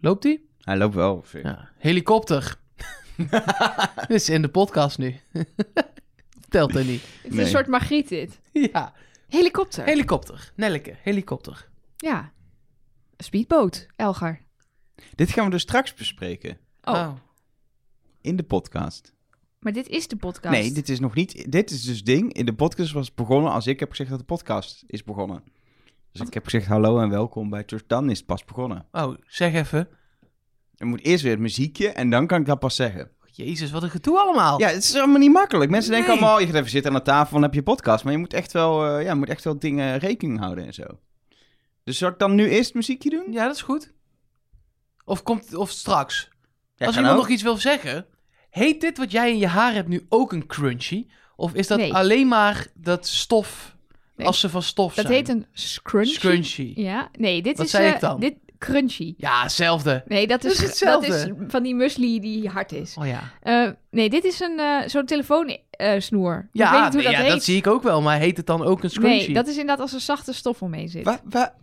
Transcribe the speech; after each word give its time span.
Loopt 0.00 0.22
die? 0.22 0.48
Hij 0.60 0.76
loopt 0.76 0.94
wel. 0.94 1.24
Ja. 1.42 1.68
Helikopter. 1.78 2.56
Dit 4.08 4.10
is 4.10 4.28
in 4.28 4.42
de 4.42 4.48
podcast 4.48 4.98
nu. 4.98 5.16
Telt 6.48 6.74
er 6.74 6.84
niet. 6.84 7.02
Het 7.02 7.24
is 7.24 7.30
Nee. 7.32 7.44
een 7.44 7.50
soort 7.50 7.66
Margriet 7.66 8.08
dit. 8.08 8.40
Ja, 8.52 8.92
Helikopter. 9.28 9.84
helikopter. 9.84 10.52
Nelleke, 10.56 10.96
helikopter. 11.02 11.68
ja. 11.96 12.32
Speedboot, 13.16 13.86
Elgar. 13.96 14.40
Dit 15.14 15.30
gaan 15.30 15.44
we 15.44 15.50
dus 15.50 15.62
straks 15.62 15.94
bespreken. 15.94 16.58
Oh, 16.82 17.12
In 18.20 18.36
de 18.36 18.42
podcast. 18.42 19.14
maar 19.58 19.72
dit 19.72 19.88
is 19.88 20.08
de 20.08 20.16
podcast. 20.16 20.54
Nee, 20.54 20.72
dit 20.72 20.88
is 20.88 21.00
nog 21.00 21.14
niet... 21.14 21.52
Dit 21.52 21.70
is 21.70 21.82
dus 21.82 22.04
ding. 22.04 22.32
In 22.32 22.46
de 22.46 22.54
podcast 22.54 22.92
was 22.92 23.14
begonnen 23.14 23.52
als 23.52 23.66
ik 23.66 23.80
heb 23.80 23.90
gezegd 23.90 24.10
dat 24.10 24.18
de 24.18 24.24
podcast 24.24 24.84
is 24.86 25.04
begonnen. 25.04 25.42
Dus 26.12 26.26
ik 26.26 26.34
heb 26.34 26.44
gezegd 26.44 26.66
hallo 26.66 27.00
en 27.00 27.10
welkom 27.10 27.50
bij 27.50 27.62
Trust. 27.64 27.88
Dan 27.88 28.10
is 28.10 28.18
het 28.18 28.26
pas 28.26 28.44
begonnen. 28.44 28.86
Oh, 28.92 29.14
zeg 29.26 29.54
even. 29.54 29.88
Er 30.76 30.86
moet 30.86 31.00
eerst 31.04 31.22
weer 31.22 31.32
het 31.32 31.40
muziekje 31.40 31.88
en 31.88 32.10
dan 32.10 32.26
kan 32.26 32.40
ik 32.40 32.46
dat 32.46 32.58
pas 32.58 32.74
zeggen. 32.76 33.10
Jezus, 33.32 33.70
wat 33.70 33.82
een 33.82 33.90
gedoe 33.90 34.18
allemaal. 34.18 34.60
Ja, 34.60 34.68
het 34.68 34.82
is 34.82 34.94
allemaal 34.94 35.18
niet 35.18 35.32
makkelijk. 35.32 35.70
Mensen 35.70 35.90
denken 35.92 36.08
Nee. 36.10 36.18
allemaal, 36.18 36.40
je 36.40 36.46
gaat 36.46 36.54
even 36.54 36.70
zitten 36.70 36.90
aan 36.92 36.96
de 36.98 37.02
tafel 37.04 37.26
en 37.26 37.32
dan 37.32 37.42
heb 37.42 37.54
je 37.54 37.62
podcast. 37.62 38.04
Maar 38.04 38.12
je 38.12 38.18
moet 38.18 38.32
echt 38.32 38.52
wel, 38.52 38.86
eh, 38.86 39.02
ja, 39.02 39.08
je 39.10 39.14
moet 39.18 39.28
echt 39.28 39.44
wel 39.44 39.58
dingen 39.58 39.98
rekening 39.98 40.38
houden 40.38 40.66
en 40.66 40.74
zo. 40.74 40.84
Dus 41.84 41.98
zal 41.98 42.08
ik 42.10 42.18
dan 42.18 42.34
nu 42.34 42.48
eerst 42.48 42.64
het 42.66 42.74
muziekje 42.74 43.10
doen? 43.10 43.32
Ja, 43.32 43.46
dat 43.46 43.54
is 43.54 43.62
goed. 43.62 43.92
Of, 45.04 45.22
komt, 45.22 45.54
of 45.54 45.70
straks. 45.70 46.28
Ja, 46.74 46.86
Als 46.86 46.94
kan 46.94 47.04
iemand 47.04 47.08
ook. 47.20 47.24
nog 47.24 47.28
iets 47.34 47.42
wil 47.42 47.56
zeggen. 47.56 48.06
Heet 48.50 48.80
dit 48.80 48.98
wat 48.98 49.10
jij 49.10 49.30
in 49.30 49.38
je 49.38 49.46
haar 49.46 49.72
hebt 49.74 49.88
nu 49.88 50.06
ook 50.08 50.32
een 50.32 50.46
crunchy? 50.46 51.06
Of 51.36 51.54
is 51.54 51.66
dat 51.66 51.78
Nee. 51.78 51.94
alleen 51.94 52.28
maar 52.28 52.66
dat 52.74 53.06
stof, 53.06 53.76
Nee. 54.18 54.26
als 54.26 54.40
ze 54.40 54.48
van 54.48 54.62
stof 54.62 54.94
Dat 54.94 55.04
zijn? 55.04 55.16
heet 55.16 55.28
een 55.28 55.46
scrunchie. 55.52 56.14
Scrunchy. 56.14 56.72
Ja, 56.76 57.08
nee, 57.18 57.42
dit 57.42 57.56
Wat 57.56 57.66
is... 57.66 57.72
zei 57.72 57.86
eh, 57.88 57.94
ik 57.94 58.00
dan? 58.00 58.20
Dit 58.20 58.34
crunchy. 58.58 59.14
Ja, 59.16 59.42
hetzelfde. 59.42 60.02
Nee, 60.06 60.26
dat 60.26 60.42
Dat 60.42 60.50
is, 60.52 60.56
is 60.56 60.60
dat 60.60 60.68
hetzelfde. 61.06 61.32
is 61.42 61.50
van 61.50 61.62
die 61.62 61.74
muesli 61.74 62.20
die 62.20 62.48
hard 62.48 62.72
is. 62.72 62.94
Oh 62.98 63.06
ja. 63.06 63.20
Eh, 63.42 63.70
nee, 63.90 64.10
dit 64.10 64.24
is 64.24 64.40
een 64.40 64.58
eh, 64.58 64.88
zo'n 64.88 65.04
telefoonsnoer. 65.06 66.38
ik 66.38 66.48
Ja, 66.60 66.72
weet 66.72 66.82
niet 66.82 66.92
hoe 66.92 67.02
nee, 67.02 67.04
dat 67.04 67.12
ja 67.12 67.18
heet. 67.22 67.30
dat 67.30 67.42
zie 67.44 67.56
ik 67.56 67.66
ook 67.66 67.82
wel. 67.82 68.02
Maar 68.02 68.18
heet 68.18 68.36
het 68.36 68.46
dan 68.46 68.62
ook 68.62 68.82
een 68.82 68.90
scrunchy? 68.90 69.24
nee, 69.26 69.34
dat 69.34 69.46
is 69.46 69.52
inderdaad 69.52 69.80
als 69.80 69.94
er 69.94 70.00
zachte 70.00 70.32
stof 70.32 70.62
omheen 70.62 70.88
zit. 70.88 71.04
Waar, 71.04 71.20
waar, 71.24 71.54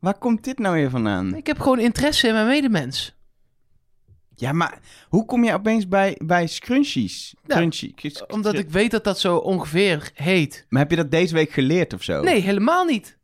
waar 0.00 0.18
komt 0.18 0.44
dit 0.44 0.58
nou 0.58 0.74
weer 0.74 0.90
vandaan? 0.90 1.34
Ik 1.34 1.46
heb 1.46 1.60
gewoon 1.60 1.78
interesse 1.78 2.26
in 2.28 2.34
mijn 2.34 2.46
medemens. 2.46 3.14
Ja, 4.40 4.52
maar 4.52 4.78
hoe 5.08 5.24
kom 5.24 5.44
je 5.44 5.52
opeens 5.52 5.88
bij, 5.88 6.18
bij 6.24 6.46
scrunchies? 6.46 7.34
Ja, 7.46 7.54
Crunchy. 7.56 7.94
Omdat 8.28 8.54
ik 8.58 8.70
weet 8.70 8.90
dat 8.90 9.04
dat 9.04 9.18
zo 9.20 9.36
ongeveer 9.36 10.10
heet. 10.14 10.66
Maar 10.68 10.80
heb 10.80 10.90
je 10.90 10.96
dat 10.96 11.10
deze 11.10 11.34
week 11.34 11.50
geleerd 11.50 11.92
of 11.92 12.02
zo? 12.02 12.22
Nee, 12.22 12.40
helemaal 12.40 12.84
niet. 12.84 13.18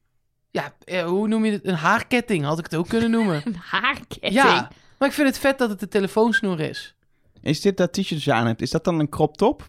Ja, 0.50 0.74
eh, 0.84 1.04
hoe 1.04 1.28
noem 1.28 1.44
je 1.44 1.52
het? 1.52 1.66
Een 1.66 1.74
haarketting 1.74 2.44
had 2.44 2.58
ik 2.58 2.64
het 2.64 2.74
ook 2.74 2.88
kunnen 2.88 3.10
noemen. 3.10 3.42
Een 3.46 3.56
haarketting. 3.56 4.32
ja, 4.32 4.70
maar 4.98 5.08
ik 5.08 5.14
vind 5.14 5.28
het 5.28 5.38
vet 5.38 5.58
dat 5.58 5.70
het 5.70 5.82
een 5.82 5.88
telefoonsnoer 5.88 6.60
is. 6.60 6.94
Is 7.42 7.60
dit 7.60 7.76
dat 7.76 7.92
t-shirt 7.92 8.08
dat 8.10 8.22
je 8.22 8.32
aan 8.32 8.46
hebt, 8.46 8.62
is 8.62 8.70
dat 8.70 8.84
dan 8.84 8.98
een 8.98 9.08
crop 9.08 9.36
top? 9.36 9.66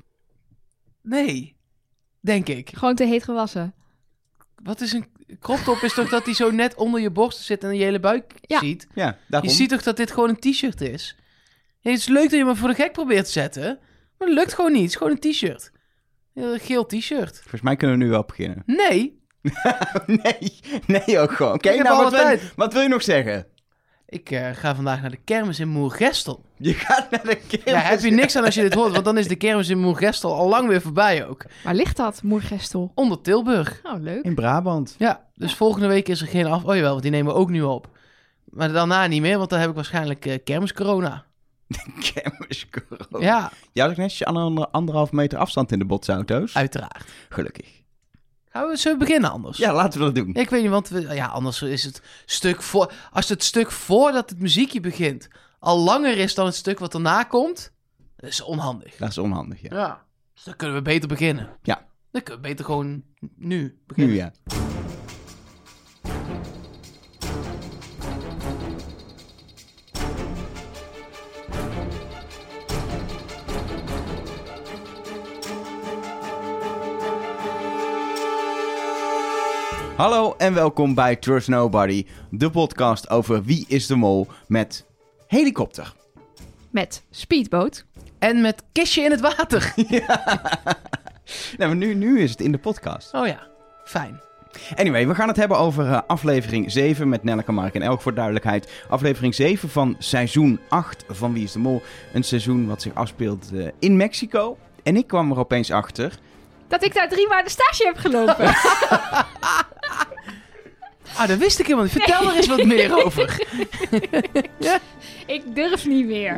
Nee, 1.02 1.56
denk 2.20 2.48
ik. 2.48 2.70
Gewoon 2.74 2.96
te 2.96 3.06
heet 3.06 3.24
gewassen. 3.24 3.74
Wat 4.64 4.82
is 4.82 4.92
een 4.94 5.06
crop 5.40 5.58
top? 5.60 5.82
Is 5.82 5.94
toch 5.94 6.10
dat 6.10 6.26
die 6.26 6.34
zo 6.36 6.52
net 6.52 6.76
onder 6.76 7.02
je 7.02 7.12
borst 7.12 7.40
zit 7.40 7.64
en 7.64 7.76
je 7.78 7.84
hele 7.84 8.00
buik 8.00 8.34
Ja. 8.42 8.60
ziet? 8.60 8.88
Ja, 8.96 9.18
daarom. 9.28 9.50
Je 9.50 9.56
ziet 9.56 9.70
toch 9.70 9.84
dat 9.84 9.98
dit 9.98 10.12
gewoon 10.12 10.30
een 10.30 10.40
t-shirt 10.52 10.82
is? 10.82 11.16
Het 11.92 11.98
is 11.98 12.08
leuk 12.08 12.30
dat 12.30 12.40
je 12.40 12.46
me 12.46 12.56
voor 12.56 12.68
de 12.68 12.76
gek 12.76 12.92
probeert 12.92 13.26
te 13.26 13.32
zetten, 13.32 13.80
maar 14.18 14.28
dat 14.28 14.38
lukt 14.38 14.54
gewoon 14.54 14.72
niet. 14.72 14.82
Het 14.82 14.90
is 14.90 14.96
gewoon 14.96 15.18
een 15.22 15.32
t-shirt. 15.32 15.72
Een 16.34 16.60
geel 16.60 16.86
t-shirt. 16.86 17.38
Volgens 17.40 17.62
mij 17.62 17.76
kunnen 17.76 17.98
we 17.98 18.04
nu 18.04 18.10
wel 18.10 18.24
beginnen. 18.26 18.64
Nee, 18.66 19.22
nee, 20.06 20.60
nee 20.88 21.20
ook 21.20 21.32
gewoon. 21.32 21.54
Oké, 21.54 21.76
nou, 21.76 22.04
wat 22.04 22.12
wil, 22.12 22.38
wat 22.56 22.74
wil 22.74 22.82
je 22.82 22.88
nog 22.88 23.04
zeggen? 23.04 23.48
ik 24.10 24.32
eh, 24.32 24.50
ga 24.54 24.76
vandaag 24.76 25.02
naar 25.02 25.10
de 25.10 25.20
kermis 25.24 25.60
in 25.60 25.68
Moergestel. 25.68 26.44
Je 26.58 26.74
gaat 26.74 27.12
naar 27.12 27.24
de 27.24 27.36
kermis. 27.36 27.72
Ja, 27.72 27.80
heb 27.80 28.00
je 28.00 28.12
niks 28.12 28.36
aan 28.36 28.46
als 28.46 28.56
je 28.56 28.62
dit 28.62 28.74
hoort, 28.74 28.92
want 28.92 29.06
dan 29.06 29.18
is 29.18 29.28
de 29.28 29.36
kermis 29.36 29.70
in 29.70 29.80
Moergestel 29.80 30.34
al 30.34 30.48
lang 30.48 30.68
weer 30.68 30.82
voorbij 30.82 31.28
ook. 31.28 31.46
Waar 31.64 31.76
ligt 31.76 31.98
dat, 31.98 32.24
Moergestel? 32.24 32.92
Onder 32.96 33.22
Tilburg. 33.22 33.80
Oh, 33.84 34.02
leuk. 34.02 34.24
In 34.24 34.36
Brabant. 34.36 34.96
Ja, 34.98 35.26
dus 35.36 35.56
volgende 35.56 35.88
week 35.88 36.08
is 36.08 36.22
er 36.22 36.28
geen 36.28 36.46
af... 36.46 36.64
Oh 36.64 36.76
jawel, 36.76 36.92
want 36.92 37.02
die 37.02 37.12
nemen 37.12 37.34
we 37.34 37.40
ook 37.40 37.50
nu 37.50 37.62
op. 37.62 37.90
Maar 38.46 38.72
daarna 38.72 39.08
niet 39.08 39.22
meer, 39.22 39.38
want 39.38 39.50
dan 39.50 39.60
heb 39.60 39.70
ik 39.70 39.76
waarschijnlijk 39.76 40.26
eh 40.26 40.38
kermiscorona. 40.44 41.27
Kermis 42.14 42.68
corona. 42.70 43.26
Ja, 43.26 43.52
Je 43.74 43.82
had 43.82 43.90
ook 43.90 43.98
netjes 43.98 44.24
ander, 44.28 44.68
anderhalf 44.68 45.12
meter 45.12 45.38
afstand 45.40 45.72
in 45.72 45.80
de 45.80 45.86
botsauto's. 45.86 46.56
uiteraard. 46.56 47.06
Gelukkig. 47.30 47.76
Gaan 48.50 48.68
we 48.68 48.78
zo 48.78 48.98
beginnen 48.98 49.32
anders? 49.32 49.58
Ja, 49.58 49.74
laten 49.74 50.00
we 50.00 50.06
dat 50.06 50.16
doen. 50.16 50.34
Ik 50.34 50.50
weet 50.50 50.62
niet, 50.62 50.72
want 50.72 50.88
we, 50.90 51.02
ja, 51.14 51.26
anders 51.26 51.62
is 51.62 51.84
het 51.84 52.02
stuk 52.26 52.62
voor... 52.64 52.92
Als 53.12 53.30
het 53.30 53.44
stuk 53.44 53.72
voordat 53.72 54.30
het 54.30 54.40
muziekje 54.40 54.80
begint 54.80 55.28
al 55.60 55.78
langer 55.80 56.18
is 56.18 56.36
dan 56.36 56.46
het 56.46 56.56
stuk 56.56 56.80
wat 56.80 56.94
erna 56.94 57.24
komt, 57.24 57.72
dat 58.16 58.30
is 58.30 58.42
onhandig. 58.42 58.96
Dat 58.96 59.10
is 59.10 59.18
onhandig, 59.18 59.62
ja. 59.62 59.70
Ja. 59.76 60.06
Dus 60.34 60.44
dan 60.44 60.56
kunnen 60.56 60.76
we 60.76 60.82
beter 60.82 61.08
beginnen. 61.08 61.50
Ja. 61.64 61.86
Dan 62.12 62.24
kunnen 62.24 62.42
we 62.44 62.50
beter 62.50 62.66
gewoon 62.66 63.04
nu 63.36 63.78
beginnen. 63.88 64.14
Nu 64.14 64.20
ja. 64.20 64.32
Hallo 79.98 80.34
en 80.38 80.54
welkom 80.54 80.94
bij 80.94 81.16
Trust 81.16 81.48
Nobody, 81.48 82.06
de 82.30 82.50
podcast 82.50 83.10
over 83.10 83.44
wie 83.44 83.66
is 83.68 83.88
de 83.88 83.96
mol 83.96 84.28
met 84.48 84.86
helikopter. 85.28 85.94
Met 86.70 87.04
speedboot. 87.10 87.86
En 88.20 88.42
met 88.42 88.64
kistje 88.72 89.02
in 89.02 89.12
het 89.12 89.22
water. 89.22 89.74
Nou, 91.58 91.70
maar 91.70 91.76
nu, 91.76 91.94
nu 91.94 92.20
is 92.20 92.32
het 92.32 92.42
in 92.42 92.52
de 92.52 92.58
podcast. 92.58 93.14
Oh 93.14 93.28
ja, 93.28 93.48
fijn. 93.86 94.20
Anyway, 94.76 95.08
we 95.08 95.16
gaan 95.16 95.28
het 95.28 95.38
hebben 95.38 95.58
over 95.58 95.86
eh, 95.86 96.02
aflevering 96.08 96.72
7 96.72 97.10
met 97.10 97.24
Nelleke, 97.24 97.52
Mark 97.52 97.76
en 97.76 97.82
Elk 97.82 98.02
voor 98.02 98.14
duidelijkheid. 98.14 98.72
Aflevering 98.90 99.36
7 99.36 99.70
van 99.70 99.96
seizoen 100.00 100.60
8 100.70 101.04
van 101.08 101.34
Wie 101.34 101.44
is 101.44 101.52
de 101.52 101.60
Mol. 101.60 101.82
Een 102.14 102.24
seizoen 102.24 102.68
wat 102.68 102.82
zich 102.82 102.94
afspeelt 102.94 103.52
eh, 103.54 103.68
in 103.80 103.98
Mexico. 103.98 104.58
En 104.84 104.96
ik 104.96 105.08
kwam 105.08 105.32
er 105.32 105.40
opeens 105.40 105.72
achter. 105.72 106.20
Dat 106.68 106.84
ik 106.84 106.94
daar 106.94 107.10
drie 107.10 107.28
maanden 107.28 107.52
stage 107.52 107.86
heb 107.86 107.98
gelopen. 107.98 108.54
Ah, 111.18 111.28
dat 111.28 111.38
wist 111.38 111.60
ik 111.60 111.66
helemaal 111.66 111.86
niet. 111.86 111.94
Vertel 112.04 112.30
er 112.30 112.36
eens 112.36 112.48
wat 112.48 112.64
meer 112.64 113.04
over. 113.06 113.40
ik 115.36 115.56
durf 115.56 115.86
niet 115.86 116.06
meer. 116.06 116.38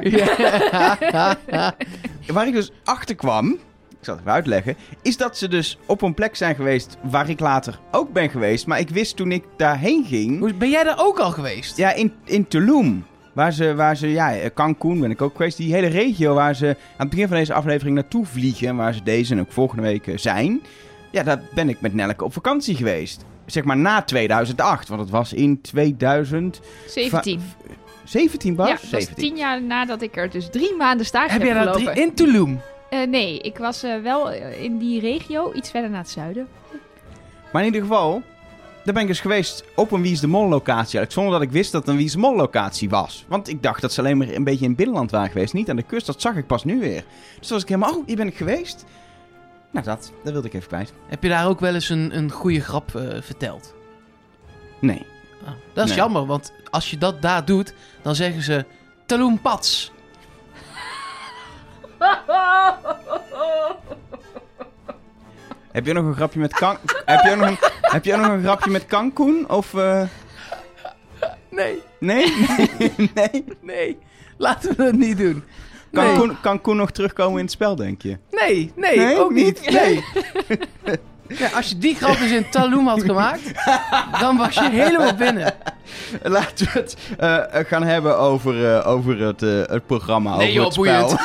Waar 2.28 2.48
ik 2.48 2.54
dus 2.54 2.72
achter 2.84 3.16
kwam, 3.16 3.48
ik 3.90 3.98
zal 4.02 4.14
het 4.14 4.24
even 4.24 4.32
uitleggen, 4.36 4.76
is 5.02 5.18
dat 5.18 5.38
ze 5.38 5.48
dus 5.48 5.78
op 5.86 6.02
een 6.02 6.14
plek 6.14 6.36
zijn 6.36 6.56
geweest 6.56 6.98
waar 7.04 7.30
ik 7.30 7.40
later 7.40 7.80
ook 7.92 8.14
ben 8.14 8.30
geweest. 8.30 8.68
Maar 8.68 8.80
ik 8.80 8.90
wist 8.90 9.16
toen 9.16 9.32
ik 9.32 9.44
daarheen 9.58 10.06
ging, 10.06 10.40
Hoe- 10.40 10.54
Ben 10.54 10.70
jij 10.70 10.84
daar 10.84 11.00
ook 11.06 11.20
al 11.20 11.32
geweest? 11.32 11.78
ja, 11.78 11.94
in, 11.94 12.14
in 12.26 12.48
Tulum. 12.48 13.06
Waar 13.34 13.54
ze, 13.54 13.76
waar 13.76 13.98
ze, 13.98 14.08
ja, 14.08 14.36
eh, 14.36 14.50
Cancun 14.54 15.00
ben 15.00 15.12
ik 15.12 15.22
ook 15.22 15.36
geweest. 15.36 15.58
Die 15.58 15.74
hele 15.74 15.88
regio 15.88 16.34
waar 16.34 16.56
ze 16.56 16.68
aan 16.68 16.76
het 16.98 17.10
begin 17.10 17.28
van 17.28 17.38
deze 17.38 17.54
aflevering 17.54 17.96
naartoe 17.96 18.26
vliegen. 18.26 18.68
En 18.68 18.76
waar 18.76 18.94
ze 18.94 19.04
deze 19.04 19.34
en 19.34 19.40
ook 19.40 19.52
volgende 19.52 19.84
week 19.84 20.08
eh, 20.08 20.18
zijn. 20.18 20.62
Ja, 21.12 21.24
daar 21.24 21.42
ben 21.54 21.70
ik 21.70 21.82
met 21.82 21.94
Nelleke 21.94 22.24
op 22.24 22.34
vakantie 22.34 22.76
geweest. 22.76 23.26
Zeg 23.46 23.64
maar 23.64 23.78
na 23.78 24.02
2008, 24.02 24.88
want 24.88 25.02
het 25.02 25.10
was 25.10 25.34
in 25.34 25.62
2017 25.62 27.42
17. 28.04 28.56
Bas? 28.56 28.68
Ja, 28.68 28.74
dat 28.74 28.82
was 28.82 28.90
17. 28.90 29.16
tien 29.16 29.38
jaar 29.38 29.62
nadat 29.64 30.02
ik 30.02 30.18
er 30.18 30.30
dus 30.30 30.50
drie 30.50 30.76
maanden 30.76 31.06
stage 31.06 31.32
Heb 31.32 31.42
heb, 31.42 31.58
gelopen. 31.58 31.84
drie 31.84 32.04
in 32.04 32.14
Tulum? 32.14 32.60
Eh, 32.90 33.08
nee, 33.08 33.40
ik 33.40 33.58
was 33.58 33.82
wel 34.04 34.32
in 34.62 34.78
die 34.78 35.00
regio, 35.00 35.54
iets 35.54 35.72
verder 35.72 35.90
naar 35.90 36.00
het 36.00 36.10
zuiden. 36.10 36.48
Maar 37.52 37.62
in 37.62 37.68
ieder 37.68 37.82
geval, 37.82 38.22
daar 38.90 38.98
ben 38.98 39.08
ik 39.08 39.14
dus 39.16 39.22
geweest 39.24 39.64
op 39.76 39.92
een 39.92 40.02
Wie 40.02 40.12
is 40.12 40.20
de 40.20 40.28
Mol 40.28 40.50
locatie. 40.50 40.76
Eigenlijk, 40.80 41.12
zonder 41.12 41.34
dat 41.34 41.42
ik 41.42 41.52
wist 41.52 41.72
dat 41.72 41.82
het 41.82 41.90
een 41.90 41.96
Wie 41.98 42.06
is 42.06 42.12
de 42.12 42.18
Mol 42.18 42.36
locatie 42.36 42.90
was. 42.90 43.26
Want 43.28 43.48
ik 43.48 43.64
dacht 43.64 43.82
dat 43.82 43.94
ze 43.94 44.00
alleen 44.00 44.18
maar 44.18 44.28
een 44.28 44.44
beetje 44.44 44.62
in 44.64 44.68
het 44.68 44.78
binnenland 44.78 45.12
waren 45.12 45.32
geweest. 45.32 45.54
Niet 45.54 45.70
aan 45.70 45.76
de 45.76 45.84
kust, 45.84 46.06
dat 46.06 46.22
zag 46.22 46.36
ik 46.36 46.48
pas 46.48 46.64
nu 46.64 46.80
weer. 46.80 47.04
Dus 47.38 47.48
toen 47.48 47.58
was 47.58 47.62
ik 47.62 47.68
helemaal, 47.70 47.96
oh, 47.96 48.08
hier 48.08 48.16
ben 48.16 48.28
ik 48.28 48.38
geweest. 48.38 48.86
Nou, 49.72 49.86
dat, 49.86 50.12
dat 50.24 50.32
wilde 50.34 50.48
ik 50.48 50.54
even 50.54 50.68
kwijt. 50.68 50.94
Heb 51.08 51.24
je 51.24 51.30
daar 51.30 51.48
ook 51.48 51.60
wel 51.60 51.74
eens 51.74 51.90
een, 51.90 52.18
een 52.18 52.32
goede 52.32 52.60
grap 52.60 52.96
eh, 52.96 53.22
verteld? 53.22 53.74
Nee. 54.80 55.06
Ah, 55.46 55.52
dat 55.74 55.84
is 55.84 55.90
Nee. 55.90 56.00
jammer, 56.00 56.26
want 56.26 56.54
als 56.70 56.90
je 56.90 56.98
dat 56.98 57.22
daar 57.22 57.46
doet, 57.46 57.74
dan 58.02 58.16
zeggen 58.16 58.42
ze 58.42 58.66
Tulum 59.06 59.40
Pats. 59.42 59.92
Heb 65.72 65.86
je 65.86 65.94
nog 65.94 66.06
een 66.06 66.16
grapje 66.16 66.40
met 66.40 66.54
kan... 66.54 66.78
heb, 67.06 67.24
je 67.24 67.36
nog 67.36 67.48
een... 67.48 67.58
heb 67.82 68.06
je 68.06 68.16
nog 68.16 68.28
een 68.28 68.42
grapje 68.44 68.70
met 68.70 68.86
Cancun? 68.86 69.50
Of, 69.50 69.74
eh, 69.74 70.02
Nee, 71.50 71.82
nee? 72.00 72.34
Nee? 72.78 72.94
nee? 73.14 73.46
nee. 73.62 73.98
Laten 74.38 74.70
we 74.70 74.84
dat 74.84 74.94
niet 74.94 75.18
doen. 75.18 75.44
Nee, 75.92 76.14
Cancun, 76.14 76.38
Cancun 76.42 76.76
nog 76.76 76.92
terugkomen 76.92 77.38
in 77.38 77.44
het 77.44 77.52
spel, 77.52 77.76
denk 77.76 78.02
je? 78.02 78.18
nee, 78.32 78.72
nee, 78.76 78.98
Nee? 78.98 79.20
ook 79.20 79.32
niet. 79.32 79.70
Nee. 79.72 80.04
Ja, 81.38 81.50
als 81.50 81.70
je 81.70 81.78
die 81.78 81.96
grap 81.96 82.18
dus 82.18 82.32
in 82.32 82.50
Tulum 82.50 82.88
had 82.88 83.04
gemaakt, 83.04 83.52
dan 84.20 84.38
was 84.38 84.56
je 84.56 84.70
helemaal 84.70 85.16
binnen. 85.16 85.54
laten 86.24 86.66
we 86.74 86.80
het 86.80 86.96
eh, 87.18 87.44
gaan 87.68 87.84
hebben 87.84 88.18
over, 88.18 88.76
eh, 88.76 88.88
over 88.88 89.20
het, 89.22 89.44
eh, 89.44 89.50
het 89.50 89.86
programma. 89.86 90.36
Nee, 90.38 90.60
over 90.62 90.86
joh, 90.86 90.98
het 90.98 91.10
spel. 91.10 91.18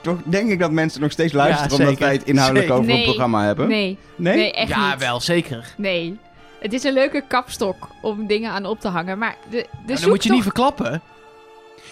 Toch 0.02 0.18
denk 0.24 0.50
ik 0.50 0.58
dat 0.58 0.70
mensen 0.70 1.00
nog 1.00 1.12
steeds 1.12 1.32
luisteren 1.32 1.78
Ja, 1.78 1.84
omdat 1.84 1.98
wij 1.98 2.12
het 2.12 2.24
inhoudelijk 2.24 2.66
Zeker. 2.66 2.80
over 2.80 2.92
Nee. 2.92 2.96
het 3.00 3.06
programma 3.10 3.44
hebben. 3.44 3.68
Nee, 3.68 3.98
Nee? 4.16 4.36
nee, 4.36 4.52
echt 4.52 4.68
ja, 4.68 4.90
niet. 4.90 4.98
wel, 4.98 5.20
zeker. 5.20 5.74
Nee. 5.76 6.18
Het 6.60 6.72
is 6.72 6.84
een 6.84 6.92
leuke 6.92 7.24
kapstok 7.28 7.88
om 8.02 8.26
dingen 8.26 8.50
aan 8.50 8.66
op 8.66 8.80
te 8.80 8.88
hangen. 8.88 9.18
Maar 9.18 9.36
de, 9.50 9.66
de 9.86 10.00
dan 10.00 10.08
moet 10.08 10.24
je 10.24 10.30
niet 10.30 10.42
verklappen. 10.42 11.02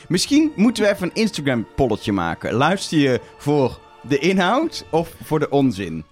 Misschien 0.08 0.52
moeten 0.56 0.82
we 0.82 0.90
even 0.90 1.06
een 1.06 1.14
Instagram-polletje 1.14 2.12
maken. 2.12 2.52
Luister 2.52 2.98
je 2.98 3.20
voor 3.38 3.78
de 4.02 4.18
inhoud 4.18 4.84
of 4.90 5.08
voor 5.24 5.38
de 5.38 5.50
onzin? 5.50 6.04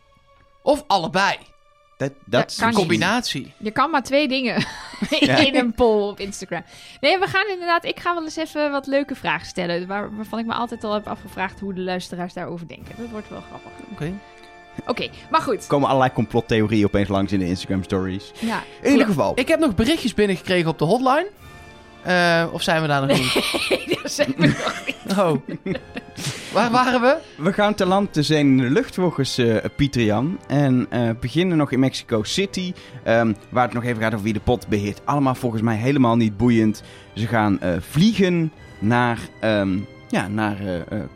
Of 0.62 0.84
allebei. 0.86 1.36
Dat, 2.08 2.12
dat 2.24 2.50
is 2.50 2.58
Een 2.58 2.66
niet. 2.66 2.76
combinatie. 2.76 3.52
Je 3.56 3.70
kan 3.70 3.90
maar 3.90 4.02
twee 4.02 4.28
dingen 4.28 4.54
Ja. 5.20 5.36
in 5.36 5.56
een 5.56 5.72
poll 5.74 6.08
op 6.08 6.20
Instagram. 6.20 6.62
Nee, 7.00 7.18
we 7.18 7.26
gaan 7.26 7.46
inderdaad... 7.48 7.84
Ik 7.84 8.00
ga 8.00 8.14
wel 8.14 8.24
eens 8.24 8.36
even 8.36 8.70
wat 8.70 8.86
leuke 8.86 9.14
vragen 9.14 9.46
stellen. 9.46 9.86
Waar, 9.86 10.16
waarvan 10.16 10.38
ik 10.38 10.46
me 10.46 10.52
altijd 10.54 10.84
al 10.84 10.92
heb 10.94 11.06
afgevraagd 11.08 11.60
hoe 11.60 11.74
de 11.74 11.80
luisteraars 11.80 12.32
daarover 12.32 12.68
denken. 12.68 12.94
Dat 12.96 13.10
wordt 13.10 13.28
wel 13.28 13.40
grappig. 13.48 13.70
Oké. 13.92 14.12
Oké, 14.86 15.08
maar 15.30 15.40
goed. 15.40 15.62
Er 15.62 15.66
komen 15.68 15.88
allerlei 15.88 16.12
complottheorieën 16.12 16.84
opeens 16.84 17.08
langs 17.08 17.32
in 17.32 17.38
de 17.38 17.46
Instagram-stories. 17.46 18.32
Ja. 18.40 18.62
In 18.82 18.90
ieder 18.90 19.06
geval. 19.06 19.32
Ik 19.34 19.48
heb 19.48 19.60
nog 19.60 19.74
berichtjes 19.74 20.14
binnengekregen 20.14 20.70
op 20.70 20.78
de 20.78 20.84
hotline. 20.84 21.28
Eh, 22.02 22.46
of 22.52 22.62
zijn 22.62 22.82
we 22.82 22.88
daar 22.88 23.06
nog 23.06 23.18
niet? 23.18 23.32
dat 24.02 24.12
zijn 24.12 24.34
we 24.36 24.46
nog 24.46 24.82
niet. 24.86 25.18
Oh. 25.18 25.32
Waar 26.54 26.70
waren 26.70 27.00
we? 27.00 27.18
We 27.36 27.52
gaan 27.52 27.74
te 27.74 27.86
land 27.86 28.12
te 28.12 28.22
zijn 28.22 28.46
in 28.46 28.56
de 28.56 28.70
lucht 28.70 28.94
volgens 28.94 29.38
eh, 29.38 29.56
Pieter 29.76 30.02
Jan. 30.02 30.38
En 30.46 30.86
eh, 30.90 31.10
beginnen 31.20 31.56
nog 31.56 31.72
in 31.72 31.80
Mexico 31.80 32.22
City. 32.22 32.72
ehm, 33.04 33.32
waar 33.50 33.64
het 33.64 33.72
nog 33.72 33.84
even 33.84 34.02
gaat 34.02 34.12
over 34.12 34.24
wie 34.24 34.32
de 34.32 34.40
pot 34.40 34.68
beheert. 34.68 35.00
Allemaal 35.04 35.34
volgens 35.34 35.62
mij 35.62 35.76
helemaal 35.76 36.16
niet 36.16 36.36
boeiend. 36.36 36.82
Ze 37.14 37.26
gaan 37.26 37.60
eh, 37.60 37.72
vliegen 37.80 38.52
naar, 38.78 39.18
ehm, 39.40 39.78
ja, 40.08 40.28
naar 40.28 40.56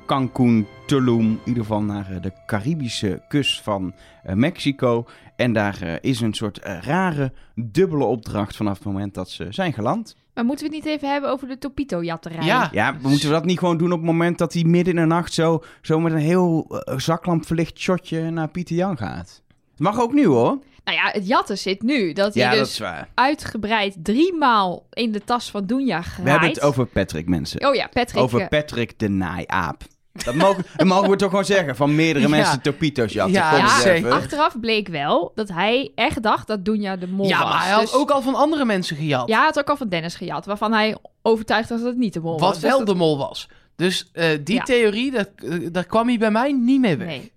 Cancun, 0.07 0.67
Tulum. 0.87 1.21
In 1.21 1.41
ieder 1.45 1.63
geval 1.63 1.83
naar 1.83 2.19
de 2.21 2.33
Caribische 2.47 3.23
kust 3.29 3.63
van 3.63 3.95
Mexico. 4.23 5.07
En 5.37 5.53
daar 5.53 5.99
is 6.01 6.21
een 6.21 6.35
soort 6.35 6.61
rare 6.63 7.33
dubbele 7.55 8.05
opdracht 8.05 8.57
vanaf 8.57 8.75
het 8.75 8.87
moment 8.87 9.15
dat 9.15 9.31
ze 9.31 9.47
zijn 9.51 9.73
geland. 9.73 10.17
Maar 10.39 10.47
moeten 10.47 10.69
we 10.69 10.75
het 10.75 10.85
niet 10.85 10.95
even 10.95 11.11
hebben 11.11 11.31
over 11.31 11.49
de 11.49 11.59
Topito-jatterij? 11.59 12.45
Ja. 12.45 12.69
Ja, 12.73 12.97
moeten 13.03 13.29
we 13.29 13.35
dat 13.35 13.45
niet 13.45 13.59
gewoon 13.59 13.79
doen 13.79 13.93
op 13.93 13.99
het 13.99 14.07
moment 14.07 14.39
dat 14.39 14.53
hij 14.53 14.65
midden 14.65 14.95
in 14.95 15.01
de 15.01 15.07
nacht 15.07 15.35
zo, 15.35 15.63
zo 15.83 16.01
met 16.01 16.13
een 16.13 16.19
heel 16.19 16.67
eh, 16.69 16.99
zaklampverlicht 16.99 17.79
shotje 17.79 18.31
naar 18.31 18.49
Pieter 18.49 18.77
Jan 18.77 18.97
gaat? 18.97 19.43
Het 19.71 19.81
mag 19.81 20.01
ook 20.01 20.13
nu 20.13 20.27
hoor. 20.27 20.59
Nou 20.85 20.97
ja, 20.97 21.11
het 21.13 21.27
jatten 21.27 21.59
zit 21.59 21.83
nu. 21.83 22.13
Dat 22.13 22.35
hij 22.35 22.43
Ja, 22.43 22.51
dus 22.51 22.83
uitgebreid 23.15 23.97
drie 24.03 24.35
maal 24.35 24.87
in 24.93 25.13
de 25.13 25.25
tas 25.25 25.51
van 25.51 25.67
Doenja 25.67 26.03
graait. 26.03 26.25
We 26.25 26.31
hebben 26.31 26.49
het 26.49 26.61
over 26.61 26.87
Patrick 26.87 27.29
mensen. 27.29 27.67
Oh 27.67 27.75
ja, 27.75 27.89
Patrick. 27.93 28.23
over 28.23 28.41
eh, 28.41 28.49
Patrick 28.49 28.99
de 28.99 29.09
naaiaap. 29.09 29.83
Dat 30.25 30.35
mogen, 30.35 30.65
dat 30.77 30.87
mogen 30.87 31.11
we 31.11 31.17
toch 31.17 31.31
gewoon 31.31 31.45
zeggen, 31.45 31.77
van 31.77 31.95
meerdere 31.95 32.25
Ja. 32.25 32.31
mensen 32.31 32.61
topito's 32.61 33.13
jatten. 33.13 33.35
Ja, 33.35 33.51
Kom 33.51 33.61
eens 33.61 33.85
even. 33.85 34.13
achteraf 34.13 34.61
bleek 34.61 34.89
wel 34.89 35.33
dat 35.35 35.49
hij 35.49 35.93
echt 35.95 36.23
dacht 36.23 36.47
dat 36.47 36.65
Doenja 36.65 36.97
de 36.97 37.07
mol 37.09 37.29
Ja, 37.29 37.43
was. 37.43 37.53
maar 37.53 37.63
hij 37.63 37.73
had 37.73 37.81
Dus- 37.81 37.93
ook 37.95 38.11
al 38.11 38.23
van 38.23 38.35
andere 38.35 38.65
mensen 38.65 38.97
gejat. 38.97 39.29
Ja, 39.29 39.37
hij 39.37 39.45
had 39.45 39.59
ook 39.59 39.69
al 39.71 39.77
van 39.77 39.89
Dennis 39.89 40.15
gejat, 40.15 40.47
waarvan 40.47 40.73
hij 40.73 40.97
overtuigd 41.23 41.69
was 41.69 41.79
dat 41.79 41.89
het 41.89 41.99
niet 41.99 42.13
de 42.13 42.21
mol 42.21 42.33
was. 42.39 42.41
wat 42.41 42.53
Dus 42.61 42.63
wel 42.71 42.79
dat- 42.79 42.87
de 42.87 42.95
mol 42.95 43.19
was. 43.19 43.49
Dus 43.77 44.09
eh, 44.13 44.27
die 44.45 44.55
Ja. 44.55 44.63
theorie, 44.63 45.11
dat, 45.11 45.29
eh, 45.37 45.69
daar 45.73 45.87
kwam 45.87 46.09
hij 46.09 46.19
bij 46.19 46.31
mij 46.31 46.53
niet 46.53 46.81
mee 46.81 46.97
weg. 46.97 47.07
Nee. 47.09 47.33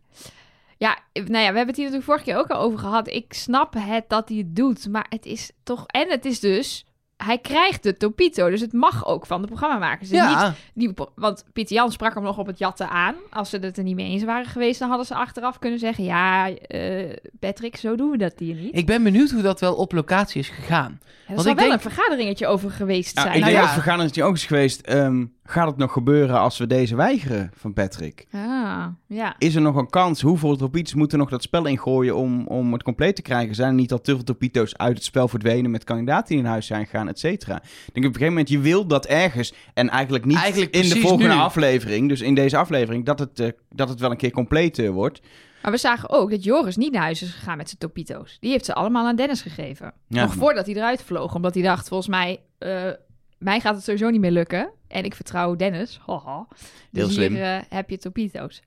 Ja, 0.78 0.98
nou 1.14 1.26
ja, 1.30 1.30
we 1.32 1.42
hebben 1.44 1.68
het 1.68 1.76
hier 1.76 1.86
natuurlijk 1.86 2.04
vorige 2.06 2.24
keer 2.24 2.38
ook 2.38 2.48
al 2.50 2.60
over 2.60 2.80
gehad. 2.80 3.08
Ik 3.08 3.34
snap 3.34 3.74
het 3.78 4.04
dat 4.08 4.30
hij 4.30 4.38
het 4.38 4.56
doet, 4.56 4.88
maar 4.90 5.06
het 5.10 5.26
is 5.26 5.52
toch... 5.64 5.84
En 5.88 6.10
het 6.10 6.26
is 6.26 6.40
dus... 6.40 6.86
Hij 7.26 7.38
krijgt 7.38 7.84
de 7.84 7.98
Topito, 7.98 8.50
dus 8.50 8.62
het 8.62 8.74
mag 8.74 9.06
ook 9.06 9.26
van 9.26 9.42
de 9.42 9.48
programmamakers. 9.48 10.10
Dus 10.10 10.20
niet 10.20 10.30
Ja, 10.30 10.54
Die, 10.74 10.94
want 11.16 11.46
Pieter 11.54 11.76
Jan 11.76 11.92
sprak 11.92 12.14
hem 12.14 12.24
nog 12.24 12.38
op 12.38 12.48
het 12.48 12.58
jatten 12.58 12.90
aan. 12.90 13.16
Als 13.30 13.50
ze 13.50 13.58
het 13.58 13.78
er 13.78 13.84
niet 13.84 13.96
mee 13.96 14.10
eens 14.12 14.24
waren 14.24 14.46
geweest, 14.46 14.80
dan 14.80 14.88
hadden 14.90 15.08
ze 15.08 15.16
achteraf 15.16 15.60
kunnen 15.60 15.80
zeggen... 15.80 16.04
Ja, 16.04 16.50
eh, 16.50 17.16
Patrick, 17.40 17.76
zo 17.76 17.96
doen 17.96 18.12
we 18.12 18.18
dat 18.18 18.34
hier 18.38 18.56
niet. 18.56 18.78
ik 18.78 18.86
ben 18.86 19.04
benieuwd 19.04 19.30
hoe 19.32 19.42
dat 19.42 19.60
wel 19.60 19.76
op 19.76 19.92
locatie 19.92 20.40
is 20.42 20.50
gegaan. 20.50 21.00
er 21.28 21.38
ik 21.38 21.44
wel 21.46 21.56
denk- 21.56 21.72
een 21.74 21.92
vergaderingetje 21.92 22.48
over 22.48 22.72
geweest 22.72 23.16
Ja, 23.16 23.22
zijn. 23.22 23.34
ik 23.34 23.40
Nou 23.40 23.52
denk 23.52 23.64
ja. 23.66 23.74
dat 23.74 23.84
vergadering 23.84 24.22
ook 24.22 24.36
is 24.36 24.46
geweest. 24.46 24.82
ehm, 24.82 25.26
gaat 25.52 25.68
het 25.68 25.78
nog 25.78 25.92
gebeuren 25.94 26.40
als 26.40 26.58
we 26.58 26.68
deze 26.68 26.96
weigeren 26.96 27.52
van 27.56 27.74
Patrick? 27.74 28.26
Ah, 28.32 28.86
ja. 29.08 29.36
Is 29.38 29.56
er 29.56 29.62
nog 29.62 29.76
een 29.76 29.90
kans? 29.90 30.22
Hoeveel 30.22 30.56
topitos 30.56 30.94
moeten 30.94 31.18
nog 31.18 31.30
dat 31.30 31.42
spel 31.42 31.66
ingooien 31.66 32.16
om, 32.16 32.48
om 32.48 32.74
het 32.74 32.84
compleet 32.84 33.16
te 33.16 33.22
krijgen? 33.22 33.56
Zijn 33.56 33.68
er 33.70 33.74
niet 33.74 33.92
al 33.92 34.02
te 34.02 34.16
veel 34.16 34.24
topito's 34.24 34.78
uit 34.78 34.94
het 34.96 35.04
spel 35.04 35.28
verdwenen 35.28 35.72
met 35.72 35.84
kandidaten 35.84 36.28
die 36.28 36.38
in 36.38 36.46
huis 36.46 36.66
zijn 36.66 36.86
gegaan, 36.86 37.08
et 37.08 37.20
cetera? 37.20 37.56
Ik 37.56 37.62
denk 37.64 37.78
op 37.86 37.96
een 37.96 38.04
gegeven 38.04 38.28
moment, 38.28 38.50
je 38.50 38.60
wil 38.60 38.86
dat 38.88 39.06
ergens 39.06 39.54
en 39.74 39.90
eigenlijk 39.90 40.26
niet 40.26 40.38
Eigenlijk 40.38 40.76
in 40.76 40.90
de 40.90 41.00
volgende 41.00 41.34
nu. 41.34 41.40
aflevering, 41.40 42.10
dus 42.10 42.22
in 42.22 42.36
deze 42.36 42.58
aflevering, 42.58 43.06
dat 43.06 43.20
het, 43.20 43.40
eh, 43.40 43.50
dat 43.70 43.90
het 43.90 44.00
wel 44.00 44.12
een 44.12 44.18
keer 44.18 44.32
compleet 44.32 44.80
eh, 44.80 44.90
wordt. 44.90 45.22
Maar 45.62 45.72
we 45.72 45.78
zagen 45.78 46.10
ook 46.10 46.30
dat 46.32 46.44
Joris 46.44 46.78
niet 46.78 46.92
naar 46.92 47.02
huis 47.02 47.22
is 47.22 47.32
gegaan 47.34 47.58
met 47.58 47.68
zijn 47.68 47.80
Topito's. 47.80 48.38
Die 48.40 48.52
heeft 48.52 48.66
ze 48.66 48.74
allemaal 48.74 49.06
aan 49.08 49.16
Dennis 49.16 49.42
gegeven. 49.42 49.94
Ja. 50.08 50.22
Nog 50.22 50.34
voordat 50.34 50.66
hij 50.66 50.76
eruit 50.76 51.04
vloog. 51.04 51.36
Omdat 51.36 51.54
hij 51.54 51.64
dacht, 51.64 51.88
volgens 51.88 52.10
mij... 52.10 52.40
eh, 52.58 52.90
mij 53.38 53.60
gaat 53.60 53.76
het 53.76 53.84
sowieso 53.84 54.10
niet 54.10 54.22
meer 54.22 54.32
lukken. 54.32 54.72
En 54.92 55.04
ik 55.04 55.16
vertrouw 55.16 55.56
Dennis. 55.56 56.00
Haha. 56.06 56.48
Heel 56.92 57.06
Dus 57.06 57.14
slim. 57.14 57.34
hier 57.34 57.44
eh, 57.44 57.60
heb 57.70 57.90
je 57.90 57.98
Topito's. 57.98 58.62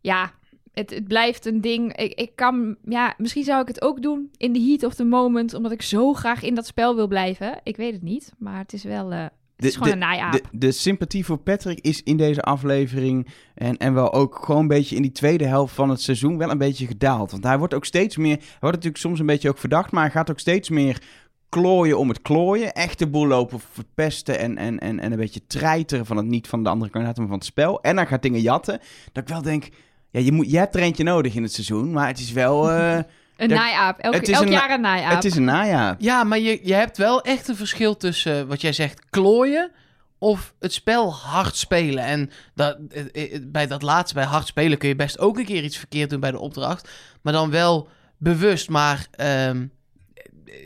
Ja, 0.00 0.32
het, 0.72 0.90
het 0.90 1.08
blijft 1.08 1.46
een 1.46 1.60
ding. 1.60 1.96
Ik, 1.96 2.14
ik 2.14 2.30
kan... 2.34 2.76
Ja, 2.84 3.14
misschien 3.18 3.44
zou 3.44 3.60
ik 3.62 3.68
het 3.68 3.82
ook 3.82 4.02
doen 4.02 4.30
in 4.36 4.52
the 4.52 4.60
heat 4.60 4.82
of 4.84 4.94
the 4.94 5.04
moment. 5.04 5.54
Omdat 5.54 5.72
ik 5.72 5.82
zo 5.82 6.12
graag 6.12 6.42
in 6.42 6.54
dat 6.54 6.66
spel 6.66 6.94
wil 6.94 7.06
blijven. 7.06 7.60
Ik 7.62 7.76
weet 7.76 7.92
het 7.92 8.02
niet. 8.02 8.32
Maar 8.38 8.58
het 8.58 8.72
is 8.72 8.84
wel... 8.84 9.12
eh, 9.12 9.18
het 9.22 9.30
De- 9.56 9.66
is 9.66 9.76
gewoon 9.76 9.98
de- 10.00 10.06
een. 10.06 10.30
De, 10.30 10.42
de 10.52 10.72
sympathie 10.72 11.24
voor 11.24 11.38
Patrick 11.38 11.80
is 11.80 12.02
in 12.02 12.16
deze 12.16 12.42
aflevering 12.42 13.26
en, 13.54 13.76
en 13.76 13.94
wel 13.94 14.12
ook 14.12 14.44
gewoon 14.44 14.60
een 14.60 14.68
beetje 14.68 14.96
in 14.96 15.02
die 15.02 15.12
tweede 15.12 15.46
helft 15.46 15.74
van 15.74 15.88
het 15.90 16.00
seizoen 16.00 16.38
wel 16.38 16.50
een 16.50 16.58
beetje 16.58 16.86
gedaald. 16.86 17.30
Want 17.30 17.44
hij 17.44 17.58
wordt 17.58 17.74
ook 17.74 17.84
steeds 17.84 18.16
meer, 18.16 18.36
hij 18.36 18.46
wordt 18.60 18.76
natuurlijk 18.76 18.96
soms 19.02 19.18
een 19.20 19.26
beetje 19.26 19.48
ook 19.48 19.58
verdacht, 19.58 19.92
maar 19.92 20.02
hij 20.02 20.10
gaat 20.12 20.30
ook 20.30 20.38
steeds 20.38 20.68
meer 20.68 21.02
klooien 21.48 21.98
om 21.98 22.08
het 22.08 22.22
klooien. 22.22 22.72
Echt 22.72 22.98
de 22.98 23.06
boel 23.08 23.26
lopen 23.26 23.60
verpesten 23.72 24.38
en, 24.38 24.56
en, 24.58 24.78
en, 24.78 25.00
en 25.00 25.12
een 25.12 25.18
beetje 25.18 25.46
treiteren 25.46 26.06
van 26.06 26.16
het 26.16 26.26
niet 26.26 26.48
van 26.48 26.62
de 26.62 26.68
andere 26.68 26.90
kandidaten, 26.90 27.22
maar 27.22 27.30
van 27.30 27.40
het 27.40 27.48
spel. 27.48 27.80
En 27.80 27.96
hij 27.96 28.06
gaat 28.06 28.22
dingen 28.22 28.40
jatten. 28.40 28.80
Dat 29.12 29.22
ik 29.22 29.28
wel 29.28 29.42
denk, 29.42 29.68
ja, 30.10 30.20
je, 30.20 30.32
moet, 30.32 30.50
je 30.50 30.58
hebt 30.58 30.74
er 30.74 30.80
eentje 30.80 31.04
nodig 31.04 31.34
in 31.34 31.42
het 31.42 31.52
seizoen, 31.52 31.92
maar 31.92 32.06
het 32.06 32.18
is 32.18 32.32
wel... 32.32 32.70
eh, 32.70 32.94
een 33.36 33.48
naaiaap. 33.48 33.98
Elk, 33.98 34.14
elk 34.14 34.44
een- 34.44 34.50
jaar 34.50 34.70
een 34.70 34.80
naaiaap. 34.80 35.14
het 35.14 35.24
is 35.24 35.36
een 35.36 35.44
najaar. 35.44 35.94
Ja, 35.98 36.24
maar 36.24 36.38
je, 36.38 36.60
je 36.62 36.74
hebt 36.74 36.96
wel 36.96 37.22
echt 37.22 37.48
een 37.48 37.56
verschil 37.56 37.96
tussen 37.96 38.46
wat 38.48 38.60
jij 38.60 38.72
zegt, 38.72 39.04
klooien 39.10 39.70
of 40.18 40.54
het 40.60 40.72
spel 40.72 41.14
hard 41.14 41.56
spelen. 41.56 42.04
En 42.04 42.30
dat, 42.54 42.78
eh, 43.12 43.34
eh, 43.34 43.40
bij 43.46 43.66
dat 43.66 43.82
laatste, 43.82 44.14
bij 44.14 44.24
hard 44.24 44.46
spelen, 44.46 44.78
kun 44.78 44.88
je 44.88 44.96
best 44.96 45.18
ook 45.18 45.38
een 45.38 45.44
keer 45.44 45.62
iets 45.64 45.76
verkeerd 45.78 46.10
doen 46.10 46.20
bij 46.20 46.30
de 46.30 46.38
opdracht. 46.38 46.88
Maar 47.22 47.32
dan 47.32 47.50
wel 47.50 47.88
bewust. 48.18 48.68
Maar 48.68 49.06
ehm, 49.10 49.56
eh, 49.56 49.62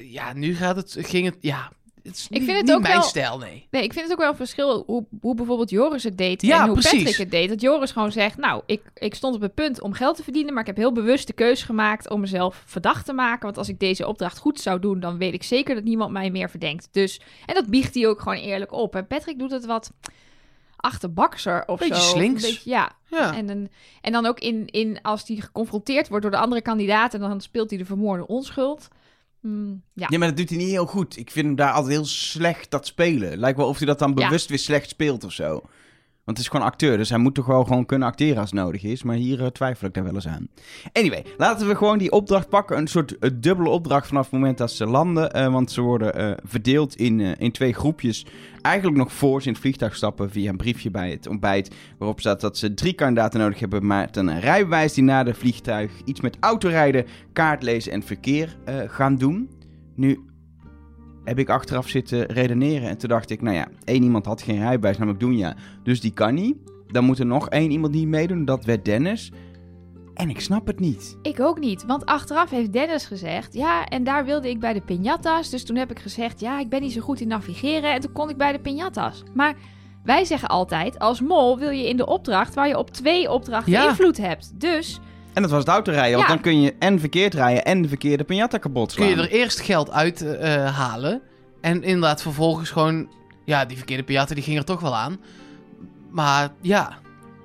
ja, 0.03 0.33
nu 0.33 0.55
gaat 0.57 0.77
het, 0.77 0.97
ging 1.01 1.25
het, 1.27 1.37
ja, 1.41 1.73
het 2.03 2.17
is 2.17 2.29
niet, 2.29 2.43
vind 2.45 2.57
het 2.57 2.67
niet 2.67 2.75
ook 2.75 2.83
mijn 2.83 2.95
wel- 2.95 3.03
stijl, 3.03 3.39
nee. 3.39 3.67
Nee, 3.71 3.83
ik 3.83 3.93
vind 3.93 4.05
het 4.05 4.13
ook 4.13 4.19
wel 4.21 4.31
een 4.31 4.37
verschil 4.37 4.83
hoe, 4.87 5.05
hoe 5.21 5.35
bijvoorbeeld 5.35 5.71
Joris 5.71 6.03
het 6.05 6.19
deed 6.19 6.43
Ja, 6.43 6.59
en 6.61 6.65
hoe 6.65 6.73
precies. 6.73 6.99
Patrick 6.99 7.17
het 7.19 7.31
deed. 7.31 7.49
Dat 7.49 7.61
Joris 7.61 7.91
gewoon 7.93 8.13
zegt, 8.13 8.37
nou, 8.37 8.63
ik, 8.67 8.83
ik 8.95 9.15
stond 9.15 9.35
op 9.35 9.41
het 9.41 9.55
punt 9.55 9.81
om 9.81 9.93
geld 9.93 10.17
te 10.17 10.23
verdienen, 10.23 10.53
maar 10.53 10.61
ik 10.63 10.67
heb 10.69 10.77
heel 10.77 10.93
bewust 10.93 11.27
de 11.27 11.33
keuze 11.33 11.65
gemaakt 11.65 12.11
om 12.11 12.21
mezelf 12.21 12.63
verdacht 12.67 13.05
te 13.05 13.13
maken. 13.13 13.45
Want 13.45 13.59
als 13.59 13.69
ik 13.69 13.79
deze 13.79 14.07
opdracht 14.07 14.39
goed 14.39 14.61
zou 14.61 14.81
doen, 14.81 15.01
dan 15.01 15.19
weet 15.19 15.35
ik 15.35 15.43
zeker 15.43 15.75
dat 15.75 15.85
niemand 15.85 16.13
mij 16.13 16.31
meer 16.31 16.51
verdenkt. 16.51 16.89
Dus, 16.93 17.21
en 17.47 17.55
dat 17.55 17.67
biecht 17.67 17.95
hij 17.95 18.09
ook 18.09 18.21
gewoon 18.21 18.39
eerlijk 18.39 18.73
op. 18.73 18.95
En 18.97 19.07
Patrick 19.07 19.39
doet 19.39 19.51
het 19.51 19.67
wat 19.67 19.91
achterbakser 20.77 21.63
of 21.67 21.79
Beetje 21.79 21.95
zo. 21.95 22.01
slinks. 22.01 22.43
Een 22.43 22.49
beetje, 22.51 22.71
ja. 22.71 22.93
Ja. 23.11 23.35
En, 23.37 23.47
dan- 23.47 23.69
en 24.01 24.13
dan 24.13 24.27
ook 24.27 24.39
in, 24.41 24.67
in, 24.67 24.99
als 25.03 25.29
hij 25.29 25.37
geconfronteerd 25.37 26.09
wordt 26.09 26.23
door 26.23 26.33
de 26.33 26.39
andere 26.41 26.63
kandidaten, 26.63 27.21
dan 27.21 27.41
speelt 27.41 27.71
hij 27.71 27.79
de 27.79 27.85
vermoorde 27.85 28.27
onschuld. 28.27 28.89
Hmm, 29.41 29.83
ja. 29.95 30.07
Ja, 30.11 30.19
maar 30.19 30.29
dat 30.29 30.37
doet 30.37 30.49
hij 30.49 30.59
niet 30.59 30.69
heel 30.69 30.87
goed. 30.87 31.17
Ik 31.17 31.31
vind 31.31 31.47
hem 31.47 31.55
daar 31.55 31.73
altijd 31.73 31.93
heel 31.93 32.05
slecht 32.05 32.71
dat 32.71 32.87
spelen. 32.87 33.39
Lijkt 33.39 33.59
wel 33.59 33.69
of 33.69 33.79
hij 33.79 33.87
dat 33.87 33.99
dan 33.99 34.13
Ja. 34.17 34.27
bewust 34.29 34.49
weer 34.49 34.59
slecht 34.59 34.89
speelt 34.89 35.25
of 35.25 35.33
zo. 35.33 35.63
Want 36.25 36.37
het 36.37 36.47
is 36.47 36.49
gewoon 36.49 36.67
acteur, 36.67 36.97
dus 36.97 37.09
hij 37.09 37.19
moet 37.19 37.35
toch 37.35 37.47
wel 37.47 37.65
gewoon 37.65 37.87
kunnen 37.87 38.09
acteren 38.09 38.41
als 38.41 38.53
nodig 38.53 38.83
is. 38.83 39.03
Maar 39.03 39.17
hier 39.17 39.41
eh, 39.43 39.47
twijfel 39.47 39.87
ik 39.87 39.95
daar 39.95 40.05
wel 40.05 40.15
eens 40.15 40.29
aan. 40.29 40.49
Anyway, 40.93 41.25
laten 41.37 41.69
we 41.69 41.77
gewoon 41.77 41.99
die 41.99 42.11
opdracht 42.11 42.49
pakken. 42.49 42.77
Een 42.79 42.87
soort 42.87 43.19
eh, 43.19 43.31
dubbele 43.35 43.69
opdracht 43.69 44.07
vanaf 44.07 44.23
het 44.23 44.33
moment 44.33 44.59
dat 44.59 44.71
ze 44.71 44.87
landen. 44.87 45.33
eh, 45.33 45.53
want 45.53 45.71
ze 45.71 45.81
worden 45.81 46.39
verdeeld 46.45 46.97
in, 46.97 47.21
in 47.21 47.53
twee 47.53 47.73
groepjes. 47.73 48.27
Eigenlijk 48.61 48.97
nog 48.97 49.12
voor 49.12 49.41
ze 49.41 49.47
in 49.47 49.53
het 49.53 49.62
vliegtuig 49.62 49.97
stappen 49.97 50.31
via 50.31 50.50
een 50.50 50.57
briefje 50.57 50.91
bij 50.91 51.11
het 51.11 51.27
ontbijt. 51.27 51.75
Waarop 51.99 52.21
staat 52.21 52.41
dat 52.41 52.59
ze 52.59 52.75
drie 52.75 52.93
kandidaten 52.93 53.41
nodig 53.41 53.61
hebben 53.61 53.87
met 53.87 54.17
een 54.17 54.41
rijbewijs 54.41 54.95
die 54.95 55.05
na 55.05 55.23
de 55.23 55.35
vliegtuig 55.35 55.91
iets 56.05 56.21
met 56.21 56.37
autorijden, 56.41 57.07
kaartlezen 57.33 57.93
en 57.93 58.03
verkeer 58.03 58.57
gaan 58.87 59.17
doen. 59.17 59.50
Nu 59.95 60.30
heb 61.25 61.39
ik 61.39 61.49
achteraf 61.49 61.89
zitten 61.89 62.27
redeneren 62.27 62.89
en 62.89 62.99
toen 62.99 63.09
dacht 63.09 63.31
ik, 63.31 63.43
nou 63.43 63.57
ja, 63.57 63.69
één 63.85 64.03
iemand 64.03 64.27
had 64.27 64.43
geen 64.43 64.59
rijbewijs, 64.59 64.97
namelijk 64.99 65.23
Doenja. 65.23 65.57
Dus 65.83 66.00
die 66.00 66.12
kan 66.12 66.35
niet. 66.35 66.57
Dan 66.87 67.05
moet 67.05 67.19
er 67.19 67.27
nog 67.27 67.49
één 67.49 67.71
iemand 67.71 67.93
niet 67.93 68.09
meedoen, 68.09 68.45
dat 68.45 68.65
werd 68.65 68.85
Dennis. 68.85 69.33
En 70.15 70.29
ik 70.31 70.41
snap 70.41 70.67
het 70.67 70.81
niet. 70.81 71.17
Ik 71.23 71.41
ook 71.41 71.59
niet, 71.61 71.87
want 71.87 72.07
achteraf 72.07 72.50
heeft 72.50 72.73
Dennis 72.73 73.05
gezegd... 73.07 73.55
ja, 73.55 73.85
en 73.87 74.05
daar 74.05 74.25
wilde 74.25 74.49
ik 74.49 74.61
bij 74.61 74.73
de 74.73 74.83
piñatas. 74.83 75.50
Dus 75.50 75.65
toen 75.65 75.77
heb 75.77 75.91
ik 75.91 75.99
gezegd, 75.99 76.41
ja, 76.41 76.59
ik 76.61 76.69
ben 76.69 76.81
niet 76.81 76.93
zo 76.93 77.00
goed 77.00 77.21
in 77.21 77.29
navigeren... 77.29 77.93
en 77.93 78.00
toen 78.00 78.12
kon 78.12 78.31
ik 78.31 78.37
bij 78.37 78.53
de 78.53 78.59
piñatas. 78.59 79.33
Maar 79.35 79.55
wij 80.05 80.25
zeggen 80.25 80.49
altijd, 80.49 80.99
als 80.99 81.21
mol 81.21 81.59
wil 81.59 81.71
je 81.71 81.89
in 81.89 81.97
de 81.97 82.07
opdracht... 82.07 82.55
waar 82.55 82.69
je 82.69 82.79
op 82.79 82.91
twee 82.91 83.31
opdrachten 83.31 83.73
Ja. 83.73 83.89
invloed 83.89 84.17
hebt. 84.17 84.61
Dus 84.61 85.00
En 85.33 85.43
dat 85.43 85.51
was 85.51 85.61
het 85.61 85.69
autorijden, 85.69 86.17
want 86.17 86.29
Ja. 86.29 86.35
dan 86.35 86.43
kun 86.43 86.61
je 86.61 86.75
en 86.79 87.01
verkeerd 87.01 87.35
rijden 87.35 87.65
en 87.65 87.83
de 87.83 87.89
verkeerde 87.89 88.25
piñata 88.25 88.59
kapot 88.61 88.95
Kun 88.95 89.05
slaan. 89.07 89.17
je 89.17 89.23
er 89.29 89.31
eerst 89.31 89.61
geld 89.61 89.91
uit 89.91 90.23
eh, 90.23 90.77
halen. 90.79 91.21
En 91.61 91.83
inderdaad 91.83 92.23
vervolgens 92.23 92.71
gewoon... 92.71 93.09
Ja, 93.45 93.65
die 93.65 93.77
verkeerde 93.77 94.03
piatten 94.03 94.35
die 94.35 94.45
ging 94.45 94.59
er 94.59 94.65
toch 94.65 94.81
wel 94.81 94.97
aan. 94.97 95.21
Maar 96.11 96.49
ja, 96.61 96.99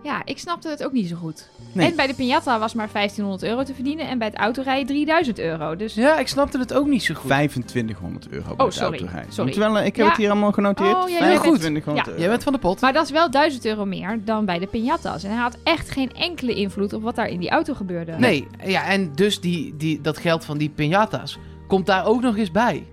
ja, 0.05 0.21
ik 0.25 0.38
snapte 0.39 0.69
het 0.69 0.83
ook 0.85 0.91
niet 0.91 1.07
zo 1.09 1.15
goed. 1.15 1.50
Nee. 1.71 1.89
En 1.89 1.95
bij 1.95 2.07
de 2.07 2.13
piñata 2.13 2.59
was 2.59 2.74
maar 2.74 2.89
1500 2.91 3.43
euro 3.43 3.63
te 3.63 3.74
verdienen... 3.74 4.07
en 4.07 4.17
bij 4.17 4.27
het 4.27 4.38
autorijden 4.38 4.85
3000 4.88 5.39
euro. 5.39 5.75
Dus 5.75 5.93
ja, 5.93 6.17
ik 6.19 6.27
snapte 6.27 6.57
het 6.59 6.74
ook 6.74 6.88
niet 6.88 7.03
zo 7.03 7.13
goed. 7.13 7.24
2500 7.24 8.27
euro 8.29 8.43
bij 8.47 8.53
Oh, 8.57 8.65
het 8.65 8.74
sorry. 8.74 8.97
autorijden. 9.00 9.33
Sorry. 9.33 9.51
Terwijl, 9.51 9.77
ik 9.77 9.95
heb 9.95 10.05
Ja. 10.05 10.07
het 10.12 10.17
hier 10.17 10.29
allemaal 10.29 10.51
genoteerd. 10.51 10.95
Oh, 10.95 11.09
ja, 11.09 11.17
jij 11.19 11.27
bent- 11.29 11.39
2500 11.41 12.05
Ja. 12.05 12.12
euro. 12.12 12.21
Jij 12.21 12.29
bent 12.31 12.43
van 12.43 12.53
de 12.53 12.59
pot. 12.59 12.81
Maar 12.81 12.93
dat 12.93 13.03
is 13.05 13.12
wel 13.12 13.29
1000 13.31 13.65
euro 13.65 13.85
meer 13.85 14.19
dan 14.25 14.45
bij 14.45 14.59
de 14.59 14.67
piñatas. 14.67 15.24
En 15.24 15.29
hij 15.29 15.41
had 15.41 15.57
echt 15.63 15.89
geen 15.89 16.12
enkele 16.13 16.53
invloed 16.53 16.93
op 16.93 17.03
wat 17.03 17.15
daar 17.15 17.27
in 17.29 17.39
die 17.39 17.50
auto 17.50 17.74
gebeurde. 17.74 18.12
Nee, 18.12 18.47
ja, 18.65 18.85
en 18.85 19.12
dus 19.15 19.39
die, 19.41 19.74
die, 19.77 20.01
dat 20.01 20.17
geld 20.17 20.45
van 20.45 20.57
die 20.57 20.69
piñata's 20.81 21.38
komt 21.67 21.85
daar 21.85 22.05
ook 22.05 22.21
nog 22.21 22.38
eens 22.38 22.51
bij. 22.51 22.85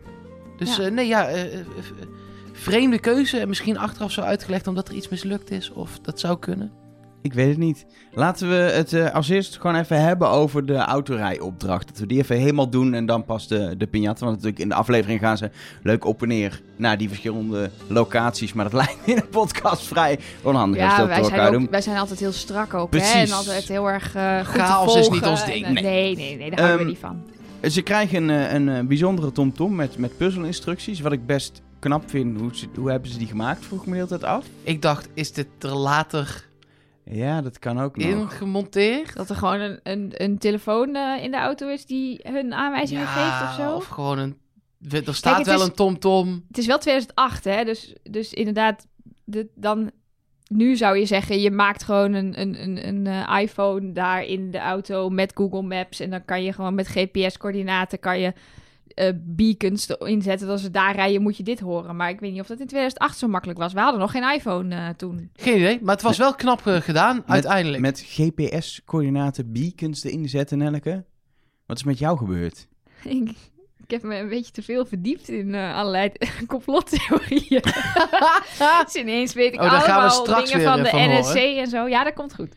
Dus 0.56 0.76
Ja. 0.76 0.82
eh, 0.84 0.90
nee, 0.92 1.06
ja, 1.06 1.26
eh, 1.28 1.54
eh, 1.58 1.66
vreemde 2.52 2.98
keuze. 2.98 3.38
En 3.38 3.48
misschien 3.48 3.78
achteraf 3.78 4.10
zo 4.12 4.20
uitgelegd 4.20 4.66
omdat 4.66 4.88
er 4.88 4.94
iets 4.94 5.08
mislukt 5.08 5.50
is. 5.50 5.70
Of 5.72 5.98
dat 6.02 6.20
zou 6.20 6.38
kunnen. 6.38 6.72
Ik 7.22 7.32
weet 7.32 7.48
het 7.48 7.58
niet. 7.58 7.86
Laten 8.14 8.48
we 8.48 8.54
het 8.54 8.92
eh, 8.92 9.14
als 9.14 9.28
eerst 9.28 9.56
gewoon 9.60 9.76
even 9.76 10.00
hebben 10.02 10.28
over 10.28 10.66
de 10.66 10.76
autorijopdracht. 10.76 11.88
Dat 11.88 11.98
we 11.98 12.06
die 12.06 12.18
even 12.18 12.36
helemaal 12.36 12.68
doen 12.70 12.94
en 12.94 13.06
dan 13.06 13.24
pas 13.24 13.48
de, 13.48 13.74
de 13.76 13.86
piñata. 13.86 14.18
Want 14.24 14.30
natuurlijk 14.32 14.58
in 14.58 14.68
de 14.68 14.74
aflevering 14.74 15.20
gaan 15.20 15.36
ze 15.36 15.50
leuk 15.82 16.04
op 16.04 16.22
en 16.22 16.28
neer 16.28 16.60
naar 16.76 16.98
die 16.98 17.08
verschillende 17.08 17.70
locaties. 17.86 18.52
Maar 18.52 18.64
dat 18.64 18.72
lijkt 18.84 19.06
me 19.06 19.12
in 19.12 19.18
een 19.18 19.28
podcast 19.28 19.82
vrij 19.86 20.18
onhandig 20.42 20.82
als 20.82 20.90
Ja, 20.92 20.98
dat 20.98 21.06
wij 21.06 21.16
zijn, 21.22 21.30
elkaar 21.30 21.46
ook, 21.46 21.52
doen. 21.52 21.68
wij 21.70 21.80
zijn 21.80 21.96
altijd 21.98 22.20
heel 22.20 22.32
strak 22.32 22.74
ook. 22.74 22.92
Hè? 22.92 22.98
Precies. 22.98 23.30
En 23.30 23.36
altijd 23.36 23.68
heel 23.68 23.86
erg 23.90 24.14
eh 24.14 24.46
goed 24.46 24.60
Chaos 24.60 24.92
te 24.92 24.98
is 24.98 25.06
volgen. 25.06 25.22
niet 25.22 25.30
ons 25.30 25.44
ding. 25.44 25.80
Nee, 25.80 26.16
nee, 26.16 26.36
nee, 26.36 26.50
daar 26.50 26.58
houden 26.58 26.72
we 26.76 26.78
Ehm, 26.78 26.86
niet 26.86 26.98
van. 27.60 27.70
Ze 27.70 27.82
krijgen 27.82 28.28
een, 28.28 28.54
een, 28.54 28.68
eh, 28.68 28.86
bijzondere 28.86 29.32
tomtom 29.32 29.74
met, 29.74 29.98
met 29.98 30.16
puzzelinstructies. 30.16 31.00
Wat 31.00 31.12
ik 31.12 31.26
best 31.26 31.62
knap 31.78 32.02
vind. 32.10 32.40
Hoe, 32.40 32.50
ze- 32.52 32.66
hoe 32.76 32.90
hebben 32.90 33.10
ze 33.10 33.18
die 33.18 33.26
gemaakt? 33.26 33.64
Vroeg 33.64 33.80
ik 33.80 33.86
me 33.86 33.92
de 33.92 33.96
hele 33.96 34.08
tijd 34.08 34.24
af. 34.24 34.44
Ik 34.62 34.82
dacht, 34.82 35.08
is 35.14 35.32
dit 35.32 35.46
er 35.58 35.74
later 35.76 36.50
Ja, 37.04 37.40
dat 37.40 37.58
kan 37.58 37.80
ook 37.80 37.96
nog. 37.96 38.06
ingemonteerd? 38.06 39.14
Dat 39.16 39.28
er 39.30 39.36
gewoon 39.36 39.60
een, 39.60 39.80
een, 39.82 40.12
een 40.16 40.38
telefoon 40.38 40.94
eh, 40.94 41.24
in 41.24 41.30
de 41.30 41.36
auto 41.36 41.68
is 41.68 41.86
die 41.86 42.20
hun 42.22 42.54
aanwijzingen 42.54 43.06
geeft 43.06 43.42
of 43.42 43.54
zo. 43.54 43.74
Of 43.74 43.86
gewoon 43.86 44.18
een... 44.18 44.40
Er 44.90 45.14
staat 45.14 45.46
wel 45.46 45.60
is- 45.60 45.66
een 45.66 45.74
tomtom. 45.74 46.44
Het 46.48 46.58
is 46.58 46.66
wel 46.66 46.78
2008, 46.78 47.44
hè? 47.44 47.64
Dus, 47.64 47.94
dus 48.02 48.32
inderdaad, 48.32 48.86
de, 49.24 49.48
dan... 49.54 49.90
Nu 50.48 50.76
zou 50.76 50.96
je 50.98 51.06
zeggen, 51.06 51.40
je 51.40 51.50
maakt 51.50 51.82
gewoon 51.82 52.12
een, 52.12 52.40
een, 52.40 52.62
een, 52.62 52.88
een 52.88 53.06
eh, 53.06 53.40
iPhone 53.42 53.92
daar 53.92 54.24
in 54.24 54.50
de 54.50 54.58
auto 54.58 55.08
met 55.08 55.32
Google 55.34 55.62
Maps. 55.62 56.00
En 56.00 56.10
dan 56.10 56.24
kan 56.24 56.42
je 56.44 56.52
gewoon 56.52 56.74
met 56.74 56.88
GPS-coördinaten 56.88 57.98
kan 57.98 58.20
je 58.20 58.32
eh, 58.94 59.12
beacons 59.16 59.88
erin 59.88 60.22
zetten. 60.22 60.46
Dat 60.46 60.56
als 60.56 60.64
ze 60.64 60.70
daar 60.70 60.94
rijden, 60.94 61.22
moet 61.22 61.36
je 61.36 61.42
dit 61.42 61.60
horen. 61.60 61.96
Maar 61.96 62.10
ik 62.10 62.20
weet 62.20 62.32
niet 62.32 62.40
of 62.40 62.46
dat 62.46 62.60
in 62.60 62.66
2008 62.66 63.18
zo 63.18 63.28
makkelijk 63.28 63.58
was. 63.58 63.72
We 63.72 63.80
hadden 63.80 64.00
nog 64.00 64.10
geen 64.10 64.32
iPhone 64.32 64.74
eh, 64.74 64.88
toen. 64.88 65.30
Geen 65.34 65.56
idee, 65.56 65.78
maar 65.82 65.94
het 65.94 66.04
was 66.04 66.18
wel 66.18 66.34
knap 66.34 66.66
eh, 66.66 66.80
gedaan, 66.80 67.22
uiteindelijk. 67.26 67.82
Met 67.82 68.04
GPS-coördinaten 68.06 69.52
beacons 69.52 70.04
erin 70.04 70.28
zetten, 70.28 70.58
Nelleke. 70.58 71.04
Wat 71.66 71.76
is 71.76 71.84
met 71.84 71.98
jou 71.98 72.18
gebeurd? 72.18 72.68
ik, 73.04 73.30
ik 73.82 73.90
heb 73.90 74.02
me 74.02 74.16
een 74.16 74.28
beetje 74.28 74.52
te 74.52 74.62
veel 74.62 74.86
verdiept 74.86 75.28
in 75.28 75.54
eh, 75.54 75.76
allerlei 75.76 76.12
complottheorieën. 76.46 77.62
dus 78.84 78.94
ineens 78.94 79.34
weet 79.34 79.52
ik 79.52 79.60
Oh, 79.60 79.70
daar 79.70 79.80
gaan 79.80 79.86
we 79.86 79.92
allemaal 79.92 80.24
straks 80.26 80.50
dingen 80.50 80.58
weer, 80.58 80.68
van 80.68 80.82
de 80.82 80.88
van 80.88 81.20
NSC 81.20 81.36
en 81.36 81.66
zo. 81.66 81.88
Ja, 81.88 82.04
dat 82.04 82.14
komt 82.14 82.34
goed. 82.34 82.54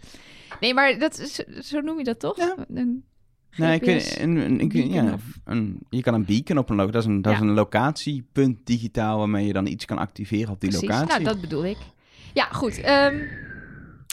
Nee, 0.59 0.73
maar 0.73 0.99
dat 0.99 1.19
is, 1.19 1.35
zo 1.69 1.81
noem 1.81 1.97
je 1.97 2.03
dat 2.03 2.19
toch? 2.19 2.37
Ja. 2.37 2.55
Een 2.73 3.05
Nee, 3.55 3.75
ik 3.75 3.83
weet, 3.85 4.17
een, 4.19 4.57
beacon 4.57 4.89
ja, 4.91 5.15
een, 5.45 5.79
je 5.89 6.01
kan 6.01 6.13
een 6.13 6.25
beacon 6.25 6.57
op 6.57 6.69
een 6.69 6.75
locatie. 6.75 6.93
Dat 6.93 7.01
is 7.03 7.07
een, 7.09 7.21
dat 7.21 7.31
Ja. 7.31 7.37
is 7.37 7.43
een 7.45 7.53
locatiepunt 7.53 8.57
digitaal 8.63 9.17
waarmee 9.17 9.45
je 9.45 9.53
dan 9.53 9.65
iets 9.67 9.85
kan 9.85 9.97
activeren 9.97 10.49
op 10.53 10.59
die 10.61 10.69
Precies, 10.69 10.87
locatie. 10.89 11.07
nou 11.11 11.23
dat 11.23 11.41
bedoel 11.41 11.65
ik. 11.65 11.77
Ja, 12.33 12.45
goed. 12.51 12.81
ehm, 12.81 13.15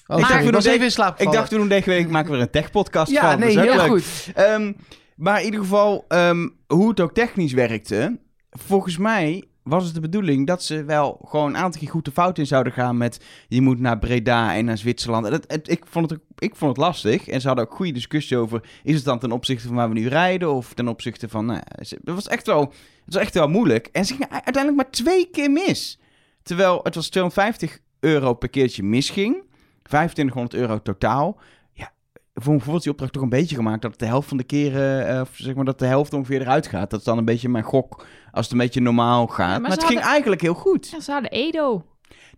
Oh, 0.06 0.18
Ik 0.18 0.24
dacht, 0.28 0.40
we 0.40 0.46
ik 0.46 0.52
was 0.52 0.64
doen 0.64 0.72
even 0.72 0.84
in 0.84 0.92
slaap 0.92 1.20
ik 1.20 1.32
dacht, 1.32 1.50
we 1.50 1.56
doen 1.56 1.68
deze 1.68 1.90
week 1.90 2.08
maken 2.08 2.30
we 2.30 2.36
er 2.36 2.42
een 2.42 2.50
tech-podcast 2.50 3.12
Ja, 3.12 3.30
van. 3.30 3.38
nee, 3.40 3.54
Dat 3.54 3.64
is 3.64 3.70
ook 3.70 3.76
heel 3.80 3.92
leuk. 3.94 4.02
goed. 4.04 4.30
Ehm, 4.34 4.72
maar 5.16 5.38
in 5.38 5.44
ieder 5.44 5.60
geval, 5.60 6.04
ehm, 6.08 6.48
hoe 6.66 6.88
het 6.88 7.00
ook 7.00 7.14
technisch 7.14 7.52
werkte, 7.52 8.18
volgens 8.50 8.98
mij 8.98 9.44
was 9.62 9.84
het 9.84 9.94
de 9.94 10.00
bedoeling 10.00 10.46
dat 10.46 10.62
ze 10.62 10.84
wel 10.84 11.20
gewoon 11.24 11.48
een 11.48 11.56
aantal 11.56 11.80
keer 11.80 11.90
goed 11.90 12.04
de 12.04 12.10
fout 12.10 12.38
in 12.38 12.46
zouden 12.46 12.72
gaan 12.72 12.96
met 12.96 13.24
je 13.48 13.62
moet 13.62 13.80
naar 13.80 13.98
Breda 13.98 14.54
en 14.54 14.64
naar 14.64 14.78
Zwitserland. 14.78 15.30
Dat, 15.30 15.68
ik, 15.68 15.84
vond 15.86 16.10
het, 16.10 16.20
ik 16.38 16.56
vond 16.56 16.76
het 16.76 16.86
lastig 16.86 17.28
en 17.28 17.40
ze 17.40 17.46
hadden 17.46 17.66
ook 17.66 17.74
goede 17.74 17.92
discussie 17.92 18.36
over, 18.36 18.68
is 18.82 18.94
het 18.94 19.04
dan 19.04 19.18
ten 19.18 19.32
opzichte 19.32 19.66
van 19.66 19.76
waar 19.76 19.88
we 19.88 19.94
nu 19.94 20.08
rijden 20.08 20.52
of 20.52 20.74
ten 20.74 20.88
opzichte 20.88 21.28
van, 21.28 21.46
nou, 21.46 21.60
het 21.64 21.98
was 22.04 22.28
echt 22.28 22.46
wel, 22.46 22.60
het 23.04 23.14
was 23.14 23.22
echt 23.22 23.34
wel 23.34 23.48
moeilijk. 23.48 23.88
En 23.92 24.04
ze 24.04 24.12
gingen 24.12 24.30
uiteindelijk 24.30 24.76
maar 24.76 24.90
twee 24.90 25.28
keer 25.30 25.50
mis. 25.50 26.00
Terwijl 26.42 26.80
het 26.82 26.94
was 26.94 27.08
250 27.08 27.78
euro 28.00 28.34
per 28.34 28.48
keertje 28.48 28.82
misging, 28.82 29.42
2500 29.82 30.54
euro 30.54 30.82
totaal. 30.82 31.40
Voor 32.34 32.52
bijvoorbeeld 32.52 32.82
die 32.82 32.92
opdracht 32.92 33.12
toch 33.12 33.22
een 33.22 33.28
beetje 33.28 33.56
gemaakt 33.56 33.82
dat 33.82 33.98
de 33.98 34.06
helft 34.06 34.28
van 34.28 34.36
de 34.36 34.44
keren, 34.44 35.20
of 35.20 35.30
zeg 35.34 35.54
maar 35.54 35.64
dat 35.64 35.78
de 35.78 35.86
helft 35.86 36.12
ongeveer 36.12 36.40
eruit 36.40 36.66
gaat. 36.66 36.90
Dat 36.90 36.98
is 36.98 37.04
dan 37.04 37.18
een 37.18 37.24
beetje 37.24 37.48
mijn 37.48 37.64
gok 37.64 38.06
als 38.32 38.44
het 38.44 38.52
een 38.54 38.60
beetje 38.60 38.80
normaal 38.80 39.26
gaat. 39.26 39.60
maar 39.60 39.70
het 39.70 39.84
ging 39.84 40.00
eigenlijk 40.00 40.40
heel 40.40 40.54
goed. 40.54 40.88
ja, 40.90 41.00
ze 41.00 41.12
hadden 41.12 41.30
Edo. 41.30 41.86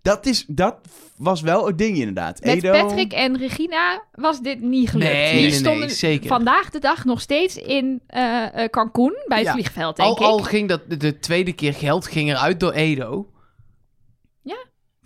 Dat, 0.02 0.26
is, 0.26 0.44
dat 0.48 0.76
was 1.16 1.40
wel 1.40 1.66
het 1.66 1.78
ding 1.78 1.96
inderdaad. 1.96 2.40
Met 2.44 2.54
Edo, 2.64 2.70
Patrick 2.72 3.12
en 3.12 3.38
Regina 3.38 4.02
was 4.12 4.40
dit 4.40 4.60
niet 4.60 4.90
gelukt. 4.90 5.10
Nee, 5.12 5.24
Die 5.32 5.40
nee, 5.40 5.50
nee, 5.50 5.58
stonden 5.58 5.90
zeker. 5.90 6.26
vandaag 6.28 6.70
de 6.70 6.78
dag 6.78 7.04
nog 7.04 7.20
steeds 7.20 7.56
in 7.56 8.02
eh 8.06 8.62
eh, 8.64 8.70
Cancun, 8.70 9.22
bij 9.26 9.38
het 9.38 9.46
Ja, 9.46 9.52
vliegveld, 9.52 9.96
denk 9.96 10.08
Al, 10.08 10.14
ik. 10.16 10.22
al 10.22 10.38
ging 10.38 10.68
dat 10.68 10.80
de, 10.90 10.96
de 10.96 11.18
tweede 11.18 11.52
keer 11.52 11.74
geld 11.74 12.06
ging 12.06 12.30
eruit 12.30 12.60
door 12.60 12.72
Edo. 12.72 13.28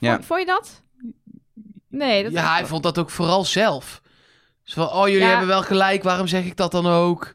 Ja. 0.00 0.12
Vond, 0.14 0.24
vond 0.26 0.40
je 0.40 0.46
dat? 0.46 0.82
Nee, 1.88 2.22
dat 2.22 2.32
Ja, 2.32 2.52
hij 2.54 2.66
vond 2.66 2.82
dat 2.82 2.98
ook 2.98 3.10
vooral 3.10 3.44
zelf. 3.44 4.00
Zo 4.62 4.86
van, 4.86 4.98
oh, 4.98 5.06
jullie 5.06 5.22
Ja. 5.22 5.28
hebben 5.28 5.46
wel 5.46 5.62
gelijk, 5.62 6.02
waarom 6.02 6.26
zeg 6.26 6.44
ik 6.44 6.56
dat 6.56 6.72
dan 6.72 6.86
ook? 6.86 7.34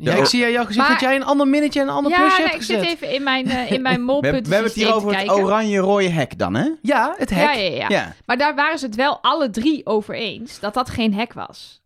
Ja, 0.00 0.12
Ja, 0.12 0.18
ik 0.18 0.24
zie 0.26 0.44
aan 0.44 0.50
jouw 0.50 0.64
gezicht 0.64 0.82
maar- 0.86 0.92
dat 0.92 1.00
jij 1.00 1.16
een 1.16 1.24
ander 1.24 1.48
minnetje 1.48 1.80
en 1.80 1.88
een 1.88 1.94
ander 1.94 2.12
ja, 2.12 2.18
plusje 2.18 2.36
nee, 2.40 2.46
hebt 2.46 2.60
ik 2.60 2.66
zit 2.66 2.78
gezet. 2.78 2.92
even 2.94 3.10
in 3.14 3.22
mijn, 3.22 3.48
eh, 3.50 3.70
in 3.76 3.82
mijn 3.82 4.00
hebben- 4.08 4.20
we 4.20 4.34
hebben 4.34 4.62
het 4.62 4.72
hier 4.74 4.94
over 4.94 5.16
het 5.18 5.30
oranje-rode 5.30 6.08
hek 6.08 6.38
dan, 6.38 6.54
hè? 6.54 6.70
Ja, 6.82 7.14
het 7.16 7.30
hek. 7.30 7.44
Ja, 7.44 7.52
ja, 7.52 7.70
ja, 7.76 7.86
Ja. 7.88 8.14
Maar 8.26 8.36
daar 8.38 8.54
waren 8.54 8.78
ze 8.78 8.86
het 8.86 8.94
wel 8.94 9.18
alle 9.22 9.50
drie 9.50 9.86
over 9.86 10.14
eens 10.14 10.60
dat 10.60 10.74
dat 10.74 10.90
geen 10.90 11.14
hek 11.14 11.32
was. 11.32 11.82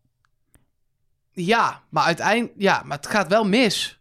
Ja, 1.32 1.82
maar 1.88 2.04
uiteindelijk... 2.04 2.54
Ja, 2.56 2.82
maar 2.84 2.96
het 2.96 3.06
gaat 3.06 3.28
wel 3.28 3.44
mis. 3.44 4.00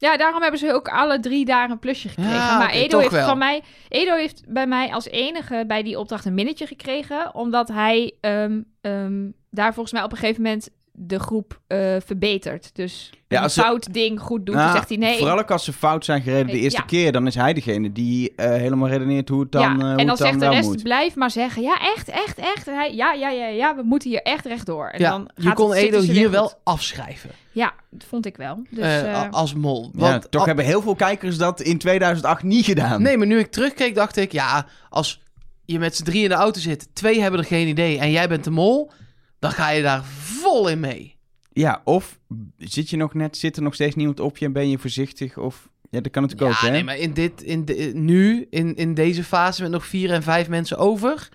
Ja, 0.00 0.16
daarom 0.16 0.42
hebben 0.42 0.60
ze 0.60 0.72
ook 0.72 0.88
alle 0.88 1.20
drie 1.20 1.44
daar 1.44 1.70
een 1.70 1.78
plusje 1.78 2.08
gekregen. 2.08 2.32
Ja, 2.32 2.58
maar 2.58 2.70
Edo 2.70 2.98
heeft 2.98 3.10
wel. 3.12 3.28
van 3.28 3.38
mij, 3.38 3.62
Edo 3.88 4.14
heeft 4.14 4.42
bij 4.48 4.66
mij 4.66 4.92
als 4.92 5.06
enige 5.06 5.64
bij 5.66 5.82
die 5.82 5.98
opdracht 5.98 6.24
een 6.24 6.34
minnetje 6.34 6.66
gekregen, 6.66 7.34
omdat 7.34 7.68
hij 7.68 8.14
ehm, 8.20 8.60
ehm, 8.80 9.28
daar 9.50 9.74
volgens 9.74 9.92
mij 9.92 10.02
op 10.02 10.12
een 10.12 10.18
gegeven 10.18 10.42
moment 10.42 10.68
de 11.02 11.18
groep 11.18 11.60
eh, 11.66 11.96
verbetert. 12.04 12.70
Dus 12.74 13.10
Ja, 13.28 13.36
een 13.36 13.42
als 13.42 13.54
ze- 13.54 13.60
fout 13.60 13.92
ding 13.92 14.20
goed 14.20 14.46
doet, 14.46 14.54
Nou, 14.54 14.66
dan 14.66 14.76
zegt 14.76 14.88
hij 14.88 14.98
nee. 14.98 15.18
Vooral 15.18 15.38
ook 15.38 15.50
als 15.50 15.64
ze 15.64 15.72
fout 15.72 16.04
zijn 16.04 16.22
gereden 16.22 16.46
de 16.46 16.52
Nee, 16.52 16.60
eerste 16.62 16.80
ja. 16.80 16.86
keer, 16.86 17.12
dan 17.12 17.26
is 17.26 17.34
hij 17.34 17.52
degene 17.52 17.92
die 17.92 18.32
eh, 18.36 18.48
helemaal 18.50 18.88
redeneert 18.88 19.28
hoe 19.28 19.40
het 19.40 19.52
dan, 19.52 19.62
ja, 19.62 19.68
eh, 19.68 19.78
hoe 19.80 19.88
en 19.88 19.96
dan 19.96 19.98
het 19.98 20.06
dan 20.06 20.16
zegt 20.16 20.32
de 20.32 20.38
wel 20.46 20.54
rest, 20.54 20.68
moet. 20.68 20.82
blijf 20.82 21.14
maar 21.16 21.30
zeggen, 21.30 21.62
ja 21.62 21.78
echt, 21.96 22.08
echt, 22.08 22.38
echt. 22.38 22.68
En 22.68 22.74
hij, 22.74 22.94
ja, 22.94 23.12
ja, 23.12 23.28
ja, 23.30 23.46
ja, 23.46 23.76
we 23.76 23.82
moeten 23.82 24.10
hier 24.10 24.22
echt 24.22 24.46
rechtdoor. 24.46 24.86
En 24.88 25.00
Ja, 25.00 25.10
dan 25.10 25.30
je 25.34 25.52
kon 25.52 25.72
Edo 25.72 26.00
hier 26.00 26.30
wel 26.30 26.52
afschrijven. 26.64 27.30
Ja, 27.52 27.72
dat 27.90 28.04
vond 28.08 28.26
ik 28.26 28.36
wel. 28.36 28.62
Dus, 28.70 28.84
eh, 28.84 29.10
eh, 29.12 29.30
als 29.30 29.54
mol. 29.54 29.90
Ja, 29.94 30.00
Want 30.00 30.30
toch 30.30 30.40
al- 30.40 30.46
hebben 30.46 30.64
heel 30.64 30.82
veel 30.82 30.94
kijkers 30.94 31.36
dat 31.38 31.60
in 31.60 31.78
2008 31.78 32.42
niet 32.42 32.64
gedaan. 32.64 33.02
Nee, 33.02 33.16
maar 33.16 33.26
nu 33.26 33.38
ik 33.38 33.50
terugkeek, 33.50 33.94
dacht 33.94 34.16
ik... 34.16 34.32
Ja, 34.32 34.66
als 34.88 35.22
je 35.64 35.78
met 35.78 35.96
z'n 35.96 36.04
drie 36.04 36.22
in 36.22 36.28
de 36.28 36.34
auto 36.34 36.60
zit... 36.60 36.88
Twee 36.94 37.20
hebben 37.20 37.40
er 37.40 37.46
geen 37.46 37.68
idee 37.68 37.98
en 37.98 38.10
jij 38.10 38.28
bent 38.28 38.44
de 38.44 38.50
mol... 38.50 38.90
Dan 39.38 39.50
ga 39.50 39.70
je 39.70 39.82
daar 39.82 40.02
vol 40.50 40.68
in 40.68 40.80
mee. 40.80 41.16
Ja, 41.52 41.80
of 41.84 42.20
zit 42.58 42.90
je 42.90 42.96
nog 42.96 43.14
net, 43.14 43.36
zit 43.36 43.56
er 43.56 43.62
nog 43.62 43.74
steeds 43.74 43.94
niemand 43.94 44.20
op 44.20 44.38
je 44.38 44.44
en 44.44 44.52
ben 44.52 44.68
je 44.70 44.78
voorzichtig? 44.78 45.38
Of, 45.38 45.68
ja, 45.90 46.00
dat 46.00 46.12
kan 46.12 46.22
natuurlijk 46.22 46.50
ook, 46.50 46.60
ja, 46.60 46.66
hè? 46.66 46.72
nee, 46.72 46.84
maar 46.84 46.98
in 46.98 47.12
dit, 47.12 47.42
in 47.42 47.64
de, 47.64 47.90
nu, 47.94 48.46
in, 48.50 48.76
in 48.76 48.94
deze 48.94 49.24
fase 49.24 49.62
met 49.62 49.70
nog 49.70 49.86
vier 49.86 50.12
en 50.12 50.22
vijf 50.22 50.48
mensen 50.48 50.78
over... 50.78 51.28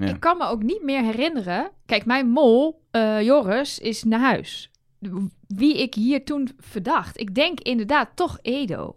Ja. 0.00 0.06
Ik 0.06 0.20
kan 0.20 0.38
me 0.38 0.46
ook 0.46 0.62
niet 0.62 0.82
meer 0.82 1.02
herinneren. 1.02 1.70
Kijk, 1.86 2.04
mijn 2.04 2.28
mol, 2.28 2.82
eh, 2.90 3.22
Joris, 3.22 3.78
is 3.78 4.02
naar 4.02 4.20
huis. 4.20 4.70
Wie 5.46 5.82
ik 5.82 5.94
hier 5.94 6.24
toen 6.24 6.48
verdacht. 6.58 7.20
Ik 7.20 7.34
denk 7.34 7.60
inderdaad 7.60 8.08
toch 8.14 8.38
Edo. 8.42 8.96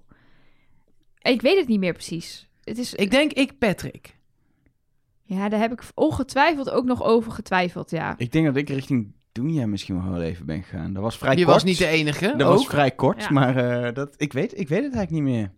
Ik 1.21 1.41
weet 1.41 1.57
het 1.57 1.67
niet 1.67 1.79
meer 1.79 1.93
precies. 1.93 2.47
Het 2.63 2.77
is, 2.77 2.93
Ik 2.93 3.11
denk 3.11 3.33
ik 3.33 3.57
Patrick. 3.57 4.17
Ja, 5.23 5.49
daar 5.49 5.59
heb 5.59 5.71
ik 5.71 5.83
ongetwijfeld 5.95 6.69
ook 6.69 6.85
nog 6.85 7.03
over 7.03 7.31
getwijfeld, 7.31 7.89
ja. 7.89 8.15
Ik 8.17 8.31
denk 8.31 8.45
dat 8.45 8.55
ik 8.55 8.69
richting 8.69 9.13
Doenja 9.37 9.67
misschien 9.67 9.95
nog 9.95 10.05
wel 10.07 10.21
even 10.21 10.45
ben 10.45 10.63
gegaan. 10.63 10.93
Dat 10.93 11.03
was 11.03 11.17
vrij 11.17 11.35
Je 11.35 11.41
kort. 11.43 11.53
was 11.53 11.63
niet 11.63 11.77
de 11.77 11.87
enige. 11.87 12.33
Dat 12.37 12.47
ook. 12.47 12.53
was 12.57 12.65
vrij 12.67 12.91
kort, 12.91 13.21
Ja. 13.23 13.29
maar 13.31 13.55
eh, 13.85 13.93
dat, 13.93 14.13
ik, 14.17 14.33
weet, 14.33 14.59
ik 14.59 14.67
weet 14.67 14.83
het 14.83 14.95
eigenlijk 14.95 15.11
niet 15.11 15.33
meer. 15.35 15.51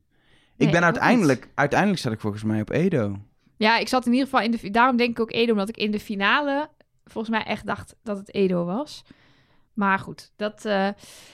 Nee, 0.58 0.68
ik 0.68 0.72
ben 0.72 0.84
uiteindelijk, 0.84 1.50
uiteindelijk 1.56 2.00
zat 2.00 2.12
ik 2.12 2.20
volgens 2.20 2.44
mij 2.44 2.62
op 2.62 2.70
Edo. 2.70 3.18
Ja, 3.58 3.78
ik 3.78 3.88
zat 3.88 4.06
in 4.06 4.12
ieder 4.12 4.28
geval 4.28 4.44
in 4.46 4.52
de... 4.52 4.70
Daarom 4.72 4.98
denk 4.98 5.10
ik 5.10 5.20
ook 5.20 5.32
Edo, 5.32 5.52
omdat 5.52 5.70
ik 5.70 5.78
in 5.78 5.92
de 5.92 6.00
finale 6.00 6.70
volgens 7.06 7.36
mij 7.36 7.44
echt 7.46 7.66
dacht 7.66 7.96
dat 8.04 8.18
het 8.18 8.34
Edo 8.34 8.66
was. 8.66 9.04
Maar 9.74 10.00
goed, 10.00 10.32
dat... 10.36 10.66
eh, 10.66 10.88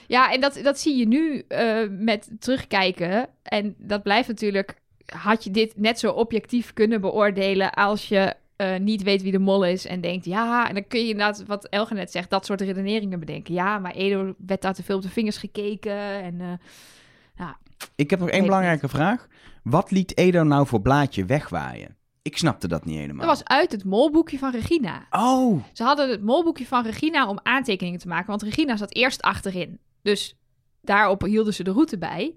ja, 0.06 0.32
en 0.32 0.40
dat, 0.40 0.60
dat 0.62 0.78
zie 0.78 0.96
je 0.96 1.06
nu 1.08 1.38
eh, 1.48 1.88
met 1.90 2.30
terugkijken. 2.38 3.28
En 3.42 3.74
dat 3.78 4.02
blijft 4.02 4.28
natuurlijk... 4.28 4.74
Had 5.06 5.44
je 5.44 5.50
dit 5.50 5.72
net 5.76 5.98
zo 5.98 6.10
objectief 6.10 6.72
kunnen 6.72 7.00
beoordelen 7.00 7.70
als 7.72 8.08
je 8.08 8.34
eh, 8.56 8.78
niet 8.78 9.02
weet 9.02 9.22
wie 9.22 9.32
de 9.32 9.38
mol 9.38 9.64
is 9.64 9.86
en 9.86 10.00
denkt... 10.00 10.24
Ja, 10.24 10.68
en 10.68 10.74
dan 10.74 10.86
kun 10.86 11.00
je 11.00 11.08
inderdaad, 11.08 11.44
wat 11.46 11.66
Elge 11.66 11.94
net 11.94 12.10
zegt, 12.10 12.30
dat 12.30 12.46
soort 12.46 12.60
redeneringen 12.60 13.20
bedenken. 13.20 13.54
Ja, 13.54 13.78
maar 13.78 13.92
Edo 13.92 14.34
werd 14.46 14.62
daar 14.62 14.74
te 14.74 14.82
veel 14.82 14.96
op 14.96 15.02
de 15.02 15.08
vingers 15.08 15.36
gekeken 15.36 16.22
en... 16.22 16.40
eh, 16.40 17.48
Ik 17.94 18.10
heb 18.10 18.20
nog 18.20 18.28
één 18.30 18.44
belangrijke 18.44 18.88
vraag. 18.88 19.26
Wat 19.62 19.90
liet 19.90 20.16
Edo 20.18 20.42
nou 20.42 20.66
voor 20.66 20.80
blaadje 20.80 21.24
wegwaaien? 21.24 21.96
Ik 22.22 22.36
snapte 22.38 22.68
dat 22.68 22.84
niet 22.84 22.98
helemaal. 22.98 23.26
dat 23.26 23.36
was 23.38 23.44
uit 23.44 23.72
het 23.72 23.84
molboekje 23.84 24.38
van 24.38 24.50
Regina. 24.50 25.06
Oh, 25.10 25.62
Ze 25.72 25.82
hadden 25.82 26.10
het 26.10 26.22
molboekje 26.22 26.66
van 26.66 26.84
Regina 26.84 27.28
om 27.28 27.38
aantekeningen 27.42 28.00
te 28.00 28.08
maken, 28.08 28.26
want 28.26 28.42
Regina 28.42 28.76
zat 28.76 28.94
eerst 28.94 29.22
achterin. 29.22 29.78
Dus 30.02 30.36
daarop 30.80 31.22
hielden 31.22 31.54
ze 31.54 31.62
de 31.64 31.70
route 31.72 31.98
bij. 31.98 32.34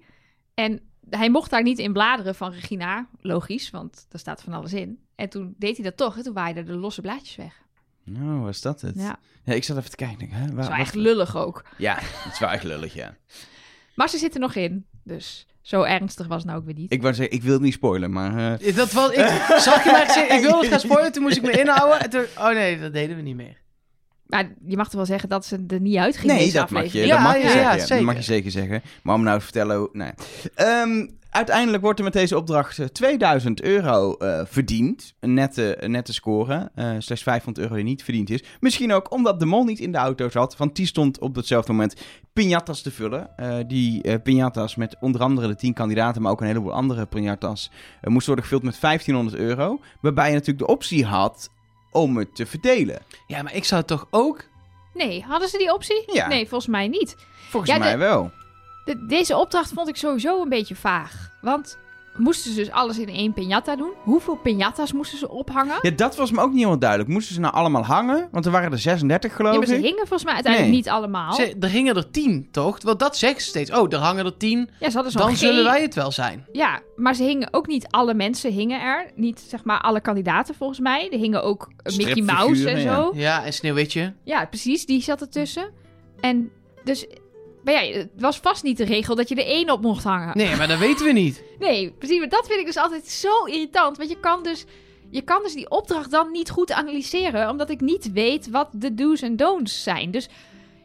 En 0.53 0.81
hij 1.09 1.29
mocht 1.29 1.49
daar 1.49 1.63
niet 1.63 1.79
in 1.79 1.93
bladeren 1.93 2.35
van 2.35 2.51
Regina, 2.51 3.09
logisch, 3.21 3.69
want 3.69 4.05
daar 4.09 4.19
staat 4.19 4.41
van 4.41 4.53
alles 4.53 4.73
in. 4.73 4.99
En 5.19 5.29
toen 5.29 5.55
deed 5.57 5.75
hij 5.75 5.85
dat 5.85 5.97
toch 5.97 6.17
en 6.17 6.23
toen 6.23 6.33
waaiden 6.33 6.65
de 6.65 6.73
losse 6.75 7.01
blaadjes 7.01 7.35
weg. 7.35 7.53
nou 8.03 8.39
was 8.39 8.61
dat 8.61 8.81
het? 8.81 8.95
Ja, 8.95 9.19
Ja, 9.43 9.53
ik 9.53 9.63
zat 9.63 9.77
even 9.77 9.89
te 9.89 9.95
kijken. 9.95 10.29
Hè, 10.29 10.39
waar, 10.39 10.47
dat 10.47 10.57
is 10.59 10.67
wel 10.67 10.69
wat- 10.77 10.85
echt 10.85 10.95
lullig 10.95 11.35
ook. 11.37 11.63
Ja, 11.77 11.97
het 12.01 12.33
is 12.33 12.39
wel 12.39 12.49
echt 12.49 12.63
lullig, 12.63 12.93
ja. 12.93 13.15
Maar 13.95 14.09
ze 14.09 14.17
zitten 14.17 14.41
nog 14.41 14.55
in, 14.55 14.85
dus 15.03 15.47
zo 15.61 15.81
ernstig 15.83 16.27
was 16.27 16.37
het 16.37 16.45
nou 16.45 16.59
ook 16.59 16.65
weer 16.65 16.73
niet. 16.75 16.91
Ik 16.93 17.01
wou 17.01 17.13
zeggen, 17.13 17.35
ik 17.35 17.43
wil 17.43 17.53
het 17.53 17.61
niet 17.61 17.73
spoilen, 17.73 18.11
maar... 18.11 18.59
eh, 18.61 18.75
Dat 18.75 18.91
was, 18.91 19.11
ik 19.11 19.27
zag 19.59 19.83
je 19.83 19.91
mij 19.91 20.37
ik 20.37 20.41
wilde 20.41 20.57
het 20.59 20.67
gaan 20.69 20.79
spoilen, 20.79 21.11
toen 21.11 21.23
moest 21.23 21.37
ik 21.37 21.43
me 21.43 21.51
inhouden. 21.61 21.99
En 21.99 22.09
toen, 22.09 22.25
oh 22.37 22.47
nee, 22.49 22.79
dat 22.79 22.93
deden 22.93 23.15
we 23.15 23.21
niet 23.21 23.35
meer. 23.35 23.57
Maar 24.29 24.53
je 24.65 24.75
mag 24.77 24.85
toch 24.85 24.95
wel 24.95 25.05
zeggen 25.05 25.29
dat 25.29 25.45
ze 25.45 25.63
er 25.67 25.79
niet 25.79 25.97
uitging 25.97 26.31
nee, 26.31 26.51
dat 26.51 26.69
mag 26.69 26.91
je? 26.91 27.05
Ja, 27.05 27.15
dat 27.15 27.19
mag 27.23 27.33
je 27.35 27.39
ja, 27.41 27.45
zeggen. 27.51 27.61
ja, 27.71 27.77
Dat 27.77 27.87
zeker. 27.87 28.05
mag 28.05 28.15
je 28.15 28.21
zeker 28.21 28.51
zeggen. 28.51 28.81
Maar 29.03 29.15
om 29.15 29.23
nou 29.23 29.37
te 29.37 29.43
vertellen... 29.43 29.77
hoe- 29.77 29.89
Nee. 29.91 30.11
Ehm, 30.55 31.07
uiteindelijk 31.29 31.83
wordt 31.83 31.97
er 31.99 32.03
met 32.05 32.13
deze 32.13 32.37
opdracht 32.37 32.79
eh, 32.79 32.85
2000 32.85 33.61
euro 33.61 34.13
eh, 34.13 34.41
verdiend. 34.45 35.13
Een 35.19 35.33
nette, 35.33 35.83
een 35.83 35.91
nette 35.91 36.13
score. 36.13 36.71
Eh, 36.75 36.89
slechts 36.97 37.23
500 37.23 37.57
euro 37.65 37.75
die 37.75 37.83
niet 37.83 38.03
verdiend 38.03 38.29
is. 38.29 38.43
Misschien 38.59 38.93
ook 38.93 39.11
omdat 39.11 39.39
de 39.39 39.45
mol 39.45 39.63
niet 39.63 39.79
in 39.79 39.91
de 39.91 39.97
auto 39.97 40.29
zat. 40.29 40.57
Want 40.57 40.75
die 40.75 40.85
stond 40.85 41.19
op 41.19 41.35
hetzelfde 41.35 41.71
moment 41.71 41.95
piñatas 42.39 42.81
te 42.83 42.91
vullen. 42.91 43.37
Eh, 43.37 43.57
die 43.67 44.01
eh 44.01 44.15
piñatas 44.23 44.75
met 44.77 44.95
onder 44.99 45.21
andere 45.21 45.47
de 45.47 45.55
10 45.55 45.73
kandidaten, 45.73 46.21
maar 46.21 46.31
ook 46.31 46.41
een 46.41 46.47
heleboel 46.47 46.73
andere 46.73 47.05
piñatas, 47.05 47.69
eh, 48.01 48.09
moesten 48.09 48.25
worden 48.33 48.43
gevuld 48.43 48.63
met 48.63 48.79
1500 48.79 49.37
euro. 49.37 49.79
Waarbij 50.01 50.27
je 50.27 50.33
natuurlijk 50.33 50.59
de 50.67 50.73
optie 50.73 51.05
had 51.05 51.49
om 51.91 52.17
het 52.17 52.35
te 52.35 52.45
verdelen. 52.45 53.01
Ja, 53.27 53.41
maar 53.41 53.55
ik 53.55 53.63
zou 53.65 53.83
toch 53.83 54.07
ook... 54.09 54.43
Nee, 54.93 55.23
hadden 55.27 55.49
ze 55.49 55.57
die 55.57 55.73
optie? 55.73 56.03
Ja. 56.13 56.27
Nee, 56.27 56.47
volgens 56.47 56.69
mij 56.71 56.87
niet. 56.87 57.15
Volgens 57.49 57.71
Ja, 57.71 57.77
de- 57.77 57.83
mij 57.83 57.97
wel. 57.97 58.31
De- 58.85 59.05
deze 59.05 59.37
opdracht 59.37 59.71
vond 59.73 59.87
ik 59.87 59.95
sowieso 59.95 60.41
een 60.41 60.49
beetje 60.49 60.75
vaag. 60.75 61.29
Want 61.41 61.77
moesten 62.17 62.51
ze 62.51 62.57
dus 62.57 62.71
alles 62.71 62.97
in 62.99 63.09
één 63.09 63.33
piñata 63.33 63.77
doen? 63.77 63.91
Hoeveel 64.03 64.37
piñatas 64.43 64.93
moesten 64.93 65.17
ze 65.17 65.29
ophangen? 65.29 65.77
Ja, 65.81 65.91
dat 65.91 66.15
was 66.15 66.31
me 66.31 66.39
ook 66.41 66.47
niet 66.49 66.57
helemaal 66.57 66.79
duidelijk. 66.79 67.09
Moesten 67.09 67.33
ze 67.35 67.39
nou 67.41 67.53
allemaal 67.53 67.85
hangen? 67.85 68.27
Want 68.31 68.45
er 68.45 68.51
waren 68.51 68.71
er 68.71 68.79
36 68.79 69.35
geloof 69.35 69.51
Ja, 69.53 69.57
maar 69.57 69.67
ze 69.67 69.75
ik. 69.75 69.81
hingen 69.83 69.97
volgens 69.97 70.23
mij 70.23 70.33
uiteindelijk 70.33 70.73
Nee. 70.73 70.81
niet 70.83 70.89
allemaal. 70.93 71.33
Ze, 71.33 71.55
er 71.59 71.69
gingen 71.69 71.95
er 71.95 72.11
tien, 72.11 72.47
toch? 72.51 72.77
Want 72.83 72.99
dat 72.99 73.17
zeggen 73.17 73.41
ze 73.41 73.47
steeds. 73.47 73.71
Oh, 73.71 73.93
er 73.93 73.99
hangen 73.99 74.25
er 74.25 74.37
tien. 74.37 74.69
Ja, 74.79 74.87
ze 74.89 74.93
hadden 74.93 75.11
zo'n 75.11 75.21
Dan 75.21 75.33
G- 75.35 75.37
zullen 75.37 75.63
wij 75.63 75.81
het 75.81 75.95
wel 75.95 76.11
zijn. 76.11 76.45
Ja, 76.51 76.79
maar 76.95 77.15
ze 77.15 77.23
hingen 77.23 77.47
ook 77.53 77.67
niet 77.67 77.87
alle 77.89 78.13
mensen 78.13 78.51
hingen 78.51 78.81
er. 78.81 79.11
Niet 79.15 79.39
zeg 79.47 79.63
maar 79.63 79.81
alle 79.81 80.01
kandidaten 80.01 80.55
volgens 80.55 80.79
mij. 80.79 81.09
Er 81.11 81.19
hingen 81.19 81.43
ook 81.43 81.69
eh, 81.83 81.97
Mickey 81.97 82.21
Mouse 82.23 82.69
en 82.69 82.81
zo. 82.81 83.11
Ja, 83.15 83.43
en 83.45 83.53
Sneeuwwitje. 83.53 84.13
Ja, 84.23 84.45
precies. 84.45 84.85
Die 84.85 85.01
zat 85.01 85.21
ertussen. 85.21 85.69
En 86.19 86.49
dus... 86.83 87.07
Maar 87.63 87.73
ja, 87.73 87.97
het 87.97 88.09
was 88.17 88.37
vast 88.37 88.63
niet 88.63 88.77
de 88.77 88.83
regel 88.83 89.15
dat 89.15 89.29
je 89.29 89.35
er 89.35 89.45
één 89.45 89.69
op 89.69 89.81
mocht 89.81 90.03
hangen. 90.03 90.37
Nee, 90.37 90.55
maar 90.55 90.67
dat 90.67 90.79
weten 90.79 91.05
we 91.05 91.11
niet. 91.11 91.43
Nee, 91.59 91.91
precies. 91.91 92.19
Maar 92.19 92.29
dat 92.29 92.47
vind 92.47 92.59
ik 92.59 92.65
dus 92.65 92.77
altijd 92.77 93.07
zo 93.07 93.43
irritant. 93.45 93.97
Want 93.97 94.09
je 94.09 94.19
kan 94.19 94.43
dus, 94.43 94.65
je 95.09 95.21
kan 95.21 95.43
dus 95.43 95.53
die 95.53 95.69
opdracht 95.69 96.11
dan 96.11 96.31
niet 96.31 96.49
goed 96.49 96.71
analyseren. 96.71 97.49
Omdat 97.49 97.69
ik 97.69 97.81
niet 97.81 98.11
weet 98.11 98.49
wat 98.49 98.69
de 98.71 98.93
do's 98.93 99.21
en 99.21 99.35
don'ts 99.35 99.83
zijn. 99.83 100.11
Dus 100.11 100.29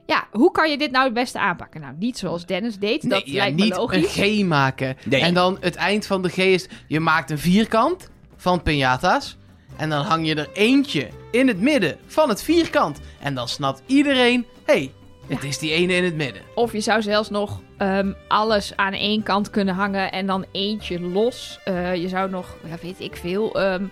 ja, 0.06 0.28
hoe 0.30 0.50
kan 0.50 0.70
je 0.70 0.78
dit 0.78 0.90
nou 0.90 1.04
het 1.04 1.14
beste 1.14 1.38
aanpakken? 1.38 1.80
Nou, 1.80 1.94
niet 1.98 2.18
zoals 2.18 2.46
Dennis 2.46 2.78
deed. 2.78 3.10
Dat 3.10 3.24
nee, 3.24 3.34
ja, 3.34 3.40
lijkt 3.40 3.56
me 3.56 3.64
niet 3.64 3.76
logisch. 3.76 4.16
een 4.16 4.42
G 4.42 4.44
maken. 4.44 4.96
Nee. 5.04 5.20
En 5.20 5.34
dan 5.34 5.56
het 5.60 5.74
eind 5.74 6.06
van 6.06 6.22
de 6.22 6.28
G 6.28 6.36
is... 6.36 6.66
Je 6.88 7.00
maakt 7.00 7.30
een 7.30 7.38
vierkant 7.38 8.10
van 8.36 8.62
piñata's. 8.62 9.36
En 9.76 9.90
dan 9.90 10.04
hang 10.04 10.26
je 10.26 10.34
er 10.34 10.48
eentje 10.52 11.08
in 11.30 11.48
het 11.48 11.60
midden 11.60 11.98
van 12.06 12.28
het 12.28 12.42
vierkant. 12.42 13.00
En 13.20 13.34
dan 13.34 13.48
snapt 13.48 13.82
iedereen... 13.86 14.46
hey, 14.64 14.92
het 15.28 15.44
is 15.44 15.58
die 15.58 15.72
ene 15.72 15.92
in 15.94 16.04
het 16.04 16.14
midden. 16.14 16.42
Of 16.54 16.72
je 16.72 16.80
zou 16.80 17.02
zelfs 17.02 17.30
nog 17.30 17.60
ehm, 17.76 18.12
alles 18.28 18.76
aan 18.76 18.92
één 18.92 19.22
kant 19.22 19.50
kunnen 19.50 19.74
hangen 19.74 20.12
en 20.12 20.26
dan 20.26 20.44
eentje 20.52 21.00
los. 21.00 21.58
Eh, 21.64 21.94
je 21.94 22.08
zou 22.08 22.30
nog, 22.30 22.56
ja, 22.68 22.74
weet 22.82 23.00
ik 23.00 23.16
veel, 23.16 23.54
ehm, 23.60 23.84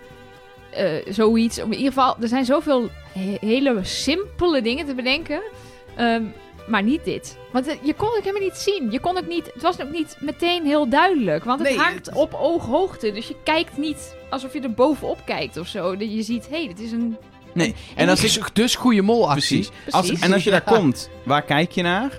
eh, 0.70 0.86
zoiets. 1.08 1.58
In 1.58 1.72
ieder 1.72 1.86
geval, 1.92 2.16
er 2.20 2.28
zijn 2.28 2.44
zoveel 2.44 2.88
he- 3.12 3.36
hele 3.40 3.78
simpele 3.82 4.62
dingen 4.62 4.86
te 4.86 4.94
bedenken. 4.94 5.42
Ehm, 5.96 6.22
maar 6.66 6.82
niet 6.82 7.04
dit. 7.04 7.38
Want 7.52 7.66
eh, 7.66 7.74
je 7.82 7.94
kon 7.94 8.08
het 8.14 8.24
helemaal 8.24 8.42
niet 8.48 8.56
zien. 8.56 8.90
Je 8.90 9.00
kon 9.00 9.16
het 9.16 9.28
niet, 9.28 9.50
het 9.54 9.62
was 9.62 9.80
ook 9.80 9.90
niet 9.90 10.16
meteen 10.20 10.64
heel 10.66 10.88
duidelijk. 10.88 11.44
Want 11.44 11.58
het 11.60 11.68
Nee, 11.68 11.78
hangt 11.78 12.06
het- 12.06 12.14
op 12.14 12.34
ooghoogte. 12.34 13.12
Dus 13.12 13.28
je 13.28 13.36
kijkt 13.44 13.76
niet 13.76 14.16
alsof 14.30 14.52
je 14.52 14.60
er 14.60 14.72
bovenop 14.74 15.18
kijkt 15.24 15.56
of 15.56 15.66
zo. 15.66 15.96
Dat 15.96 16.12
je 16.14 16.22
ziet, 16.22 16.48
hé, 16.48 16.56
hey, 16.56 16.66
dit 16.66 16.80
is 16.80 16.92
een... 16.92 17.16
Nee. 17.54 17.68
En 17.68 17.74
En 18.02 18.08
als 18.08 18.20
Dus, 18.20 18.38
dus 18.52 18.74
goede 18.74 19.02
molactie. 19.02 19.56
Precies. 19.58 19.70
Als, 19.90 20.06
Precies. 20.06 20.24
en 20.24 20.32
als 20.32 20.44
je 20.44 20.50
daar 20.50 20.62
Ja. 20.70 20.76
komt, 20.76 21.10
waar 21.24 21.42
kijk 21.42 21.70
je 21.72 21.82
naar? 21.82 22.18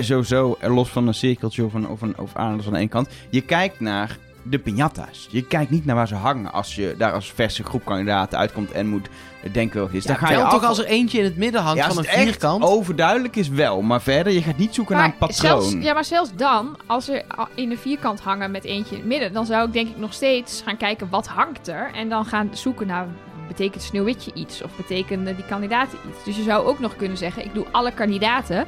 Sowieso, 0.00 0.56
eh, 0.60 0.74
los 0.74 0.88
van 0.88 1.06
een 1.06 1.14
cirkeltje 1.14 1.64
of 1.64 1.74
een, 1.74 1.88
of 1.88 2.00
een 2.02 2.18
of 2.18 2.36
aan 2.36 2.62
aan 2.66 2.76
één 2.76 2.88
kant. 2.88 3.08
Je 3.30 3.40
kijkt 3.40 3.80
naar 3.80 4.16
de 4.44 4.58
piñatas. 4.58 5.30
Je 5.30 5.42
kijkt 5.46 5.70
niet 5.70 5.84
naar 5.84 5.96
waar 5.96 6.08
ze 6.08 6.14
hangen 6.14 6.52
als 6.52 6.74
je 6.74 6.94
daar 6.98 7.12
als 7.12 7.32
verse 7.34 7.62
groep 7.62 7.84
kandidaten 7.84 8.38
uitkomt 8.38 8.70
en 8.72 8.86
moet 8.88 9.08
denken 9.52 9.80
wat 9.80 9.92
is. 9.92 10.02
Ja, 10.04 10.08
dan 10.08 10.18
ga 10.18 10.30
je 10.30 10.36
wel 10.36 10.44
af- 10.44 10.52
toch 10.52 10.64
als 10.64 10.78
er 10.78 10.84
eentje 10.84 11.18
in 11.18 11.24
het 11.24 11.36
midden 11.36 11.62
hangt 11.62 11.78
ja, 11.78 11.86
van 11.88 11.96
een 11.98 12.04
het 12.04 12.12
echt 12.12 12.22
vierkant. 12.22 12.62
overduidelijk 12.64 13.36
is 13.36 13.48
wel, 13.48 13.82
maar 13.82 14.02
verder, 14.02 14.32
je 14.32 14.42
gaat 14.42 14.56
niet 14.58 14.74
zoeken 14.74 14.96
naar 14.96 15.04
een 15.04 15.16
patroon. 15.16 15.62
Zelfs, 15.62 15.84
ja, 15.84 15.92
maar 15.94 16.04
zelfs 16.04 16.30
dan, 16.36 16.76
als 16.86 17.08
er 17.08 17.22
in 17.54 17.70
een 17.70 17.78
vierkant 17.78 18.20
hangen 18.20 18.50
met 18.50 18.64
eentje 18.64 18.94
in 18.94 19.00
het 19.00 19.08
midden, 19.08 19.32
dan 19.32 19.46
zou 19.46 19.66
ik 19.66 19.72
denk 19.72 19.88
ik 19.88 19.98
nog 19.98 20.12
steeds 20.12 20.62
gaan 20.64 20.76
kijken 20.76 21.08
wat 21.10 21.26
hangt 21.26 21.68
er. 21.68 21.90
En 21.94 22.08
dan 22.08 22.24
gaan 22.24 22.48
zoeken 22.52 22.86
naar, 22.86 23.06
betekent 23.52 23.82
Sneeuwwitje 23.82 24.30
iets? 24.34 24.62
Of 24.62 24.76
betekenen 24.76 25.36
die 25.36 25.44
kandidaten 25.44 25.98
iets? 26.08 26.24
Dus 26.24 26.36
je 26.36 26.42
zou 26.42 26.66
ook 26.66 26.78
nog 26.78 26.96
kunnen 26.96 27.16
zeggen, 27.16 27.44
ik 27.44 27.54
doe 27.54 27.66
alle 27.70 27.92
kandidaten 27.92 28.66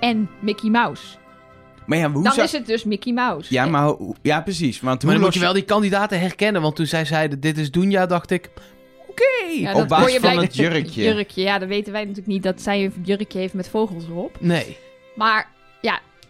en 0.00 0.28
Mickey 0.40 0.70
Mouse. 0.70 1.18
Maar 1.86 1.98
ja, 1.98 2.10
hoe 2.10 2.22
Dan 2.22 2.32
zou... 2.32 2.46
is 2.46 2.52
het 2.52 2.66
dus 2.66 2.84
Mickey 2.84 3.12
Mouse. 3.12 3.54
Ja, 3.54 3.66
maar 3.66 3.94
ja, 4.22 4.40
precies. 4.40 4.80
Want 4.80 5.02
Maar 5.02 5.02
hoe 5.02 5.12
dan 5.12 5.20
moet 5.20 5.34
je 5.34 5.40
wel 5.40 5.52
die 5.52 5.62
kandidaten 5.62 6.20
herkennen. 6.20 6.62
Want 6.62 6.76
toen 6.76 6.86
zij 6.86 7.04
zeiden, 7.04 7.40
dit 7.40 7.58
is 7.58 7.70
Doenja, 7.70 8.06
dacht 8.06 8.30
ik... 8.30 8.50
Oké. 9.08 9.52
Ja, 9.60 9.74
op 9.74 9.88
basis 9.88 10.20
van 10.20 10.38
het 10.38 10.56
jurkje. 10.56 11.02
Jurkje, 11.14 11.42
ja, 11.42 11.58
dat 11.58 11.68
weten 11.68 11.92
wij 11.92 12.00
natuurlijk 12.00 12.28
niet 12.28 12.42
dat 12.42 12.62
zij 12.62 12.84
een 12.84 12.92
jurkje 13.02 13.38
heeft 13.38 13.54
met 13.54 13.68
vogels 13.68 14.04
erop. 14.04 14.36
Nee. 14.40 14.76
Maar 15.14 15.48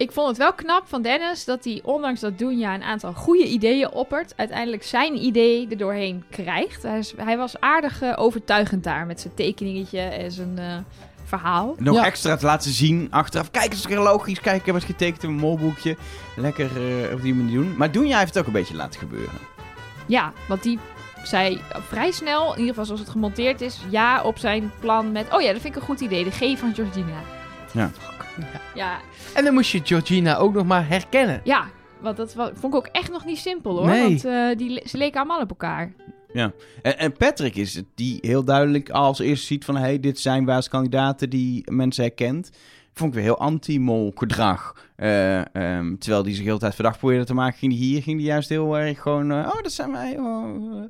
ik 0.01 0.11
vond 0.11 0.27
het 0.27 0.37
wel 0.37 0.53
knap 0.53 0.83
van 0.87 1.01
Dennis 1.01 1.45
dat 1.45 1.63
hij, 1.63 1.81
ondanks 1.83 2.19
dat 2.19 2.37
Doenja 2.37 2.73
een 2.73 2.83
aantal 2.83 3.13
goede 3.13 3.45
ideeën 3.47 3.91
oppert, 3.91 4.33
uiteindelijk 4.35 4.83
zijn 4.83 5.23
idee 5.23 5.67
er 5.69 5.77
doorheen 5.77 6.23
krijgt. 6.29 6.83
Hij, 6.83 6.97
is- 6.97 7.13
hij 7.17 7.37
was 7.37 7.59
aardig 7.59 8.01
eh, 8.01 8.13
overtuigend 8.15 8.83
daar 8.83 9.05
met 9.05 9.21
zijn 9.21 9.33
tekeningetje 9.33 9.99
en 9.99 10.31
zijn 10.31 10.57
eh, 10.57 10.77
verhaal. 11.23 11.75
Nog 11.77 11.95
Ja. 11.95 12.05
extra 12.05 12.35
te 12.35 12.45
laten 12.45 12.71
zien 12.71 13.07
achteraf. 13.11 13.51
Kijk, 13.51 13.63
het 13.65 13.73
is 13.73 13.85
weer 13.85 13.99
logisch. 13.99 14.39
Kijk, 14.39 14.59
ik 14.59 14.65
heb 14.65 14.75
het 14.75 14.83
getekend 14.83 15.23
in 15.23 15.29
mijn 15.29 15.41
molboekje. 15.41 15.97
Lekker 16.35 16.69
eh, 17.05 17.13
op 17.13 17.21
die 17.21 17.33
manier 17.35 17.53
doen. 17.59 17.75
Maar 17.77 17.91
Doenja 17.91 18.17
heeft 18.19 18.33
het 18.33 18.39
ook 18.39 18.47
een 18.47 18.59
beetje 18.59 18.75
laten 18.75 18.99
gebeuren. 18.99 19.39
Ja, 20.07 20.33
want 20.47 20.63
die 20.63 20.79
zei 21.23 21.61
vrij 21.87 22.11
snel, 22.11 22.43
in 22.43 22.49
ieder 22.59 22.67
geval 22.69 22.85
zoals 22.85 22.99
het 23.01 23.09
gemonteerd 23.09 23.61
is, 23.61 23.79
ja 23.89 24.23
op 24.23 24.37
zijn 24.37 24.71
plan 24.79 25.11
met, 25.11 25.33
oh 25.33 25.41
ja, 25.41 25.51
dat 25.51 25.61
vind 25.61 25.75
ik 25.75 25.81
een 25.81 25.87
goed 25.87 25.99
idee, 26.01 26.23
de 26.23 26.31
G 26.31 26.59
van 26.59 26.73
Georgina. 26.75 27.19
Ja. 27.73 27.91
Ja, 28.75 28.99
En 29.35 29.43
dan 29.43 29.53
moest 29.53 29.71
je 29.71 29.81
Georgina 29.83 30.37
ook 30.37 30.53
nog 30.53 30.65
maar 30.65 30.87
herkennen. 30.87 31.41
ja 31.43 31.65
want 32.01 32.17
dat 32.17 32.33
vond 32.33 32.63
ik 32.63 32.75
ook 32.75 32.87
echt 32.87 33.11
nog 33.11 33.25
niet 33.25 33.37
simpel 33.37 33.77
hoor, 33.77 33.85
Nee. 33.85 34.03
want 34.03 34.25
eh, 34.25 34.57
die, 34.57 34.81
ze 34.87 34.97
leken 34.97 35.17
allemaal 35.19 35.41
op 35.41 35.49
elkaar. 35.49 35.93
En, 36.33 36.53
en 36.97 37.11
Patrick 37.13 37.55
is 37.55 37.75
het 37.75 37.85
die 37.95 38.17
heel 38.21 38.43
duidelijk 38.43 38.89
als 38.89 39.19
eerste 39.19 39.45
ziet 39.45 39.65
van... 39.65 39.75
hey, 39.75 39.99
dit 39.99 40.19
zijn 40.19 40.45
wij 40.45 40.55
als 40.55 40.69
kandidaten 40.69 41.29
die 41.29 41.71
mensen 41.71 42.03
herkent. 42.03 42.51
Vond 42.93 43.09
ik 43.09 43.15
weer 43.15 43.23
heel 43.23 43.37
anti-mol 43.37 44.11
gedrag. 44.15 44.75
Eh, 44.95 45.39
ehm, 45.55 45.95
terwijl 45.97 46.23
die 46.23 46.33
zich 46.33 46.41
de 46.43 46.47
hele 46.47 46.59
tijd 46.59 46.75
verdacht 46.75 46.97
probeerde 46.97 47.25
te 47.25 47.33
maken... 47.33 47.57
ging 47.59 47.71
die 47.71 47.81
hier 47.81 48.01
ging 48.01 48.17
die 48.17 48.27
juist 48.27 48.49
heel 48.49 48.77
erg 48.77 49.01
gewoon... 49.01 49.31
eh, 49.31 49.37
oh, 49.37 49.61
dat 49.63 49.71
zijn 49.71 49.91
wij. 49.91 50.17
oh, 50.17 50.83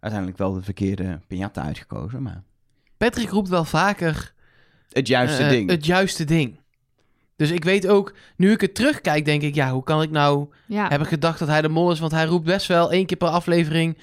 uiteindelijk 0.00 0.38
wel 0.40 0.52
de 0.52 0.62
verkeerde 0.62 1.20
piñata 1.28 1.62
uitgekozen. 1.62 2.22
Maar 2.22 2.42
Patrick 2.96 3.30
roept 3.30 3.48
wel 3.48 3.64
vaker 3.64 4.31
het 4.92 5.06
juiste 5.08 5.42
eh, 5.42 5.48
ding. 5.48 5.70
het 5.70 5.86
juiste 5.86 6.24
ding. 6.24 6.60
Dus 7.36 7.50
ik 7.50 7.64
weet 7.64 7.86
ook, 7.88 8.14
nu 8.36 8.50
ik 8.52 8.60
het 8.60 8.74
terugkijk, 8.74 9.24
denk 9.24 9.42
ik, 9.42 9.54
ja, 9.54 9.70
hoe 9.70 9.82
kan 9.84 10.02
ik 10.02 10.10
nou 10.10 10.46
Ja. 10.66 10.88
hebben 10.88 11.08
gedacht 11.08 11.38
dat 11.38 11.48
hij 11.48 11.62
de 11.62 11.68
mol 11.68 11.90
is? 11.90 12.00
Want 12.00 12.12
hij 12.12 12.24
roept 12.24 12.44
best 12.44 12.66
wel 12.66 12.92
één 12.92 13.06
keer 13.06 13.16
per 13.16 13.28
aflevering 13.28 13.98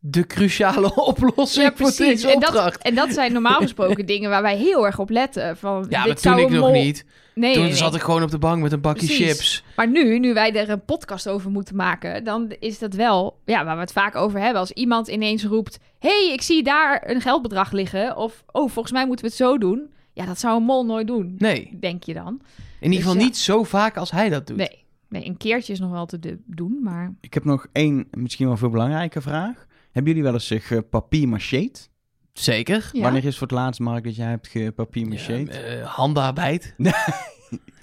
de 0.00 0.26
cruciale 0.26 0.94
oplossing 1.12 1.64
Ja, 1.64 1.70
voor 1.76 1.86
precies. 1.92 1.98
deze 2.22 2.30
En 2.32 2.40
dat, 2.40 2.48
opdracht. 2.48 2.82
en 2.82 2.94
dat 2.94 3.12
zijn 3.12 3.32
normaal 3.32 3.60
gesproken 3.60 4.06
dingen 4.12 4.30
waar 4.30 4.42
wij 4.42 4.56
heel 4.56 4.86
erg 4.86 4.98
op 4.98 5.10
letten. 5.10 5.56
Van, 5.56 5.76
Ja, 5.76 5.82
dit 5.82 5.90
maar 5.90 6.04
toen 6.06 6.18
zou 6.18 6.40
ik 6.40 6.46
een 6.46 6.52
nog 6.52 6.72
mol- 6.72 6.82
niet. 6.82 7.04
Nee, 7.34 7.54
toen 7.54 7.62
nee, 7.62 7.74
zat 7.74 7.90
nee. 7.90 7.98
ik 7.98 8.04
gewoon 8.04 8.22
op 8.22 8.30
de 8.30 8.38
bank 8.38 8.62
met 8.62 8.72
een 8.72 8.80
bakje 8.80 9.06
Precies. 9.06 9.26
chips. 9.30 9.64
Maar 9.76 9.88
nu, 9.88 10.18
nu 10.18 10.34
wij 10.34 10.52
er 10.54 10.70
een 10.70 10.84
podcast 10.84 11.28
over 11.28 11.50
moeten 11.50 11.76
maken, 11.76 12.24
dan 12.24 12.52
is 12.58 12.78
dat 12.78 12.94
wel, 12.94 13.38
ja, 13.44 13.64
waar 13.64 13.74
we 13.74 13.80
het 13.80 13.92
vaak 13.92 14.16
over 14.16 14.40
hebben. 14.40 14.60
Als 14.60 14.70
iemand 14.70 15.08
ineens 15.08 15.44
roept, 15.44 15.78
hey, 15.98 16.30
ik 16.32 16.42
zie 16.42 16.62
daar 16.62 17.02
een 17.10 17.20
geldbedrag 17.20 17.72
liggen. 17.72 18.16
Of, 18.16 18.44
oh, 18.52 18.70
volgens 18.70 18.92
mij 18.92 19.06
moeten 19.06 19.24
we 19.24 19.30
het 19.30 19.40
zo 19.40 19.58
doen. 19.58 19.90
Ja, 20.18 20.26
dat 20.26 20.38
zou 20.38 20.56
een 20.56 20.62
mol 20.64 20.84
nooit 20.86 21.06
doen, 21.06 21.34
Nee, 21.38 21.76
denk 21.80 22.02
je 22.04 22.14
dan. 22.14 22.40
in 22.80 22.84
ieder 22.84 22.98
geval 22.98 23.12
Dus 23.12 23.22
ja. 23.22 23.28
niet 23.28 23.36
zo 23.36 23.62
vaak 23.64 23.96
als 23.96 24.10
hij 24.10 24.28
dat 24.28 24.46
doet. 24.46 24.56
Nee, 24.56 24.84
nee, 25.08 25.26
een 25.26 25.36
keertje 25.36 25.72
is 25.72 25.78
nog 25.78 25.90
wel 25.90 26.06
te 26.06 26.38
doen, 26.46 26.78
maar... 26.82 27.14
Ik 27.20 27.34
heb 27.34 27.44
nog 27.44 27.66
één, 27.72 28.06
misschien 28.10 28.46
wel 28.46 28.56
veel 28.56 28.70
belangrijke 28.70 29.20
vraag. 29.20 29.66
Hebben 29.92 30.12
jullie 30.12 30.22
wel 30.22 30.32
eens 30.32 30.46
zich 30.46 30.70
uh, 30.70 30.78
papier 30.90 31.28
macheet? 31.28 31.90
Zeker. 32.32 32.90
Ja. 32.92 33.00
Wanneer 33.00 33.24
is 33.24 33.38
voor 33.38 33.46
het 33.46 33.56
laatst, 33.56 33.80
Mark, 33.80 34.04
dat 34.04 34.16
jij 34.16 34.28
hebt 34.28 34.48
gepapier 34.48 35.08
macheet? 35.08 35.54
Ja, 35.54 35.60
eh, 35.60 35.86
handarbeid. 35.86 36.74
Nee. 36.76 36.92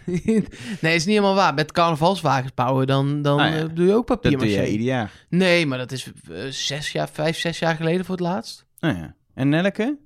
nee, 0.82 0.96
is 0.96 1.06
niet 1.06 1.16
helemaal 1.16 1.36
waar. 1.36 1.54
Met 1.54 1.72
carnavalswagens 1.72 2.54
bouwen, 2.54 2.88
dan, 2.88 3.22
dan 3.22 3.40
Ah, 3.40 3.50
ja. 3.50 3.58
eh, 3.58 3.66
doe 3.74 3.86
je 3.86 3.94
ook 3.94 4.06
papier 4.06 4.32
dat 4.32 4.40
doe 4.40 4.50
je 4.50 4.72
ieder 4.72 4.86
jaar. 4.86 5.26
Nee, 5.30 5.66
maar 5.66 5.78
dat 5.78 5.92
is 5.92 6.12
eh, 6.32 6.44
zes 6.50 6.92
jaar, 6.92 7.10
vijf, 7.10 7.38
zes 7.38 7.60
jaar 7.60 7.76
geleden 7.76 8.06
voor 8.06 8.16
het 8.16 8.24
laatst. 8.24 8.66
Oh 8.80 8.90
ja. 8.92 9.16
En 9.34 9.50
Nelleke? 9.50 9.98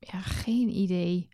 Ja, 0.00 0.18
geen 0.20 0.68
idee. 0.76 1.28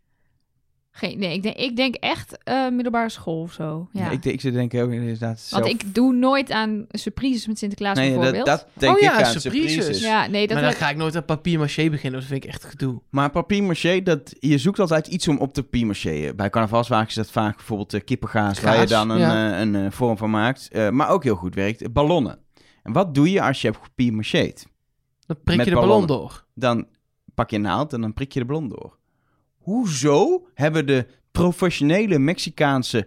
Geen, 0.95 1.19
nee, 1.19 1.35
ik 1.35 1.43
denk, 1.43 1.57
ik 1.57 1.77
denk 1.77 1.95
echt 1.95 2.39
eh, 2.45 2.69
middelbare 2.69 3.09
school 3.09 3.41
of 3.41 3.53
zo. 3.53 3.89
Ja. 3.93 4.11
Ik, 4.11 4.25
ik 4.25 4.41
zit 4.41 4.55
denk 4.55 4.73
ik 4.73 4.83
ook 4.83 4.91
inderdaad 4.91 5.41
zelf... 5.41 5.63
Want 5.63 5.75
ik 5.75 5.95
doe 5.95 6.13
nooit 6.13 6.51
aan 6.51 6.87
surprises 6.91 7.47
met 7.47 7.59
Sinterklaas 7.59 7.97
nee, 7.97 8.11
dat, 8.11 8.21
bijvoorbeeld. 8.21 8.47
dat 8.47 8.67
denk 8.73 8.95
Oh 8.95 9.01
ja, 9.01 9.19
ik 9.19 9.25
aan 9.25 9.41
surprises. 9.41 9.73
surprises. 9.73 10.03
ja, 10.03 10.27
nee, 10.27 10.47
dat 10.47 10.57
maar 10.57 10.67
dan 10.67 10.75
ga 10.75 10.91
ik 10.91 10.97
nooit 10.97 11.17
aan 11.17 11.25
papier 11.25 11.59
maché 11.59 11.91
beginnen. 11.91 12.21
Dat 12.21 12.29
vind 12.29 12.45
ik 12.45 12.51
echt 12.51 12.65
gedoe. 12.65 13.01
Maar 13.11 13.31
papier 13.31 13.63
maché, 13.63 14.03
dat, 14.03 14.35
je 14.39 14.59
zoekt 14.59 14.79
altijd 14.79 15.07
iets 15.07 15.29
om 15.29 15.39
op 15.39 15.55
te 15.55 15.63
papier 15.63 15.87
maché. 15.87 16.35
Bij 16.35 16.51
carnavalswagens 16.51 17.09
is 17.09 17.23
dat 17.23 17.31
vaak 17.31 17.57
bijvoorbeeld 17.57 17.95
uh, 17.95 18.01
kippengaas, 18.05 18.61
waar 18.61 18.81
je 18.81 18.87
dan 18.87 19.11
een, 19.11 19.19
ja. 19.19 19.53
eh, 19.53 19.61
een 19.61 19.75
eh, 19.75 19.91
vorm 19.91 20.17
van 20.17 20.31
maakt. 20.31 20.69
Eh, 20.69 20.91
maar 20.91 21.09
ook 21.09 21.25
heel 21.25 21.37
goed 21.37 21.55
werkt, 21.55 21.93
ballonnen. 21.93 22.39
En 22.83 22.93
wat 22.93 23.15
doe 23.15 23.31
je 23.31 23.43
als 23.43 23.61
je 23.61 23.69
hebt 23.69 23.81
papier 23.81 24.15
macheet? 24.15 24.67
Dan 25.27 25.37
prik 25.45 25.57
Met 25.57 25.67
je 25.67 25.75
de 25.75 25.81
ballon 25.81 26.07
door. 26.07 26.45
Dan 26.55 26.87
pak 27.35 27.51
je 27.51 27.57
een 27.57 27.63
naald 27.63 27.93
en 27.93 28.01
dan 28.01 28.13
prik 28.13 28.33
je 28.33 28.41
de 28.41 28.47
ballon 28.47 28.69
door. 28.69 29.01
Hoezo 29.63 30.47
hebben 30.55 30.87
de 30.87 31.07
professionele 31.33 32.19
Mexicaanse 32.19 33.07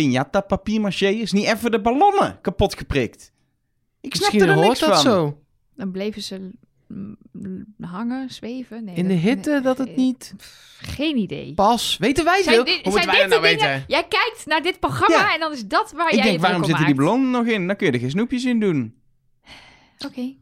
piñata 0.00 0.40
papier 0.46 0.80
macheers 0.80 1.32
niet 1.32 1.44
even 1.46 1.70
de 1.70 1.80
ballonnen 1.80 2.38
kapot 2.40 2.74
geprikt? 2.76 3.32
Ik 4.00 4.14
snap 4.14 4.32
er 4.32 4.52
hoort 4.54 4.66
niks 4.66 4.78
dat 4.80 4.88
van. 4.88 4.98
zo. 5.12 5.38
Dan 5.76 5.90
bleven 5.90 6.22
ze 6.22 6.50
hangen, 7.80 8.30
zweven. 8.30 8.84
Nee, 8.84 8.94
In 8.94 9.08
de 9.08 9.14
dat- 9.14 9.22
hitte 9.22 9.50
nee, 9.50 9.60
dat 9.60 9.78
het 9.78 9.88
eh, 9.88 9.96
niet 9.96 10.34
Geen 10.78 11.16
idee. 11.16 11.54
pas. 11.54 11.96
Weten 12.00 12.24
wij 12.24 12.42
veel? 12.42 12.64
dit- 12.64 12.74
Hoe 12.74 12.82
moeten 12.92 12.92
zijn 13.02 13.06
wij 13.06 13.14
dat 13.28 13.30
dit 13.30 13.40
nou 13.40 13.56
dingen- 13.56 13.70
weten? 13.72 13.84
Jij 13.88 14.02
kijkt 14.08 14.46
naar 14.46 14.62
dit 14.62 14.80
programma 14.80 15.16
Ja. 15.18 15.34
en 15.34 15.40
dan 15.40 15.52
is 15.52 15.66
dat 15.66 15.92
waar 15.92 16.08
Ik 16.08 16.14
jij 16.14 16.22
denk, 16.22 16.34
het 16.34 16.42
waarom 16.44 16.64
zitten 16.64 16.86
die 16.86 16.94
ballonnen 16.94 17.30
nog 17.30 17.46
in? 17.46 17.66
Dan 17.66 17.76
kun 17.76 17.86
je 17.86 17.92
er 17.92 17.98
geen 17.98 18.10
snoepjes 18.10 18.44
in 18.44 18.60
doen. 18.60 18.94
Oké. 20.06 20.32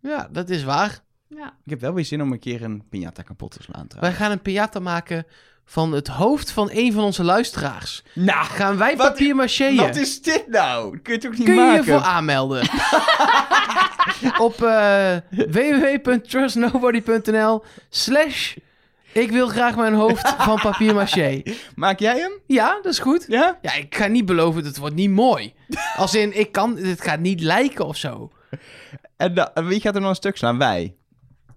Ja, 0.00 0.28
dat 0.32 0.48
is 0.50 0.64
waar. 0.64 1.00
Ja. 1.36 1.54
Ik 1.64 1.70
heb 1.70 1.80
wel 1.80 1.94
weer 1.94 2.04
zin 2.04 2.22
om 2.22 2.32
een 2.32 2.38
keer 2.38 2.62
een 2.62 2.82
piñata 2.84 3.22
kapot 3.24 3.50
te 3.50 3.62
slaan 3.62 3.80
Wij 3.80 3.88
trouwens. 3.88 4.16
gaan 4.16 4.30
een 4.30 4.40
piñata 4.40 4.82
maken 4.82 5.26
van 5.64 5.92
het 5.92 6.08
hoofd 6.08 6.50
van 6.50 6.68
een 6.72 6.92
van 6.92 7.04
onze 7.04 7.24
luisteraars. 7.24 8.02
Nou, 8.14 8.44
Gaan 8.46 8.76
wij 8.78 8.96
papier 8.96 9.36
macheën? 9.36 9.76
wat 9.76 9.96
is 9.96 10.22
dit 10.22 10.44
nou? 10.48 10.92
Dat 10.92 11.02
kun 11.02 11.12
je 11.14 11.18
toch 11.20 11.32
niet 11.32 11.42
Kun 11.44 11.54
je 11.54 11.60
maken? 11.60 11.84
je 11.84 11.90
voor 11.90 12.00
aanmelden? 12.00 12.62
Op 14.46 14.62
eh 14.62 15.16
www.trustnobody.nl 15.30 17.64
slash 17.88 18.56
ik 19.12 19.30
wil 19.30 19.48
graag 19.48 19.76
mijn 19.76 19.94
hoofd 19.94 20.28
van 20.38 20.60
papier 20.60 20.94
maché. 20.94 21.42
Maak 21.74 21.98
jij 21.98 22.18
hem? 22.18 22.32
Ja, 22.46 22.78
dat 22.82 22.92
is 22.92 22.98
goed. 22.98 23.24
Ja? 23.28 23.58
Ja, 23.62 23.74
ik 23.74 23.96
ga 23.96 24.06
niet 24.06 24.26
beloven, 24.26 24.62
dat 24.62 24.70
het 24.70 24.80
wordt 24.80 24.94
niet 24.94 25.10
mooi. 25.10 25.54
Als 25.96 26.14
in, 26.14 26.38
ik 26.38 26.52
kan, 26.52 26.76
het 26.76 27.00
gaat 27.00 27.20
niet 27.20 27.40
lijken 27.40 27.86
of 27.86 27.96
zo. 27.96 28.30
En 29.16 29.50
wie 29.66 29.80
gaat 29.80 29.94
er 29.94 30.00
nog 30.00 30.10
een 30.10 30.16
stuk 30.16 30.36
slaan? 30.36 30.58
Wij. 30.58 30.94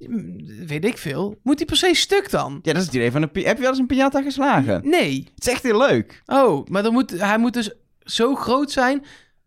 Hm, 0.10 0.66
Weet 0.68 0.86
ik 0.86 0.98
veel. 0.98 1.40
Moet 1.44 1.58
die 1.58 1.66
per 1.66 1.76
se 1.78 1.94
stuk 1.94 2.30
dan? 2.30 2.60
Ja, 2.62 2.72
dat 2.74 2.82
is 2.82 2.86
het 2.88 2.96
idee 2.96 3.12
van 3.12 3.22
een... 3.22 3.30
Heb 3.34 3.56
je 3.56 3.62
wel 3.64 3.70
eens 3.72 3.80
een 3.80 3.94
piñata 3.94 4.24
geslagen? 4.24 4.82
Nee. 4.90 5.28
Het 5.36 5.46
is 5.48 5.52
echt 5.54 5.64
heel 5.64 5.78
leuk. 5.78 6.22
Oh, 6.26 6.68
maar 6.68 6.84
dan 6.84 6.94
moet, 6.94 7.12
hij 7.20 7.38
moet 7.38 7.54
dus 7.54 7.72
zo 8.00 8.36
groot 8.36 8.72
zijn 8.72 9.04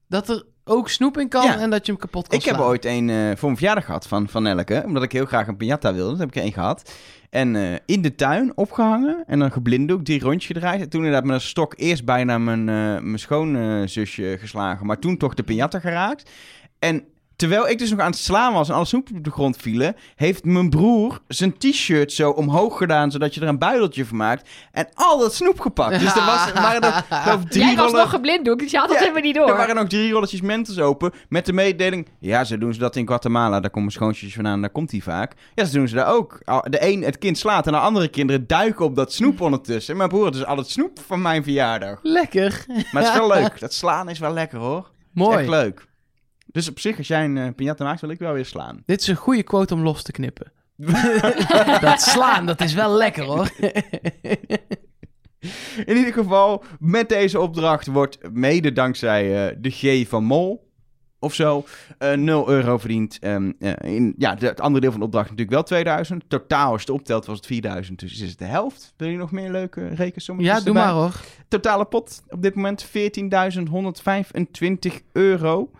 dat 0.08 0.28
er 0.28 0.44
ook 0.64 0.88
snoep 0.88 1.18
in 1.18 1.28
kan 1.28 1.44
Ja. 1.44 1.58
en 1.58 1.70
dat 1.70 1.86
je 1.86 1.92
hem 1.92 2.00
kapot 2.00 2.28
kan 2.28 2.38
Ik 2.38 2.44
heb 2.44 2.58
ooit 2.58 2.84
een 2.84 3.10
eh, 3.10 3.16
voor 3.16 3.44
mijn 3.48 3.56
verjaardag 3.56 3.84
gehad 3.84 4.06
van, 4.06 4.28
van 4.28 4.46
Elke. 4.46 4.82
Omdat 4.86 5.02
ik 5.02 5.12
heel 5.12 5.24
graag 5.26 5.46
een 5.46 5.56
piñata 5.56 5.94
wilde. 5.94 6.10
Dat 6.10 6.18
heb 6.18 6.28
ik 6.28 6.36
er 6.36 6.42
één 6.42 6.52
gehad. 6.52 6.92
En 7.30 7.56
eh, 7.56 7.74
in 7.86 8.02
de 8.02 8.14
tuin 8.14 8.56
opgehangen. 8.56 9.24
En 9.26 9.38
dan 9.38 9.52
geblinddoekt, 9.52 10.04
drie 10.04 10.20
rondjes 10.20 10.46
gedraaid. 10.46 10.80
En 10.80 10.88
toen 10.88 11.00
inderdaad 11.04 11.24
met 11.24 11.34
een 11.34 11.40
stok 11.40 11.74
eerst 11.76 12.04
bijna 12.04 12.38
mijn, 12.38 12.68
eh 12.68 13.02
mijn 13.02 13.18
schoonzusje 13.18 14.36
geslagen. 14.40 14.86
Maar 14.86 14.98
toen 14.98 15.16
toch 15.16 15.34
de 15.34 15.42
piñata 15.44 15.80
geraakt. 15.80 16.30
En 16.78 17.04
terwijl 17.36 17.68
ik 17.68 17.78
dus 17.78 17.90
nog 17.90 18.00
aan 18.00 18.10
het 18.10 18.18
slaan 18.18 18.52
was 18.52 18.68
en 18.68 18.74
alle 18.74 18.84
snoep 18.84 19.08
op 19.14 19.24
de 19.24 19.30
grond 19.30 19.56
vielen... 19.56 19.96
heeft 20.14 20.44
mijn 20.44 20.70
broer 20.70 21.20
zijn 21.28 21.58
t-shirt 21.58 22.12
zo 22.12 22.30
omhoog 22.30 22.78
gedaan... 22.78 23.10
zodat 23.10 23.34
je 23.34 23.40
er 23.40 23.48
een 23.48 23.58
buideltje 23.58 24.04
van 24.06 24.16
maakt. 24.16 24.48
En 24.72 24.88
al 24.94 25.18
dat 25.18 25.34
snoep 25.34 25.60
gepakt. 25.60 26.00
Dus 26.00 26.14
er 26.14 26.24
was, 26.24 26.52
waren 26.52 26.82
er 26.82 27.04
geloof 27.08 27.42
ik, 27.42 27.50
drie 27.50 27.64
Jij 27.64 27.74
was 27.74 27.84
rollen... 27.84 28.00
nog 28.00 28.10
geblinddoekt, 28.10 28.60
dus 28.60 28.70
je 28.70 28.78
had 28.78 28.88
het 28.88 28.98
Ja, 28.98 29.02
helemaal 29.02 29.22
niet 29.22 29.34
door. 29.34 29.48
Er 29.48 29.56
waren 29.56 29.74
nog 29.74 29.88
drie 29.88 30.12
rolletjes 30.12 30.40
mentos 30.40 30.78
open 30.78 31.12
met 31.28 31.46
de 31.46 31.52
mededeling... 31.52 32.08
Ja, 32.18 32.44
zo 32.44 32.58
doen 32.58 32.74
ze 32.74 32.80
dat 32.80 32.96
in 32.96 33.06
Guatemala. 33.06 33.60
Daar 33.60 33.70
komen 33.70 33.92
schoontjes 33.92 34.34
vandaan, 34.34 34.60
daar 34.60 34.70
komt 34.70 34.90
hij 34.90 35.00
vaak. 35.00 35.32
Ja, 35.54 35.64
zo 35.64 35.78
doen 35.78 35.88
ze 35.88 35.94
daar 35.94 36.14
ook. 36.14 36.38
De 36.44 36.86
een 36.86 37.02
het 37.02 37.18
kind 37.18 37.38
slaat 37.38 37.66
en 37.66 37.72
de 37.72 37.78
andere 37.78 38.08
kinderen 38.08 38.46
duiken 38.46 38.84
op 38.84 38.96
dat 38.96 39.12
snoep 39.12 39.40
ondertussen. 39.40 39.92
En 39.92 39.98
mijn 39.98 40.08
broer 40.08 40.24
had 40.24 40.32
dus 40.32 40.44
al 40.44 40.56
het 40.56 40.70
snoep 40.70 40.98
van 41.06 41.22
mijn 41.22 41.42
verjaardag. 41.42 41.98
Lekker. 42.02 42.64
Maar 42.66 43.02
het 43.02 43.12
is 43.12 43.18
wel 43.18 43.28
leuk. 43.40 43.60
Dat 43.60 43.72
slaan 43.72 44.08
is 44.08 44.18
wel 44.18 44.32
lekker 44.32 44.58
hoor. 44.58 44.76
Het 44.76 44.86
is 45.14 45.22
Mooi. 45.22 45.38
echt 45.38 45.48
leuk. 45.48 45.86
Dus 46.56 46.68
op 46.68 46.78
zich, 46.78 46.98
als 46.98 47.06
jij 47.08 47.24
een 47.24 47.36
uh, 47.36 47.46
piñata 47.48 47.84
maakt, 47.84 48.00
wil 48.00 48.10
ik 48.10 48.18
wel 48.18 48.32
weer 48.32 48.44
slaan. 48.44 48.82
Dit 48.86 49.00
is 49.00 49.06
een 49.06 49.16
goede 49.16 49.42
quote 49.42 49.74
om 49.74 49.82
los 49.82 50.02
te 50.02 50.12
knippen. 50.12 50.52
dat 51.80 52.00
slaan, 52.00 52.46
dat 52.46 52.60
is 52.60 52.74
wel 52.74 52.96
lekker 52.96 53.24
hoor. 53.24 53.50
In 55.86 55.96
ieder 55.96 56.12
geval, 56.12 56.64
met 56.78 57.08
deze 57.08 57.40
opdracht 57.40 57.86
wordt 57.86 58.18
mede 58.32 58.72
dankzij 58.72 59.48
eh, 59.48 59.56
de 59.60 59.70
G 59.70 60.08
van 60.08 60.24
Mol 60.24 60.70
of 61.18 61.34
zo, 61.34 61.64
eh 61.98 62.12
0 62.12 62.48
euro 62.50 62.78
verdiend. 62.78 63.18
Ehm, 63.20 63.52
eh, 63.58 63.72
in, 63.94 64.14
ja, 64.18 64.34
de- 64.34 64.46
het 64.46 64.60
andere 64.60 64.80
deel 64.80 64.90
van 64.90 65.00
de 65.00 65.06
opdracht 65.06 65.24
natuurlijk 65.30 65.54
wel 65.56 65.62
2000. 65.64 66.24
Totaal, 66.28 66.72
als 66.72 66.80
het 66.80 66.90
optelt, 66.90 67.26
was 67.26 67.36
het 67.36 67.46
4000, 67.46 67.98
dus 67.98 68.20
is 68.22 68.28
het 68.30 68.38
de 68.38 68.44
helft. 68.44 68.94
Wil 68.96 69.08
je 69.08 69.16
nog 69.16 69.30
meer 69.30 69.50
leuke 69.50 69.88
rekensommetjes 69.88 70.54
Ja, 70.58 70.64
doe 70.64 70.74
erbij? 70.74 70.82
maar 70.84 70.92
hoor. 71.02 71.20
Totale 71.48 71.84
pot 71.84 72.22
op 72.28 72.42
dit 72.42 72.54
moment 72.54 72.86
14.125 72.86 72.92
euro. 75.12 75.70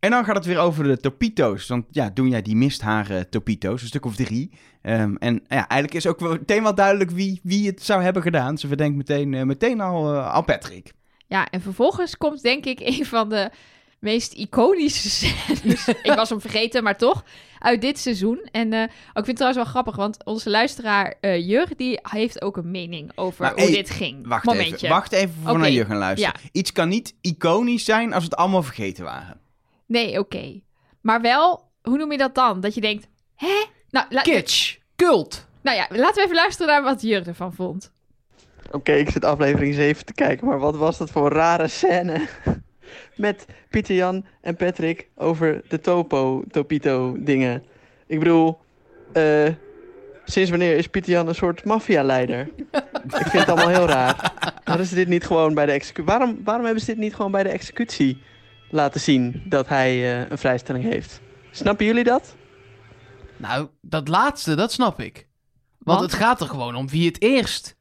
En 0.00 0.10
dan 0.10 0.24
gaat 0.24 0.36
het 0.36 0.46
weer 0.46 0.58
over 0.58 0.84
de 0.84 0.98
topito's. 0.98 1.66
Want 1.66 1.84
ja, 1.90 2.10
doen 2.10 2.28
jij 2.28 2.42
die 2.42 2.56
mistharen 2.56 3.28
topito's, 3.30 3.80
een 3.82 3.88
stuk 3.88 4.04
of 4.04 4.16
drie. 4.16 4.50
Ehm, 4.82 5.14
en 5.14 5.34
ja, 5.34 5.68
eigenlijk 5.68 5.94
is 5.94 6.06
ook 6.06 6.20
meteen 6.20 6.62
wel 6.62 6.74
duidelijk 6.74 7.10
wie, 7.10 7.40
wie 7.42 7.66
het 7.66 7.82
zou 7.82 8.02
hebben 8.02 8.22
gedaan. 8.22 8.58
Ze 8.58 8.66
verdenkt 8.66 8.96
meteen, 8.96 9.34
eh, 9.34 9.42
meteen 9.42 9.80
al, 9.80 10.14
eh, 10.14 10.34
al 10.34 10.42
Patrick. 10.42 10.92
Ja, 11.26 11.50
en 11.50 11.60
vervolgens 11.60 12.16
komt 12.16 12.42
denk 12.42 12.64
ik 12.64 12.80
een 12.80 13.06
van 13.06 13.28
de 13.28 13.50
meest 13.98 14.32
iconische 14.32 15.10
scènes. 15.10 15.88
ik 16.02 16.12
was 16.14 16.28
hem 16.28 16.40
vergeten, 16.40 16.82
maar 16.82 16.96
toch. 16.96 17.24
Uit 17.58 17.80
dit 17.80 17.98
seizoen. 17.98 18.48
En 18.52 18.72
oh, 18.72 18.82
ik 18.82 18.88
vind 19.12 19.26
het 19.26 19.36
trouwens 19.36 19.62
wel 19.62 19.72
grappig, 19.72 19.96
want 19.96 20.24
onze 20.24 20.50
luisteraar 20.50 21.14
uh, 21.20 21.48
Jur, 21.48 21.68
die 21.76 21.98
heeft 22.02 22.42
ook 22.42 22.56
een 22.56 22.70
mening 22.70 23.12
over 23.14 23.42
Maar, 23.42 23.52
hoe 23.52 23.62
hey, 23.62 23.72
dit 23.72 23.90
ging. 23.90 24.26
Wacht 24.26 24.44
Momentje. 24.44 24.74
even, 24.74 24.88
wacht 24.88 25.12
even 25.12 25.34
voor 25.42 25.50
Oké, 25.50 25.58
naar 25.58 25.70
je 25.70 25.84
gaan 25.84 25.96
luisteren. 25.96 26.40
Iets 26.52 26.72
kan 26.72 26.88
niet 26.88 27.14
iconisch 27.20 27.84
zijn 27.84 28.12
als 28.12 28.24
het 28.24 28.36
allemaal 28.36 28.62
vergeten 28.62 29.04
waren. 29.04 29.46
Nee, 29.88 30.18
oké. 30.18 30.60
Maar 31.00 31.20
wel, 31.20 31.70
hoe 31.82 31.96
noem 31.98 32.12
je 32.12 32.18
dat 32.18 32.34
dan? 32.34 32.60
Dat 32.60 32.74
je 32.74 32.80
denkt, 32.80 33.08
hè? 33.34 33.64
Nou, 33.90 34.06
la- 34.08 34.22
Kitsch. 34.22 34.76
Cult. 34.96 35.46
nou 35.62 35.76
ja, 35.76 35.86
laten 35.90 36.14
we 36.14 36.22
even 36.22 36.34
luisteren 36.34 36.72
naar 36.72 36.82
wat 36.82 37.02
Jur 37.02 37.26
ervan 37.28 37.54
vond. 37.54 37.92
Oké, 38.70 38.92
ik 38.92 39.10
zit 39.10 39.24
aflevering 39.24 39.74
7 39.74 40.04
te 40.04 40.12
kijken, 40.12 40.46
maar 40.46 40.58
wat 40.58 40.76
was 40.76 40.98
dat 40.98 41.10
voor 41.10 41.26
een 41.26 41.32
rare 41.36 41.68
scène? 41.68 42.26
Met 43.16 43.46
Pieter 43.70 43.94
Jan 43.94 44.24
en 44.40 44.56
Patrick 44.56 45.08
over 45.14 45.62
de 45.68 45.80
Topo, 45.80 46.42
Topito 46.50 47.16
dingen. 47.18 47.64
Ik 48.06 48.18
bedoel, 48.18 48.58
eh, 49.12 49.48
sinds 50.24 50.50
wanneer 50.50 50.76
is 50.76 50.86
Pieter 50.86 51.12
Jan 51.12 51.28
een 51.28 51.34
soort 51.34 51.64
maffialeider? 51.64 52.50
ik 53.04 53.26
vind 53.26 53.32
het 53.32 53.48
allemaal 53.48 53.68
heel 53.68 53.86
raar. 53.86 54.32
Hadden 54.64 54.86
ze 54.86 54.94
dit 54.94 55.08
niet 55.08 55.24
gewoon 55.26 55.54
bij 55.54 55.66
de 55.66 55.72
executie... 55.72 56.04
Waarom, 56.12 56.40
waarom 56.44 56.64
hebben 56.64 56.82
ze 56.82 56.90
dit 56.90 56.98
niet 57.00 57.14
gewoon 57.14 57.30
bij 57.32 57.42
de 57.42 57.48
executie 57.48 58.22
laten 58.70 59.00
zien 59.00 59.42
dat 59.44 59.68
hij 59.68 60.20
eh, 60.20 60.30
een 60.30 60.38
vrijstelling 60.38 60.84
heeft? 60.84 61.20
Snappen 61.50 61.86
jullie 61.86 62.04
dat? 62.04 62.36
Nou, 63.36 63.68
dat 63.80 64.08
laatste, 64.08 64.54
dat 64.54 64.72
snap 64.72 65.00
ik. 65.00 65.26
Want 65.78 65.98
Want? 65.98 66.12
het 66.12 66.20
gaat 66.20 66.40
er 66.40 66.46
gewoon 66.46 66.74
om 66.74 66.88
wie 66.88 67.06
het 67.06 67.22
eerst 67.22 67.76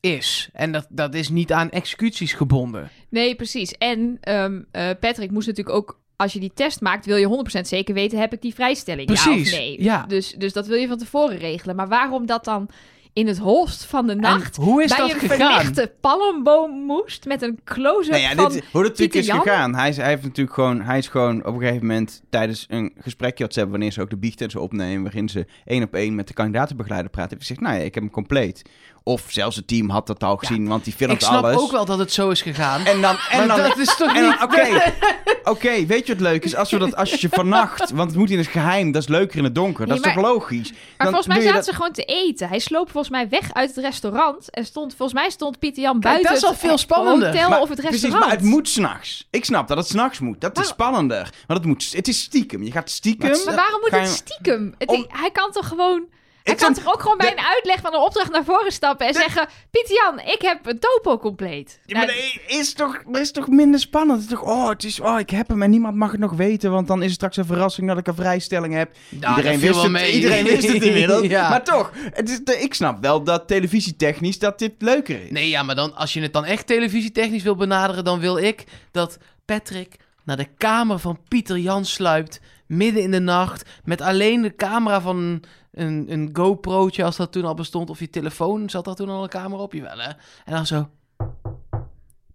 is. 0.00 0.48
En 0.52 0.72
dat, 0.72 0.86
dat 0.88 1.14
is 1.14 1.28
niet 1.28 1.52
aan 1.52 1.70
executies 1.70 2.32
gebonden. 2.32 2.90
Nee, 3.08 3.34
precies. 3.34 3.72
En 3.72 4.18
ehm, 4.20 4.62
eh, 4.70 4.90
Patrick 5.00 5.30
moest 5.30 5.46
natuurlijk 5.46 5.76
ook... 5.76 5.98
Als 6.16 6.32
je 6.32 6.40
die 6.40 6.52
test 6.54 6.80
maakt, 6.80 7.06
wil 7.06 7.16
je 7.16 7.44
100% 7.58 7.60
zeker 7.60 7.94
weten... 7.94 8.18
heb 8.18 8.32
ik 8.32 8.42
die 8.42 8.54
vrijstelling, 8.54 9.06
Precies, 9.06 9.50
ja 9.50 9.56
of 9.56 9.62
nee? 9.62 9.82
ja. 9.82 10.04
Dus, 10.06 10.34
dus 10.38 10.52
dat 10.52 10.66
wil 10.66 10.76
je 10.76 10.88
van 10.88 10.98
tevoren 10.98 11.38
regelen. 11.38 11.76
Maar 11.76 11.88
waarom 11.88 12.26
dat 12.26 12.44
dan 12.44 12.68
in 13.12 13.26
het 13.26 13.38
holst 13.38 13.84
van 13.84 14.06
de 14.06 14.14
nacht... 14.14 14.56
En 14.56 14.62
hoe 14.62 14.82
is 14.82 14.88
bij 14.88 14.98
dat 14.98 15.12
een 15.12 15.28
gegaan? 15.28 15.52
verlichte 15.52 15.92
palmboom 16.00 16.70
moest... 16.70 17.24
met 17.24 17.42
een 17.42 17.60
close-up 17.64 18.10
Nou 18.10 18.22
ja, 18.22 18.34
van... 18.34 18.52
dit, 18.52 18.64
hoe 18.72 18.82
dat 18.82 18.98
natuurlijk 18.98 19.14
is 19.14 19.30
gegaan. 19.30 19.74
Hij 19.74 19.88
is, 19.88 19.96
hij, 19.96 20.08
heeft 20.08 20.22
natuurlijk 20.22 20.54
gewoon, 20.54 20.80
hij 20.80 20.98
is 20.98 21.08
gewoon 21.08 21.46
op 21.46 21.54
een 21.54 21.60
gegeven 21.60 21.86
moment 21.86 22.22
tijdens 22.30 22.66
een 22.68 22.92
gesprekje 23.00 23.44
wat 23.44 23.52
ze 23.52 23.58
hebben... 23.58 23.78
wanneer 23.78 23.94
ze 23.94 24.02
ook 24.02 24.10
de 24.10 24.16
biechten 24.16 24.44
en 24.44 24.50
zo 24.50 24.58
opnemen... 24.58 25.02
waarin 25.02 25.28
ze 25.28 25.46
één 25.64 25.82
op 25.82 25.94
één 25.94 26.14
met 26.14 26.28
de 26.28 26.34
kandidatenbegeleider 26.34 27.10
praten... 27.10 27.30
heeft 27.30 27.46
gezegd, 27.46 27.60
nou 27.66 27.78
ja, 27.78 27.84
ik 27.84 27.94
heb 27.94 28.02
hem 28.02 28.12
compleet. 28.12 28.62
Of 29.02 29.24
zelfs 29.28 29.56
het 29.56 29.66
team 29.66 29.90
had 29.90 30.06
dat 30.06 30.22
al 30.24 30.36
gezien, 30.36 30.68
want 30.68 30.84
die 30.84 30.92
filmt 30.92 31.12
Ik 31.12 31.20
snap 31.20 31.44
alles. 31.44 31.56
ook 31.60 31.70
wel 31.70 31.84
dat 31.84 31.98
het 31.98 32.12
zo 32.12 32.28
is 32.30 32.42
gegaan. 32.42 32.84
En 32.84 33.00
dan, 33.00 33.16
en 33.30 33.38
maar 33.46 33.56
dan, 33.56 33.68
dat 33.68 33.78
is 33.78 33.96
toch 33.96 34.12
niet... 34.12 34.36
oké, 34.42 34.82
oké, 35.52 35.86
weet 35.86 36.06
je 36.06 36.12
wat 36.12 36.22
leuk 36.22 36.44
is? 36.44 36.54
Als, 36.54 36.70
we 36.70 36.78
dat, 36.78 36.96
als 36.96 37.10
je 37.14 37.28
vannacht, 37.40 37.90
want 37.90 38.10
het 38.10 38.18
moet 38.18 38.30
in 38.30 38.38
het 38.38 38.46
geheim, 38.46 38.92
dat 38.92 39.02
is 39.02 39.08
leuker 39.08 39.38
in 39.38 39.44
het 39.44 39.54
donker. 39.54 39.86
Dat 39.86 39.98
Nee, 40.00 40.06
is 40.08 40.14
toch 40.14 40.24
logisch? 40.24 40.70
Maar 40.72 40.78
Dan 40.96 41.06
volgens 41.06 41.26
mij 41.26 41.36
zaten 41.40 41.54
dat- 41.54 41.64
ze 41.64 41.74
gewoon 41.74 41.92
te 41.92 42.02
eten. 42.04 42.48
Hij 42.48 42.58
sloop 42.58 42.90
volgens 42.90 43.12
mij 43.12 43.28
weg 43.28 43.52
uit 43.52 43.74
het 43.74 43.84
restaurant. 43.84 44.50
En 44.50 44.64
stond, 44.64 44.94
volgens 44.96 45.20
mij 45.20 45.30
stond 45.30 45.58
Pieter 45.58 45.82
Jan 45.82 45.92
Kijk, 46.00 46.02
buiten 46.04 46.28
dat 46.28 46.36
is 46.36 46.44
al 46.44 46.50
het 46.50 46.60
veel 46.60 46.78
spannender. 46.78 47.28
hotel 47.28 47.48
Maar- 47.48 47.60
of 47.60 47.68
het 47.68 47.78
Precies, 47.80 47.92
restaurant. 48.02 48.24
maar 48.30 48.40
het 48.40 48.44
moet 48.50 48.68
s'nachts. 48.68 49.26
Ik 49.30 49.44
snap 49.44 49.68
dat 49.68 49.76
het 49.76 49.86
s'nachts 49.88 50.18
moet. 50.18 50.40
Dat 50.40 50.58
is 50.58 50.68
spannender. 50.68 51.30
Maar 51.46 51.56
het, 51.56 51.66
moet, 51.66 51.92
het 51.92 52.08
is 52.08 52.20
stiekem. 52.20 52.62
Je 52.62 52.72
gaat 52.72 52.90
stiekem... 52.90 53.30
Maar 53.44 53.54
waarom 53.54 53.80
moet 53.80 53.90
je- 53.90 53.96
het 53.96 54.08
stiekem? 54.08 54.74
Het- 54.78 54.88
Om- 54.88 55.06
Hij 55.08 55.30
kan 55.30 55.50
toch 55.52 55.68
gewoon... 55.68 56.04
Hij 56.50 56.58
Ik 56.58 56.64
kan 56.64 56.74
toch 56.74 56.94
ook 56.94 57.00
gewoon 57.02 57.18
bij 57.18 57.32
een 57.32 57.44
uitleg 57.44 57.80
van 57.80 57.94
een 57.94 58.00
opdracht 58.00 58.30
naar 58.32 58.44
voren 58.44 58.72
stappen 58.72 59.06
en 59.06 59.14
zeggen... 59.14 59.48
Pieter 59.70 59.94
Jan, 59.94 60.20
ik 60.20 60.42
heb 60.42 60.66
een 60.66 60.78
topo 60.78 61.18
compleet. 61.18 61.80
Ja, 61.86 61.96
maar 61.98 62.06
dat 62.06 62.16
is 62.46 62.72
toch, 62.72 63.02
is 63.12 63.30
toch 63.30 63.48
minder 63.48 63.80
spannend? 63.80 64.22
Het 64.22 64.30
is 64.30 64.36
toch, 64.38 64.48
oh, 64.48 64.68
het 64.68 64.84
is, 64.84 65.00
oh, 65.00 65.18
ik 65.18 65.30
heb 65.30 65.48
hem 65.48 65.62
en 65.62 65.70
niemand 65.70 65.96
mag 65.96 66.10
het 66.10 66.20
nog 66.20 66.32
weten, 66.32 66.70
want 66.70 66.86
dan 66.88 66.98
is 66.98 67.04
het 67.04 67.14
straks 67.14 67.36
een 67.36 67.44
verrassing 67.44 67.88
dat 67.88 67.98
ik 67.98 68.06
een 68.06 68.14
vrijstelling 68.14 68.74
heb. 68.74 68.90
Nou, 69.08 69.36
iedereen, 69.36 69.60
wist 69.60 69.82
het, 69.82 69.90
mee. 69.90 70.12
iedereen 70.12 70.44
wist 70.44 70.68
het 70.72 70.82
inmiddels. 70.82 71.18
Ja. 71.30 71.48
Maar 71.48 71.64
toch, 71.64 71.90
het 72.12 72.30
is, 72.30 72.40
de- 72.44 72.60
ik 72.60 72.74
snap 72.74 73.00
wel 73.02 73.22
dat 73.22 73.48
televisietechnisch 73.48 74.38
dat 74.38 74.58
dit 74.58 74.72
leuker 74.78 75.22
is. 75.22 75.30
Nee, 75.30 75.48
ja, 75.48 75.62
maar 75.62 75.74
dan, 75.74 75.94
als 75.96 76.12
je 76.12 76.20
het 76.22 76.32
dan 76.32 76.44
echt 76.44 76.66
televisietechnisch 76.66 77.42
wil 77.42 77.56
benaderen, 77.56 78.04
dan 78.04 78.20
wil 78.20 78.36
ik 78.38 78.64
dat 78.90 79.18
Patrick 79.44 79.96
naar 80.24 80.36
de 80.36 80.48
kamer 80.58 80.98
van 80.98 81.18
Pieter 81.28 81.58
Jan 81.58 81.84
sluipt, 81.84 82.40
midden 82.70 83.02
in 83.02 83.10
de 83.10 83.18
nacht, 83.20 83.68
met 83.84 84.00
alleen 84.00 84.42
de 84.42 84.54
camera 84.54 85.00
van 85.00 85.16
een, 85.16 85.42
een, 85.72 86.12
een 86.12 86.30
GoPro'tje, 86.32 87.04
als 87.04 87.16
dat 87.16 87.32
toen 87.32 87.44
al 87.44 87.54
bestond, 87.54 87.90
of 87.90 87.98
je 88.00 88.10
telefoon, 88.10 88.70
zat 88.70 88.84
daar 88.84 88.94
toen 88.94 89.08
al 89.08 89.22
een 89.22 89.28
camera 89.28 89.62
op, 89.62 89.72
jawel 89.72 89.98
hè? 89.98 90.08
En 90.44 90.52
dan 90.52 90.66
zo, 90.66 90.90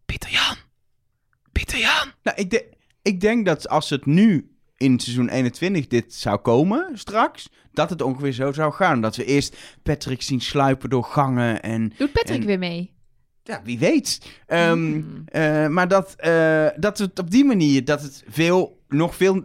Pieter 0.05 0.29
Jan, 0.31 0.55
Pieter 1.51 1.79
Jan. 1.79 2.11
Nou, 2.23 2.37
ik, 2.37 2.49
de- 2.49 2.69
ik 3.01 3.21
denk 3.21 3.45
dat 3.45 3.69
als 3.69 3.89
het 3.89 4.05
nu 4.05 4.49
in 4.77 4.99
seizoen 4.99 5.29
21 5.29 5.87
dit 5.87 6.13
zou 6.13 6.37
komen, 6.37 6.89
straks, 6.93 7.49
dat 7.71 7.89
het 7.89 8.01
ongeveer 8.01 8.31
zo 8.31 8.51
zou 8.51 8.73
gaan. 8.73 9.01
Dat 9.01 9.15
we 9.15 9.25
eerst 9.25 9.57
Patrick 9.83 10.21
zien 10.21 10.41
sluipen 10.41 10.89
door 10.89 11.03
gangen 11.03 11.61
en 11.61 11.93
Doet 11.97 12.11
Patrick 12.11 12.39
En- 12.39 12.45
weer 12.45 12.59
mee? 12.59 12.93
Ja, 13.43 13.61
wie 13.63 13.79
weet. 13.79 14.19
Ehm, 14.47 14.71
Hmm. 14.71 15.21
eh, 15.25 15.67
maar 15.67 15.87
dat, 15.87 16.13
eh, 16.17 16.67
dat 16.77 16.97
het 16.97 17.19
op 17.19 17.31
die 17.31 17.45
manier, 17.45 17.85
dat 17.85 18.01
het 18.01 18.23
veel, 18.27 18.81
nog 18.87 19.15
veel 19.15 19.43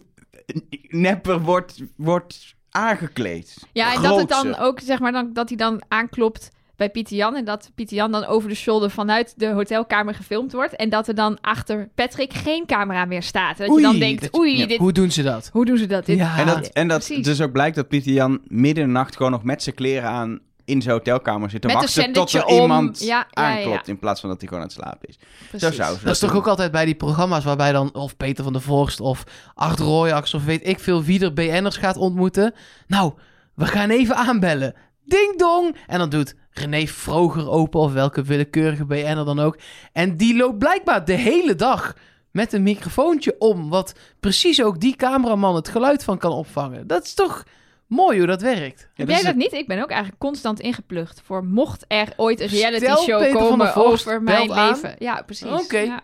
nepper 0.88 1.40
wordt, 1.40 1.82
wordt 1.96 2.54
aangekleed. 2.70 3.56
Ja, 3.72 3.94
en 3.94 4.02
dat 4.02 4.18
het 4.18 4.28
dan 4.28 4.56
ook, 4.56 4.80
zeg 4.80 4.98
maar, 4.98 5.12
dan, 5.12 5.32
dat 5.32 5.48
hij 5.48 5.56
dan 5.58 5.82
aanklopt 5.88 6.50
bij 6.76 6.90
Pieter 6.90 7.16
Jan. 7.16 7.36
En 7.36 7.44
dat 7.44 7.70
Pieter 7.74 7.96
Jan 7.96 8.12
dan 8.12 8.24
over 8.24 8.48
de 8.48 8.54
shoulder 8.54 8.90
vanuit 8.90 9.34
de 9.36 9.46
hotelkamer 9.48 10.14
gefilmd 10.14 10.52
wordt. 10.52 10.76
En 10.76 10.88
dat 10.88 11.08
er 11.08 11.14
dan 11.14 11.40
achter 11.40 11.88
Patrick 11.94 12.32
geen 12.32 12.66
camera 12.66 13.04
meer 13.04 13.22
staat. 13.22 13.60
En 13.60 13.66
dat 13.66 13.74
Oei, 13.74 13.80
je 13.84 13.90
dan 13.90 13.98
denkt, 13.98 14.22
dat- 14.22 14.36
oei, 14.40 14.52
ja, 14.58 14.66
dit, 14.66 14.68
hoe... 14.76 14.78
Hoe 14.78 14.92
doen 14.92 15.10
ze 15.10 15.22
dat? 15.22 15.50
doen 15.52 15.78
ze 15.78 15.86
dat? 15.86 16.06
Dit, 16.06 16.18
Ja. 16.18 16.38
En 16.38 16.46
dat, 16.46 16.66
en 16.66 16.88
dat 16.88 17.04
precies. 17.04 17.24
dus 17.24 17.40
ook 17.40 17.52
blijkt 17.52 17.76
dat 17.76 17.88
Pieter 17.88 18.12
Jan 18.12 18.40
midden 18.46 18.82
in 18.82 18.88
de 18.88 18.94
nacht 18.98 19.16
gewoon 19.16 19.30
nog 19.32 19.42
met 19.44 19.62
zijn 19.62 19.74
kleren 19.74 20.10
aan 20.10 20.40
in 20.70 20.82
zijn 20.82 20.94
hotelkamer 20.94 21.50
zit 21.50 21.60
te 21.60 21.66
Met 21.66 21.76
wachten 21.76 22.12
tot 22.12 22.32
er 22.32 22.44
om. 22.44 22.60
iemand 22.60 23.00
Ja, 23.00 23.06
ja, 23.06 23.26
ja, 23.30 23.56
aanklopt. 23.56 23.86
ja. 23.86 23.92
In 23.92 23.98
plaats 23.98 24.20
van 24.20 24.28
dat 24.28 24.38
hij 24.40 24.48
gewoon 24.48 24.62
aan 24.64 24.70
het 24.70 24.78
slapen 24.78 25.08
is. 25.08 25.18
Precies. 25.48 25.68
Zo 25.68 25.74
zou 25.82 25.98
ze 25.98 26.04
Dat 26.04 26.12
is 26.14 26.18
toch 26.20 26.34
ook 26.34 26.46
altijd 26.46 26.70
bij 26.70 26.84
die 26.84 26.94
programma's 26.94 27.44
waarbij 27.44 27.72
dan 27.72 27.94
of 27.94 28.16
Peter 28.16 28.44
van 28.44 28.52
der 28.52 28.62
Vorst 28.62 29.00
of 29.00 29.24
Art 29.54 29.78
Royax 29.78 30.34
of 30.34 30.44
weet 30.44 30.66
ik 30.68 30.80
veel 30.80 31.02
wie 31.02 31.24
er 31.24 31.32
BN'ers 31.32 31.76
gaat 31.76 31.96
ontmoeten. 31.96 32.54
Nou, 32.86 33.12
we 33.54 33.66
gaan 33.66 33.90
even 33.90 34.16
aanbellen. 34.16 34.74
Ding 35.04 35.38
dong! 35.38 35.76
En 35.86 35.98
dan 35.98 36.08
doet 36.08 36.34
René 36.50 36.86
Vroger 36.86 37.48
open 37.48 37.80
of 37.80 37.92
welke 37.92 38.22
willekeurige 38.22 38.84
BN'er 38.84 39.24
dan 39.24 39.38
ook. 39.40 39.58
En 39.92 40.16
die 40.16 40.36
loopt 40.36 40.58
blijkbaar 40.58 41.04
de 41.04 41.12
hele 41.12 41.54
dag 41.54 41.94
met 42.30 42.52
een 42.52 42.62
microfoontje 42.62 43.34
om, 43.38 43.68
wat 43.68 43.92
precies 44.20 44.62
ook 44.62 44.80
die 44.80 44.96
cameraman 44.96 45.54
het 45.54 45.68
geluid 45.68 46.04
van 46.04 46.18
kan 46.18 46.32
opvangen. 46.32 46.86
Dat 46.86 47.04
is 47.04 47.14
toch 47.14 47.44
mooi 47.90 48.18
hoe 48.18 48.26
dat 48.26 48.42
werkt. 48.42 48.80
Ja, 48.80 48.86
Heb 48.94 49.06
dat 49.06 49.16
jij 49.16 49.24
dat 49.24 49.34
niet? 49.34 49.52
Ik 49.52 49.66
ben 49.66 49.82
ook 49.82 49.90
eigenlijk 49.90 50.20
constant 50.20 50.60
ingeplucht 50.60 51.20
voor 51.24 51.44
mocht 51.44 51.84
er 51.88 52.12
ooit 52.16 52.40
een 52.40 52.48
reality 52.48 52.84
Stel 52.84 53.02
show 53.02 53.18
Peter 53.18 53.38
komen 53.38 53.74
over 53.74 54.22
mijn 54.22 54.52
aan. 54.52 54.68
leven. 54.68 54.94
Ja, 54.98 55.22
precies. 55.22 55.46
Oké. 55.46 55.78
Ja. 55.78 56.00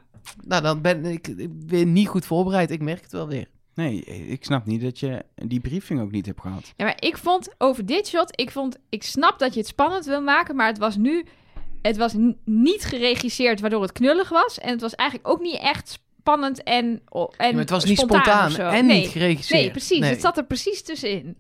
Nou, 0.47 0.63
dan 0.63 0.81
ben 0.81 1.05
ik, 1.05 1.29
ik 1.29 1.51
weer 1.67 1.87
niet 1.87 2.09
goed 2.09 2.27
voorbereid. 2.27 2.71
Ik 2.71 2.83
merk 2.83 3.03
het 3.03 3.13
wel 3.13 3.29
weer. 3.29 3.47
Nee, 3.75 4.05
ik 4.05 4.45
snap 4.45 4.67
niet 4.67 4.83
dat 4.83 4.99
je 4.99 5.25
die 5.35 5.61
briefing 5.61 6.01
ook 6.01 6.11
niet 6.11 6.27
hebt 6.27 6.41
gehad. 6.41 6.73
Ja, 6.77 6.85
maar 6.85 6.97
ik 6.99 7.17
vond 7.17 7.49
over 7.59 7.87
dit 7.87 8.09
shot, 8.09 8.41
ik 8.41 8.51
vond, 8.51 8.79
ik 8.89 9.03
snap 9.03 9.39
dat 9.39 9.53
je 9.55 9.61
het 9.61 9.69
spannend 9.69 10.05
wil 10.05 10.21
maken, 10.23 10.57
maar 10.57 10.67
het 10.67 10.79
was 10.79 10.97
nu, 10.97 11.25
het 11.83 11.97
was 11.97 12.15
niet 12.45 12.85
geregisseerd 12.85 13.61
waardoor 13.61 13.83
het 13.83 13.93
knullig 13.93 14.29
was. 14.29 14.59
En 14.59 14.71
het 14.71 14.81
was 14.81 14.95
eigenlijk 14.95 15.29
ook 15.29 15.41
niet 15.41 15.59
echt 15.61 16.01
spannend 16.21 16.63
en, 16.63 16.85
en 16.85 17.01
Ja, 17.13 17.51
maar 17.51 17.55
het 17.55 17.71
was 17.71 17.85
niet 17.85 17.99
spontaan 17.99 18.57
en 18.57 18.87
nee. 18.87 19.01
niet 19.01 19.11
geregisseerd. 19.11 19.61
Nee, 19.61 19.71
precies. 19.71 19.99
Nee. 19.99 20.11
Het 20.11 20.21
zat 20.21 20.37
er 20.37 20.45
precies 20.45 20.83
tussenin. 20.83 21.37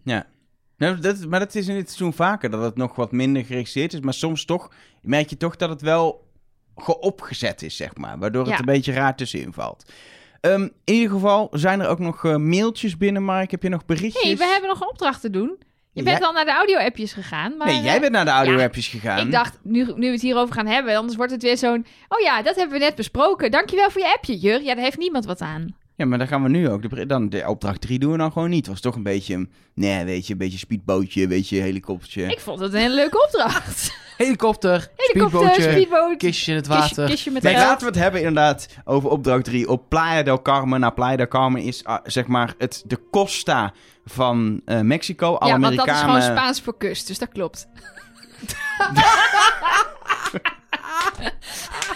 Nou, 0.77 0.99
dat, 0.99 1.27
maar 1.27 1.41
dat 1.41 1.55
is 1.55 1.69
in 1.69 1.75
dit 1.75 1.87
seizoen 1.87 2.13
vaker, 2.13 2.51
dat 2.51 2.63
het 2.63 2.77
nog 2.77 2.97
wat 2.97 3.13
minder 3.13 3.45
geregisseerd 3.45 3.93
is. 3.93 4.01
Maar 4.01 4.15
soms 4.15 4.45
toch, 4.45 4.71
merk 5.03 5.31
je 5.31 5.37
toch 5.37 5.57
dat 5.57 5.69
het 5.69 5.81
wel 5.81 6.25
geopgezet 6.77 7.63
is, 7.63 7.77
zeg 7.77 7.97
maar. 7.97 8.19
Waardoor 8.19 8.43
het 8.43 8.53
Ja. 8.53 8.59
een 8.59 8.65
beetje 8.65 8.93
raar 8.93 9.17
tussenin 9.17 9.53
valt. 9.53 9.93
Ehm, 10.41 10.63
in 10.85 10.95
ieder 10.95 11.11
geval 11.11 11.49
zijn 11.53 11.81
er 11.81 11.89
ook 11.89 11.99
nog 11.99 12.25
eh, 12.25 12.37
mailtjes 12.37 12.97
binnen, 12.97 13.23
Mark. 13.23 13.51
Heb 13.51 13.63
je 13.63 13.69
nog 13.69 13.85
berichtjes? 13.85 14.23
hey, 14.23 14.37
we 14.37 14.45
hebben 14.45 14.69
nog 14.69 14.81
een 14.81 14.89
opdracht 14.89 15.21
te 15.21 15.31
doen. 15.31 15.57
Je 15.93 16.03
Jij- 16.03 16.13
bent 16.13 16.25
al 16.25 16.33
naar 16.33 16.45
de 16.45 16.51
audio-appjes 16.53 17.13
gegaan. 17.13 17.57
Maar, 17.57 17.67
Nee, 17.67 17.83
jij 17.83 17.95
eh, 17.95 18.01
bent 18.01 18.13
naar 18.13 18.25
de 18.25 18.31
audio-appjes 18.31 18.89
gegaan. 18.89 19.27
Ik 19.27 19.33
dacht, 19.33 19.59
nu, 19.63 19.85
nu 19.85 20.07
we 20.07 20.13
het 20.13 20.23
hierover 20.23 20.55
gaan 20.55 20.67
hebben, 20.67 20.97
anders 20.97 21.17
wordt 21.17 21.33
het 21.33 21.43
weer 21.43 21.57
zo'n... 21.57 21.87
Oh 22.09 22.21
ja, 22.21 22.43
dat 22.43 22.57
hebben 22.57 22.79
we 22.79 22.85
net 22.85 22.95
besproken. 22.95 23.51
Dankjewel 23.51 23.91
voor 23.91 24.01
je 24.01 24.13
appje, 24.15 24.39
Jur. 24.39 24.63
Ja, 24.63 24.75
daar 24.75 24.85
heeft 24.85 24.99
niemand 24.99 25.25
wat 25.25 25.41
aan. 25.41 25.77
Ja, 25.97 26.07
maar 26.07 26.19
dan 26.19 26.27
gaan 26.29 26.43
we 26.43 26.49
nu 26.49 26.69
ook. 26.71 26.91
De, 26.91 27.07
dan, 27.07 27.29
de 27.29 27.45
opdracht 27.47 27.81
3 27.81 27.99
doen 27.99 28.13
we 28.13 28.19
dan 28.19 28.33
gewoon 28.33 28.51
niet. 28.51 28.59
Het 28.59 28.69
was 28.75 28.81
toch 28.81 28.95
een 28.95 29.03
beetje, 29.03 29.35
een- 29.35 29.51
nee, 29.75 30.05
weet 30.05 30.27
je, 30.27 30.33
een 30.33 30.39
beetje 30.39 30.59
speedbootje, 30.59 31.23
een 31.23 31.29
beetje 31.29 31.61
helikoptertje. 31.61 32.23
Ik 32.27 32.41
vond 32.41 32.61
het 32.61 32.73
een 32.73 32.81
hele 32.81 32.95
leuke 32.95 33.23
opdracht. 33.25 33.95
Helikopter, 34.17 34.91
Helikopter, 34.97 35.41
speedbootje, 35.41 35.71
speedboot, 35.73 36.17
kistje 36.17 36.51
in 36.51 36.57
het 36.57 36.67
water. 36.67 37.07
kistje 37.07 37.31
met 37.31 37.43
Nee, 37.43 37.55
laten 37.55 37.79
we 37.81 37.87
het 37.93 38.03
hebben 38.03 38.21
inderdaad 38.21 38.69
over 38.85 39.11
opdracht 39.11 39.45
3 39.45 39.69
op 39.69 39.89
Playa 39.89 40.23
del 40.23 40.43
Carmen. 40.43 40.81
Nou, 40.81 40.93
Playa 40.93 41.17
del 41.17 41.29
Carmen 41.29 41.63
is 41.63 41.85
ah, 41.85 41.99
zeg 42.05 42.27
maar 42.27 42.55
het, 42.59 42.83
de 42.87 43.01
Costa 43.11 43.73
van 44.05 44.61
eh, 44.65 44.81
Mexico. 44.81 45.35
Alle 45.35 45.53
Ja, 45.53 45.59
want 45.59 45.77
dat 45.77 45.87
is 45.87 46.01
gewoon 46.01 46.23
Spaans 46.23 46.61
voor 46.61 46.77
kust, 46.77 47.07
dus 47.07 47.19
dat 47.19 47.29
klopt. 47.29 47.67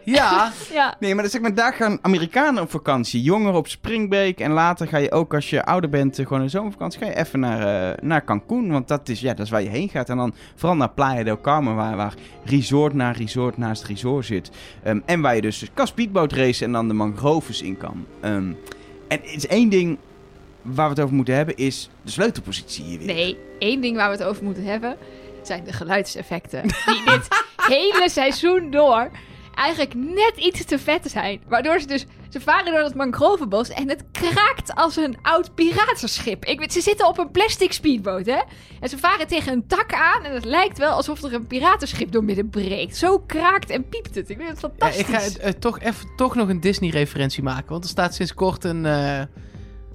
Ja, 0.04 0.52
Ja, 0.72 0.96
Nee, 1.00 1.14
maar, 1.14 1.22
dat 1.22 1.32
zeg 1.32 1.40
maar 1.40 1.54
daar 1.54 1.72
gaan 1.72 1.98
Amerikanen 2.02 2.62
op 2.62 2.70
vakantie. 2.70 3.22
Jongeren 3.22 3.54
op 3.54 3.68
springbreak. 3.68 4.38
En 4.38 4.52
later 4.52 4.88
ga 4.88 4.96
je 4.96 5.12
ook, 5.12 5.34
als 5.34 5.50
je 5.50 5.64
ouder 5.64 5.90
bent, 5.90 6.18
eh, 6.18 6.26
gewoon 6.26 6.42
in 6.42 6.50
zomervakantie, 6.50 7.00
ga 7.00 7.06
je 7.06 7.16
even 7.16 7.40
naar, 7.40 7.90
eh, 7.90 8.02
naar 8.02 8.24
Cancun. 8.24 8.70
Want 8.70 8.88
dat 8.88 9.08
is, 9.08 9.20
ja, 9.20 9.34
dat 9.34 9.44
is 9.44 9.50
waar 9.50 9.62
je 9.62 9.68
heen 9.68 9.88
gaat. 9.88 10.08
En 10.08 10.16
dan 10.16 10.34
vooral 10.54 10.76
naar 10.76 10.90
Playa 10.90 11.22
del 11.22 11.40
Carmen, 11.40 11.74
waar, 11.74 11.96
waar 11.96 12.14
resort 12.44 12.94
na 12.94 13.10
resort 13.10 13.56
naast 13.56 13.84
resort 13.84 14.26
zit. 14.26 14.50
Ehm, 14.82 15.00
en 15.04 15.20
waar 15.20 15.34
je 15.34 15.40
dus 15.40 15.66
kan 15.74 15.86
speedboot 15.86 16.32
racen 16.32 16.66
en 16.66 16.72
dan 16.72 16.88
de 16.88 16.94
mangroves 16.94 17.62
in 17.62 17.76
kan. 17.76 18.06
Ehm, 18.20 18.52
en 19.08 19.20
het 19.22 19.34
is 19.36 19.46
één 19.46 19.68
ding 19.68 19.98
waar 20.62 20.86
we 20.86 20.94
het 20.94 21.02
over 21.02 21.14
moeten 21.14 21.34
hebben, 21.34 21.56
is 21.56 21.90
de 22.02 22.10
sleutelpositie 22.10 22.84
hier 22.84 22.98
weer. 22.98 23.06
nee, 23.06 23.38
één 23.58 23.80
ding 23.80 23.96
waar 23.96 24.10
we 24.10 24.16
het 24.16 24.24
over 24.24 24.44
moeten 24.44 24.64
hebben, 24.64 24.96
zijn 25.42 25.64
de 25.64 25.72
geluidseffecten. 25.72 26.62
Die 26.62 27.02
dit 27.04 27.28
hele 27.76 28.08
seizoen 28.10 28.70
door 28.70 29.10
eigenlijk 29.54 29.94
net 29.94 30.32
iets 30.36 30.64
te 30.64 30.78
vet 30.78 31.10
zijn. 31.10 31.40
Waardoor 31.48 31.80
ze 31.80 31.86
dus, 31.86 32.06
ze 32.30 32.40
varen 32.40 32.72
door 32.72 32.80
dat 32.82 32.94
mangrovenbos 32.94 33.68
en 33.68 33.88
het 33.88 34.04
kraakt 34.12 34.74
als 34.74 34.96
een 34.96 35.16
oud 35.22 35.54
piratenschip. 35.54 36.44
Ik 36.44 36.58
weet, 36.58 36.72
ze 36.72 36.80
zitten 36.80 37.06
op 37.06 37.18
een 37.18 37.30
plastic 37.30 37.72
speedboot, 37.72 38.26
hè. 38.26 38.40
En 38.80 38.88
ze 38.88 38.98
varen 38.98 39.26
tegen 39.26 39.52
een 39.52 39.66
tak 39.66 39.92
aan 39.94 40.24
en 40.24 40.34
het 40.34 40.44
lijkt 40.44 40.78
wel 40.78 40.90
alsof 40.92 41.22
er 41.22 41.34
een 41.34 41.46
piratenschip 41.46 42.12
door 42.12 42.24
midden 42.24 42.48
breekt. 42.50 42.96
Zo 42.96 43.18
kraakt 43.18 43.70
en 43.70 43.88
piept 43.88 44.14
het. 44.14 44.30
Ik 44.30 44.36
vind 44.36 44.48
het 44.48 44.60
Ja, 44.60 44.68
fantastisch. 44.68 45.00
ik 45.00 45.06
ga 45.36 45.40
eh, 45.40 45.52
toch, 45.52 45.80
even, 45.80 46.06
toch 46.16 46.34
nog 46.34 46.48
een 46.48 46.60
Disney-referentie 46.60 47.42
maken. 47.42 47.68
Want 47.70 47.84
er 47.84 47.90
staat 47.90 48.14
sinds 48.14 48.34
kort 48.34 48.64
een, 48.64 48.86
eh, 48.86 49.20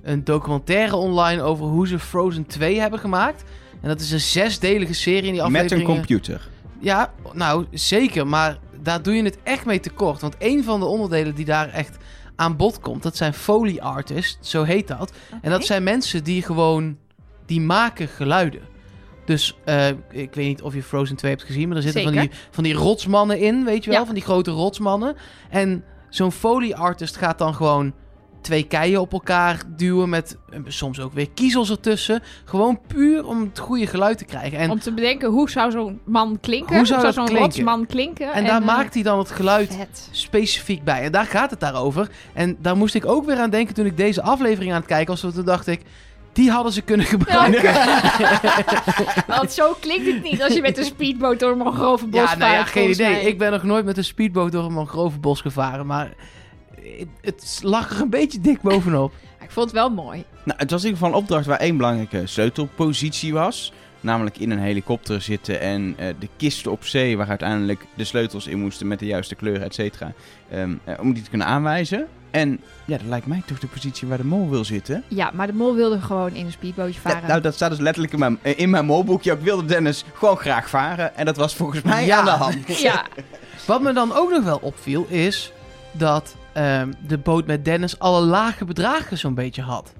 een 0.03 0.23
documentaire 0.23 0.95
online 0.95 1.41
over 1.41 1.65
hoe 1.65 1.87
ze 1.87 1.99
Frozen 1.99 2.45
2 2.45 2.79
hebben 2.79 2.99
gemaakt. 2.99 3.43
En 3.81 3.87
dat 3.87 3.99
is 4.01 4.11
een 4.11 4.19
zesdelige 4.19 4.93
serie 4.93 5.27
in 5.27 5.33
die 5.33 5.41
Met 5.41 5.51
een 5.51 5.55
afleveringen. 5.55 5.95
computer. 5.95 6.49
Ja, 6.79 7.13
nou 7.33 7.65
zeker, 7.71 8.27
maar 8.27 8.57
daar 8.87 9.01
doe 9.01 9.15
je 9.15 9.23
het 9.23 9.37
echt 9.43 9.65
mee 9.65 9.79
tekort. 9.79 10.21
Want 10.21 10.35
een 10.39 10.63
van 10.63 10.79
de 10.79 10.85
onderdelen 10.85 11.35
die 11.35 11.45
daar 11.45 11.69
echt 11.69 11.97
aan 12.35 12.55
bod 12.55 12.79
komt, 12.79 13.03
dat 13.03 13.15
zijn 13.15 13.33
Foley 13.33 13.81
artists, 13.81 14.49
zo 14.49 14.63
heet 14.63 14.87
dat. 14.87 15.11
En 15.41 15.51
dat 15.51 15.65
zijn 15.65 15.83
mensen 15.83 16.23
die 16.23 16.41
gewoon, 16.41 16.97
die 17.45 17.61
maken 17.61 18.07
geluiden. 18.07 18.61
Dus 19.25 19.57
eh, 19.65 19.87
ik 20.11 20.35
weet 20.35 20.47
niet 20.47 20.61
of 20.61 20.73
je 20.73 20.83
Frozen 20.83 21.15
2 21.15 21.31
hebt 21.31 21.43
gezien, 21.43 21.67
maar 21.67 21.77
er 21.77 21.83
zitten 21.83 22.03
van 22.03 22.11
die, 22.11 22.31
van 22.51 22.63
die 22.63 22.73
rotsmannen 22.73 23.39
in, 23.39 23.65
weet 23.65 23.83
je 23.83 23.89
wel? 23.89 23.99
Ja. 23.99 24.05
Van 24.05 24.15
die 24.15 24.23
grote 24.23 24.51
rotsmannen. 24.51 25.15
En 25.49 25.83
zo'n 26.09 26.31
Foley 26.31 26.75
artist 26.75 27.17
gaat 27.17 27.37
dan 27.37 27.55
gewoon 27.55 27.93
twee 28.47 28.63
keien 28.63 28.99
op 29.01 29.13
elkaar 29.13 29.61
duwen 29.67 30.09
met 30.09 30.37
soms 30.67 30.99
ook 30.99 31.13
weer 31.13 31.29
kiezels 31.29 31.69
ertussen. 31.69 32.23
Gewoon 32.45 32.79
puur 32.87 33.25
om 33.25 33.41
het 33.41 33.59
goede 33.59 33.87
geluid 33.87 34.17
te 34.17 34.25
krijgen. 34.25 34.57
En 34.57 34.69
Om 34.69 34.79
te 34.79 34.93
bedenken, 34.93 35.29
hoe 35.29 35.49
zou 35.49 35.71
zo'n 35.71 35.99
man 36.05 36.37
klinken? 36.41 36.75
Hoe 36.75 36.85
zou 36.85 37.11
zo'n 37.13 37.29
rotsman 37.37 37.85
klinken? 37.85 38.33
En 38.33 38.45
daar 38.45 38.59
eh, 38.61 38.65
maakt 38.67 38.93
hij 38.93 39.03
dan 39.03 39.19
het 39.19 39.31
geluid 39.31 39.75
vet. 39.75 40.09
specifiek 40.11 40.83
bij. 40.83 41.01
En 41.03 41.11
daar 41.11 41.25
gaat 41.25 41.49
het 41.49 41.59
daarover. 41.59 42.09
En 42.33 42.57
daar 42.61 42.77
moest 42.77 42.95
ik 42.95 43.05
ook 43.05 43.25
weer 43.25 43.37
aan 43.39 43.49
denken 43.49 43.73
toen 43.75 43.85
ik 43.85 43.97
deze 43.97 44.21
aflevering 44.21 44.71
aan 44.71 44.77
het 44.79 44.87
kijken 44.87 45.07
was. 45.07 45.21
want 45.21 45.33
Toen 45.33 45.45
dacht 45.45 45.67
ik, 45.67 45.81
die 46.33 46.51
hadden 46.51 46.71
ze 46.73 46.81
kunnen 46.81 47.05
gebruiken. 47.05 47.73
Want 49.37 49.51
zo 49.51 49.75
klinkt 49.79 50.05
het 50.05 50.23
niet 50.23 50.43
als 50.43 50.53
je 50.53 50.61
met 50.61 50.77
een 50.77 50.83
speedboot 50.85 51.39
door 51.39 51.51
een 51.51 51.57
mangrovenbos 51.57 52.19
Ja, 52.31 52.37
nou 52.37 52.51
ja, 52.51 52.57
vaart, 52.57 52.69
geen 52.69 52.83
volgens 52.83 52.99
idee. 52.99 53.11
mij. 53.11 53.21
Ik 53.31 53.37
ben 53.37 53.51
nog 53.51 53.63
nooit 53.63 53.85
met 53.85 53.97
een 53.97 54.03
speedboot 54.03 54.51
door 54.51 54.65
een 54.65 54.73
mangrovenbos 54.73 55.41
gevaren. 55.41 55.85
Maar 55.85 56.13
het, 57.21 57.59
lag 57.63 57.91
er 57.95 58.01
een 58.01 58.09
beetje 58.09 58.41
dik 58.41 58.61
bovenop. 58.61 59.13
Ik 59.43 59.51
vond 59.53 59.65
het 59.65 59.75
wel 59.75 59.89
mooi. 59.89 60.23
Nou, 60.43 60.59
het 60.59 60.71
was 60.71 60.83
in 60.83 60.87
ieder 60.89 61.03
geval 61.03 61.17
een 61.17 61.23
opdracht 61.23 61.45
waar 61.45 61.59
één 61.59 61.77
belangrijke 61.77 62.27
sleutelpositie 62.27 63.33
was. 63.33 63.73
Namelijk 64.01 64.37
in 64.37 64.51
een 64.51 64.59
helikopter 64.59 65.21
zitten 65.21 65.59
en 65.61 65.95
eh, 65.97 66.07
de 66.19 66.27
kisten 66.37 66.71
op 66.71 66.85
zee, 66.85 67.17
waar 67.17 67.29
uiteindelijk 67.29 67.85
de 67.93 68.03
sleutels 68.03 68.47
in 68.47 68.59
moesten 68.59 68.87
met 68.87 68.99
de 68.99 69.05
juiste 69.05 69.35
kleur, 69.35 69.61
et 69.61 69.73
cetera. 69.73 70.11
ehm, 70.51 70.73
eh, 70.83 70.93
om 70.99 71.13
die 71.13 71.23
te 71.23 71.29
kunnen 71.29 71.47
aanwijzen. 71.47 72.07
En 72.31 72.59
ja, 72.85 72.97
dat 72.97 73.07
lijkt 73.07 73.25
mij 73.25 73.41
toch 73.45 73.59
de 73.59 73.67
positie 73.67 74.07
waar 74.07 74.17
de 74.17 74.25
mol 74.25 74.49
wil 74.49 74.65
zitten. 74.65 75.03
Ja, 75.07 75.31
maar 75.33 75.47
de 75.47 75.53
mol 75.53 75.75
wilde 75.75 76.01
gewoon 76.01 76.33
in 76.33 76.45
een 76.45 76.51
speedbootje 76.51 76.99
Ja, 77.03 77.09
varen. 77.09 77.27
nou, 77.27 77.41
dat 77.41 77.53
staat 77.53 77.69
dus 77.69 77.79
letterlijk 77.79 78.13
in 78.13 78.19
mijn, 78.19 78.39
eh, 78.41 78.59
in 78.59 78.69
mijn 78.69 78.85
molboekje. 78.85 79.31
Ik 79.31 79.39
wilde 79.39 79.65
Dennis 79.65 80.05
gewoon 80.13 80.37
graag 80.37 80.69
varen. 80.69 81.15
En 81.15 81.25
dat 81.25 81.37
was 81.37 81.55
volgens 81.55 81.81
mij 81.81 82.05
Ja. 82.05 82.17
aan 82.19 82.25
de 82.25 82.31
hand. 82.31 82.79
Ja, 82.79 83.05
Wat 83.65 83.81
me 83.81 83.93
dan 83.93 84.11
ook 84.13 84.29
nog 84.31 84.43
wel 84.43 84.59
opviel 84.61 85.05
is 85.09 85.51
dat 85.91 86.35
ehm, 86.57 86.91
de 87.07 87.17
boot 87.17 87.45
met 87.47 87.65
Dennis 87.65 87.99
alle 87.99 88.21
lage 88.21 88.65
bedragen 88.65 89.17
zo'n 89.17 89.33
beetje 89.35 89.61
had. 89.61 89.93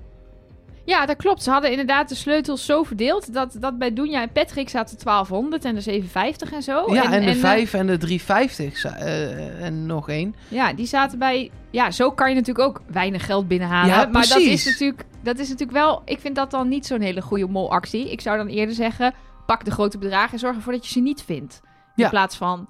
ja, 0.86 1.06
dat 1.06 1.15
klopt. 1.15 1.43
Ze 1.43 1.52
hadden 1.52 1.72
inderdaad 1.72 2.10
de 2.10 2.15
sleutels 2.15 2.65
zo 2.65 2.84
verdeeld 2.84 3.34
dat, 3.34 3.56
dat 3.60 3.78
bij 3.78 3.93
Doenja 3.93 4.22
en 4.22 4.32
Patrick 4.32 4.70
zaten 4.70 4.98
1200 5.04 5.65
en 5.65 5.76
de 5.76 5.82
750 5.82 6.52
en 6.52 6.63
zo. 6.63 6.93
ja, 6.93 7.12
en, 7.12 7.22
de 7.26 7.32
eh, 7.32 7.36
5 7.38 7.74
en 7.74 7.88
de 7.88 7.98
350 7.98 8.78
za- 8.78 8.96
eh, 8.96 9.63
en 9.65 9.86
nog 9.86 10.10
één. 10.10 10.36
Ja, 10.48 10.74
die 10.74 10.86
zaten 10.86 11.20
bij. 11.20 11.52
Ja, 11.72 11.91
zo 11.91 12.12
kan 12.12 12.30
je 12.30 12.36
natuurlijk 12.36 12.67
ook 12.67 12.82
weinig 12.91 13.26
geld 13.26 13.48
binnenhalen. 13.48 13.89
Ja, 13.96 14.06
maar 14.12 14.28
dat 14.28 14.38
is, 14.39 14.65
natuurlijk, 14.65 15.06
dat 15.24 15.39
is 15.39 15.50
natuurlijk 15.50 15.78
wel. 15.78 16.02
Ik 16.06 16.20
vind 16.20 16.36
dat 16.36 16.52
dan 16.52 16.67
niet 16.67 16.86
zo'n 16.86 17.02
hele 17.02 17.22
goede 17.22 17.48
molactie. 17.48 18.12
Ik 18.12 18.22
zou 18.22 18.38
dan 18.38 18.48
eerder 18.48 18.76
zeggen: 18.76 19.13
pak 19.46 19.65
de 19.65 19.72
grote 19.72 19.98
bedragen 19.98 20.32
en 20.34 20.39
zorg 20.39 20.56
ervoor 20.56 20.74
dat 20.74 20.86
je 20.86 20.91
ze 20.91 21.00
niet 21.00 21.22
vindt. 21.22 21.60
In 21.96 22.04
Ja. 22.04 22.10
plaats 22.10 22.36
van. 22.38 22.67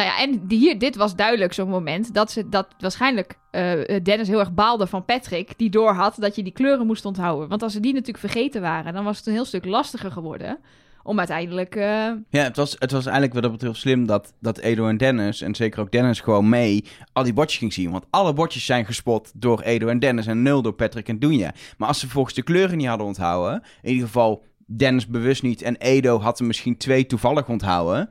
Nou 0.00 0.12
ja, 0.12 0.20
en 0.20 0.42
hier, 0.48 0.78
dit 0.78 0.96
was 0.96 1.16
duidelijk 1.16 1.52
zo'n 1.52 1.68
moment 1.68 2.14
dat 2.14 2.30
ze 2.30 2.48
dat 2.48 2.66
waarschijnlijk 2.78 3.38
eh, 3.50 3.72
Dennis 4.02 4.28
heel 4.28 4.38
erg 4.38 4.54
baalde 4.54 4.86
van 4.86 5.04
Patrick, 5.04 5.52
die 5.56 5.70
doorhad 5.70 6.16
dat 6.18 6.36
je 6.36 6.42
die 6.42 6.52
kleuren 6.52 6.86
moest 6.86 7.04
onthouden. 7.04 7.48
Want 7.48 7.62
als 7.62 7.72
ze 7.72 7.80
die 7.80 7.92
natuurlijk 7.92 8.18
vergeten 8.18 8.60
waren, 8.60 8.92
dan 8.92 9.04
was 9.04 9.16
het 9.16 9.26
een 9.26 9.32
heel 9.32 9.44
stuk 9.44 9.64
lastiger 9.64 10.12
geworden 10.12 10.58
om 11.02 11.18
uiteindelijk. 11.18 11.74
eh, 11.74 12.10
Ja, 12.30 12.42
het 12.42 12.56
was, 12.56 12.76
het 12.78 12.90
was 12.90 13.04
eigenlijk 13.04 13.34
wat 13.34 13.42
dat 13.42 13.52
betreft 13.52 13.80
slim 13.80 14.06
dat, 14.06 14.32
dat 14.40 14.58
Edo 14.58 14.88
en 14.88 14.96
Dennis, 14.96 15.40
en 15.40 15.54
zeker 15.54 15.80
ook 15.80 15.92
Dennis, 15.92 16.20
gewoon 16.20 16.48
mee 16.48 16.84
al 17.12 17.22
die 17.22 17.32
bordjes 17.32 17.58
ging 17.58 17.72
zien. 17.72 17.90
Want 17.90 18.06
alle 18.10 18.32
bordjes 18.32 18.64
zijn 18.64 18.84
gespot 18.84 19.32
door 19.34 19.60
Edo 19.60 19.86
en 19.86 19.98
Dennis 19.98 20.26
en 20.26 20.42
nul 20.42 20.62
door 20.62 20.74
Patrick 20.74 21.08
en 21.08 21.18
Dunja. 21.18 21.52
Maar 21.78 21.88
als 21.88 22.00
ze 22.00 22.08
volgens 22.08 22.34
de 22.34 22.42
kleuren 22.42 22.76
niet 22.76 22.86
hadden 22.86 23.06
onthouden, 23.06 23.62
in 23.82 23.90
ieder 23.90 24.06
geval 24.06 24.44
Dennis 24.66 25.06
bewust 25.06 25.42
niet 25.42 25.62
en 25.62 25.76
Edo 25.76 26.20
had 26.20 26.38
er 26.38 26.46
misschien 26.46 26.76
twee 26.76 27.06
toevallig 27.06 27.48
onthouden, 27.48 28.10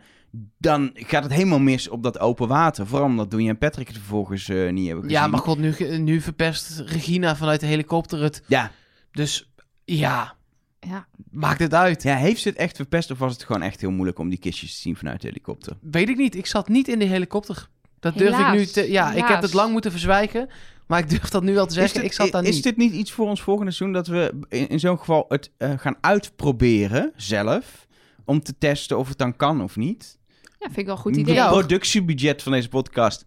dan 0.58 0.92
gaat 0.94 1.24
het 1.24 1.34
helemaal 1.34 1.60
mis 1.60 1.88
op 1.88 2.04
dat 2.04 2.20
open 2.20 2.48
water. 2.48 2.88
Vooral 2.88 3.08
omdat 3.08 3.32
Dunja 3.32 3.50
en 3.50 3.58
Patrick 3.58 3.88
het 3.88 3.98
vervolgens 3.98 4.50
eh, 4.50 4.72
niet 4.72 4.86
hebben 4.86 5.04
gezien. 5.04 5.20
Ja, 5.22 5.28
maar 5.28 5.40
god, 5.40 5.58
nu, 5.58 5.98
nu 5.98 6.22
verpest 6.22 6.80
Regina 6.80 7.36
vanuit 7.36 7.60
de 7.60 7.66
helikopter 7.66 8.22
het. 8.22 8.44
Ja. 8.48 8.72
Dus 9.12 9.52
ja, 9.86 10.36
ja, 10.80 11.08
maakt 11.32 11.60
het 11.60 11.74
uit. 11.74 12.04
ja, 12.04 12.16
heeft 12.16 12.42
ze 12.42 12.50
het 12.50 12.58
echt 12.58 12.76
verpest 12.76 13.12
of 13.12 13.18
was 13.18 13.34
het 13.34 13.44
gewoon 13.44 13.62
echt 13.62 13.82
heel 13.82 13.92
moeilijk 13.92 14.20
om 14.20 14.30
die 14.30 14.40
kistjes 14.40 14.74
te 14.74 14.80
zien 14.80 14.96
vanuit 14.96 15.22
de 15.22 15.28
helikopter? 15.28 15.78
Weet 15.82 16.10
ik 16.10 16.18
niet. 16.18 16.36
Ik 16.36 16.46
zat 16.46 16.68
niet 16.68 16.88
in 16.88 17.00
de 17.00 17.06
helikopter. 17.06 17.68
Dat 18.00 18.18
durf 18.18 18.40
ik 18.40 18.52
nu 18.52 18.66
te... 18.66 18.92
Ja, 18.92 19.12
ik 19.12 19.28
heb 19.28 19.42
het 19.42 19.54
lang 19.54 19.72
moeten 19.72 19.92
verzwijgen. 19.92 20.50
Maar 20.88 21.00
ik 21.00 21.10
durf 21.10 21.30
dat 21.30 21.44
nu 21.44 21.54
wel 21.54 21.66
te 21.66 21.74
zeggen. 21.74 21.96
Is 21.96 22.02
dit, 22.02 22.12
ik 22.12 22.14
zat 22.14 22.32
daar 22.32 22.44
is 22.44 22.56
niet. 22.56 22.64
dit 22.64 22.78
niet 22.78 22.94
iets 22.94 23.12
voor 23.12 23.28
ons 23.28 23.42
volgende 23.42 23.72
seizoen 23.72 23.94
dat 23.94 24.08
we 24.08 24.40
in, 24.50 24.68
in 24.68 24.80
zo'n 24.80 24.98
geval 24.98 25.26
het 25.28 25.52
eh, 25.58 25.74
gaan 25.78 25.98
uitproberen 26.02 27.12
zelf? 27.16 27.88
Om 28.26 28.42
te 28.42 28.58
testen 28.58 28.98
of 28.98 29.08
het 29.08 29.18
dan 29.18 29.36
kan 29.36 29.62
of 29.62 29.76
niet? 29.76 30.19
Ja, 30.60 30.66
vind 30.66 30.78
ik 30.78 30.86
wel 30.86 30.96
een 30.96 31.02
goed 31.02 31.16
Het 31.16 31.28
idee. 31.28 31.42
Hoor. 31.42 31.50
productiebudget 31.58 32.44
van 32.44 32.52
deze 32.52 32.70
podcast. 32.70 33.26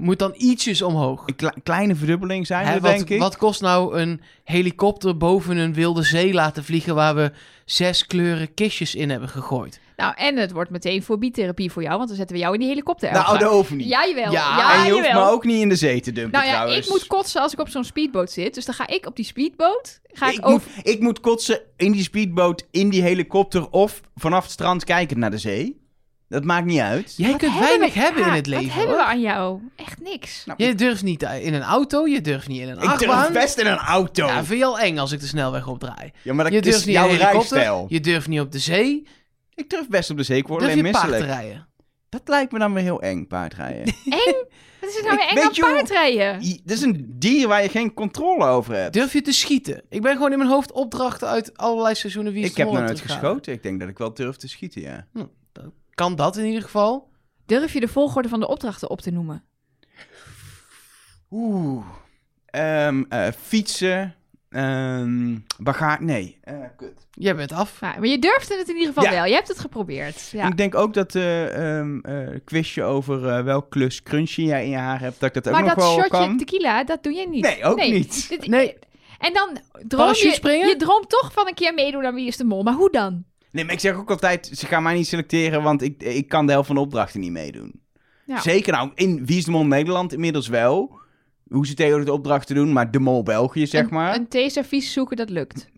Moet 0.00 0.18
dan 0.18 0.34
ietsjes 0.36 0.82
omhoog. 0.82 1.22
Een 1.26 1.36
kle- 1.36 1.54
kleine 1.62 1.94
verdubbeling 1.94 2.46
zijn 2.46 2.66
Hè, 2.66 2.74
we, 2.74 2.80
wat, 2.80 2.90
denk 2.90 3.08
ik. 3.08 3.18
wat 3.18 3.36
kost 3.36 3.60
nou 3.60 3.98
een 3.98 4.20
helikopter 4.44 5.16
boven 5.16 5.56
een 5.56 5.74
wilde 5.74 6.02
zee 6.02 6.32
laten 6.32 6.64
vliegen... 6.64 6.94
waar 6.94 7.14
we 7.14 7.32
zes 7.64 8.06
kleuren 8.06 8.54
kistjes 8.54 8.94
in 8.94 9.10
hebben 9.10 9.28
gegooid? 9.28 9.80
Nou, 9.96 10.14
en 10.16 10.36
het 10.36 10.52
wordt 10.52 10.70
meteen 10.70 11.02
fobietherapie 11.02 11.72
voor 11.72 11.82
jou, 11.82 11.96
want 11.96 12.08
dan 12.08 12.16
zetten 12.16 12.36
we 12.36 12.42
jou 12.42 12.54
in 12.54 12.60
die 12.60 12.68
helikopter. 12.68 13.12
nou, 13.12 13.24
Elga. 13.26 13.38
dat 13.38 13.52
hoeft 13.52 13.70
niet. 13.70 13.88
Ja, 13.88 14.06
jawel. 14.06 14.32
Ja, 14.32 14.56
Ja, 14.58 14.78
en 14.78 14.84
je 14.86 14.92
hoeft 14.92 15.06
jawel. 15.06 15.24
me 15.24 15.30
ook 15.30 15.44
niet 15.44 15.60
in 15.60 15.68
de 15.68 15.76
zee 15.76 16.00
te 16.00 16.12
dumpen 16.12 16.32
Nou 16.32 16.44
ja, 16.44 16.52
trouwens. 16.52 16.86
ik 16.86 16.92
moet 16.92 17.06
kotsen 17.06 17.42
als 17.42 17.52
ik 17.52 17.60
op 17.60 17.68
zo'n 17.68 17.84
speedboot 17.84 18.30
zit. 18.30 18.54
Dus 18.54 18.64
dan 18.64 18.74
ga 18.74 18.86
ik 18.86 19.06
op 19.06 19.16
die 19.16 19.24
speedboot. 19.24 20.00
Ga 20.12 20.28
ik, 20.28 20.38
ik, 20.38 20.46
over... 20.46 20.68
moet, 20.76 20.86
ik 20.86 21.00
moet 21.00 21.20
kotsen 21.20 21.60
in 21.76 21.92
die 21.92 22.02
speedboot, 22.02 22.66
in 22.70 22.88
die 22.88 23.02
helikopter 23.02 23.70
of 23.70 24.00
vanaf 24.16 24.42
het 24.42 24.52
strand 24.52 24.84
kijken 24.84 25.18
naar 25.18 25.30
de 25.30 25.38
zee. 25.38 25.86
Dat 26.28 26.44
maakt 26.44 26.66
niet 26.66 26.80
uit. 26.80 27.14
Jij 27.16 27.30
Wat 27.30 27.38
kunt 27.40 27.50
hebben 27.52 27.68
weinig 27.68 27.94
we- 27.94 28.00
hebben 28.00 28.22
ja, 28.22 28.28
in 28.28 28.34
het 28.34 28.46
leven, 28.46 28.64
Wat 28.66 28.74
hebben 28.74 28.94
hoor. 28.94 29.04
we 29.04 29.10
aan 29.10 29.20
jou? 29.20 29.60
Echt 29.76 30.00
niks. 30.00 30.42
Nou, 30.46 30.64
Je 30.64 30.74
durft 30.74 31.02
niet 31.02 31.22
eh, 31.22 31.44
in 31.46 31.54
een 31.54 31.62
auto, 31.62 32.06
je 32.06 32.20
durft 32.20 32.48
niet 32.48 32.60
in 32.60 32.68
een 32.68 32.74
ik 32.76 32.80
durf 32.80 32.90
achtbaan. 32.92 33.32
best 33.32 33.58
in 33.58 33.66
een 33.66 33.76
auto. 33.78 34.26
Ja, 34.26 34.32
Ja, 34.34 34.44
vind 34.44 34.58
je 34.58 34.64
al 34.64 34.78
eng 34.78 34.98
als 34.98 35.12
ik 35.12 35.20
de 35.20 35.26
snelweg 35.26 35.66
opdraai. 35.66 36.12
maar 36.24 36.36
dat 36.44 36.52
Je 36.52 36.58
is 36.58 36.64
durft 36.64 36.86
niet 36.86 36.96
in 36.96 37.02
jouw 37.02 37.08
rijstijl. 37.16 37.86
je 37.88 38.00
durft 38.00 38.28
niet 38.28 38.40
op 38.40 38.52
de 38.52 38.58
zee, 38.58 39.06
Ik 39.54 39.70
durf 39.70 39.88
best 39.88 40.10
op 40.10 40.16
de 40.16 40.22
zee, 40.22 40.36
ik 40.38 40.46
word 40.46 40.60
durf 40.60 40.72
alleen 40.72 40.84
je 40.86 40.90
paard 40.92 41.04
te 41.04 41.10
misselijk. 41.10 41.40
rijden. 41.40 41.66
Dat 42.08 42.20
lijkt 42.24 42.52
me 42.52 42.58
dan 42.58 42.74
weer 42.74 42.82
heel 42.82 43.02
eng, 43.02 43.26
paardrijden. 43.26 43.84
Eng? 44.04 44.34
Wat 44.80 44.90
is 44.90 44.96
er 44.96 45.02
nou 45.04 45.16
weer 45.16 45.26
eng 45.28 45.34
weet 45.34 45.44
aan 45.44 45.50
je 45.52 45.60
paardrijden? 45.60 46.60
Dat 46.64 46.76
is 46.76 46.82
een 46.82 47.06
dier 47.18 47.48
waar 47.48 47.62
je 47.62 47.68
geen 47.68 47.94
controle 47.94 48.44
over 48.46 48.74
hebt. 48.74 48.92
Durf 48.92 49.12
je 49.12 49.20
te 49.22 49.32
schieten? 49.32 49.82
Ik 49.88 50.02
ben 50.02 50.12
gewoon 50.12 50.32
in 50.32 50.38
mijn 50.38 50.50
hoofd 50.50 50.72
opdrachten 50.72 51.28
uit 51.28 51.56
allerlei 51.56 51.94
seizoenen 51.94 52.32
wie 52.32 52.42
is 52.42 52.50
Ik 52.50 52.56
heb 52.56 52.66
nog 52.66 52.76
aan 52.76 52.82
nooit 52.84 52.98
het 53.00 53.10
geschoten. 53.10 53.52
Ik 53.52 53.62
denk 53.62 53.80
dat 53.80 53.88
ik 53.88 53.98
wel 53.98 54.14
durf 54.14 54.36
te 54.36 54.48
schieten, 54.48 54.80
ja. 54.82 55.06
Kan 55.98 56.16
dat 56.16 56.36
in 56.36 56.44
ieder 56.44 56.62
geval? 56.62 57.08
Durf 57.46 57.72
je 57.72 57.80
de 57.80 57.88
volgorde 57.88 58.28
van 58.28 58.40
de 58.40 58.48
opdrachten 58.48 58.90
op 58.90 59.00
te 59.00 59.10
noemen? 59.10 59.44
Oeh. 61.30 61.86
Ehm, 62.46 63.02
eh, 63.08 63.26
fietsen. 63.42 64.14
Ehm 64.48 65.36
bagage. 65.58 66.02
Nee. 66.02 66.38
eh, 66.42 66.54
kut. 66.76 67.06
Jij 67.10 67.36
bent 67.36 67.52
af. 67.52 67.80
Nou, 67.80 67.98
maar 67.98 68.08
je 68.08 68.18
durfde 68.18 68.56
het 68.56 68.68
in 68.68 68.74
ieder 68.76 68.88
geval 68.94 69.04
Ja. 69.04 69.10
wel. 69.16 69.24
Je 69.24 69.34
hebt 69.34 69.48
het 69.48 69.58
geprobeerd. 69.58 70.28
Ja. 70.32 70.46
Ik 70.48 70.56
denk 70.56 70.74
ook 70.74 70.94
dat 70.94 71.14
eh 71.14 71.78
ehm 71.78 71.98
eh, 72.00 72.40
quizje 72.44 72.82
over 72.82 73.28
eh 73.28 73.42
welk 73.44 73.70
klus 73.70 74.02
crunchie 74.02 74.46
jij 74.46 74.64
in 74.64 74.70
je 74.70 74.76
haar 74.76 75.00
hebt, 75.00 75.20
dat 75.20 75.28
ik 75.28 75.34
dat 75.34 75.46
ook 75.46 75.52
maar 75.52 75.62
nog 75.62 75.74
dat 75.74 75.84
wel 75.84 75.92
shotje 75.94 76.08
kan. 76.10 76.36
tequila, 76.38 76.84
dat 76.84 77.02
doe 77.02 77.12
je 77.12 77.28
niet. 77.28 77.42
Nee, 77.42 77.64
ook 77.64 77.76
niet. 77.80 78.28
Dit- 78.28 78.46
Nee. 78.46 78.76
En 79.18 79.32
dan 79.32 79.58
droom 79.86 80.14
je, 80.14 80.66
je 80.68 80.74
droomt 80.78 81.08
toch 81.08 81.32
van 81.32 81.46
een 81.46 81.54
keer 81.54 81.74
meedoen 81.74 82.04
aan 82.06 82.14
Wie 82.14 82.26
is 82.26 82.36
de 82.36 82.44
Mol. 82.44 82.62
Maar 82.62 82.74
hoe 82.74 82.90
dan? 82.90 83.24
Nee, 83.58 83.66
maar 83.66 83.76
ik 83.76 83.82
zeg 83.82 83.94
ook 83.94 84.10
altijd, 84.10 84.50
ze 84.54 84.66
gaan 84.66 84.82
mij 84.82 84.94
niet 84.94 85.06
selecteren, 85.06 85.62
want 85.62 85.82
ik, 85.82 86.02
ik 86.02 86.28
kan 86.28 86.46
de 86.46 86.52
helft 86.52 86.66
van 86.66 86.76
de 86.76 86.82
opdrachten 86.82 87.20
niet 87.20 87.30
meedoen. 87.30 87.80
Ja. 88.26 88.40
Zeker 88.40 88.72
nou, 88.72 88.90
in 88.94 89.26
Wie 89.26 89.38
is 89.38 89.44
de 89.44 89.50
Mol 89.50 89.66
Nederland 89.66 90.12
inmiddels 90.12 90.48
wel. 90.48 90.98
Hoe 91.48 91.66
ze 91.66 91.74
tegen 91.74 92.04
de 92.04 92.12
opdrachten 92.12 92.54
doen, 92.54 92.72
maar 92.72 92.90
de 92.90 92.98
Mol 92.98 93.22
België, 93.22 93.66
zeg 93.66 93.82
Een- 93.82 93.88
maar. 93.94 94.14
Een 94.14 94.28
theeservies 94.28 94.92
zoeken, 94.92 95.16
dat 95.16 95.30
lukt. 95.30 95.68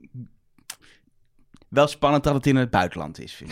Wel 1.68 1.86
spannend 1.86 2.24
dat 2.24 2.34
het 2.34 2.46
in 2.46 2.56
het 2.56 2.70
buitenland 2.70 3.20
is, 3.20 3.32
vind 3.34 3.50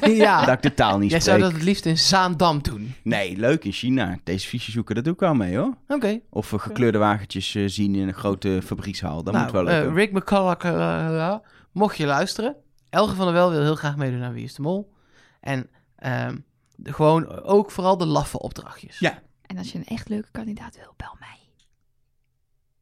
ik. 0.00 0.06
ja. 0.26 0.44
Dat 0.44 0.54
ik 0.54 0.62
de 0.62 0.74
taal 0.74 0.98
niet 0.98 1.10
Jij 1.10 1.20
spreek. 1.20 1.34
zou 1.38 1.48
dat 1.50 1.58
het 1.58 1.68
liefst 1.68 1.86
in 1.86 1.98
Zaandam 1.98 2.62
doen. 2.62 2.94
Nee, 3.02 3.36
leuk 3.36 3.64
in 3.64 3.72
China. 3.72 4.18
Deze 4.24 4.58
zoeken, 4.58 4.94
dat 4.94 5.04
doe 5.04 5.12
ik 5.12 5.20
wel 5.20 5.34
mee 5.34 5.56
hoor. 5.56 5.74
Oké. 5.88 6.20
Of 6.30 6.50
we 6.50 6.58
gekleurde 6.58 6.98
wagentjes 6.98 7.54
eh, 7.54 7.62
zien 7.66 7.94
in 7.94 8.08
een 8.08 8.14
grote 8.14 8.60
fabriekshal. 8.64 9.22
Dat 9.22 9.32
Nou, 9.32 9.44
moet 9.44 9.52
wel 9.52 9.68
eh, 9.68 9.74
lukken. 9.74 9.94
Rick 9.94 10.12
McCulloch, 10.12 10.62
eh, 10.62 11.34
mocht 11.72 11.96
je 11.96 12.06
luisteren. 12.06 12.56
Elge 12.90 13.14
van 13.14 13.24
der 13.24 13.34
Wel 13.34 13.50
wil 13.50 13.62
heel 13.62 13.74
graag 13.76 13.96
meedoen 13.96 14.22
aan 14.22 14.32
Wie 14.32 14.44
is 14.44 14.54
de 14.54 14.62
Mol. 14.62 14.92
En 15.40 15.70
ehm, 15.96 16.36
de- 16.76 16.92
gewoon 16.92 17.42
ook 17.42 17.70
vooral 17.70 17.96
de 17.96 18.06
laffe 18.06 18.38
opdrachtjes. 18.38 18.98
Ja. 18.98 19.22
En 19.46 19.58
als 19.58 19.72
je 19.72 19.78
een 19.78 19.86
echt 19.86 20.08
leuke 20.08 20.28
kandidaat 20.32 20.76
wil, 20.76 20.94
bel 20.96 21.16
mij. 21.20 21.38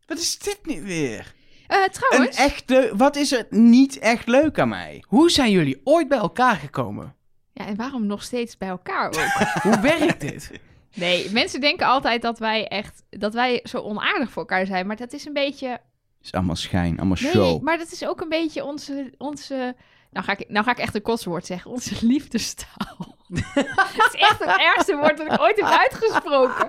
Wat 0.07 0.19
is 0.19 0.39
dit 0.39 0.59
nu 0.63 0.83
weer? 0.83 1.35
Eh, 1.67 1.83
Een 1.83 1.91
trouwens, 1.91 2.37
echt 2.37 2.71
leuk... 2.71 2.93
Wat 2.97 3.17
is 3.17 3.33
er 3.33 3.47
niet 3.51 3.99
echt 3.99 4.27
leuk 4.27 4.59
aan 4.59 4.69
mij? 4.69 5.05
Hoe 5.07 5.31
zijn 5.31 5.51
jullie 5.51 5.81
ooit 5.85 6.09
bij 6.09 6.19
elkaar 6.19 6.57
gekomen? 6.57 7.15
ja, 7.53 7.67
en 7.67 7.77
waarom 7.77 8.07
nog 8.07 8.23
steeds 8.23 8.57
bij 8.57 8.69
elkaar 8.69 9.07
ook? 9.07 9.15
Hoe 9.73 9.81
werkt 9.81 10.21
dit? 10.21 10.51
Nee, 10.95 11.31
mensen 11.31 11.61
denken 11.61 11.87
altijd 11.87 12.23
dat 12.23 12.39
wij 12.39 12.69
echt, 12.69 13.03
dat 13.11 13.35
wij 13.35 13.61
zo 13.65 13.79
onaardig 13.79 14.31
voor 14.31 14.43
elkaar 14.43 14.67
zijn. 14.67 14.87
Maar 14.87 14.97
dat 14.97 15.13
is 15.13 15.25
een 15.25 15.33
beetje, 15.33 15.69
Het 15.69 15.81
is 16.23 16.33
allemaal 16.33 16.57
schijn, 16.57 16.99
allemaal 16.99 17.19
nee, 17.21 17.31
show. 17.33 17.63
maar 17.63 17.79
dat 17.79 17.93
is 17.93 18.07
ook 18.07 18.21
een 18.21 18.29
beetje 18.29 18.65
onze, 18.65 19.15
onze, 19.19 19.77
nou 20.17 20.29
ga 20.29 20.37
ik, 20.39 20.49
nou 20.49 20.65
ga 20.65 20.71
ik 20.71 20.79
echt 20.79 20.95
een 20.95 21.03
kostwoord 21.03 21.47
zeggen, 21.47 21.71
onze 21.71 21.95
liefdestaal. 22.13 23.15
Het 23.35 24.15
is 24.15 24.21
echt 24.21 24.39
het 24.39 24.61
ergste 24.61 24.97
woord 24.97 25.17
dat 25.17 25.33
ik 25.33 25.41
ooit 25.41 25.57
heb 25.57 25.79
uitgesproken. 25.79 26.69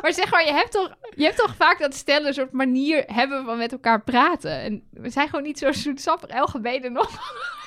Maar 0.00 0.12
zeg 0.12 0.30
maar, 0.30 0.44
je 0.44 0.52
hebt 0.52 0.70
toch, 0.70 0.94
je 1.14 1.24
hebt 1.24 1.36
toch 1.36 1.54
vaak 1.56 1.78
dat 1.78 1.94
stellen 1.94 2.26
een 2.26 2.34
soort 2.34 2.52
manier 2.52 3.04
hebben 3.06 3.44
van 3.44 3.58
met 3.58 3.72
elkaar 3.72 4.02
praten. 4.02 4.60
En 4.60 4.82
we 4.90 5.10
zijn 5.10 5.28
gewoon 5.28 5.44
niet 5.44 5.58
zo 5.58 5.72
zoetsappig. 5.72 6.30
Er 6.30 6.90
nog. 6.90 7.10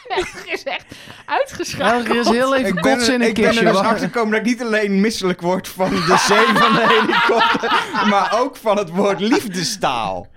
Elge 0.07 0.51
is 0.51 0.63
echt 0.63 0.95
uitgeschakeld. 1.25 2.05
Elger 2.05 2.15
is 2.15 2.29
heel 2.29 2.55
even 2.55 2.75
Ik 2.75 2.81
ben, 2.81 2.99
in 2.99 3.21
een 3.21 3.27
ik 3.27 3.35
ben 3.35 3.57
er 3.57 3.65
dus 3.65 3.75
achter 3.75 4.07
gekomen 4.07 4.31
dat 4.31 4.39
ik 4.39 4.45
niet 4.45 4.61
alleen 4.61 5.01
misselijk 5.01 5.41
word 5.41 5.67
van 5.67 5.89
de 5.89 6.23
zee 6.27 6.45
van 6.45 6.73
de 6.73 6.85
helikopter, 6.87 8.07
maar 8.09 8.39
ook 8.39 8.55
van 8.55 8.77
het 8.77 8.89
woord 8.89 9.19
liefdestaal. 9.19 10.27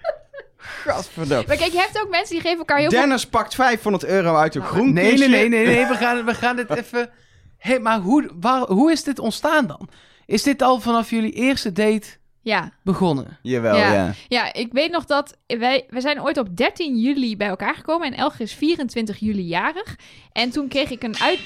Gadverdamme. 0.84 1.44
Maar 1.46 1.56
kijk, 1.56 1.72
je 1.72 1.78
hebt 1.78 2.02
ook 2.02 2.10
mensen 2.10 2.34
die 2.34 2.40
geven 2.40 2.58
elkaar 2.58 2.78
heel 2.78 2.90
veel... 2.90 3.00
Dennis 3.00 3.26
pakt 3.26 3.54
500 3.54 4.04
euro 4.04 4.36
uit 4.36 4.54
een 4.54 4.60
Nou, 4.60 4.72
groen 4.72 4.92
Nee, 4.92 5.18
nee, 5.18 5.28
nee, 5.28 5.48
nee, 5.48 5.66
nee. 5.66 5.86
We 5.86 5.94
gaan, 5.94 6.24
we 6.24 6.34
gaan 6.34 6.56
dit 6.56 6.70
even... 6.80 7.10
Hé, 7.58 7.78
maar 7.78 7.98
hoe, 7.98 8.30
waar, 8.40 8.60
hoe 8.60 8.92
is 8.92 9.02
dit 9.04 9.18
ontstaan 9.18 9.66
dan? 9.66 9.88
Is 10.26 10.42
dit 10.42 10.62
al 10.62 10.80
vanaf 10.80 11.10
jullie 11.10 11.32
eerste 11.32 11.72
date 11.72 12.06
Ja, 12.40 12.70
begonnen? 12.82 13.38
Jawel, 13.42 13.76
Ja. 13.76 13.92
ja. 13.92 14.12
Ja, 14.28 14.52
ik 14.52 14.72
weet 14.72 14.90
nog 14.90 15.04
dat 15.04 15.36
wij, 15.46 15.84
we 15.88 16.00
zijn 16.00 16.22
ooit 16.22 16.38
op 16.38 16.56
13 16.56 16.96
juli 17.00 17.36
bij 17.36 17.48
elkaar 17.48 17.74
gekomen 17.74 18.06
en 18.06 18.18
Elger 18.18 18.40
is 18.40 18.54
24 18.54 19.18
juli 19.18 19.42
jarig. 19.42 19.96
En 20.32 20.50
toen 20.50 20.68
kreeg 20.68 20.90
ik 20.90 21.02
een 21.02 21.20
uit... 21.20 21.38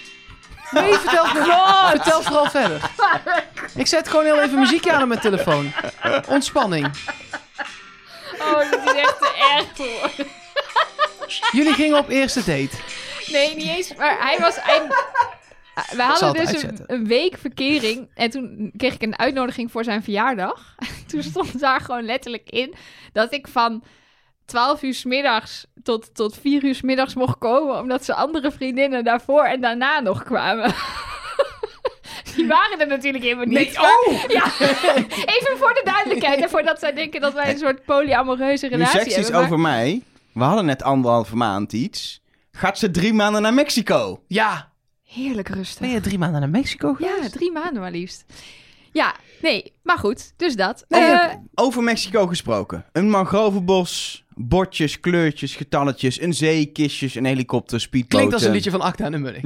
Nee, 0.70 0.92
vertel, 1.04 1.24
vooral, 1.26 1.88
vertel 1.90 2.22
vooral 2.22 2.50
verder. 2.50 2.90
Ik 3.76 3.86
zet 3.86 4.08
gewoon 4.08 4.24
heel 4.24 4.40
even 4.40 4.58
muziekje 4.58 4.92
aan 4.92 5.02
op 5.02 5.08
mijn 5.08 5.20
telefoon. 5.20 5.72
Ontspanning. 6.28 6.90
Dat 8.70 8.94
is 8.94 9.02
echt 9.50 9.76
te 9.76 10.12
erg. 10.16 11.52
Jullie 11.52 11.72
gingen 11.72 11.98
op 11.98 12.08
eerste 12.08 12.38
date. 12.38 12.76
Nee, 13.26 13.56
niet 13.56 13.68
eens. 13.68 13.94
Maar 13.94 14.16
hij 14.20 14.38
was... 14.38 14.56
Hij... 14.60 14.82
We 15.96 16.02
hadden 16.02 16.36
het 16.40 16.50
dus 16.50 16.62
een, 16.62 16.84
een 16.86 17.06
week 17.06 17.38
verkering 17.38 18.10
en 18.14 18.30
toen 18.30 18.72
kreeg 18.76 18.94
ik 18.94 19.02
een 19.02 19.18
uitnodiging 19.18 19.70
voor 19.70 19.84
zijn 19.84 20.02
verjaardag. 20.02 20.74
toen 21.10 21.22
stond 21.22 21.60
daar 21.60 21.80
gewoon 21.80 22.04
letterlijk 22.04 22.50
in 22.50 22.74
dat 23.12 23.32
ik 23.32 23.48
van 23.48 23.84
12 24.44 24.82
uur 24.82 24.94
's 24.94 25.04
middags 25.04 25.66
tot, 25.82 26.14
tot 26.14 26.38
4 26.38 26.64
uur 26.64 26.74
's 26.74 26.82
middags 26.82 27.14
mocht 27.14 27.38
komen, 27.38 27.78
omdat 27.78 28.04
ze 28.04 28.14
andere 28.14 28.50
vriendinnen 28.50 29.04
daarvoor 29.04 29.44
en 29.44 29.60
daarna 29.60 30.00
nog 30.00 30.22
kwamen. 30.22 30.74
Die 32.36 32.46
waren 32.46 32.80
er 32.80 32.86
natuurlijk 32.86 33.24
helemaal 33.24 33.44
niet. 33.46 33.76
maar- 33.76 33.84
oh! 34.06 34.22
Ja, 34.28 34.44
even 35.36 35.56
voor 35.58 35.74
de 35.74 35.80
duidelijkheid 35.84 36.40
en 36.42 36.48
voordat 36.50 36.78
zij 36.78 36.92
denken 36.92 37.20
dat 37.20 37.32
wij 37.32 37.50
een 37.52 37.58
soort 37.58 37.84
polyamoreuze 37.84 38.68
relatie 38.68 39.12
hebben. 39.14 39.32
maar- 39.32 39.42
over 39.42 39.58
mij. 39.60 40.02
We 40.32 40.42
hadden 40.44 40.64
net 40.64 40.82
anderhalve 40.82 41.36
maand 41.36 41.72
iets. 41.72 42.22
Gaat 42.52 42.78
ze 42.78 42.90
drie 42.90 43.12
maanden 43.12 43.42
naar 43.42 43.54
Mexico? 43.54 44.22
Ja. 44.26 44.72
Heerlijk 45.04 45.48
rustig. 45.48 45.80
Ben 45.80 45.90
je 45.90 46.00
drie 46.00 46.18
maanden 46.18 46.40
naar 46.40 46.48
Mexico 46.50 46.94
geweest? 46.94 47.22
Ja, 47.22 47.28
drie 47.28 47.52
maanden 47.52 47.82
maar 47.82 47.90
liefst. 47.90 48.24
Ja, 48.92 49.14
nee, 49.42 49.72
maar 49.82 49.98
goed, 49.98 50.32
dus 50.36 50.56
dat. 50.56 50.84
Nee, 50.88 51.00
Eh, 51.02 51.34
Over 51.54 51.82
Mexico 51.82 52.26
gesproken. 52.26 52.84
Een 52.92 53.10
mangrovenbos, 53.10 54.24
bordjes, 54.36 55.00
kleurtjes, 55.00 55.56
getalletjes, 55.56 56.20
een 56.20 56.34
zee, 56.34 56.66
kistjes, 56.66 57.14
een 57.14 57.24
helikopter, 57.24 57.80
speedboten. 57.80 58.16
Klinkt 58.18 58.34
als 58.34 58.42
een 58.44 58.52
liedje 58.52 58.70
van 58.70 58.80
Acta 58.80 59.04
en 59.04 59.12
de 59.12 59.18
Munnik. 59.18 59.44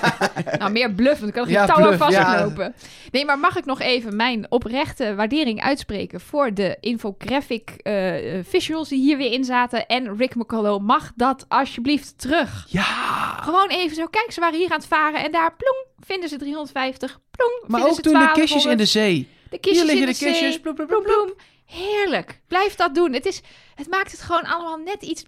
nou, 0.58 0.72
meer 0.72 0.92
bluff, 0.92 1.20
want 1.20 1.28
ik 1.28 1.34
kan 1.34 1.44
er 1.44 1.50
Ja, 1.50 1.66
geen 1.66 1.74
touw 1.74 1.84
aan 1.90 1.96
bluff, 1.96 2.10
ja. 2.58 2.72
Nee, 3.10 3.24
maar 3.24 3.38
mag 3.38 3.56
ik 3.56 3.64
nog 3.64 3.80
even 3.80 4.16
mijn 4.16 4.46
oprechte 4.50 5.14
waardering 5.14 5.60
uitspreken 5.62 6.20
voor 6.20 6.54
de 6.54 6.76
infographic 6.80 7.70
eh, 7.70 8.14
visuals 8.48 8.88
die 8.88 9.00
hier 9.00 9.16
weer 9.16 9.32
in 9.32 9.44
zaten. 9.44 9.86
En 9.86 10.16
Rick 10.16 10.34
McCullough, 10.34 10.84
mag 10.84 11.12
dat 11.16 11.44
alsjeblieft 11.48 12.18
terug? 12.18 12.66
Ja. 12.68 12.82
Gewoon 13.42 13.68
even 13.68 13.96
zo, 13.96 14.06
kijk, 14.06 14.32
ze 14.32 14.40
waren 14.40 14.58
hier 14.58 14.70
aan 14.70 14.78
het 14.78 14.86
varen 14.86 15.24
en 15.24 15.32
daar, 15.32 15.54
plong, 15.56 15.84
vinden 16.06 16.28
ze 16.28 16.36
350, 16.36 17.20
plong, 17.30 17.62
Maar 17.66 17.88
ook 17.88 17.94
ze 17.94 18.00
toen 18.00 18.12
de 18.12 18.18
1200. 18.18 18.32
kistjes 18.40 18.64
in 18.72 18.76
de 18.76 18.84
zee. 18.84 19.28
De 19.50 19.58
kistjes 19.58 19.76
Hier 19.76 19.84
liggen 19.94 20.08
in 20.08 20.12
de 20.12 20.18
de 20.18 20.24
kistjes. 20.24 20.60
bloem. 20.86 21.32
Heerlijk. 21.66 22.40
Blijf 22.48 22.74
dat 22.74 22.94
doen. 22.94 23.12
Het, 23.12 23.26
is, 23.26 23.42
het 23.74 23.88
maakt 23.90 24.10
het 24.12 24.20
gewoon 24.20 24.44
allemaal 24.44 24.76
net 24.76 25.02
iets 25.02 25.24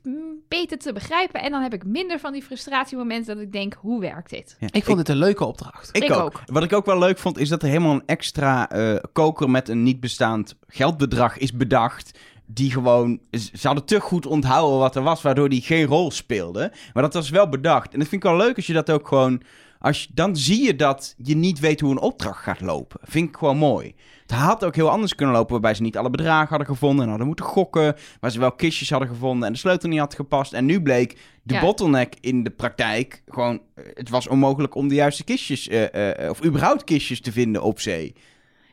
beter 0.48 0.78
te 0.78 0.92
begrijpen. 0.92 1.40
En 1.42 1.50
dan 1.50 1.62
heb 1.62 1.74
ik 1.74 1.84
minder 1.84 2.18
van 2.18 2.32
die 2.32 2.42
frustratiemomenten 2.42 3.34
dat 3.34 3.44
ik 3.44 3.52
denk, 3.52 3.74
hoe 3.80 4.00
werkt 4.00 4.30
dit? 4.30 4.56
Ja, 4.60 4.68
Ik 4.70 4.84
vond 4.84 4.98
het 4.98 5.08
een 5.08 5.16
leuke 5.16 5.44
opdracht. 5.44 5.96
Ik, 5.96 6.04
Ik 6.04 6.10
ook. 6.12 6.22
ook. 6.22 6.42
Wat 6.46 6.62
ik 6.62 6.72
ook 6.72 6.86
wel 6.86 6.98
leuk 6.98 7.18
vond, 7.18 7.38
is 7.38 7.48
dat 7.48 7.62
er 7.62 7.68
helemaal 7.68 7.92
een 7.94 8.02
extra 8.06 8.70
eh, 8.70 8.96
koker 9.12 9.50
met 9.50 9.68
een 9.68 9.82
niet 9.82 10.00
bestaand 10.00 10.54
geldbedrag 10.66 11.38
is 11.38 11.52
bedacht. 11.52 12.18
Die 12.46 12.70
gewoon, 12.70 13.20
ze 13.32 13.66
hadden 13.66 13.84
te 13.84 14.00
goed 14.00 14.26
onthouden 14.26 14.78
wat 14.78 14.96
er 14.96 15.02
was, 15.02 15.22
waardoor 15.22 15.48
die 15.48 15.62
geen 15.62 15.86
rol 15.86 16.10
speelde. 16.10 16.72
Maar 16.92 17.02
dat 17.02 17.14
was 17.14 17.30
wel 17.30 17.48
bedacht. 17.48 17.92
En 17.92 17.98
dat 17.98 18.08
vind 18.08 18.24
ik 18.24 18.28
wel 18.30 18.38
leuk 18.38 18.56
als 18.56 18.66
je 18.66 18.72
dat 18.72 18.90
ook 18.90 19.08
gewoon, 19.08 19.42
als 19.84 20.08
dan 20.14 20.36
zie 20.36 20.64
je 20.64 20.76
dat 20.76 21.14
je 21.22 21.36
niet 21.36 21.60
weet 21.60 21.80
hoe 21.80 21.90
een 21.90 22.00
opdracht 22.00 22.42
gaat 22.42 22.60
lopen. 22.60 23.00
Vind 23.02 23.28
ik 23.28 23.36
gewoon 23.36 23.56
mooi. 23.56 23.94
Het 24.22 24.30
had 24.30 24.64
ook 24.64 24.74
heel 24.74 24.90
anders 24.90 25.14
kunnen 25.14 25.34
lopen, 25.34 25.52
waarbij 25.52 25.74
ze 25.74 25.82
niet 25.82 25.96
alle 25.96 26.10
bedragen 26.10 26.48
hadden 26.48 26.66
gevonden 26.66 27.02
en 27.02 27.08
hadden 27.08 27.26
moeten 27.26 27.44
gokken. 27.44 27.94
Waar 28.20 28.30
ze 28.30 28.38
wel 28.38 28.52
kistjes 28.52 28.90
hadden 28.90 29.08
gevonden 29.08 29.46
en 29.46 29.52
de 29.52 29.58
sleutel 29.58 29.88
niet 29.88 29.98
had 29.98 30.14
gepast. 30.14 30.52
En 30.52 30.64
nu 30.64 30.82
bleek 30.82 31.18
de 31.42 31.54
Ja. 31.54 31.60
bottleneck 31.60 32.14
in 32.20 32.42
de 32.42 32.50
praktijk 32.50 33.22
gewoon, 33.28 33.60
eh, 33.74 33.84
het 33.94 34.08
was 34.08 34.26
onmogelijk 34.28 34.74
om 34.74 34.88
de 34.88 34.94
juiste 34.94 35.24
kistjes, 35.24 35.68
eh, 35.68 36.24
eh, 36.24 36.30
of 36.30 36.44
überhaupt 36.44 36.84
kistjes 36.84 37.20
te 37.20 37.32
vinden 37.32 37.62
op 37.62 37.80
zee. 37.80 38.14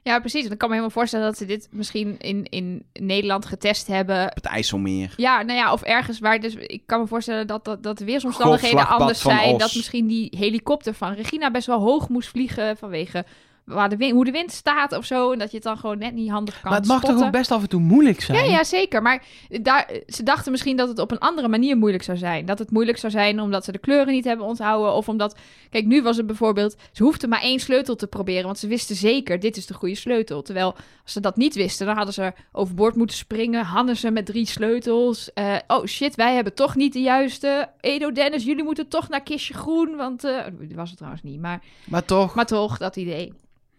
Ja, 0.03 0.19
precies. 0.19 0.45
Ik 0.45 0.57
kan 0.57 0.69
me 0.69 0.75
helemaal 0.75 0.89
voorstellen 0.89 1.25
dat 1.25 1.37
ze 1.37 1.45
dit 1.45 1.67
misschien 1.71 2.19
in, 2.19 2.45
in 2.49 2.85
Nederland 2.93 3.45
getest 3.45 3.87
hebben. 3.87 4.27
Op 4.27 4.35
het 4.35 4.45
IJsselmeer. 4.45 5.13
Ja, 5.17 5.41
nou 5.41 5.59
ja, 5.59 5.73
of 5.73 5.81
ergens 5.81 6.19
waar 6.19 6.39
dus... 6.39 6.55
Ik 6.55 6.81
kan 6.85 6.99
me 6.99 7.07
voorstellen 7.07 7.47
dat, 7.47 7.65
dat, 7.65 7.83
dat 7.83 7.97
de 7.97 8.05
weersomstandigheden 8.05 8.87
anders 8.87 9.21
zijn. 9.21 9.57
Dat 9.57 9.75
misschien 9.75 10.07
die 10.07 10.37
helikopter 10.37 10.93
van 10.93 11.13
Regina 11.13 11.51
best 11.51 11.67
wel 11.67 11.79
hoog 11.79 12.09
moest 12.09 12.29
vliegen 12.29 12.77
vanwege 12.77 13.25
waar 13.71 13.89
de 13.89 13.97
wind, 13.97 14.11
hoe 14.11 14.25
de 14.25 14.31
wind 14.31 14.51
staat 14.51 14.97
of 14.97 15.05
zo. 15.05 15.31
En 15.31 15.39
dat 15.39 15.49
je 15.49 15.55
het 15.55 15.65
dan 15.65 15.77
gewoon 15.77 15.97
net 15.97 16.13
niet 16.13 16.29
handig 16.29 16.59
kan 16.61 16.69
Maar 16.71 16.79
het 16.79 16.87
mag 16.87 16.97
spotten. 16.97 17.17
toch 17.19 17.27
ook 17.27 17.33
best 17.33 17.51
af 17.51 17.61
en 17.61 17.69
toe 17.69 17.79
moeilijk 17.79 18.21
zijn? 18.21 18.45
Ja, 18.45 18.51
ja, 18.51 18.63
zeker. 18.63 19.01
Maar 19.01 19.23
daar, 19.61 19.89
ze 20.07 20.23
dachten 20.23 20.51
misschien 20.51 20.77
dat 20.77 20.87
het 20.87 20.99
op 20.99 21.11
een 21.11 21.19
andere 21.19 21.47
manier 21.47 21.77
moeilijk 21.77 22.03
zou 22.03 22.17
zijn. 22.17 22.45
Dat 22.45 22.59
het 22.59 22.71
moeilijk 22.71 22.97
zou 22.97 23.11
zijn 23.11 23.39
omdat 23.39 23.65
ze 23.65 23.71
de 23.71 23.77
kleuren 23.77 24.13
niet 24.13 24.25
hebben 24.25 24.45
onthouden. 24.45 24.93
Of 24.93 25.09
omdat... 25.09 25.35
Kijk, 25.69 25.85
nu 25.85 26.01
was 26.01 26.17
het 26.17 26.25
bijvoorbeeld... 26.25 26.75
Ze 26.91 27.03
hoefden 27.03 27.29
maar 27.29 27.41
één 27.41 27.59
sleutel 27.59 27.95
te 27.95 28.07
proberen. 28.07 28.45
Want 28.45 28.59
ze 28.59 28.67
wisten 28.67 28.95
zeker, 28.95 29.39
dit 29.39 29.57
is 29.57 29.65
de 29.65 29.73
goede 29.73 29.95
sleutel. 29.95 30.41
Terwijl 30.41 30.75
als 31.03 31.13
ze 31.13 31.19
dat 31.19 31.37
niet 31.37 31.55
wisten, 31.55 31.85
dan 31.85 31.95
hadden 31.95 32.13
ze 32.13 32.33
overboord 32.51 32.95
moeten 32.95 33.17
springen. 33.17 33.65
Hadden 33.65 33.97
ze 33.97 34.11
met 34.11 34.25
drie 34.25 34.45
sleutels. 34.45 35.33
Eh, 35.33 35.55
oh 35.67 35.85
shit, 35.85 36.15
wij 36.15 36.35
hebben 36.35 36.53
toch 36.53 36.75
niet 36.75 36.93
de 36.93 37.01
juiste. 37.01 37.69
Edo 37.79 38.11
Dennis, 38.11 38.43
jullie 38.43 38.63
moeten 38.63 38.87
toch 38.87 39.09
naar 39.09 39.21
kistje 39.23 39.53
groen. 39.53 39.95
Want... 39.95 40.21
die 40.59 40.75
was 40.75 40.87
het 40.89 40.97
trouwens 40.97 41.23
niet, 41.23 41.41
maar, 41.41 41.61
Maar 41.87 42.05
toch. 42.05 42.35
maar 42.35 42.45
toch, 42.45 42.77
dat 42.77 42.95
idee. 42.95 43.33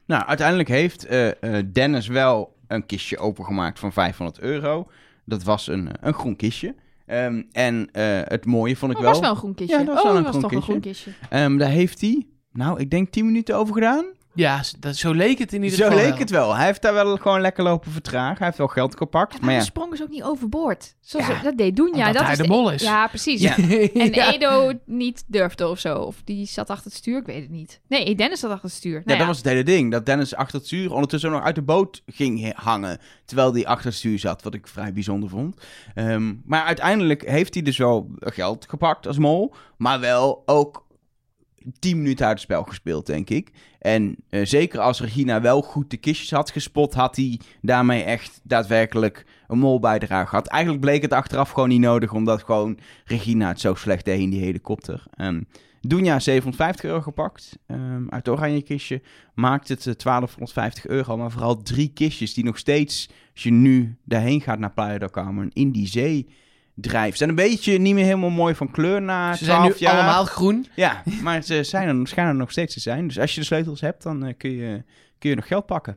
Nou, 0.07 0.27
uiteindelijk 0.27 0.69
heeft 0.69 1.07
eh, 1.07 1.29
eh, 1.29 1.67
Dennis 1.73 2.07
wel 2.07 2.57
een 2.67 2.87
kistje 2.87 3.19
opengemaakt 3.19 3.79
van 3.79 3.93
500 3.93 4.41
euro. 4.41 4.91
Dat 5.25 5.43
was 5.43 5.67
een, 5.67 5.89
eh, 5.89 5.95
een 6.01 6.15
groen 6.15 6.37
kistje. 6.37 6.75
Ehm, 7.07 7.43
en 7.53 7.89
het 8.29 8.47
mooie 8.47 8.77
vond 8.77 8.93
ik 8.93 8.97
Oh, 8.97 9.03
wel... 9.03 9.13
was 9.13 9.21
wel 9.21 9.31
een 9.31 9.37
groen 9.37 9.55
kistje. 9.55 9.79
Ja, 9.79 9.85
dat 9.85 9.95
was 9.95 10.05
oh, 10.05 10.09
wel 10.11 10.17
een 10.19 10.23
was 10.23 10.37
groen 10.37 10.43
toch 10.43 10.53
een 10.53 10.81
kistje. 10.81 11.11
groen 11.11 11.17
kistje. 11.21 11.37
Ehm, 11.37 11.57
daar 11.57 11.71
heeft 11.71 12.01
hij, 12.01 12.27
nou, 12.53 12.81
ik 12.81 12.91
denk 12.91 13.11
10 13.11 13.27
minuten 13.27 13.57
over 13.57 13.75
gedaan. 13.75 14.05
Ja, 14.35 14.63
dat, 14.79 14.97
zo 14.97 15.13
leek 15.13 15.39
het 15.39 15.53
in 15.53 15.63
ieder 15.63 15.79
Zo 15.79 15.85
geval 15.85 15.99
leek 15.99 16.09
wel. 16.11 16.19
het 16.19 16.31
wel. 16.31 16.55
Hij 16.55 16.67
heeft 16.67 16.83
daar 16.83 16.93
wel 16.95 17.17
gewoon 17.17 17.41
lekker 17.41 17.65
lopen 17.65 17.93
vertragen. 17.93 18.37
Hij 18.37 18.47
heeft 18.47 18.59
wel 18.59 18.67
geld 18.67 18.97
gepakt. 18.97 19.33
Ja, 19.33 19.37
maar 19.39 19.45
maar 19.47 19.55
ja, 19.55 19.61
de 19.61 19.67
sprong 19.67 19.93
is 19.93 20.03
ook 20.03 20.09
niet 20.09 20.23
overboord. 20.23 20.95
Zoals 21.01 21.27
Ja, 21.27 21.43
dat 21.43 21.57
deed 21.57 21.77
Doenja. 21.77 21.99
omdat 21.99 22.13
dat 22.15 22.23
hij 22.23 22.33
is 22.33 22.39
de 22.39 22.47
mol 22.49 22.71
is. 22.71 22.83
Ja, 22.83 23.07
precies. 23.07 23.41
Ja. 23.41 23.57
En 24.03 24.13
Ja. 24.13 24.33
Edo 24.33 24.73
niet 24.87 25.25
durfde 25.27 25.69
of 25.69 25.79
zo. 25.79 25.97
Of 25.99 26.21
die 26.25 26.47
zat 26.47 26.71
achter 26.71 26.85
het 26.85 26.95
stuur, 26.95 27.19
ik 27.19 27.27
weet 27.27 27.43
het 27.43 27.51
niet. 27.51 27.81
Nee, 27.89 28.15
Dennis 28.15 28.41
zat 28.41 28.51
achter 28.51 28.69
het 28.69 28.79
stuur. 28.79 28.95
ja, 28.95 29.03
Nou 29.05 29.19
dat 29.19 29.27
was 29.27 29.37
het 29.37 29.47
hele 29.47 29.63
ding. 29.63 29.91
Dat 29.91 30.07
Dennis 30.07 30.35
achter 30.35 30.57
het 30.59 30.67
stuur 30.67 30.93
ondertussen 30.93 31.31
nog 31.31 31.43
uit 31.43 31.55
de 31.55 31.63
boot 31.63 32.03
ging 32.07 32.53
hangen. 32.57 32.99
Terwijl 33.25 33.53
hij 33.53 33.67
achter 33.67 33.87
het 33.87 33.95
stuur 33.95 34.19
zat. 34.19 34.43
Wat 34.43 34.55
ik 34.55 34.67
vrij 34.69 34.93
bijzonder 34.93 35.29
vond. 35.29 35.57
Ehm, 35.95 36.35
maar 36.45 36.65
uiteindelijk 36.65 37.29
heeft 37.29 37.55
hij 37.55 37.63
dus 37.63 37.77
wel 37.77 38.11
geld 38.19 38.67
gepakt 38.69 39.07
als 39.07 39.19
mol. 39.19 39.55
Maar 39.77 40.01
wel 40.01 40.43
ook 40.47 40.87
10 41.79 41.97
minuten 41.97 42.27
uit 42.27 42.35
het 42.35 42.43
spel 42.43 42.63
gespeeld, 42.63 43.07
denk 43.07 43.31
ik. 43.31 43.51
En 43.79 44.17
eh, 44.29 44.45
zeker 44.45 44.81
als 44.81 45.01
Regina 45.01 45.41
wel 45.41 45.63
goed 45.63 45.91
de 45.91 45.97
kistjes 45.97 46.31
had 46.31 46.51
gespot, 46.51 46.95
had 46.95 47.17
hij 47.17 47.41
daarmee 47.61 48.03
echt 48.03 48.41
daadwerkelijk 48.43 49.27
een 49.49 49.59
molbijdrage 49.59 50.29
gehad. 50.29 50.47
Eigenlijk 50.47 50.83
bleek 50.83 51.03
het 51.03 51.13
achteraf 51.13 51.51
gewoon 51.51 51.69
niet 51.69 51.81
nodig, 51.81 52.13
omdat 52.13 52.43
gewoon 52.43 52.79
Regina 53.05 53.49
het 53.49 53.61
zo 53.61 53.75
slecht 53.75 54.05
deed 54.05 54.21
in 54.21 54.31
die 54.31 54.43
helikopter. 54.43 55.03
Um, 55.21 55.47
Doenja 55.81 56.19
750 56.21 56.85
euro 56.85 57.01
gepakt 57.01 57.59
ehm, 57.67 58.05
uit 58.09 58.29
oranje 58.29 58.63
kistje. 58.63 59.03
Maakt 59.35 59.69
het 59.69 59.87
eh, 59.87 59.95
1250 59.95 60.87
euro, 60.87 61.17
maar 61.17 61.31
vooral 61.31 61.63
drie 61.63 61.93
kistjes 61.93 62.35
die 62.35 62.45
nog 62.45 62.59
steeds, 62.59 63.09
als 63.33 63.43
je 63.43 63.51
nu 63.51 63.97
daarheen 64.05 64.41
gaat 64.41 64.59
naar 64.59 64.73
Playa 64.73 64.99
del 64.99 65.11
Carmen, 65.11 65.51
in 65.53 65.73
die 65.73 65.87
zee 65.87 66.29
drijven. 66.75 67.11
Ze 67.13 67.17
zijn 67.17 67.29
een 67.29 67.35
beetje 67.35 67.79
niet 67.79 67.95
meer 67.95 68.05
helemaal 68.05 68.31
mooi 68.31 68.55
van 68.55 68.71
kleur 68.71 69.03
na 69.03 69.35
Ze 69.35 69.45
zijn 69.45 69.57
12 69.59 69.81
nu 69.81 69.87
jaar. 69.87 69.95
allemaal 69.95 70.25
groen. 70.25 70.67
Ja, 70.75 71.03
maar 71.23 71.43
ze 71.43 71.63
zijn 71.65 71.89
er, 72.01 72.07
schijnen 72.09 72.33
er 72.33 72.39
nog 72.39 72.51
steeds 72.51 72.75
te 72.75 72.81
zijn. 72.81 73.07
Dus 73.07 73.19
als 73.19 73.35
je 73.35 73.41
de 73.41 73.47
sleutels 73.47 73.81
hebt, 73.81 74.03
dan 74.03 74.25
eh, 74.25 74.35
kun, 74.37 74.51
je, 74.51 74.83
kun 75.19 75.31
je 75.31 75.37
nog 75.37 75.47
geld 75.47 75.67
pakken. 75.67 75.97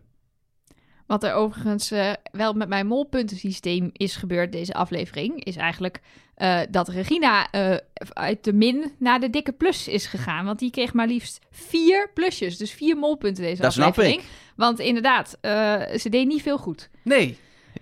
Wat 1.07 1.23
er 1.23 1.33
overigens 1.33 1.91
eh, 1.91 2.11
wel 2.31 2.53
met 2.53 2.67
mijn 2.67 2.87
molpuntensysteem 2.87 3.89
is 3.93 4.15
gebeurd 4.15 4.51
deze 4.51 4.73
aflevering, 4.73 5.43
is 5.43 5.55
eigenlijk 5.55 5.99
eh, 6.35 6.59
dat 6.69 6.87
Regina 6.87 7.51
eh, 7.51 7.75
uit 8.13 8.43
de 8.43 8.53
min 8.53 8.91
naar 8.99 9.19
de 9.19 9.29
dikke 9.29 9.51
plus 9.51 9.87
is 9.87 10.05
gegaan. 10.05 10.45
Want 10.45 10.59
die 10.59 10.71
kreeg 10.71 10.93
maar 10.93 11.07
liefst 11.07 11.39
vier 11.51 12.09
plusjes, 12.13 12.57
dus 12.57 12.71
vier 12.71 12.97
molpunten 12.97 13.43
deze 13.43 13.61
Dat 13.61 13.73
snap 13.73 13.87
aflevering. 13.87 14.21
ik. 14.21 14.27
Want 14.55 14.79
inderdaad, 14.79 15.37
eh, 15.41 15.51
ze 15.97 16.09
deed 16.09 16.27
niet 16.27 16.41
veel 16.41 16.57
goed. 16.57 16.89
Nee. 17.03 17.37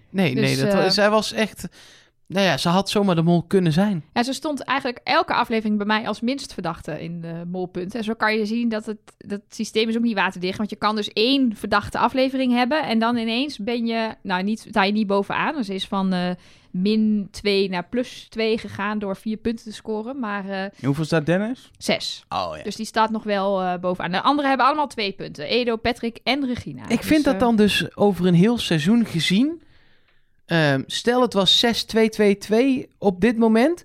Nee, 0.09 0.35
Dus, 0.35 0.43
nee. 0.43 0.65
Dat, 0.65 0.73
eh, 0.73 0.83
was- 0.83 0.93
zij 0.93 1.09
was 1.09 1.31
echt... 1.31 1.67
Nou 2.27 2.45
ja, 2.45 2.57
ze 2.57 2.69
had 2.69 2.89
zomaar 2.89 3.15
de 3.15 3.21
mol 3.21 3.43
kunnen 3.43 3.71
zijn. 3.71 4.03
Ja, 4.13 4.23
ze 4.23 4.33
stond 4.33 4.63
eigenlijk 4.63 4.99
elke 5.03 5.33
aflevering 5.33 5.77
bij 5.77 5.85
mij 5.85 6.07
als 6.07 6.21
minst 6.21 6.53
verdachte 6.53 7.03
in 7.03 7.21
de 7.21 7.43
molpunten. 7.51 7.99
En 7.99 8.05
zo 8.05 8.13
kan 8.13 8.37
je 8.37 8.45
zien 8.45 8.69
dat 8.69 8.85
het, 8.85 8.97
dat 9.17 9.41
systeem 9.49 9.89
is 9.89 9.97
ook 9.97 10.03
niet 10.03 10.15
waterdicht. 10.15 10.57
Want 10.57 10.69
je 10.69 10.75
kan 10.75 10.95
dus 10.95 11.09
één 11.13 11.55
verdachte 11.55 11.97
aflevering 11.97 12.53
hebben. 12.53 12.83
En 12.83 12.99
dan 12.99 13.17
ineens 13.17 13.57
ben 13.57 13.85
je, 13.85 14.15
nou, 14.21 14.43
niet, 14.43 14.65
sta 14.69 14.83
je 14.83 14.91
niet 14.91 15.07
bovenaan. 15.07 15.55
Dus 15.55 15.65
ze 15.65 15.73
is 15.73 15.87
van 15.87 16.13
eh, 16.13 16.29
min 16.71 17.27
2 17.31 17.69
naar 17.69 17.87
plus 17.89 18.27
2 18.29 18.57
gegaan 18.57 18.99
door 18.99 19.15
vier 19.15 19.37
punten 19.37 19.65
te 19.65 19.73
scoren. 19.73 20.19
Maar 20.19 20.49
eh 20.49 20.85
hoeveel 20.85 21.05
staat 21.05 21.25
Dennis? 21.25 21.71
zes. 21.77 22.25
Oh 22.29 22.53
ja. 22.57 22.63
Dus 22.63 22.75
die 22.75 22.85
staat 22.85 23.09
nog 23.11 23.23
wel 23.23 23.61
eh, 23.61 23.79
bovenaan. 23.79 24.11
De 24.11 24.21
anderen 24.21 24.49
hebben 24.49 24.67
allemaal 24.67 24.87
twee 24.87 25.11
punten. 25.11 25.45
Edo, 25.45 25.75
Patrick 25.75 26.19
en 26.23 26.45
Regina. 26.45 26.81
Ik 26.89 27.03
vind 27.03 27.23
Dus, 27.23 27.31
dat 27.31 27.39
dan 27.39 27.55
dus 27.55 27.95
over 27.95 28.25
een 28.25 28.33
heel 28.33 28.57
seizoen 28.57 29.05
gezien. 29.05 29.61
Ehm, 30.53 30.81
stel 30.87 31.21
het 31.21 31.33
was 31.33 31.65
6-2-2-2 31.65 32.87
op 32.97 33.21
dit 33.21 33.37
moment. 33.37 33.83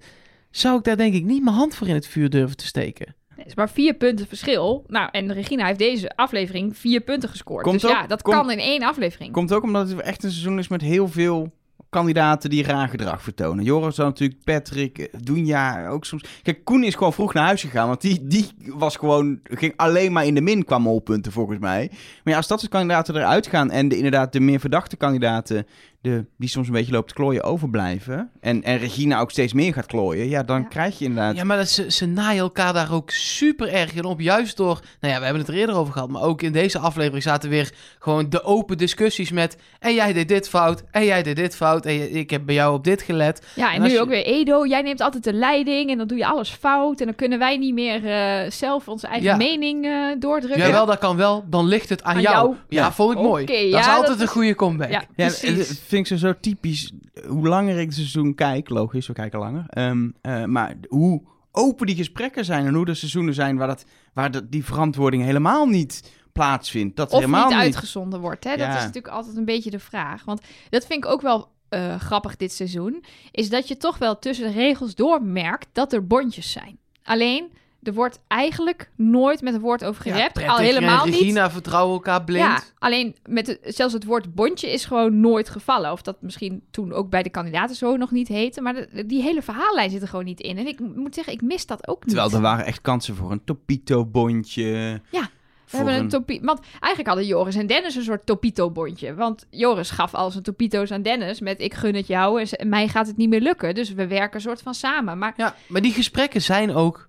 Zou 0.51 0.79
ik 0.79 0.85
daar 0.85 0.97
denk 0.97 1.15
ik 1.15 1.25
niet 1.25 1.43
mijn 1.45 1.57
hand 1.57 1.75
voor 1.75 1.87
in 1.89 1.95
het 1.95 2.07
vuur 2.07 2.31
durven 2.31 2.57
te 2.57 2.67
steken. 2.67 3.15
Het 3.37 3.47
is 3.47 3.55
maar 3.55 3.71
vier 3.71 3.95
punten 3.95 4.27
verschil. 4.27 4.85
Nou, 4.87 5.09
en 5.13 5.33
Regina 5.33 5.67
heeft 5.67 5.79
deze 5.79 6.17
aflevering 6.17 6.77
vier 6.77 7.01
punten 7.01 7.29
gescoord. 7.29 7.63
Komt 7.65 7.81
dus 7.81 7.91
ook- 7.91 7.97
ja, 7.97 8.07
dat 8.07 8.23
komt- 8.23 8.37
kan 8.37 8.51
in 8.51 8.59
één 8.59 8.83
aflevering. 8.83 9.33
Komt 9.33 9.53
ook 9.53 9.63
omdat 9.63 9.89
het 9.89 10.01
echt 10.01 10.25
een 10.25 10.31
seizoen 10.31 10.59
is 10.59 10.69
met 10.69 10.81
heel 10.81 11.09
veel 11.09 11.53
kandidaten 11.91 12.51
die 12.51 12.63
raar 12.65 12.89
gedrag 12.89 13.23
vertonen. 13.23 13.65
Joris 13.65 13.95
dan 13.95 14.07
natuurlijk, 14.07 14.45
Patrick, 14.45 15.09
Dunja 15.25 15.89
ook 15.89 16.05
soms. 16.05 16.25
Kijk, 16.43 16.65
Koen 16.65 16.85
is 16.85 16.95
gewoon 16.95 17.13
vroeg 17.13 17.35
naar 17.35 17.45
huis 17.45 17.61
gegaan, 17.61 17.89
want 17.89 18.01
die, 18.01 18.27
die 18.27 18.47
was 18.65 18.97
gewoon, 18.97 19.41
ging 19.45 19.73
alleen 19.77 20.13
maar 20.13 20.27
in 20.27 20.35
de 20.35 20.41
min 20.41 20.65
qua 20.65 20.79
molpunten 20.79 21.33
volgens 21.33 21.59
mij. 21.59 21.89
Maar 21.91 22.33
ja, 22.33 22.37
als 22.37 22.47
dat 22.47 22.61
soort 22.61 22.73
kandidaten 22.73 23.17
eruit 23.17 23.47
gaan 23.47 23.71
en 23.71 23.89
de, 23.89 23.97
inderdaad 23.97 24.33
de 24.33 24.41
meer 24.41 24.61
verdachte 24.61 24.97
kandidaten, 24.97 25.67
de, 26.01 26.25
die 26.39 26.49
soms 26.49 26.67
een 26.67 26.73
beetje 26.73 26.93
loopt 26.93 27.09
te 27.09 27.15
klooien, 27.15 27.43
overblijven. 27.43 28.31
En, 28.41 28.63
en 28.63 28.79
Regina 28.79 29.21
ook 29.21 29.31
steeds 29.31 29.53
meer 29.53 29.73
gaat 29.73 29.87
klooien, 29.87 30.29
ja, 30.29 30.43
dan 30.43 30.61
Ja. 30.61 30.67
krijg 30.69 30.99
je 30.99 31.05
inderdaad... 31.05 31.37
Ja, 31.37 31.45
maar 31.45 31.57
dat 31.57 31.69
ze, 31.69 31.91
ze 31.91 32.07
naaien 32.07 32.41
elkaar 32.43 32.73
daar 32.73 32.93
ook 32.93 33.11
super 33.11 33.69
erg 33.73 33.95
in 33.95 34.05
op. 34.05 34.21
Juist 34.21 34.57
door, 34.57 34.81
nou 35.01 35.13
ja, 35.13 35.19
we 35.19 35.25
hebben 35.25 35.43
het 35.43 35.51
er 35.53 35.57
eerder 35.59 35.75
over 35.77 35.93
gehad. 35.93 36.09
Maar 36.09 36.23
ook 36.23 36.43
in 36.43 36.53
deze 36.53 36.79
aflevering 36.79 37.23
zaten 37.23 37.51
weer 37.51 37.73
gewoon 37.99 38.31
de 38.31 38.43
open 38.43 38.79
discussies 38.79 39.31
met... 39.31 39.57
En 39.79 39.95
jij 39.95 40.13
deed 40.13 40.29
dit 40.29 40.49
fout, 40.49 40.83
en 40.91 41.05
jij 41.05 41.23
deed 41.23 41.37
dit 41.37 41.57
fout, 41.57 41.87
en 41.87 41.93
je- 41.95 42.11
ik 42.11 42.31
heb 42.31 42.47
bij 42.47 42.55
jou 42.55 42.75
op 42.75 42.85
dit 42.85 43.03
gelet. 43.03 43.47
Ja, 43.55 43.75
en, 43.75 43.83
nu 43.83 43.91
je- 43.91 44.01
ook 44.01 44.09
weer 44.09 44.25
Edo. 44.25 44.67
Jij 44.67 44.83
neemt 44.83 45.01
altijd 45.01 45.25
de 45.25 45.33
leiding 45.33 45.91
en 45.91 45.99
dan 45.99 46.07
doe 46.07 46.19
je 46.19 46.27
alles 46.27 46.51
fout. 46.51 47.01
En 47.01 47.07
dan 47.07 47.15
kunnen 47.15 47.39
wij 47.39 47.57
niet 47.57 47.75
meer 47.75 48.07
eh, 48.07 48.51
zelf 48.51 48.89
onze 48.89 49.07
eigen 49.07 49.27
Ja. 49.29 49.37
mening 49.37 49.85
eh, 49.85 49.93
doordrukken. 50.19 50.61
Jawel, 50.67 50.87
dat 50.87 50.99
kan 50.99 51.17
wel. 51.17 51.45
Dan 51.49 51.67
ligt 51.67 51.89
het 51.89 52.03
aan, 52.03 52.15
Aan 52.17 52.23
jou. 52.23 52.35
jou. 52.35 52.57
Ja, 52.69 52.83
Ja. 52.83 52.93
vond 52.93 53.13
ik 53.13 53.19
mooi. 53.23 53.45
Dat 53.47 53.81
is 53.81 53.87
altijd 53.87 54.07
dat 54.07 54.21
een 54.21 54.27
goede 54.27 54.55
comeback. 54.55 54.91
Ja, 54.91 55.03
Ja, 55.17 55.27
precies. 55.27 55.81
Vind 55.89 56.11
ik 56.11 56.19
zo, 56.19 56.27
zo 56.27 56.35
typisch. 56.41 56.93
Hoe 57.27 57.49
langer 57.49 57.79
ik 57.79 57.87
het 57.87 57.95
seizoen 57.95 58.35
kijk, 58.35 58.69
logisch, 58.69 59.07
we 59.07 59.13
kijken 59.13 59.39
langer. 59.39 59.65
Ehm, 59.69 60.11
eh, 60.21 60.45
maar 60.45 60.77
hoe 60.89 61.23
open 61.53 61.87
die 61.87 61.97
gesprekken 61.97 62.45
zijn 62.45 62.67
en 62.67 62.75
hoe 62.75 62.85
de 62.85 62.95
seizoenen 62.95 63.35
zijn 63.35 63.57
waar, 63.57 63.67
dat, 63.67 63.85
waar 64.13 64.31
dat, 64.31 64.51
die 64.51 64.65
verantwoording 64.65 65.23
helemaal 65.23 65.67
niet 65.67 66.13
plaatsvindt. 66.33 66.97
Dat 66.97 67.11
of 67.11 67.21
helemaal 67.21 67.49
niet 67.49 67.57
niet. 67.57 67.65
uitgezonden 67.65 68.21
wordt. 68.21 68.45
Hè? 68.45 68.57
Dat 68.57 68.69
is 68.69 68.75
natuurlijk 68.75 69.15
altijd 69.15 69.37
een 69.37 69.45
beetje 69.45 69.71
de 69.71 69.79
vraag. 69.79 70.25
Want 70.25 70.41
dat 70.71 70.87
vind 70.87 71.05
ik 71.05 71.11
ook 71.11 71.23
wel 71.23 71.49
eh, 71.69 72.01
grappig 72.01 72.37
dit 72.37 72.53
seizoen. 72.53 73.05
Is 73.31 73.51
dat 73.51 73.69
je 73.69 73.77
toch 73.77 73.99
wel 73.99 74.19
tussen 74.19 74.47
de 74.47 74.53
regels 74.53 74.95
doormerkt 74.95 75.69
dat 75.73 75.93
er 75.93 76.07
bondjes 76.07 76.53
zijn. 76.53 76.79
Alleen, 77.03 77.53
er 77.83 77.93
wordt 77.95 78.21
eigenlijk 78.27 78.91
nooit 78.97 79.43
met 79.43 79.55
een 79.55 79.61
woord 79.61 79.85
over 79.85 80.07
Ja, 80.07 80.13
gerept. 80.13 80.33
Patrick 80.33 80.51
al 80.51 80.59
helemaal 80.59 81.05
en 81.05 81.11
niet. 81.11 81.19
Regina 81.19 81.51
vertrouwen 81.51 81.95
elkaar 81.95 82.25
blind. 82.25 82.45
Ja, 82.45 82.63
alleen 82.79 83.17
met 83.29 83.59
zelfs 83.65 83.93
het 83.95 84.05
woord 84.05 84.35
bondje 84.35 84.73
is 84.73 84.85
gewoon 84.85 85.21
nooit 85.21 85.49
gevallen. 85.51 85.93
Of 85.93 86.03
dat 86.03 86.17
misschien 86.23 86.63
toen 86.71 86.93
ook 86.93 87.11
bij 87.11 87.23
de 87.23 87.31
kandidaten 87.31 87.77
zo 87.77 87.97
nog 87.97 88.11
niet 88.11 88.29
heette. 88.29 88.61
Maar 88.61 88.75
de- 88.75 89.07
die 89.07 89.23
hele 89.23 89.43
verhaallijn 89.43 89.91
zit 89.91 90.03
er 90.03 90.09
gewoon 90.09 90.25
niet 90.25 90.41
in. 90.41 90.59
En 90.59 90.67
ik 90.67 90.81
moet 90.95 91.15
zeggen, 91.15 91.33
ik 91.33 91.43
mis 91.43 91.67
dat 91.67 91.89
ook 91.89 92.05
niet. 92.05 92.15
Terwijl 92.15 92.35
er 92.37 92.41
waren 92.43 92.65
echt 92.65 92.81
kansen 92.81 93.15
voor 93.17 93.31
een 93.31 93.45
Topito-bondje. 93.45 95.01
Ja, 95.11 95.31
We 95.71 95.77
hebben 95.77 95.95
een 95.95 96.09
topi... 96.09 96.41
Want 96.43 96.61
eigenlijk 96.71 97.07
hadden 97.07 97.27
Joris 97.27 97.55
en 97.57 97.67
Dennis 97.67 97.95
een 97.95 98.03
soort 98.03 98.27
Topito-bondje. 98.27 99.15
Want 99.15 99.47
Joris 99.51 99.91
gaf 99.91 100.15
al 100.15 100.31
zijn 100.31 100.43
Topito's 100.43 100.91
aan 100.91 101.03
Dennis 101.03 101.41
met 101.41 101.61
ik 101.61 101.75
gun 101.75 101.95
het 101.95 102.07
jou 102.07 102.43
en 102.43 102.69
mij 102.69 102.89
gaat 102.89 103.07
het 103.07 103.17
niet 103.17 103.29
meer 103.29 103.41
lukken. 103.41 103.75
Dus 103.75 103.93
we 103.93 104.07
werken 104.07 104.35
een 104.35 104.41
soort 104.41 104.63
van 104.63 104.75
samen. 104.75 105.19
Maar 105.19 105.35
Ja, 105.37 105.55
maar 105.69 105.81
die 105.81 105.93
gesprekken 105.93 106.43
zijn 106.43 106.75
ook 106.75 107.09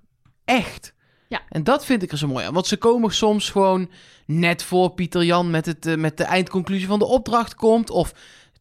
echt. 0.50 0.94
Ja. 1.28 1.42
En 1.50 1.64
dat 1.64 1.86
vind 1.86 2.04
ik 2.04 2.12
er 2.12 2.18
zo 2.18 2.28
mooi 2.28 2.46
aan. 2.46 2.54
Want 2.54 2.68
ze 2.68 2.78
komen 2.78 3.14
soms 3.14 3.50
gewoon 3.50 3.90
net 4.26 4.64
voor 4.64 4.90
Pieter 4.90 5.24
Jan 5.24 5.50
met, 5.50 5.66
het, 5.66 5.86
eh, 5.86 5.96
met 5.96 6.18
de 6.18 6.24
eindconclusie 6.24 6.88
van 6.88 7.00
de 7.00 7.06
opdracht 7.06 7.56
komt. 7.56 7.90
Of 7.90 8.14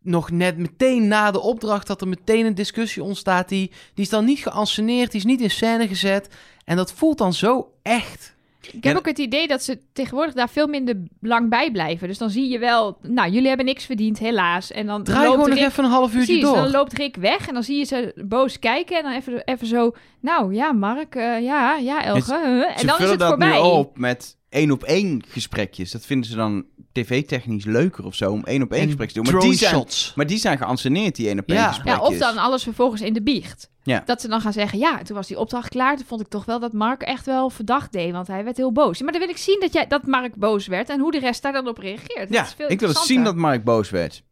nog 0.02 0.30
net 0.30 0.56
meteen 0.58 1.08
na 1.08 1.30
de 1.30 1.40
opdracht 1.40 1.86
dat 1.86 2.00
er 2.00 2.08
meteen 2.08 2.46
een 2.46 2.54
discussie 2.54 3.02
ontstaat. 3.02 3.48
Die, 3.48 3.70
die 3.94 4.04
is 4.04 4.10
dan 4.10 4.24
niet 4.24 4.38
geanceneerd, 4.38 5.10
die 5.10 5.20
is 5.20 5.26
niet 5.26 5.40
in 5.40 5.50
scène 5.50 5.88
gezet. 5.88 6.28
En 6.64 6.76
dat 6.76 6.92
voelt 6.92 7.18
dan 7.18 7.34
zo 7.34 7.72
echt. 7.82 8.36
Ik 8.60 8.72
heb 8.84 8.92
Ja, 8.92 8.94
ook 8.98 9.06
het 9.06 9.18
idee 9.18 9.46
dat 9.48 9.62
ze 9.62 9.78
tegenwoordig 9.92 10.34
daar 10.34 10.48
veel 10.48 10.66
minder 10.66 10.96
lang 11.20 11.48
bij 11.50 11.70
blijven. 11.70 12.08
Dus 12.08 12.18
dan 12.18 12.30
zie 12.30 12.48
je 12.48 12.58
wel, 12.58 12.98
nou, 13.02 13.30
jullie 13.30 13.48
hebben 13.48 13.66
niks 13.66 13.84
verdiend, 13.84 14.18
helaas. 14.18 14.70
En 14.70 14.86
dan 14.86 15.02
Draai 15.04 15.26
loopt 15.26 15.34
gewoon 15.42 15.48
nog 15.58 15.58
even 15.68 15.84
een 15.84 15.90
half 15.90 16.14
uurtje 16.14 16.24
Precies, 16.26 16.42
door. 16.42 16.56
dan 16.56 16.70
loopt 16.70 16.92
Rick 16.92 17.16
weg 17.16 17.48
en 17.48 17.54
dan 17.54 17.62
zie 17.62 17.78
je 17.78 17.84
ze 17.84 18.12
boos 18.24 18.58
kijken. 18.58 18.96
En 18.96 19.02
dan 19.02 19.12
even, 19.12 19.42
even 19.44 19.66
zo, 19.66 19.92
nou 20.20 20.54
ja, 20.54 20.72
Mark, 20.72 21.14
eh, 21.14 21.42
ja, 21.42 21.76
ja, 21.76 22.04
Elge. 22.04 22.32
huh? 22.32 22.80
En 22.80 22.86
dan 22.86 22.86
is 22.86 22.92
vullen 22.94 23.10
het 23.10 23.18
dat 23.18 23.28
voorbij. 23.28 23.52
nu 23.52 23.58
op 23.68 23.98
met 23.98 24.36
één 24.48 24.70
op 24.70 24.82
één 24.84 25.22
gesprekjes. 25.28 25.90
Dat 25.90 26.06
vinden 26.06 26.30
ze 26.30 26.36
dan 26.36 26.64
tv-technisch 26.92 27.64
leuker 27.64 28.04
of 28.04 28.14
zo 28.14 28.32
om 28.32 28.44
één 28.44 28.62
op 28.62 28.70
één 28.72 28.80
En 28.80 28.86
gesprekken 28.86 29.16
te 29.16 29.22
doen. 29.22 29.32
Maar 29.40 29.48
die, 29.50 29.58
zijn, 29.58 29.74
shots. 29.74 30.12
maar 30.14 30.26
die 30.26 30.38
zijn 30.38 30.58
geanceneerd, 30.58 31.16
die 31.16 31.26
één 31.28 31.38
op 31.38 31.48
één 31.48 31.58
Ja. 31.58 31.64
Ja, 31.64 31.72
gesprekjes. 31.72 32.08
of 32.08 32.18
dan 32.18 32.38
alles 32.38 32.62
vervolgens 32.62 33.00
in 33.00 33.12
de 33.12 33.22
biecht. 33.22 33.70
Ja. 33.82 34.02
Dat 34.06 34.20
ze 34.20 34.28
dan 34.28 34.40
gaan 34.40 34.52
zeggen, 34.52 34.78
ja, 34.78 35.02
toen 35.02 35.16
was 35.16 35.26
die 35.26 35.38
opdracht 35.38 35.68
klaar. 35.68 35.96
Toen 35.96 36.06
vond 36.06 36.20
ik 36.20 36.28
toch 36.28 36.44
wel 36.44 36.60
dat 36.60 36.72
Mark 36.72 37.02
echt 37.02 37.26
wel 37.26 37.50
verdacht 37.50 37.92
deed, 37.92 38.12
want 38.12 38.26
hij 38.26 38.44
werd 38.44 38.56
heel 38.56 38.72
boos. 38.72 39.00
Maar 39.02 39.12
dan 39.12 39.20
wil 39.20 39.30
ik 39.30 39.36
zien 39.36 39.60
dat, 39.60 39.72
jij, 39.72 39.86
dat 39.86 40.06
Mark 40.06 40.34
boos 40.36 40.66
werd 40.66 40.88
en 40.88 41.00
hoe 41.00 41.12
de 41.12 41.18
rest 41.18 41.42
daar 41.42 41.52
dan 41.52 41.68
op 41.68 41.78
reageert. 41.78 42.18
Dat 42.18 42.28
Ja, 42.28 42.42
is 42.44 42.52
veel 42.56 42.70
ik 42.70 42.80
wil 42.80 42.94
zien 42.94 43.24
dat. 43.24 43.36
Mark 43.36 43.64
boos 43.64 43.90
werd. 43.90 44.22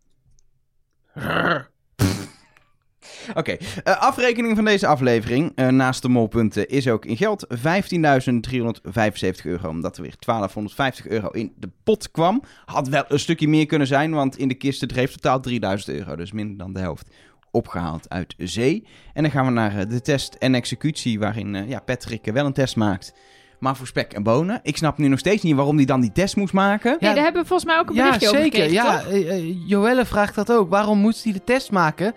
Oké, 3.35 3.57
eh, 3.85 4.01
afrekening 4.01 4.57
van 4.57 4.65
deze 4.65 4.87
aflevering, 4.87 5.53
eh, 5.55 5.69
naast 5.69 6.03
de 6.03 6.09
molpunten, 6.09 6.69
is 6.69 6.89
ook 6.89 7.05
in 7.05 7.17
geld 7.17 7.47
15.375 7.49 9.45
euro. 9.47 9.69
Omdat 9.69 9.97
er 9.97 10.03
weer 10.03 10.17
1250 10.19 11.07
euro 11.09 11.29
in 11.29 11.53
de 11.59 11.71
pot 11.85 12.11
kwam. 12.11 12.43
Had 12.65 12.89
wel 12.89 13.05
een 13.09 13.19
stukje 13.19 13.49
meer 13.49 13.67
kunnen 13.67 13.87
zijn, 13.87 14.11
want 14.13 14.39
in 14.39 14.49
de 14.49 14.55
kisten 14.55 14.89
dreef 14.89 15.13
totaal 15.13 15.41
3000 15.41 15.97
euro. 15.97 16.17
Dus 16.17 16.33
minder 16.33 16.57
dan 16.59 16.73
de 16.73 16.81
helft 16.81 17.11
opgehaald 17.51 18.09
uit 18.09 18.35
zee. 18.39 18.87
En 19.13 19.23
dan 19.23 19.33
gaan 19.33 19.45
we 19.47 19.51
naar 19.53 19.77
eh, 19.79 19.89
de 19.89 20.01
test 20.01 20.35
en 20.35 20.55
executie, 20.55 21.19
waarin 21.19 21.69
ja, 21.69 21.81
Patrick 21.81 22.25
wel 22.25 22.47
een 22.47 22.53
test 22.53 22.77
maakt. 22.77 23.13
Maar 23.59 23.77
voor 23.77 23.87
spek 23.87 24.13
en 24.13 24.23
bonen. 24.23 24.61
Ik 24.63 24.77
snap 24.77 24.99
nu 24.99 25.09
nog 25.09 25.19
steeds 25.19 25.43
niet 25.43 25.55
waarom 25.55 25.77
hij 25.77 25.85
dan 25.85 26.01
die 26.01 26.13
test 26.13 26.37
moest 26.37 26.53
maken. 26.53 26.91
Nee, 26.91 27.09
Ja, 27.11 27.15
daar 27.15 27.25
hebben 27.25 27.43
we 27.43 27.49
volgens 27.49 27.69
mij 27.71 27.79
ook 27.79 27.89
een 27.89 27.95
Ja, 27.95 28.03
berichtje 28.05 28.29
over 28.29 28.41
zeker. 28.41 28.63
gekregen, 28.63 28.85
Ja, 28.85 29.03
eh, 29.05 29.37
eh, 29.37 29.69
Joelle 29.69 30.05
vraagt 30.05 30.35
dat 30.35 30.53
ook. 30.53 30.71
Waarom 30.71 30.99
moest 30.99 31.25
hij 31.25 31.33
de 31.33 31.45
test 31.45 31.71
maken 31.71 32.15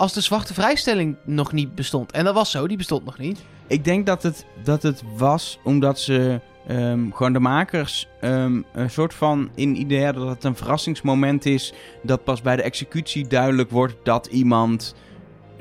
als 0.00 0.12
de 0.12 0.20
zwarte 0.20 0.54
vrijstelling 0.54 1.16
nog 1.24 1.52
niet 1.52 1.74
bestond? 1.74 2.12
En 2.12 2.24
dat 2.24 2.34
was 2.34 2.50
zo, 2.50 2.66
die 2.66 2.76
bestond 2.76 3.04
nog 3.04 3.18
niet. 3.18 3.40
Ik 3.66 3.84
denk 3.84 4.06
dat 4.06 4.22
het, 4.22 4.46
dat 4.64 4.82
het 4.82 5.02
was 5.16 5.58
omdat 5.64 6.00
ze 6.00 6.40
ehm, 6.66 7.10
gewoon 7.10 7.32
de 7.32 7.40
makers 7.40 8.08
ehm, 8.20 8.62
een 8.72 8.90
soort 8.90 9.14
van 9.14 9.50
in 9.54 9.80
idee 9.80 10.12
dat 10.12 10.28
het 10.28 10.44
een 10.44 10.56
verrassingsmoment 10.56 11.46
is. 11.46 11.72
Dat 12.02 12.24
pas 12.24 12.42
bij 12.42 12.56
de 12.56 12.62
executie 12.62 13.26
duidelijk 13.26 13.70
wordt 13.70 13.94
dat 14.02 14.26
iemand 14.26 14.94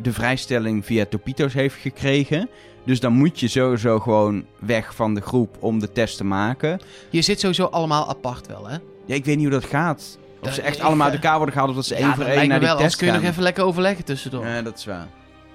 de 0.02 0.14
vrijstelling 0.14 0.86
via 0.86 1.06
Topito's 1.06 1.54
heeft 1.54 1.76
gekregen. 1.76 2.50
Dus 2.86 3.00
dan 3.00 3.14
moet 3.14 3.40
je 3.40 3.48
sowieso 3.48 4.00
gewoon 4.00 4.46
weg 4.60 4.96
van 4.96 5.14
de 5.14 5.22
groep 5.22 5.58
om 5.60 5.80
de 5.80 5.92
test 5.92 6.18
te 6.18 6.24
maken. 6.24 6.80
Je 7.10 7.22
zit 7.22 7.40
sowieso 7.40 7.66
allemaal 7.66 8.10
apart 8.10 8.48
wel, 8.48 8.68
hè? 8.68 8.78
Ja, 9.06 9.16
ik 9.16 9.26
weet 9.26 9.38
niet 9.38 9.48
hoe 9.48 9.60
dat 9.60 9.70
gaat. 9.70 10.18
Of 10.42 10.46
Dat- 10.46 10.54
ze 10.54 10.62
echt 10.62 10.80
allemaal 10.80 11.08
uit 11.08 11.16
eh, 11.16 11.22
elkaar 11.24 11.36
worden 11.38 11.54
gehaald 11.54 11.70
of 11.72 11.78
dat 11.78 11.86
ze 11.86 11.96
één 11.96 12.08
ja, 12.08 12.16
voor 12.16 12.24
één 12.26 12.48
naar 12.48 12.60
die 12.60 12.68
wel. 12.68 12.78
Test 12.78 12.96
kun 12.96 13.08
je 13.08 13.14
gaan. 13.14 13.22
nog 13.22 13.32
even 13.32 13.44
lekker 13.44 13.64
overleggen 13.64 14.06
tussendoor. 14.06 14.46
Ja, 14.46 14.62
dat 14.62 14.78
is 14.78 14.86
waar. 14.86 15.08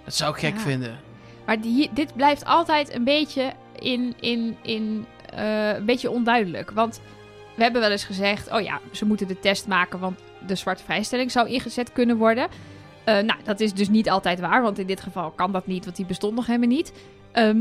Dat 0.04 0.14
zou 0.14 0.32
ik 0.34 0.38
gek 0.40 0.54
Ja. 0.54 0.60
vinden. 0.60 0.98
Maar 1.46 1.60
die, 1.60 1.90
dit 1.92 2.14
blijft 2.16 2.44
altijd 2.44 2.94
een 2.94 3.04
beetje 3.04 3.52
in, 3.78 4.14
in, 4.20 4.56
in 4.62 5.06
eh, 5.34 5.68
een 5.74 5.84
beetje 5.84 6.10
onduidelijk. 6.10 6.70
Want 6.70 7.00
we 7.56 7.62
hebben 7.62 7.80
wel 7.80 7.90
eens 7.90 8.04
gezegd, 8.04 8.50
oh 8.52 8.60
ja, 8.60 8.80
ze 8.92 9.04
moeten 9.06 9.28
de 9.28 9.38
test 9.40 9.66
maken, 9.66 9.98
want 9.98 10.18
de 10.46 10.54
zwarte 10.54 10.84
vrijstelling 10.84 11.30
zou 11.30 11.48
ingezet 11.48 11.92
kunnen 11.92 12.16
worden. 12.16 12.46
Eh, 13.04 13.14
nou, 13.14 13.38
dat 13.44 13.60
is 13.60 13.72
dus 13.72 13.88
niet 13.88 14.10
altijd 14.10 14.40
waar, 14.40 14.62
want 14.62 14.78
in 14.78 14.86
dit 14.86 15.00
geval 15.00 15.30
kan 15.30 15.52
dat 15.52 15.66
niet, 15.66 15.84
want 15.84 15.96
die 15.96 16.06
bestond 16.06 16.34
nog 16.34 16.46
helemaal 16.46 16.68
niet. 16.68 16.92
Ehm, 17.32 17.56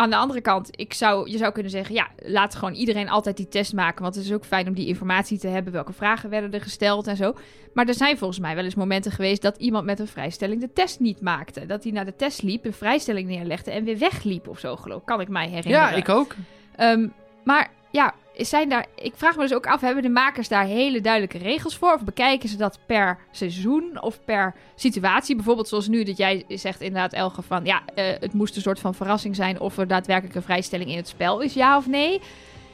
aan 0.00 0.10
de 0.10 0.16
andere 0.16 0.40
kant, 0.40 0.68
ik 0.70 0.92
zou, 0.92 1.30
je 1.30 1.36
zou 1.36 1.52
kunnen 1.52 1.70
zeggen, 1.70 1.94
ja, 1.94 2.08
laat 2.16 2.54
gewoon 2.54 2.74
iedereen 2.74 3.08
altijd 3.08 3.36
die 3.36 3.48
test 3.48 3.72
maken. 3.72 4.02
Want 4.02 4.14
het 4.14 4.24
is 4.24 4.32
ook 4.32 4.44
fijn 4.44 4.68
om 4.68 4.74
die 4.74 4.86
informatie 4.86 5.38
te 5.38 5.48
hebben. 5.48 5.72
Welke 5.72 5.92
vragen 5.92 6.30
werden 6.30 6.52
er 6.52 6.60
gesteld 6.60 7.06
en 7.06 7.16
zo. 7.16 7.34
Maar 7.74 7.86
er 7.88 7.94
zijn 7.94 8.18
volgens 8.18 8.40
mij 8.40 8.54
wel 8.54 8.64
eens 8.64 8.74
momenten 8.74 9.12
geweest 9.12 9.42
dat 9.42 9.56
iemand 9.56 9.84
met 9.84 9.98
een 9.98 10.06
vrijstelling 10.06 10.60
de 10.60 10.72
test 10.72 11.00
niet 11.00 11.20
maakte. 11.20 11.66
Dat 11.66 11.82
hij 11.82 11.92
naar 11.92 12.04
de 12.04 12.16
test 12.16 12.42
liep, 12.42 12.64
een 12.64 12.72
vrijstelling 12.72 13.28
neerlegde 13.28 13.70
en 13.70 13.84
weer 13.84 13.98
wegliep 13.98 14.48
of 14.48 14.58
zo, 14.58 14.76
geloof 14.76 15.00
ik. 15.00 15.06
Kan 15.06 15.20
ik 15.20 15.28
mij 15.28 15.48
herinneren. 15.48 15.90
Ja, 15.90 15.90
ik 15.90 16.08
ook. 16.08 16.34
Ehm, 16.76 17.08
maar 17.44 17.70
ja, 17.90 18.14
zijn 18.36 18.68
daar, 18.68 18.86
ik 18.94 19.12
vraag 19.16 19.36
me 19.36 19.42
dus 19.42 19.54
ook 19.54 19.66
af, 19.66 19.80
hebben 19.80 20.02
de 20.02 20.08
makers 20.08 20.48
daar 20.48 20.64
hele 20.64 21.00
duidelijke 21.00 21.38
regels 21.38 21.76
voor? 21.76 21.92
Of 21.94 22.04
bekijken 22.04 22.48
ze 22.48 22.56
dat 22.56 22.78
per 22.86 23.18
seizoen 23.30 24.02
of 24.02 24.24
per 24.24 24.54
situatie? 24.74 25.34
Bijvoorbeeld 25.34 25.68
zoals 25.68 25.88
nu 25.88 26.04
dat 26.04 26.16
jij 26.16 26.44
zegt 26.48 26.80
inderdaad, 26.80 27.12
Elge, 27.12 27.42
van 27.42 27.64
ja, 27.64 27.82
eh, 27.94 28.04
het 28.20 28.32
moest 28.32 28.56
een 28.56 28.62
soort 28.62 28.80
van 28.80 28.94
verrassing 28.94 29.36
zijn 29.36 29.60
of 29.60 29.78
er 29.78 29.86
daadwerkelijk 29.86 30.34
een 30.34 30.42
vrijstelling 30.42 30.90
in 30.90 30.96
het 30.96 31.08
spel 31.08 31.40
is, 31.40 31.54
ja 31.54 31.76
of 31.76 31.86
nee? 31.86 32.20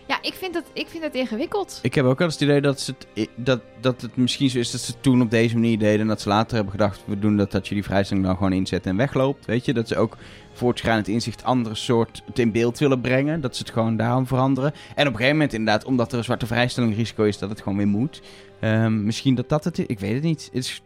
Ja, 0.08 0.18
ik 0.22 0.34
vind 0.34 0.54
dat, 0.54 0.64
ik 0.72 0.88
vind 0.88 1.02
dat 1.02 1.14
ingewikkeld. 1.14 1.78
Ik 1.82 1.94
heb 1.94 2.04
ook 2.04 2.18
wel 2.18 2.26
eens 2.26 2.36
het 2.36 2.48
idee 2.48 2.60
dat, 2.60 2.80
ze 2.80 2.94
het, 3.14 3.28
dat, 3.34 3.60
dat 3.80 4.00
het 4.00 4.16
misschien 4.16 4.50
zo 4.50 4.58
is 4.58 4.70
dat 4.70 4.80
ze 4.80 4.92
het 4.92 5.02
toen 5.02 5.22
op 5.22 5.30
deze 5.30 5.54
manier 5.54 5.78
deden. 5.78 6.00
En 6.00 6.06
dat 6.06 6.20
ze 6.20 6.28
later 6.28 6.54
hebben 6.54 6.72
gedacht, 6.72 7.02
we 7.04 7.18
doen 7.18 7.36
dat, 7.36 7.50
dat 7.50 7.68
je 7.68 7.74
die 7.74 7.84
vrijstelling 7.84 8.26
dan 8.26 8.36
gewoon 8.36 8.52
inzet 8.52 8.86
en 8.86 8.96
wegloopt. 8.96 9.46
Weet 9.46 9.64
je, 9.64 9.74
dat 9.74 9.88
ze 9.88 9.96
ook 9.96 10.16
voortschrijdend 10.52 11.08
inzicht 11.08 11.44
andere 11.44 11.74
soort 11.74 12.22
het 12.26 12.38
in 12.38 12.52
beeld 12.52 12.78
willen 12.78 13.00
brengen. 13.00 13.40
Dat 13.40 13.56
ze 13.56 13.62
het 13.62 13.72
gewoon 13.72 13.96
daarom 13.96 14.26
veranderen. 14.26 14.72
En 14.72 15.06
op 15.06 15.12
een 15.12 15.18
gegeven 15.18 15.32
moment 15.32 15.52
inderdaad, 15.52 15.84
omdat 15.84 16.12
er 16.12 16.18
een 16.18 16.24
zwarte 16.24 16.46
vrijstelling 16.46 16.96
risico 16.96 17.24
is, 17.24 17.38
dat 17.38 17.50
het 17.50 17.62
gewoon 17.62 17.78
weer 17.78 17.88
moet. 17.88 18.22
Ehm, 18.60 19.04
misschien 19.04 19.34
dat 19.34 19.48
dat 19.48 19.64
het 19.64 19.78
is. 19.78 19.86
Ik 19.86 19.98
weet 19.98 20.14
het 20.14 20.22
niet. 20.22 20.44
Het 20.44 20.64
is... 20.64 20.82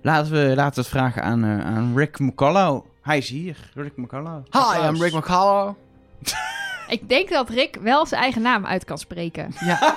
Laten, 0.00 0.32
we, 0.32 0.52
laten 0.54 0.74
we 0.74 0.80
het 0.80 0.90
vragen 0.90 1.22
aan, 1.22 1.44
eh, 1.44 1.66
aan 1.66 1.92
Rick 1.96 2.18
McCullough. 2.18 2.86
Hij 3.02 3.18
is 3.18 3.28
hier. 3.28 3.56
Rick 3.74 3.96
McCullough. 3.96 4.42
Hi. 4.50 4.88
I'm 4.88 5.02
Rick 5.02 5.12
McCullough. 5.12 5.74
Ik 6.92 7.08
denk 7.08 7.28
dat 7.28 7.48
Rick 7.48 7.76
wel 7.80 8.06
zijn 8.06 8.22
eigen 8.22 8.42
naam 8.42 8.66
uit 8.66 8.84
kan 8.84 8.98
spreken. 8.98 9.54
Ja, 9.60 9.96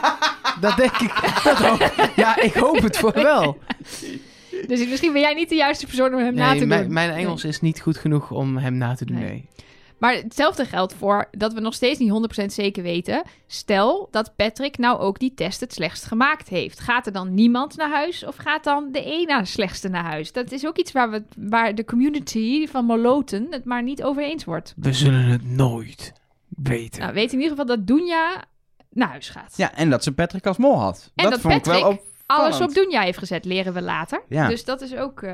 dat 0.61 0.77
denk 0.77 0.97
ik. 0.97 1.41
Dat 1.43 1.57
hoop, 1.57 2.09
ja, 2.15 2.41
ik 2.41 2.53
hoop 2.53 2.81
het 2.81 2.97
voor 2.97 3.13
wel. 3.13 3.57
Dus 4.67 4.87
misschien 4.87 5.11
ben 5.13 5.21
jij 5.21 5.33
niet 5.33 5.49
de 5.49 5.55
juiste 5.55 5.85
persoon 5.85 6.13
om 6.13 6.19
hem 6.19 6.33
na 6.33 6.53
te 6.53 6.67
doen. 6.67 6.93
mijn 6.93 7.11
Engels 7.11 7.43
is 7.43 7.61
niet 7.61 7.81
goed 7.81 7.97
genoeg 7.97 8.31
om 8.31 8.57
hem 8.57 8.77
na 8.77 8.95
te 8.95 9.05
doen, 9.05 9.17
Nee. 9.17 9.25
nee. 9.29 9.49
Maar 9.97 10.13
hetzelfde 10.13 10.65
geldt 10.65 10.93
voor 10.93 11.27
dat 11.31 11.53
we 11.53 11.59
nog 11.59 11.73
steeds 11.73 11.99
niet 11.99 12.41
100% 12.41 12.45
zeker 12.45 12.83
weten. 12.83 13.23
Stel 13.47 14.07
dat 14.11 14.35
Patrick 14.35 14.77
nou 14.77 14.99
ook 14.99 15.19
die 15.19 15.33
test 15.33 15.59
het 15.59 15.73
slechtst 15.73 16.05
gemaakt 16.05 16.49
heeft. 16.49 16.79
Gaat 16.79 17.05
er 17.05 17.11
dan 17.11 17.33
niemand 17.33 17.77
naar 17.77 17.89
huis 17.89 18.25
of 18.25 18.35
gaat 18.35 18.63
dan 18.63 18.91
de 18.91 19.03
ene 19.03 19.45
slechtste 19.45 19.89
naar 19.89 20.03
huis? 20.03 20.31
Dat 20.31 20.51
is 20.51 20.65
ook 20.65 20.77
iets 20.77 20.91
waar, 20.91 21.11
we, 21.11 21.23
waar 21.37 21.75
de 21.75 21.85
community 21.85 22.67
van 22.67 22.85
Moloten 22.85 23.47
het 23.49 23.65
maar 23.65 23.83
niet 23.83 24.03
over 24.03 24.23
eens 24.23 24.43
wordt. 24.43 24.73
We 24.77 24.93
zullen 24.93 25.23
het 25.23 25.49
nooit 25.49 26.13
weten. 26.55 27.01
Nou, 27.01 27.13
weet 27.13 27.31
in 27.31 27.39
ieder 27.39 27.49
geval 27.57 27.65
dat 27.65 27.87
Dunja 27.87 28.43
naar 28.89 29.09
huis 29.09 29.29
gaat. 29.29 29.53
Ja, 29.57 29.73
en 29.75 29.89
dat 29.89 30.03
ze 30.03 30.11
Patrick 30.11 30.45
als 30.47 30.57
mol 30.57 30.79
had. 30.79 31.11
En 31.15 31.23
dat, 31.23 31.31
dat 31.33 31.41
vond 31.41 31.53
ik 31.53 31.65
wel 31.65 31.81
Patrick 31.81 31.99
op... 31.99 32.13
Alles 32.27 32.61
op 32.61 32.73
Dunja 32.73 33.01
heeft 33.01 33.17
gezet, 33.17 33.45
leren 33.45 33.73
we 33.73 33.81
later. 33.81 34.21
Ja. 34.29 34.47
Dus 34.47 34.65
dat 34.65 34.81
is 34.81 34.95
ook... 34.95 35.21
eh, 35.21 35.31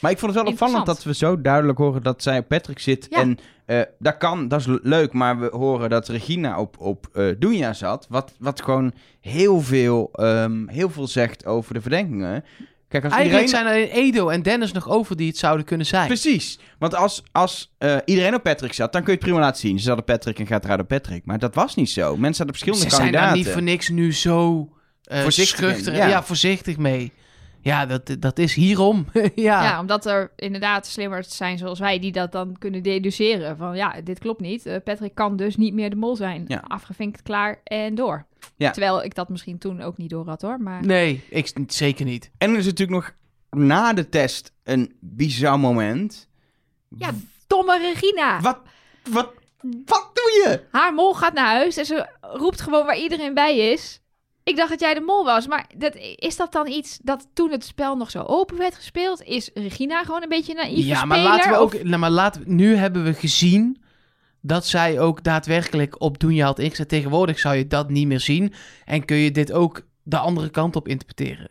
Maar 0.00 0.10
ik 0.10 0.18
vond 0.18 0.34
het 0.34 0.42
wel 0.42 0.52
opvallend 0.52 0.86
dat 0.86 1.02
we 1.04 1.14
zo 1.14 1.40
duidelijk 1.40 1.78
horen 1.78 2.02
dat 2.02 2.22
zij 2.22 2.38
op 2.38 2.48
Patrick 2.48 2.78
zit. 2.78 3.06
Ja. 3.10 3.18
En 3.18 3.38
eh, 3.66 3.80
dat 3.98 4.16
kan, 4.16 4.48
dat 4.48 4.60
is 4.60 4.66
le- 4.66 4.78
leuk. 4.82 5.12
Maar 5.12 5.38
we 5.38 5.48
horen 5.52 5.90
dat 5.90 6.08
Regina 6.08 6.60
op, 6.60 6.78
op 6.80 7.06
eh 7.12 7.24
Dunja 7.38 7.72
zat. 7.72 8.06
Wat, 8.08 8.32
wat 8.38 8.62
gewoon 8.62 8.92
heel 9.20 9.60
veel, 9.60 10.08
ehm, 10.12 10.68
heel 10.68 10.90
veel 10.90 11.06
zegt 11.06 11.46
over 11.46 11.74
de 11.74 11.80
verdenkingen. 11.80 12.44
Kijk, 12.88 13.04
als 13.04 13.12
Eigenlijk 13.12 13.46
iedereen... 13.46 13.66
zijn 13.66 13.82
er 13.82 13.90
alleen 13.92 14.04
Edo 14.06 14.28
en 14.28 14.42
Dennis 14.42 14.72
nog 14.72 14.88
over 14.88 15.16
die 15.16 15.28
het 15.28 15.36
zouden 15.36 15.66
kunnen 15.66 15.86
zijn. 15.86 16.06
Precies. 16.06 16.58
Want 16.78 16.94
als, 16.94 17.22
als 17.32 17.74
eh, 17.78 17.96
iedereen 18.04 18.34
op 18.34 18.42
Patrick 18.42 18.72
zat, 18.72 18.92
dan 18.92 19.02
kun 19.02 19.12
je 19.12 19.18
het 19.18 19.28
prima 19.28 19.40
laten 19.40 19.60
zien. 19.60 19.78
Ze 19.78 19.86
hadden 19.86 20.04
Patrick 20.04 20.38
en 20.38 20.46
gaat 20.46 20.64
eruit 20.64 20.80
op 20.80 20.88
Patrick. 20.88 21.24
Maar 21.24 21.38
dat 21.38 21.54
was 21.54 21.74
niet 21.74 21.90
zo. 21.90 22.16
Mensen 22.16 22.46
hadden 22.46 22.46
verschillende 22.46 22.84
Ze 22.84 22.96
zijn 22.96 23.12
daar 23.12 23.22
kandidaten. 23.22 23.44
niet 23.46 23.52
voor 23.54 23.62
niks 23.72 23.88
nu 23.88 24.12
zo 24.12 24.68
eh 25.02 25.22
Voorzichtig 25.22 25.84
ja. 25.96 26.06
Ja. 26.06 26.22
voorzichtig 26.22 26.76
mee. 26.76 27.12
Ja, 27.60 27.86
dat, 27.86 28.16
dat 28.18 28.38
is 28.38 28.54
hierom. 28.54 29.06
ja. 29.34 29.62
Ja. 29.62 29.80
omdat 29.80 30.06
er 30.06 30.30
inderdaad 30.36 30.86
slimmers 30.86 31.36
zijn 31.36 31.58
zoals 31.58 31.78
wij 31.78 31.98
die 31.98 32.12
dat 32.12 32.32
dan 32.32 32.56
kunnen 32.58 32.82
deduceren. 32.82 33.56
Van 33.56 33.76
ja, 33.76 34.00
dit 34.04 34.18
klopt 34.18 34.40
niet. 34.40 34.66
Eh, 34.66 34.76
Patrick 34.84 35.14
kan 35.14 35.36
dus 35.36 35.56
niet 35.56 35.74
meer 35.74 35.90
de 35.90 35.96
mol 35.96 36.16
zijn. 36.16 36.44
Ja. 36.46 36.64
Afgevinkt, 36.66 37.22
klaar 37.22 37.60
en 37.64 37.94
door. 37.94 38.26
Ja. 38.56 38.70
Terwijl 38.70 39.04
ik 39.04 39.14
dat 39.14 39.28
misschien 39.28 39.58
toen 39.58 39.80
ook 39.80 39.96
niet 39.96 40.10
door 40.10 40.26
had 40.28 40.42
hoor. 40.42 40.60
Maar 40.60 40.84
Nee, 40.86 41.24
ik, 41.30 41.52
zeker 41.66 42.04
niet. 42.04 42.30
En 42.38 42.50
er 42.50 42.58
is 42.58 42.64
natuurlijk 42.66 42.98
nog 42.98 43.14
na 43.62 43.92
de 43.92 44.08
test 44.08 44.52
een 44.64 44.96
bizar 45.00 45.58
moment. 45.60 46.28
ja, 46.98 47.10
domme 47.46 47.78
Regina. 47.78 48.40
Wat, 48.40 48.58
wat, 49.10 49.32
wat 49.84 50.10
doe 50.12 50.42
je? 50.44 50.62
Haar 50.70 50.94
mol 50.94 51.14
gaat 51.14 51.32
naar 51.34 51.46
huis 51.54 51.76
en 51.76 51.86
ze 51.86 52.08
roept 52.20 52.60
gewoon 52.60 52.86
waar 52.86 52.98
iedereen 52.98 53.34
bij 53.34 53.58
is. 53.72 54.00
Ik 54.42 54.56
dacht 54.56 54.70
dat 54.70 54.80
jij 54.80 54.94
de 54.94 55.00
mol 55.00 55.24
was, 55.24 55.46
maar 55.46 55.66
dat, 55.76 55.94
is 56.16 56.36
dat 56.36 56.52
dan 56.52 56.66
iets 56.66 56.98
dat 57.02 57.26
toen 57.32 57.50
het 57.50 57.64
spel 57.64 57.96
nog 57.96 58.10
zo 58.10 58.22
open 58.22 58.56
werd 58.58 58.74
gespeeld? 58.74 59.22
Is 59.22 59.50
Regina 59.54 60.02
gewoon 60.04 60.22
een 60.22 60.28
beetje 60.28 60.54
naïef 60.54 60.84
Ja, 60.86 61.04
maar 61.04 61.18
speler, 61.18 61.34
laten 61.36 61.50
we 61.50 61.56
of- 61.60 61.74
ook. 61.74 61.82
Nou, 61.82 61.98
maar 61.98 62.10
laten 62.10 62.42
we, 62.44 62.50
nu 62.52 62.74
hebben 62.74 63.04
we 63.04 63.14
gezien 63.14 63.82
dat 64.40 64.66
zij 64.66 65.00
ook 65.00 65.22
daadwerkelijk 65.24 66.00
op 66.00 66.18
Doenja 66.18 66.44
had 66.46 66.58
ingezet. 66.58 66.88
Tegenwoordig 66.88 67.38
zou 67.38 67.56
je 67.56 67.66
dat 67.66 67.90
niet 67.90 68.06
meer 68.06 68.20
zien. 68.20 68.52
En 68.84 69.04
kun 69.04 69.16
je 69.16 69.30
dit 69.30 69.52
ook 69.52 69.82
de 70.02 70.18
andere 70.18 70.48
kant 70.48 70.76
op 70.76 70.88
interpreteren. 70.88 71.50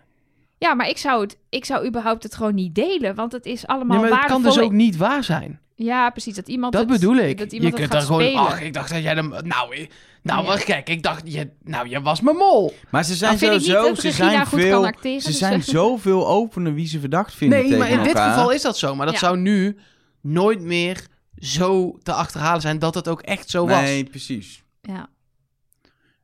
Ja, 0.57 0.73
maar 0.73 0.89
ik 0.89 0.97
zou, 0.97 1.21
het, 1.21 1.37
ik 1.49 1.65
zou 1.65 1.87
überhaupt 1.87 2.23
het 2.23 2.35
gewoon 2.35 2.55
niet 2.55 2.75
delen, 2.75 3.15
want 3.15 3.31
het 3.31 3.45
is 3.45 3.67
allemaal 3.67 4.03
Ja, 4.03 4.09
maar 4.09 4.19
het 4.19 4.27
kan 4.29 4.43
dus 4.43 4.59
ook 4.59 4.71
niet 4.71 4.97
waar 4.97 5.23
zijn. 5.23 5.59
Ja, 5.75 6.09
precies. 6.09 6.35
Dat 6.35 6.47
iemand 6.47 6.73
Dat 6.73 6.81
het- 6.81 6.91
bedoel 6.91 7.15
ik. 7.17 7.37
Dat 7.37 7.51
Je 7.51 7.55
iemand 7.57 7.75
kunt 7.75 7.91
dan 7.91 7.99
gaat 7.99 8.07
gewoon. 8.09 8.21
spelen. 8.23 8.41
Ach, 8.41 8.61
ik 8.61 8.73
dacht 8.73 8.89
dat 8.89 9.03
jij 9.03 9.13
hem. 9.13 9.29
Nou, 9.29 9.75
eh, 9.75 9.87
nou 10.23 10.45
Ja. 10.45 10.55
gek. 10.57 10.89
Ik 10.89 11.03
dacht, 11.03 11.21
je, 11.33 11.49
nou, 11.63 11.89
je 11.89 12.01
was 12.01 12.21
mijn 12.21 12.35
mol. 12.35 12.73
Maar 12.89 13.03
ze 13.03 13.15
zijn 13.15 13.31
niet 13.31 13.39
sowieso, 13.39 13.81
dat 13.87 13.99
ze 13.99 14.11
zijn 14.11 14.45
goed 14.45 14.59
veel, 14.59 14.81
kan 14.81 14.85
acteren, 14.89 15.21
ze 15.21 15.27
dus 15.27 15.37
zijn 15.37 15.63
zoveel 15.77 16.27
opener 16.27 16.73
wie 16.73 16.87
ze 16.87 16.99
verdacht 16.99 17.33
vinden 17.33 17.69
Nee, 17.69 17.77
maar 17.77 17.89
in 17.89 18.03
dit 18.03 18.19
geval 18.19 18.51
is 18.51 18.61
dat 18.61 18.77
zo. 18.77 18.95
Maar 18.95 19.05
dat 19.05 19.15
Ja. 19.15 19.21
zou 19.21 19.37
nu 19.37 19.77
nooit 20.21 20.61
meer 20.61 21.05
zo 21.37 21.97
te 22.03 22.13
achterhalen 22.13 22.61
zijn 22.61 22.79
dat 22.79 22.95
het 22.95 23.07
ook 23.07 23.21
echt 23.21 23.49
zo 23.49 23.65
Nee, 23.65 24.01
was. 24.01 24.09
precies. 24.09 24.63
Ja. 24.81 25.09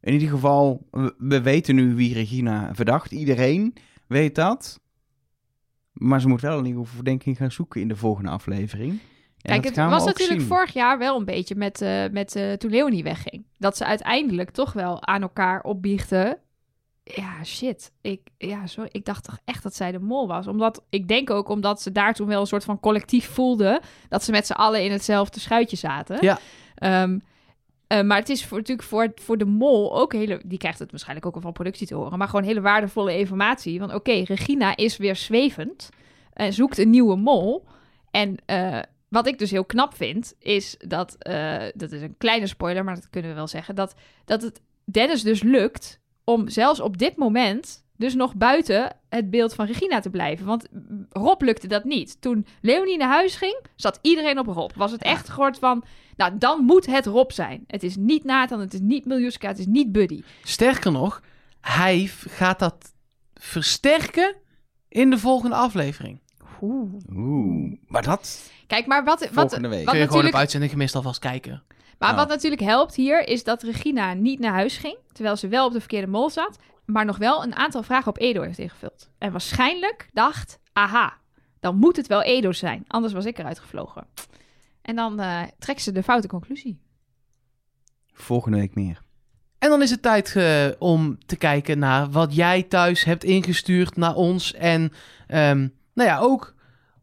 In 0.02 0.14
ieder 0.14 0.30
geval, 0.30 0.88
we, 0.92 1.16
we 1.18 1.42
weten 1.42 1.76
nu 1.76 1.96
wie 1.96 2.14
Regina 2.14 2.76
verdacht. 2.76 3.12
Iedereen 3.12 3.74
weet 4.08 4.36
dat. 4.36 4.82
Maar 5.94 6.22
ze 6.22 6.28
moet 6.28 6.42
wel 6.42 6.58
een 6.58 6.64
nieuwe 6.64 6.86
verdenking 6.86 7.38
gaan 7.38 7.52
zoeken 7.52 7.82
in 7.82 7.88
de 7.88 7.96
volgende 7.96 8.30
aflevering. 8.30 8.92
En 9.42 9.62
Kijk, 9.62 9.64
het 9.64 9.90
was 9.90 10.06
natuurlijk 10.06 10.40
zien. 10.40 10.50
vorig 10.50 10.74
jaar 10.74 10.98
wel 10.98 11.18
een 11.20 11.26
beetje 11.26 11.56
met, 11.56 11.82
eh, 11.82 12.10
met 12.12 12.36
eh, 12.36 12.54
toen 12.54 12.72
Leonie 12.72 13.04
wegging. 13.04 13.46
Dat 13.58 13.78
ze 13.78 13.86
uiteindelijk 13.86 14.50
toch 14.52 14.74
wel 14.74 15.04
aan 15.06 15.22
elkaar 15.22 15.62
opbiechten. 15.62 16.38
Ja, 17.04 17.44
shit. 17.44 17.92
Ik, 18.02 18.22
ja, 18.38 18.68
sorry. 18.68 18.90
ik 18.92 19.06
dacht 19.06 19.24
toch 19.24 19.38
echt 19.46 19.64
dat 19.64 19.76
zij 19.76 19.92
de 19.92 20.00
mol 20.00 20.28
was. 20.28 20.48
Omdat, 20.48 20.84
ik 20.90 21.08
denk 21.08 21.30
ook 21.30 21.50
omdat 21.50 21.82
ze 21.82 21.92
daar 21.92 22.14
toen 22.14 22.28
wel 22.28 22.42
een 22.42 22.48
soort 22.48 22.64
van 22.64 22.80
collectief 22.80 23.30
voelden. 23.30 23.80
Dat 24.10 24.24
ze 24.24 24.32
met 24.32 24.46
z'n 24.46 24.54
allen 24.54 24.84
in 24.84 24.92
hetzelfde 24.92 25.40
schuitje 25.40 25.78
zaten. 25.78 26.18
Ja. 26.22 26.40
Ehm, 26.76 27.20
eh, 27.88 28.02
maar 28.02 28.18
het 28.18 28.30
is 28.30 28.46
voor, 28.46 28.58
natuurlijk 28.58 28.88
voor, 28.88 29.12
voor 29.16 29.38
de 29.38 29.46
mol 29.46 29.98
ook 29.98 30.14
hele... 30.14 30.42
Die 30.46 30.58
krijgt 30.58 30.80
het 30.80 30.92
waarschijnlijk 30.92 31.28
ook 31.28 31.36
al 31.36 31.42
van 31.42 31.52
productie 31.52 31.88
te 31.88 31.96
horen. 31.96 32.18
Maar 32.18 32.28
gewoon 32.28 32.46
hele 32.46 32.62
waardevolle 32.62 33.18
informatie. 33.18 33.80
Van 33.80 33.94
oké, 33.94 34.12
Regina 34.12 34.76
is 34.76 34.98
weer 34.98 35.16
zwevend. 35.16 35.90
En 36.34 36.54
zoekt 36.54 36.78
een 36.78 36.90
nieuwe 36.90 37.16
mol. 37.16 37.66
En 38.12 38.36
eh, 38.46 38.80
wat 39.10 39.28
ik 39.28 39.40
dus 39.40 39.52
heel 39.52 39.66
knap 39.66 39.96
vind, 39.96 40.34
is 40.40 40.76
dat... 40.88 41.16
eh, 41.18 41.64
dat 41.74 41.92
is 41.92 42.02
een 42.02 42.18
kleine 42.18 42.48
spoiler, 42.48 42.84
maar 42.84 42.96
dat 42.96 43.10
kunnen 43.10 43.30
we 43.30 43.36
wel 43.38 43.48
zeggen. 43.48 43.76
Dat, 43.76 43.96
dat 44.26 44.42
het 44.42 44.62
Dennis 44.86 45.22
dus 45.22 45.44
lukt 45.44 46.02
om 46.24 46.50
zelfs 46.50 46.80
op 46.80 46.98
dit 46.98 47.16
moment... 47.16 47.84
dus 47.98 48.14
nog 48.14 48.36
buiten 48.36 48.96
het 49.10 49.30
beeld 49.30 49.54
van 49.54 49.66
Regina 49.66 50.00
te 50.00 50.10
blijven. 50.10 50.46
Want 50.46 50.68
Rob 51.10 51.42
lukte 51.42 51.68
dat 51.68 51.84
niet. 51.84 52.22
Toen 52.22 52.46
Leonie 52.62 52.98
naar 52.98 53.10
huis 53.10 53.36
ging, 53.36 53.66
zat 53.76 54.00
iedereen 54.02 54.40
op 54.40 54.48
Rob. 54.48 54.72
Was 54.76 54.92
het 54.92 55.02
echt 55.02 55.30
gehoord 55.30 55.60
van... 55.60 55.84
Nou, 56.16 56.38
dan 56.38 56.64
moet 56.64 56.86
het 56.86 57.06
Rob 57.06 57.32
zijn. 57.32 57.64
Het 57.68 57.84
is 57.84 57.96
niet 57.96 58.24
Nathan, 58.24 58.60
het 58.60 58.74
is 58.74 58.80
niet 58.80 59.06
Miljuska, 59.06 59.48
het 59.48 59.60
is 59.60 59.66
niet 59.66 59.92
Buddy. 59.92 60.24
Sterker 60.44 60.92
nog, 60.92 61.22
hij 61.62 62.06
gaat 62.28 62.60
dat 62.60 62.94
versterken 63.34 64.36
in 64.90 65.10
de 65.10 65.18
volgende 65.18 65.56
aflevering. 65.56 66.22
Oeh, 66.62 67.74
maar 67.88 68.04
dat... 68.04 68.52
Kijk, 68.68 68.86
maar 68.86 69.04
wat, 69.04 69.20
wat, 69.20 69.30
Volgende 69.34 69.68
week. 69.68 69.86
wat 69.86 69.94
Kun 69.94 70.00
je 70.00 70.06
gewoon 70.06 70.06
natuurlijk 70.06 70.34
op 70.34 70.40
uitzending 70.40 70.72
gemist 70.72 70.96
alvast 70.96 71.20
kijken. 71.20 71.64
Maar 72.04 72.12
Oh. 72.12 72.18
wat 72.18 72.28
natuurlijk 72.30 72.62
helpt 72.62 72.96
hier 72.96 73.28
is 73.28 73.44
dat 73.44 73.64
Regina 73.64 74.14
niet 74.14 74.40
naar 74.40 74.54
huis 74.54 74.78
ging, 74.78 74.98
terwijl 75.12 75.36
ze 75.36 75.48
wel 75.48 75.66
op 75.66 75.74
de 75.74 75.80
verkeerde 75.80 76.08
mol 76.08 76.30
zat, 76.30 76.58
maar 76.86 77.06
nog 77.06 77.18
wel 77.18 77.44
een 77.44 77.56
aantal 77.56 77.84
vragen 77.84 78.08
op 78.08 78.20
Edo 78.20 78.42
heeft 78.42 78.58
ingevuld. 78.58 79.10
En 79.18 79.32
waarschijnlijk 79.32 80.10
dacht, 80.14 80.60
aha, 80.74 81.14
dan 81.60 81.76
moet 81.78 81.96
het 81.98 82.08
wel 82.08 82.22
Edo 82.22 82.52
zijn, 82.52 82.84
anders 82.88 83.14
was 83.14 83.26
ik 83.26 83.38
eruit 83.38 83.60
gevlogen. 83.60 84.08
En 84.82 84.96
dan 84.96 85.20
eh 85.20 85.42
trekt 85.60 85.82
ze 85.82 85.92
de 85.92 86.04
foute 86.04 86.28
conclusie. 86.28 86.80
Volgende 88.14 88.58
week 88.58 88.76
meer. 88.76 89.02
En 89.60 89.70
dan 89.70 89.82
is 89.82 89.90
het 89.90 90.02
tijd 90.02 90.36
eh, 90.36 90.68
om 90.80 91.18
te 91.26 91.36
kijken 91.36 91.80
naar 91.80 92.10
wat 92.10 92.36
jij 92.36 92.64
thuis 92.64 93.04
hebt 93.04 93.24
ingestuurd 93.24 93.96
naar 93.96 94.16
ons. 94.16 94.54
En 94.54 94.92
ehm, 95.28 95.68
nou 95.94 96.10
ja, 96.10 96.18
ook 96.20 96.54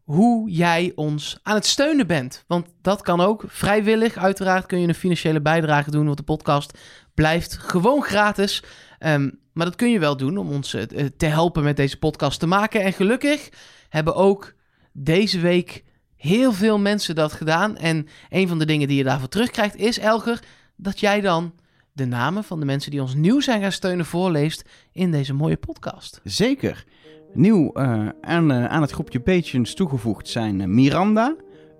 hoe 0.03 0.49
jij 0.51 0.91
ons 0.95 1.39
aan 1.43 1.55
het 1.55 1.65
steunen 1.65 2.07
bent. 2.07 2.43
Want 2.47 2.67
dat 2.81 3.01
kan 3.01 3.21
ook 3.21 3.43
vrijwillig. 3.47 4.17
Uiteraard 4.17 4.65
kun 4.65 4.79
je 4.79 4.87
een 4.87 4.95
financiële 4.95 5.41
bijdrage 5.41 5.91
doen, 5.91 6.05
want 6.05 6.17
de 6.17 6.23
podcast 6.23 6.77
blijft 7.13 7.57
gewoon 7.57 8.03
gratis. 8.03 8.63
Ehm, 8.99 9.29
maar 9.53 9.65
dat 9.65 9.75
kun 9.75 9.91
je 9.91 9.99
wel 9.99 10.17
doen 10.17 10.37
om 10.37 10.49
ons 10.49 10.73
eh, 10.73 11.05
te 11.17 11.25
helpen 11.25 11.63
met 11.63 11.77
deze 11.77 11.97
podcast 11.97 12.39
te 12.39 12.47
maken. 12.47 12.81
En 12.81 12.93
gelukkig 12.93 13.49
hebben 13.89 14.15
ook 14.15 14.53
deze 14.91 15.39
week 15.39 15.83
heel 16.15 16.53
veel 16.53 16.79
mensen 16.79 17.15
dat 17.15 17.33
gedaan. 17.33 17.77
En 17.77 18.07
een 18.29 18.47
van 18.47 18.59
de 18.59 18.65
dingen 18.65 18.87
die 18.87 18.97
je 18.97 19.03
daarvoor 19.03 19.29
terugkrijgt 19.29 19.75
is, 19.75 19.99
Elger, 19.99 20.39
dat 20.75 20.99
jij 20.99 21.21
dan 21.21 21.53
de 21.93 22.05
namen 22.05 22.43
van 22.43 22.59
de 22.59 22.65
mensen 22.65 22.91
die 22.91 23.01
ons 23.01 23.15
nieuw 23.15 23.39
zijn 23.39 23.61
gaan 23.61 23.71
steunen 23.71 24.05
voorleest 24.05 24.69
in 24.91 25.11
deze 25.11 25.33
mooie 25.33 25.57
podcast. 25.57 26.21
Zeker. 26.23 26.85
Nieuw 27.33 27.71
eh, 27.71 28.07
aan, 28.21 28.51
eh, 28.51 28.65
aan 28.65 28.81
het 28.81 28.91
groepje 28.91 29.19
Patrons 29.19 29.73
toegevoegd 29.73 30.27
zijn 30.27 30.61
eh, 30.61 30.67
Miranda, 30.67 31.35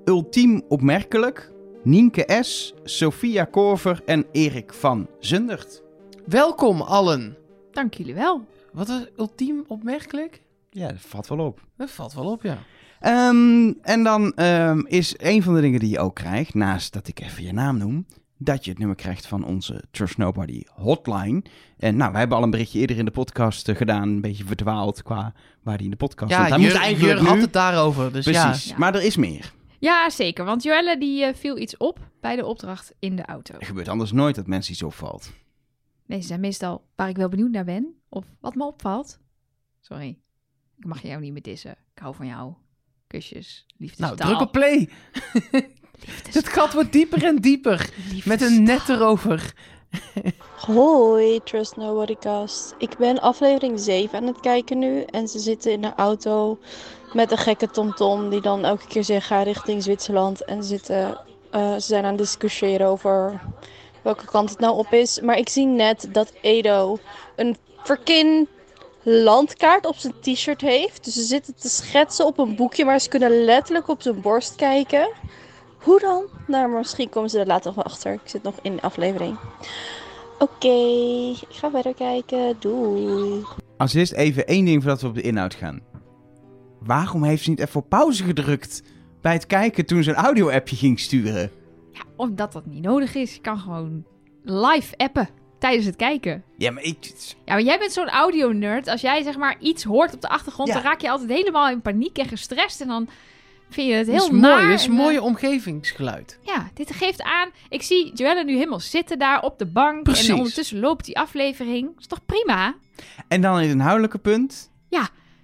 Ultiem 0.06 0.62
Opmerkelijk, 0.68 1.52
Nienke 1.84 2.38
S., 2.41 2.74
Sophia 2.84 3.43
Korver 3.43 4.02
en 4.06 4.26
Erik 4.32 4.74
van 4.74 5.08
Zundert. 5.20 5.84
Welkom 6.26 6.82
allen. 6.82 7.38
Dank 7.72 7.93
jullie 7.93 8.14
wel. 8.14 8.45
Wat 8.74 8.89
is 8.89 9.06
ultiem 9.18 9.64
opmerkelijk? 9.68 10.41
Ja, 10.70 10.88
dat 10.88 11.02
valt 11.02 11.28
wel 11.28 11.39
op. 11.39 11.62
Dat 11.78 11.91
valt 11.91 12.14
wel 12.14 12.32
op, 12.32 12.43
ja. 12.43 12.58
Ehm, 12.99 13.74
en 13.82 14.04
dan 14.04 14.34
ehm, 14.34 14.80
is 14.86 15.14
een 15.18 15.43
van 15.43 15.54
de 15.54 15.62
dingen 15.62 15.80
die 15.80 15.89
je 15.89 15.99
ook 15.99 16.16
krijgt, 16.16 16.54
naast 16.54 16.93
dat 16.93 17.08
ik 17.08 17.20
even 17.20 17.43
je 17.43 17.54
naam 17.54 17.78
noem, 17.78 18.06
dat 18.44 18.64
je 18.66 18.70
het 18.70 18.80
nummer 18.80 18.98
krijgt 18.98 19.26
van 19.28 19.44
onze 19.44 19.84
Trust 19.92 20.18
Nobody 20.18 20.62
hotline. 20.74 21.44
En 21.78 21.96
nou, 21.98 22.12
wij 22.12 22.20
hebben 22.20 22.38
al 22.38 22.44
een 22.44 22.50
berichtje 22.50 22.80
eerder 22.80 22.98
in 22.98 23.06
de 23.06 23.12
podcast 23.12 23.70
eh, 23.70 23.76
gedaan, 23.76 24.10
een 24.10 24.22
beetje 24.22 24.44
verdwaald 24.44 25.04
qua 25.04 25.34
waar 25.64 25.76
die 25.78 25.86
in 25.86 25.92
de 25.92 25.98
podcast. 25.98 26.32
Ja, 26.32 26.39
Hij 26.42 26.50
Jur, 26.50 26.60
moest 26.60 26.76
eigenlijk 26.76 27.18
Jur 27.20 27.28
had 27.28 27.36
nu- 27.36 27.42
het 27.42 27.54
daarover. 27.54 28.14
Dus 28.14 28.26
Precies, 28.26 28.66
Ja. 28.70 28.78
maar 28.78 28.96
er 28.96 29.04
is 29.04 29.16
meer. 29.16 29.54
Ja, 29.80 30.10
zeker. 30.10 30.46
Want 30.46 30.64
Joelle 30.64 30.98
die 30.98 31.24
eh, 31.24 31.34
viel 31.36 31.58
iets 31.58 31.78
op 31.78 32.00
bij 32.22 32.36
de 32.36 32.46
opdracht 32.46 32.94
in 33.00 33.16
de 33.16 33.26
auto. 33.26 33.54
Er 33.60 33.66
gebeurt 33.66 33.88
anders 33.88 34.12
nooit 34.12 34.36
dat 34.36 34.48
mensen 34.48 34.74
iets 34.74 34.84
opvalt. 34.84 35.32
Nee, 36.06 36.22
ze 36.22 36.28
zijn 36.28 36.39
meestal 36.39 36.84
waar 36.96 37.10
ik 37.10 37.16
wel 37.18 37.30
benieuwd 37.30 37.52
naar 37.52 37.66
ben. 37.66 37.94
Of 38.10 38.26
wat 38.39 38.56
me 38.56 38.66
opvalt. 38.66 39.20
Sorry. 39.80 40.18
Ik 40.78 40.86
mag 40.86 41.02
jou 41.02 41.22
niet 41.22 41.32
meer 41.34 41.42
dissen. 41.42 41.72
Ik 41.72 42.02
hou 42.02 42.16
van 42.16 42.28
jou. 42.28 42.54
Kusjes. 43.08 43.66
Liefdestaal. 43.78 44.16
Nou, 44.16 44.28
druk 44.30 44.42
op 44.42 44.52
play. 44.52 44.89
Het 46.32 46.47
gat 46.47 46.74
wordt 46.74 46.91
dieper 46.91 47.26
en 47.26 47.36
dieper. 47.36 47.89
Met 48.26 48.41
een 48.41 48.64
net 48.64 48.89
erover. 48.89 49.54
Hoi, 50.66 51.39
Trust 51.43 51.76
Nobody 51.76 52.16
Cast. 52.20 52.76
Ik 52.78 52.97
ben 52.97 53.22
aflevering 53.22 53.80
7 53.80 54.18
aan 54.18 54.28
het 54.28 54.39
kijken 54.39 54.80
nu. 54.80 55.04
En 55.04 55.28
ze 55.28 55.39
zitten 55.39 55.72
in 55.72 55.82
de 55.82 55.93
auto 55.95 56.58
met 57.14 57.32
een 57.32 57.38
gekke 57.38 57.70
tomtom 57.70 58.30
die 58.30 58.41
dan 58.41 58.66
elke 58.66 58.88
keer 58.88 59.04
zegt 59.04 59.28
ga 59.28 59.43
richting 59.43 59.84
Zwitserland. 59.84 60.45
En 60.45 60.64
ze, 60.64 60.70
zitten, 60.70 61.22
eh, 61.52 61.74
ze 61.74 61.80
zijn 61.80 62.04
aan 62.04 62.10
het 62.10 62.18
discussiëren 62.18 62.88
over 62.88 63.41
welke 64.02 64.26
kant 64.26 64.49
het 64.49 64.60
nou 64.60 64.78
op 64.78 64.91
is. 64.91 65.20
Maar 65.20 65.38
ik 65.38 65.49
zie 65.49 65.66
net 65.66 66.08
dat 66.12 66.34
Edo 66.41 66.99
een 67.36 67.58
verkin 67.84 68.47
landkaart 69.04 69.86
op 69.86 69.95
zijn 69.95 70.14
t-shirt 70.22 70.62
heeft. 70.62 71.04
Dus 71.04 71.14
ze 71.14 71.24
zitten 71.24 71.56
te 71.56 71.70
schetsen 71.70 72.26
op 72.26 72.38
een 72.38 72.56
boekje, 72.56 72.86
maar 72.86 72.99
ze 72.99 73.10
kunnen 73.10 73.43
letterlijk 73.43 73.88
op 73.88 74.02
zijn 74.02 74.22
borst 74.22 74.56
kijken. 74.56 75.10
Hoe 75.82 76.00
dan? 76.00 76.24
Nou, 76.48 76.68
maar 76.70 76.78
misschien 76.78 77.10
komen 77.10 77.30
ze 77.30 77.40
er 77.40 77.46
later 77.48 77.66
nog 77.66 77.76
wel 77.76 77.84
achter. 77.94 78.14
Ik 78.14 78.20
zit 78.24 78.44
nog 78.44 78.56
in 78.62 78.76
de 78.76 78.82
aflevering. 78.82 79.38
Oké, 80.40 80.68
ik 81.50 81.56
ga 81.56 81.70
verder 81.72 81.94
kijken. 81.94 82.56
Doei. 82.60 83.44
Als 83.78 83.94
eerst 83.94 84.12
even 84.14 84.48
één 84.48 84.66
ding 84.66 84.82
voordat 84.82 85.02
we 85.02 85.08
op 85.08 85.16
de 85.16 85.22
inhoud 85.22 85.54
gaan. 85.54 85.82
Waarom 86.80 87.24
heeft 87.24 87.44
ze 87.44 87.50
niet 87.50 87.60
even 87.60 87.80
op 87.82 87.90
pauze 87.90 88.24
gedrukt 88.24 88.84
bij 89.22 89.34
het 89.34 89.46
kijken 89.46 89.86
toen 89.86 90.04
ze 90.04 90.10
een 90.10 90.16
audio-appje 90.16 90.76
ging 90.76 91.00
sturen? 91.00 91.52
Ja, 91.92 92.02
omdat 92.16 92.52
dat 92.52 92.66
niet 92.66 92.84
nodig 92.84 93.16
is. 93.16 93.36
Je 93.36 93.42
kan 93.42 93.58
gewoon 93.60 94.04
live 94.44 94.98
appen 94.98 95.30
tijdens 95.60 95.86
het 95.86 95.96
kijken. 95.96 96.44
Ja, 96.58 96.72
maar 96.72 96.84
ik... 96.84 97.12
Ja, 97.46 97.54
maar 97.54 97.62
jij 97.62 97.80
bent 97.80 97.92
zo'n 97.92 98.10
audio-nerd. 98.10 98.88
Als 98.88 99.02
jij 99.02 99.24
zeg 99.24 99.38
maar 99.38 99.56
iets 99.60 99.84
hoort 99.84 100.14
op 100.14 100.22
de 100.22 100.30
achtergrond, 100.30 100.68
Ja. 100.70 100.74
dan 100.74 100.84
raak 100.84 101.02
je 101.02 101.10
altijd 101.10 101.30
helemaal 101.30 101.70
in 101.70 101.82
paniek 101.82 102.18
en 102.18 102.28
gestrest. 102.28 102.82
En 102.82 102.88
dan 102.88 103.08
vind 103.74 103.88
je 103.88 103.94
het 103.94 104.06
Dat 104.06 104.16
heel 104.16 104.26
is 104.26 104.32
naar. 104.42 104.56
mooi. 104.58 104.70
Dat 104.72 104.80
is 104.80 104.86
een 104.86 104.92
en, 104.92 104.98
eh, 104.98 105.04
mooie 105.04 105.22
omgevingsgeluid. 105.22 106.40
Ja, 106.42 106.70
dit 106.74 106.92
geeft 106.92 107.22
aan. 107.22 107.50
Ik 107.70 107.82
zie 107.82 108.12
Joelle 108.14 108.44
nu 108.44 108.54
helemaal 108.56 108.80
zitten 108.80 109.20
daar 109.20 109.42
op 109.42 109.60
de 109.60 109.66
bank. 109.66 110.04
Precies. 110.04 110.28
En 110.30 110.36
ondertussen 110.36 110.80
loopt 110.80 111.06
die 111.06 111.18
aflevering. 111.20 111.86
Dat 111.88 112.00
is 112.00 112.08
toch 112.08 112.26
prima? 112.26 112.76
En 113.28 113.42
dan 113.42 113.56
in 113.56 113.62
het 113.64 113.72
inhoudelijke 113.72 114.18
punt. 114.18 114.70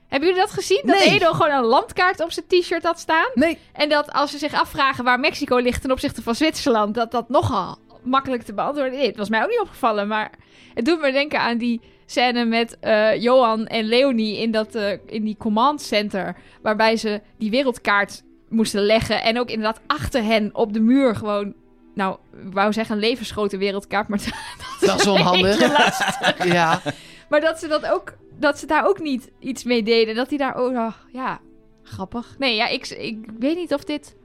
Hebben 0.07 0.27
jullie 0.29 0.43
dat 0.43 0.53
gezien? 0.53 0.81
Dat 0.85 0.95
Nee. 0.97 1.09
Edo 1.09 1.31
gewoon 1.31 1.51
een 1.51 1.63
landkaart 1.63 2.23
op 2.23 2.31
zijn 2.31 2.45
t-shirt 2.47 2.83
had 2.83 2.99
staan. 2.99 3.29
Nee, 3.33 3.57
En 3.73 3.89
dat 3.89 4.11
als 4.13 4.31
ze 4.31 4.37
zich 4.37 4.53
afvragen 4.53 5.03
waar 5.03 5.19
Mexico 5.19 5.57
ligt 5.57 5.81
ten 5.81 5.91
opzichte 5.91 6.21
van 6.21 6.35
Zwitserland, 6.35 6.95
dat 6.95 7.11
dat 7.11 7.29
nogal 7.29 7.77
makkelijk 8.03 8.43
te 8.43 8.53
beantwoorden 8.53 8.99
is. 8.99 9.05
Het 9.07 9.17
was 9.17 9.29
mij 9.29 9.43
ook 9.43 9.49
niet 9.49 9.59
opgevallen, 9.59 10.07
maar 10.07 10.31
het 10.73 10.85
doet 10.85 10.99
me 11.01 11.11
denken 11.11 11.39
aan 11.39 11.57
die 11.57 11.81
scène 12.09 12.45
met 12.45 12.77
eh, 12.79 13.21
Johan 13.21 13.67
en 13.67 13.85
Leonie 13.85 14.37
in, 14.37 14.51
dat, 14.51 14.75
eh, 14.75 14.91
in 15.05 15.23
die 15.23 15.35
command 15.37 15.81
center, 15.81 16.35
waarbij 16.61 16.97
ze 16.97 17.21
die 17.37 17.49
wereldkaart 17.49 18.23
moesten 18.49 18.81
leggen 18.81 19.21
en 19.21 19.39
ook 19.39 19.49
inderdaad 19.49 19.81
achter 19.87 20.23
hen 20.23 20.49
op 20.55 20.73
de 20.73 20.79
muur 20.79 21.15
gewoon, 21.15 21.53
nou, 21.93 22.17
ik 22.45 22.53
wou 22.53 22.73
zeggen 22.73 22.95
een 22.95 23.01
levensgrote 23.01 23.57
wereldkaart, 23.57 24.07
maar 24.07 24.19
dat 24.79 24.99
is 24.99 25.07
onhandig. 25.07 25.59
Ja. 26.53 26.81
Maar 27.29 27.41
dat 27.41 27.59
ze 27.59 27.67
dat 27.67 27.85
ook, 27.85 28.17
dat 28.39 28.59
ze 28.59 28.65
daar 28.65 28.87
ook 28.87 28.99
niet 28.99 29.31
iets 29.39 29.63
mee 29.63 29.83
deden. 29.83 30.15
Dat 30.15 30.29
hij 30.29 30.37
daar 30.37 30.55
ook, 30.55 30.71
oh, 30.71 30.93
ja, 31.11 31.39
grappig. 31.83 32.35
Nee, 32.37 32.55
ja, 32.55 32.67
ik, 32.67 32.87
ik 32.87 33.17
weet 33.39 33.55
niet 33.55 33.73
of 33.73 33.83
dit, 33.83 34.15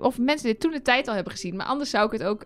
of 0.00 0.18
mensen 0.18 0.46
dit 0.46 0.60
toen 0.60 0.70
de 0.70 0.82
tijd 0.82 1.08
al 1.08 1.14
hebben 1.14 1.32
gezien. 1.32 1.56
Maar 1.56 1.66
anders 1.66 1.90
zou 1.90 2.06
ik 2.06 2.12
het 2.12 2.24
ook, 2.24 2.44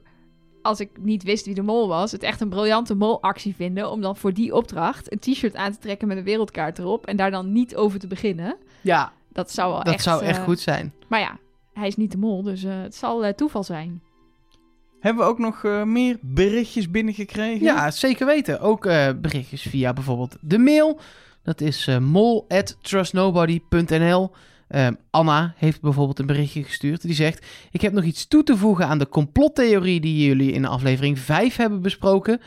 als 0.62 0.80
ik 0.80 0.90
niet 1.00 1.22
wist 1.22 1.46
wie 1.46 1.54
de 1.54 1.62
mol 1.62 1.88
was, 1.88 2.12
het 2.12 2.22
echt 2.22 2.40
een 2.40 2.48
briljante 2.48 2.94
molactie 2.94 3.54
vinden. 3.54 3.90
Om 3.90 4.00
dan 4.00 4.16
voor 4.16 4.32
die 4.32 4.54
opdracht 4.54 5.12
een 5.12 5.18
t-shirt 5.18 5.56
aan 5.56 5.72
te 5.72 5.78
trekken 5.78 6.08
met 6.08 6.16
een 6.16 6.24
wereldkaart 6.24 6.78
erop. 6.78 7.06
En 7.06 7.16
daar 7.16 7.30
dan 7.30 7.52
niet 7.52 7.76
over 7.76 7.98
te 7.98 8.06
beginnen. 8.06 8.56
ja, 8.82 9.12
Dat 9.32 9.50
zou 9.52 9.72
wel 9.72 9.84
dat 9.84 9.94
echt... 9.94 10.02
zou 10.02 10.22
echt 10.22 10.38
eh, 10.38 10.44
goed 10.44 10.60
zijn. 10.60 10.92
Maar 11.08 11.20
ja, 11.20 11.38
hij 11.72 11.86
is 11.88 11.96
niet 11.96 12.10
de 12.10 12.18
mol, 12.18 12.42
dus 12.42 12.64
eh, 12.64 12.80
het 12.82 12.94
zal 12.94 13.24
eh, 13.24 13.32
toeval 13.32 13.64
zijn. 13.64 14.02
Hebben 15.00 15.24
we 15.24 15.30
ook 15.30 15.38
nog 15.38 15.64
eh, 15.64 15.82
meer 15.82 16.18
berichtjes 16.20 16.90
binnengekregen? 16.90 17.64
Ja, 17.64 17.90
zeker 17.90 18.26
weten. 18.26 18.60
Ook 18.60 18.86
eh, 18.86 19.08
berichtjes 19.20 19.62
via 19.62 19.92
bijvoorbeeld 19.92 20.36
de 20.40 20.58
mail. 20.58 20.98
Dat 21.42 21.60
is 21.60 21.88
mol@trustnobody.nl. 22.00 24.30
Eh, 24.70 24.86
Anna 25.10 25.54
heeft 25.56 25.80
bijvoorbeeld 25.80 26.18
een 26.18 26.26
berichtje 26.26 26.64
gestuurd. 26.64 27.02
Die 27.02 27.14
zegt: 27.14 27.46
Ik 27.70 27.80
heb 27.80 27.92
nog 27.92 28.04
iets 28.04 28.28
toe 28.28 28.42
te 28.42 28.56
voegen 28.56 28.86
aan 28.86 28.98
de 28.98 29.08
complottheorie 29.08 30.00
die 30.00 30.26
jullie 30.26 30.52
in 30.52 30.64
aflevering 30.64 31.18
5 31.18 31.56
hebben 31.56 31.82
besproken. 31.82 32.40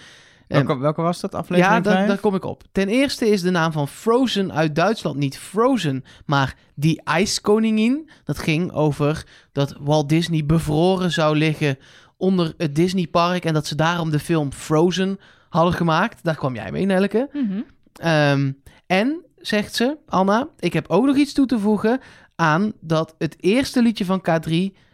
Welke, 0.48 0.78
welke 0.78 1.02
was 1.02 1.20
dat 1.20 1.36
aflevering 1.36 1.86
ja, 1.86 2.06
daar, 2.06 2.20
kom 2.20 2.36
ik 2.36 2.44
op. 2.44 2.64
Ten 2.72 2.88
eerste 2.88 3.28
is 3.28 3.42
de 3.42 3.50
naam 3.50 3.72
van 3.72 3.88
Frozen 3.88 4.54
uit 4.54 4.76
Duitsland 4.76 5.18
niet 5.18 5.38
Frozen, 5.38 6.04
maar 6.26 6.56
die 6.76 7.02
ijskoningin. 7.04 8.10
Dat 8.24 8.40
ging 8.40 8.72
over 8.72 9.26
dat 9.52 9.76
Walt 9.80 10.10
Disney 10.10 10.46
bevroren 10.46 11.12
zou 11.12 11.38
liggen 11.38 11.78
onder 12.18 12.54
het 12.58 12.76
Disneypark 12.76 13.46
en 13.46 13.54
dat 13.54 13.68
ze 13.68 13.76
daarom 13.76 14.10
de 14.10 14.20
film 14.20 14.54
Frozen 14.54 15.20
hadden 15.50 15.74
gemaakt. 15.74 16.24
Daar 16.24 16.36
kwam 16.36 16.56
jij 16.56 16.72
mee, 16.72 16.86
Nelke. 16.86 17.30
Mhm. 17.34 17.62
Ehm, 17.94 18.52
en, 18.88 19.26
zegt 19.48 19.76
ze, 19.76 19.98
Anna, 20.06 20.50
ik 20.60 20.74
heb 20.74 20.88
ook 20.88 21.06
nog 21.06 21.16
iets 21.16 21.34
toe 21.34 21.46
te 21.46 21.60
voegen 21.60 22.00
aan 22.36 22.74
dat 22.80 23.16
het 23.18 23.36
eerste 23.40 23.82
liedje 23.82 24.06
van 24.06 24.26
K3 24.30 24.54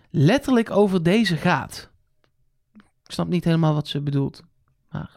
letterlijk 0.10 0.72
over 0.72 1.04
deze 1.04 1.38
gaat. 1.38 1.90
Ik 2.76 3.12
snap 3.16 3.28
niet 3.28 3.44
helemaal 3.44 3.74
wat 3.74 3.88
ze 3.88 4.02
bedoelt. 4.02 4.42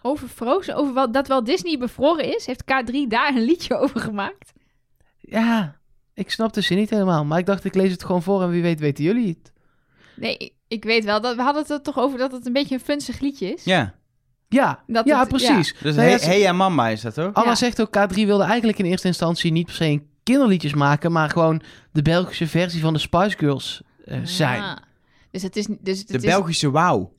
Over 0.03 0.29
Frozen, 0.29 0.77
over 0.77 0.95
wat, 0.95 1.13
dat 1.13 1.29
wel 1.29 1.45
Disney 1.45 1.79
bevroren 1.79 2.35
is, 2.37 2.47
heeft 2.47 2.63
K3 2.63 3.09
daar 3.09 3.35
een 3.35 3.45
liedje 3.45 3.77
over 3.79 4.01
gemaakt. 4.01 4.53
Ja, 5.19 5.77
ik 6.15 6.31
snap 6.31 6.53
de 6.53 6.61
zin 6.61 6.77
niet 6.77 6.91
helemaal. 6.91 7.25
Maar 7.25 7.39
ik 7.39 7.47
dacht, 7.47 7.65
ik 7.65 7.75
lees 7.75 7.93
het 7.93 8.05
gewoon 8.05 8.23
voor 8.23 8.43
en 8.43 8.51
wie 8.51 8.63
weet 8.63 8.81
weten 8.81 9.05
jullie 9.05 9.29
het. 9.29 9.53
Nee, 10.17 10.57
ik 10.69 10.85
weet 10.85 11.05
wel. 11.05 11.21
Dat, 11.21 11.37
we 11.37 11.43
hadden 11.43 11.63
het 11.63 11.71
er 11.71 11.83
toch 11.83 11.99
over 11.99 12.19
dat 12.19 12.33
het 12.33 12.47
een 12.47 12.53
beetje 12.53 12.75
een 12.75 12.81
funzig 12.81 13.21
liedje 13.21 13.53
is. 13.53 13.65
Ja, 13.65 13.95
Ja, 14.53 14.83
Dat 14.87 15.07
ja 15.07 15.19
het- 15.21 15.29
precies. 15.29 15.75
dus 15.81 15.95
Nou 15.97 16.09
ja, 16.09 16.19
hey, 16.19 16.41
ja 16.41 16.53
mama 16.53 16.89
is 16.89 17.01
dat 17.01 17.19
ook? 17.19 17.35
Anna 17.37 17.49
Ja. 17.51 17.55
zegt 17.57 17.81
ook, 17.81 17.89
K3 17.99 18.15
wilde 18.15 18.45
eigenlijk 18.45 18.79
in 18.79 18.85
eerste 18.85 19.07
instantie 19.07 19.53
niet 19.53 19.67
per 19.67 19.75
se 19.75 19.85
een 19.85 20.07
kinderliedjes 20.23 20.75
maken, 20.75 21.13
maar 21.13 21.31
gewoon 21.31 21.63
de 21.93 22.03
Belgische 22.03 22.47
versie 22.47 22.81
van 22.81 22.93
de 22.93 22.99
Spice 22.99 23.37
Girls 23.39 23.83
eh, 24.05 24.19
zijn. 24.23 24.81
Dus 25.31 25.43
het 25.43 25.57
is, 25.57 25.67
dus 25.81 25.99
het 25.99 26.09
De 26.09 26.17
is, 26.17 26.23
Belgische 26.25 26.71
wauw. 26.71 27.13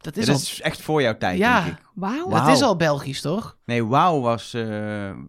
Dat 0.00 0.14
Ja, 0.14 0.20
is, 0.20 0.26
dat 0.26 0.36
al, 0.36 0.42
is 0.42 0.60
echt 0.60 0.80
voor 0.82 1.02
jouw 1.02 1.16
tijd, 1.18 1.38
Ja. 1.38 1.64
denk 1.64 1.76
ik. 1.78 1.82
Wauw. 1.94 2.28
Wauw. 2.28 2.46
dat 2.46 2.56
is 2.56 2.62
al 2.62 2.76
Belgisch, 2.76 3.20
toch? 3.20 3.56
Nee, 3.64 3.84
Wauw 3.84 4.20
was 4.20 4.54
eh, 4.54 4.62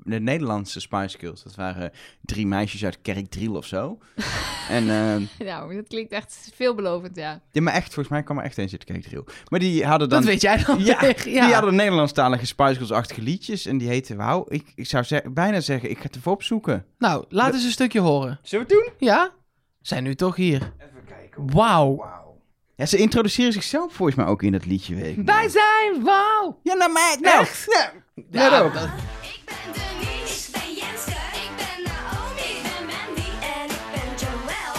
de 0.03 0.19
Nederlandse 0.19 0.80
Spice 0.80 1.17
Girls. 1.19 1.43
Dat 1.43 1.55
waren 1.55 1.91
drie 2.22 2.47
meisjes 2.47 2.86
uit 2.86 3.01
Kerkdriel 3.01 3.55
of 3.55 3.65
zo. 3.65 3.97
en 4.69 4.89
eh, 4.89 5.45
Nou, 5.47 5.76
dat 5.76 5.88
klinkt 5.88 6.11
echt 6.11 6.49
veelbelovend, 6.53 7.15
ja. 7.15 7.41
ja, 7.51 7.61
maar 7.61 7.74
echt, 7.74 7.86
volgens 7.93 8.07
mij 8.07 8.24
kwam 8.24 8.38
er 8.38 8.43
echt 8.43 8.57
eens 8.57 8.72
uit 8.72 8.84
Kerkdriel. 8.84 9.26
Maar 9.49 9.59
die 9.59 9.86
hadden 9.86 10.09
dan... 10.09 10.19
Dat 10.22 10.30
weet 10.30 10.41
jij 10.41 10.63
dan 10.63 10.80
Ja, 10.86 10.99
die 11.24 11.39
hadden 11.53 11.76
Nederlandstalige 11.76 12.45
Spice 12.45 12.74
Girls-achtige 12.74 13.22
liedjes. 13.22 13.65
En 13.65 13.78
die 13.78 13.88
heten 13.88 14.17
Wauw. 14.17 14.45
Ik, 14.47 14.72
ik 14.76 14.86
zou 14.88 15.03
ze- 15.03 15.24
bijna 15.34 15.59
zeggen, 15.59 15.89
ik 15.89 15.97
ga 15.97 16.03
het 16.03 16.15
even 16.15 16.32
opzoeken. 16.32 16.86
Nou, 16.97 17.26
laat 17.30 17.53
eens 17.53 17.63
een 17.63 17.72
stukje 17.72 17.99
horen. 17.99 18.39
Zullen 18.41 18.67
we 18.67 18.74
het 18.76 18.84
doen? 18.84 18.93
Ja? 19.07 19.32
Zijn 19.82 20.03
nu 20.03 20.15
toch 20.15 20.36
hier. 20.36 20.55
Even 20.78 21.03
kijken. 21.07 21.51
Wauw. 21.53 22.05
Ja, 22.82 22.88
ze 22.88 22.97
introduceren 22.97 23.53
zichzelf 23.53 23.93
volgens 23.93 24.17
mij 24.17 24.25
ook 24.25 24.43
in 24.43 24.51
dat 24.51 24.65
liedje, 24.65 24.95
weet 24.95 25.17
ik. 25.17 25.25
Wij 25.25 25.49
zijn 25.49 26.03
wauw. 26.03 26.59
Ja, 26.63 26.73
nou 26.73 26.91
maar... 26.91 27.15
Nou, 27.19 27.39
Echt? 27.41 27.65
Ja, 27.67 27.91
Ja, 28.32 28.49
dat- 28.49 28.65
Ik 29.21 29.41
ben 29.45 29.55
Denise, 29.73 30.47
ik 30.47 30.51
ben 30.51 30.73
Jenske, 30.75 31.11
ik 31.11 31.51
ben 31.57 31.84
Naomi, 31.84 32.41
ik 32.41 32.63
ben 32.63 32.86
Mandy 32.86 33.29
en 33.41 33.69
ik 33.69 33.82
ben 33.93 34.09
Joël. 34.19 34.75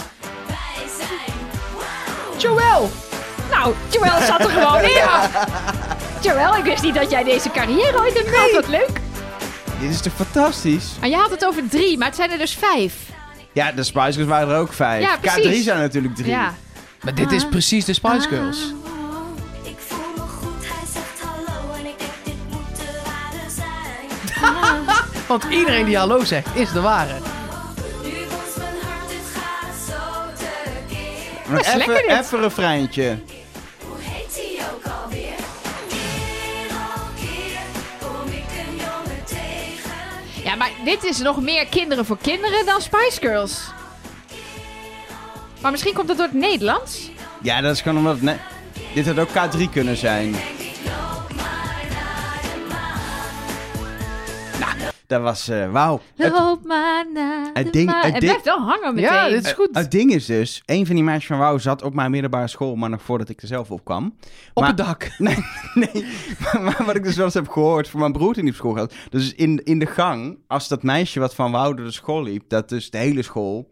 Wij 0.47 0.87
zijn 0.97 1.37
wow. 1.73 2.41
Joël! 2.41 2.89
Nou, 3.51 3.73
Joël 3.91 4.21
zat 4.21 4.39
er 4.39 4.49
gewoon 4.49 4.81
in. 4.81 6.29
Joël, 6.29 6.55
ik 6.57 6.63
wist 6.63 6.83
niet 6.83 6.95
dat 6.95 7.09
jij 7.11 7.23
deze 7.23 7.51
carrière 7.51 7.97
ooit 7.99 8.13
hebt 8.13 8.27
gehad. 8.29 8.51
Wat 8.51 8.67
leuk. 8.67 8.99
Dit 9.79 9.89
is 9.91 10.01
toch 10.01 10.13
fantastisch? 10.13 10.85
Maar 10.99 11.09
je 11.09 11.15
had 11.15 11.29
het 11.31 11.45
over 11.45 11.69
drie, 11.69 11.97
maar 11.97 12.07
het 12.07 12.15
zijn 12.15 12.31
er 12.31 12.37
dus 12.37 12.53
vijf. 12.55 12.95
Ja, 13.51 13.71
de 13.71 13.83
Spice 13.83 14.11
Girls 14.11 14.27
waren 14.29 14.49
er 14.53 14.59
ook 14.59 14.73
vijf. 14.73 15.03
Ja, 15.03 15.17
precies. 15.17 15.59
K3 15.59 15.63
zijn 15.63 15.77
er 15.77 15.83
natuurlijk 15.83 16.15
drie. 16.15 16.29
Ja. 16.29 16.53
Maar 17.03 17.15
dit 17.15 17.31
is 17.31 17.47
precies 17.47 17.85
de 17.85 17.93
Spice 17.93 18.27
Girls. 18.27 18.73
Ik 19.63 19.75
voel 19.77 20.13
me 20.15 20.21
goed, 20.21 20.65
hij 20.65 20.87
zegt 20.93 21.21
hallo 21.21 21.73
en 21.73 21.85
ik 21.85 21.97
denk 21.97 22.11
dit 22.23 22.49
moet 22.49 22.75
de 22.75 22.99
ware 23.03 23.49
zijn. 23.55 25.25
Want 25.27 25.43
iedereen 25.43 25.85
die 25.85 25.97
hallo 25.97 26.23
zegt, 26.23 26.55
is 26.55 26.71
de 26.71 26.81
ware. 26.81 27.15
Even, 31.51 32.35
een 32.37 32.41
refreintje. 32.41 33.17
Hoe 33.87 33.97
heet 33.99 34.35
hij 34.35 34.65
ook 34.73 34.83
alweer? 35.03 35.35
Keer 35.89 36.75
op 36.95 37.09
keer 37.15 37.59
kom 37.99 38.27
ik 38.27 38.67
een 38.67 38.75
jongen 38.75 39.23
tegen. 39.25 40.43
Ja, 40.43 40.55
maar 40.55 40.71
dit 40.85 41.03
is 41.03 41.17
nog 41.17 41.41
meer 41.41 41.67
kinderen 41.67 42.05
voor 42.05 42.17
kinderen 42.21 42.65
dan 42.65 42.81
Spice 42.81 43.19
Girls. 43.19 43.61
Maar 45.63 45.71
misschien 45.71 45.93
komt 45.93 46.07
het 46.09 46.17
door 46.17 46.27
het 46.27 46.35
Nederlands. 46.35 47.09
Ja, 47.41 47.61
dat 47.61 47.73
is 47.73 47.81
gewoon 47.81 47.97
omdat... 47.97 48.35
Dit 48.93 49.05
had 49.05 49.19
ook 49.19 49.29
K3 49.29 49.69
kunnen 49.71 49.97
zijn. 49.97 50.31
Nou, 54.59 54.73
dat 55.07 55.21
was... 55.21 55.47
eh 55.47 55.71
Wauw. 55.71 56.01
Het, 56.15 56.31
Loop 56.31 56.63
maar 56.65 57.05
naar 57.13 57.49
het 57.53 57.65
de 57.65 57.71
ding- 57.71 57.85
maan. 57.89 58.01
het 58.01 58.11
ding- 58.11 58.19
blijft 58.23 58.43
wel 58.45 58.59
hangen 58.59 58.93
meteen. 58.95 59.11
Ja, 59.13 59.29
dit 59.29 59.45
is 59.45 59.51
goed. 59.51 59.69
het 59.71 59.91
ding 59.91 60.11
is 60.13 60.25
dus... 60.25 60.61
Een 60.65 60.85
van 60.85 60.95
die 60.95 61.03
meisjes 61.03 61.25
van 61.27 61.37
Wauw 61.37 61.57
zat 61.57 61.81
op 61.81 61.93
mijn 61.93 62.11
middelbare 62.11 62.47
school... 62.47 62.75
maar 62.75 62.89
nog 62.89 63.01
voordat 63.01 63.29
ik 63.29 63.41
er 63.41 63.47
zelf 63.47 63.71
op 63.71 63.83
kwam. 63.85 64.15
Op 64.53 64.61
Maar- 64.63 64.67
het 64.67 64.77
dak. 64.77 65.11
Nee, 65.17 65.37
nee. 65.73 66.05
Maar, 66.39 66.61
maar 66.61 66.83
wat 66.85 66.95
ik 66.95 67.03
dus 67.03 67.15
wel 67.15 67.25
eens 67.25 67.33
heb 67.33 67.49
gehoord 67.49 67.89
van 67.89 67.99
mijn 67.99 68.11
broer 68.11 68.33
die 68.33 68.49
op 68.49 68.55
school 68.55 68.73
gaat. 68.73 68.93
Dus 69.09 69.33
in, 69.33 69.63
in 69.63 69.79
de 69.79 69.85
gang, 69.85 70.37
als 70.47 70.67
dat 70.67 70.83
meisje 70.83 71.19
wat 71.19 71.35
van 71.35 71.51
Wauw 71.51 71.73
door 71.73 71.85
de 71.85 71.91
school 71.91 72.23
liep, 72.23 72.43
dat 72.49 72.69
dus 72.69 72.89
de 72.89 72.97
hele 72.97 73.21
school. 73.21 73.71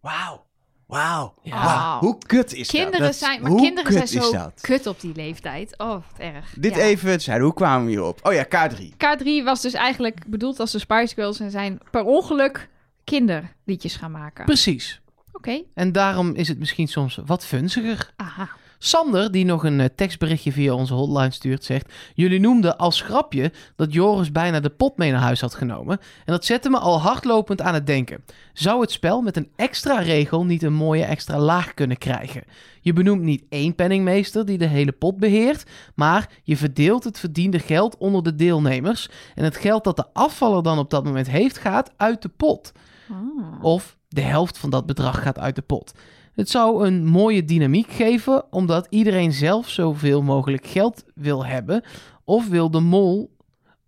Wauw, 0.00 0.44
wauw, 0.90 1.34
Ja. 1.42 1.98
Hoe 2.00 2.18
kut 2.26 2.52
is 2.54 2.68
dat? 2.68 2.80
Kinderen 2.80 3.06
dat? 3.06 3.14
zijn, 3.16 3.40
maar 3.42 3.50
hoe 3.50 3.60
kinderen 3.60 3.92
zijn 3.92 4.04
kut 4.22 4.30
zo 4.30 4.32
dat? 4.32 4.60
kut 4.60 4.86
op 4.86 5.00
die 5.00 5.14
leeftijd. 5.14 5.74
Oh, 5.78 5.88
wat 5.88 6.04
erg. 6.18 6.54
Dit 6.58 6.74
Ja. 6.74 6.80
even, 6.80 7.20
zijn, 7.20 7.40
hoe 7.40 7.54
kwamen 7.54 7.84
we 7.84 7.90
hierop? 7.90 8.18
Oh 8.22 8.32
ja, 8.32 8.44
K3. 8.44 8.82
K3 8.96 9.44
was 9.44 9.60
dus 9.60 9.72
eigenlijk 9.72 10.24
bedoeld 10.26 10.60
als 10.60 10.70
de 10.72 10.78
Spice 10.78 11.14
Girls 11.14 11.40
en 11.40 11.50
zijn 11.50 11.80
per 11.90 12.04
ongeluk 12.04 12.68
kinderliedjes 13.04 13.96
gaan 13.96 14.10
maken. 14.10 14.44
Precies. 14.44 15.00
Oké, 15.32 15.62
En 15.74 15.92
daarom 15.92 16.34
is 16.34 16.48
het 16.48 16.58
misschien 16.58 16.88
soms 16.88 17.18
wat 17.26 17.44
funziger. 17.46 18.12
aha. 18.16 18.48
Sander, 18.82 19.30
die 19.30 19.44
nog 19.44 19.64
een 19.64 19.80
eh, 19.80 19.88
tekstberichtje 19.94 20.52
via 20.52 20.74
onze 20.74 20.94
hotline 20.94 21.30
stuurt, 21.30 21.64
zegt... 21.64 21.92
Jullie 22.14 22.40
noemden 22.40 22.78
als 22.78 23.00
grapje 23.00 23.52
dat 23.76 23.92
Joris 23.92 24.32
bijna 24.32 24.60
de 24.60 24.70
pot 24.70 24.96
mee 24.96 25.10
naar 25.10 25.20
huis 25.20 25.40
had 25.40 25.54
genomen. 25.54 25.98
En 26.24 26.32
dat 26.32 26.44
zette 26.44 26.70
me 26.70 26.78
al 26.78 27.00
hardlopend 27.00 27.60
aan 27.60 27.74
het 27.74 27.86
denken. 27.86 28.24
Zou 28.52 28.80
het 28.80 28.90
spel 28.90 29.20
met 29.20 29.36
een 29.36 29.48
extra 29.56 29.98
regel 29.98 30.44
niet 30.44 30.62
een 30.62 30.72
mooie 30.72 31.04
extra 31.04 31.38
laag 31.38 31.74
kunnen 31.74 31.98
krijgen? 31.98 32.42
Je 32.80 32.92
benoemt 32.92 33.22
niet 33.22 33.44
één 33.48 33.74
penningmeester 33.74 34.46
die 34.46 34.58
de 34.58 34.66
hele 34.66 34.92
pot 34.92 35.16
beheert... 35.16 35.70
maar 35.94 36.28
je 36.42 36.56
verdeelt 36.56 37.04
het 37.04 37.18
verdiende 37.18 37.58
geld 37.58 37.96
onder 37.96 38.22
de 38.22 38.34
deelnemers... 38.34 39.08
en 39.34 39.44
het 39.44 39.56
geld 39.56 39.84
dat 39.84 39.96
de 39.96 40.06
afvaller 40.12 40.62
dan 40.62 40.78
op 40.78 40.90
dat 40.90 41.04
moment 41.04 41.30
heeft 41.30 41.58
gaat 41.58 41.92
uit 41.96 42.22
de 42.22 42.28
pot. 42.28 42.72
Oh. 43.10 43.64
Of 43.64 43.96
de 44.08 44.20
helft 44.20 44.58
van 44.58 44.70
dat 44.70 44.86
bedrag 44.86 45.22
gaat 45.22 45.38
uit 45.38 45.54
de 45.54 45.62
pot. 45.62 45.92
Het 46.34 46.50
zou 46.50 46.86
een 46.86 47.06
mooie 47.06 47.44
dynamiek 47.44 47.90
geven, 47.90 48.52
omdat 48.52 48.86
iedereen 48.90 49.32
zelf 49.32 49.68
zoveel 49.68 50.22
mogelijk 50.22 50.66
geld 50.66 51.04
wil 51.14 51.46
hebben. 51.46 51.84
Of 52.24 52.48
wil 52.48 52.70
de 52.70 52.80
mol. 52.80 53.36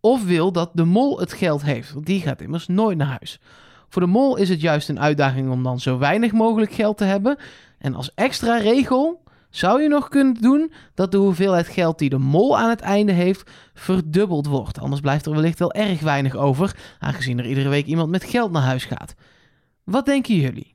Of 0.01 0.25
wil 0.25 0.53
dat 0.53 0.71
de 0.75 0.85
mol 0.85 1.21
het 1.21 1.33
geld 1.33 1.63
heeft. 1.63 1.93
Want 1.93 2.07
die 2.07 2.21
gaat 2.21 2.41
immers 2.41 2.67
nooit 2.67 2.99
naar 2.99 3.07
huis. 3.07 3.41
Voor 3.89 4.03
de 4.03 4.09
mol 4.09 4.37
is 4.37 4.49
het 4.49 4.61
juist 4.61 4.89
een 4.89 5.01
uitdaging 5.01 5.51
om 5.51 5.63
dan 5.63 5.81
zo 5.81 5.99
weinig 5.99 6.33
mogelijk 6.33 6.73
geld 6.73 6.97
te 6.97 7.05
hebben. 7.05 7.37
En 7.79 7.95
als 7.95 8.15
extra 8.15 8.57
regel 8.57 9.23
zou 9.51 9.83
je 9.83 9.89
nog 9.89 10.09
kunnen 10.09 10.35
doen 10.35 10.73
dat 10.95 11.11
de 11.11 11.17
hoeveelheid 11.17 11.69
geld 11.69 11.99
die 11.99 12.09
de 12.11 12.19
mol 12.19 12.59
aan 12.59 12.71
het 12.71 12.81
einde 12.81 13.13
heeft 13.13 13.51
verdubbeld 13.75 14.47
wordt. 14.47 14.81
Anders 14.81 15.01
blijft 15.01 15.27
er 15.27 15.33
wellicht 15.33 15.59
wel 15.59 15.73
erg 15.73 16.01
weinig 16.01 16.37
over, 16.37 16.77
aangezien 16.99 17.39
er 17.39 17.47
iedere 17.47 17.69
week 17.69 17.87
iemand 17.87 18.11
met 18.11 18.25
geld 18.25 18.53
naar 18.53 18.63
huis 18.63 18.85
gaat. 18.85 19.15
Wat 19.85 20.07
denken 20.07 20.35
jullie? 20.35 20.75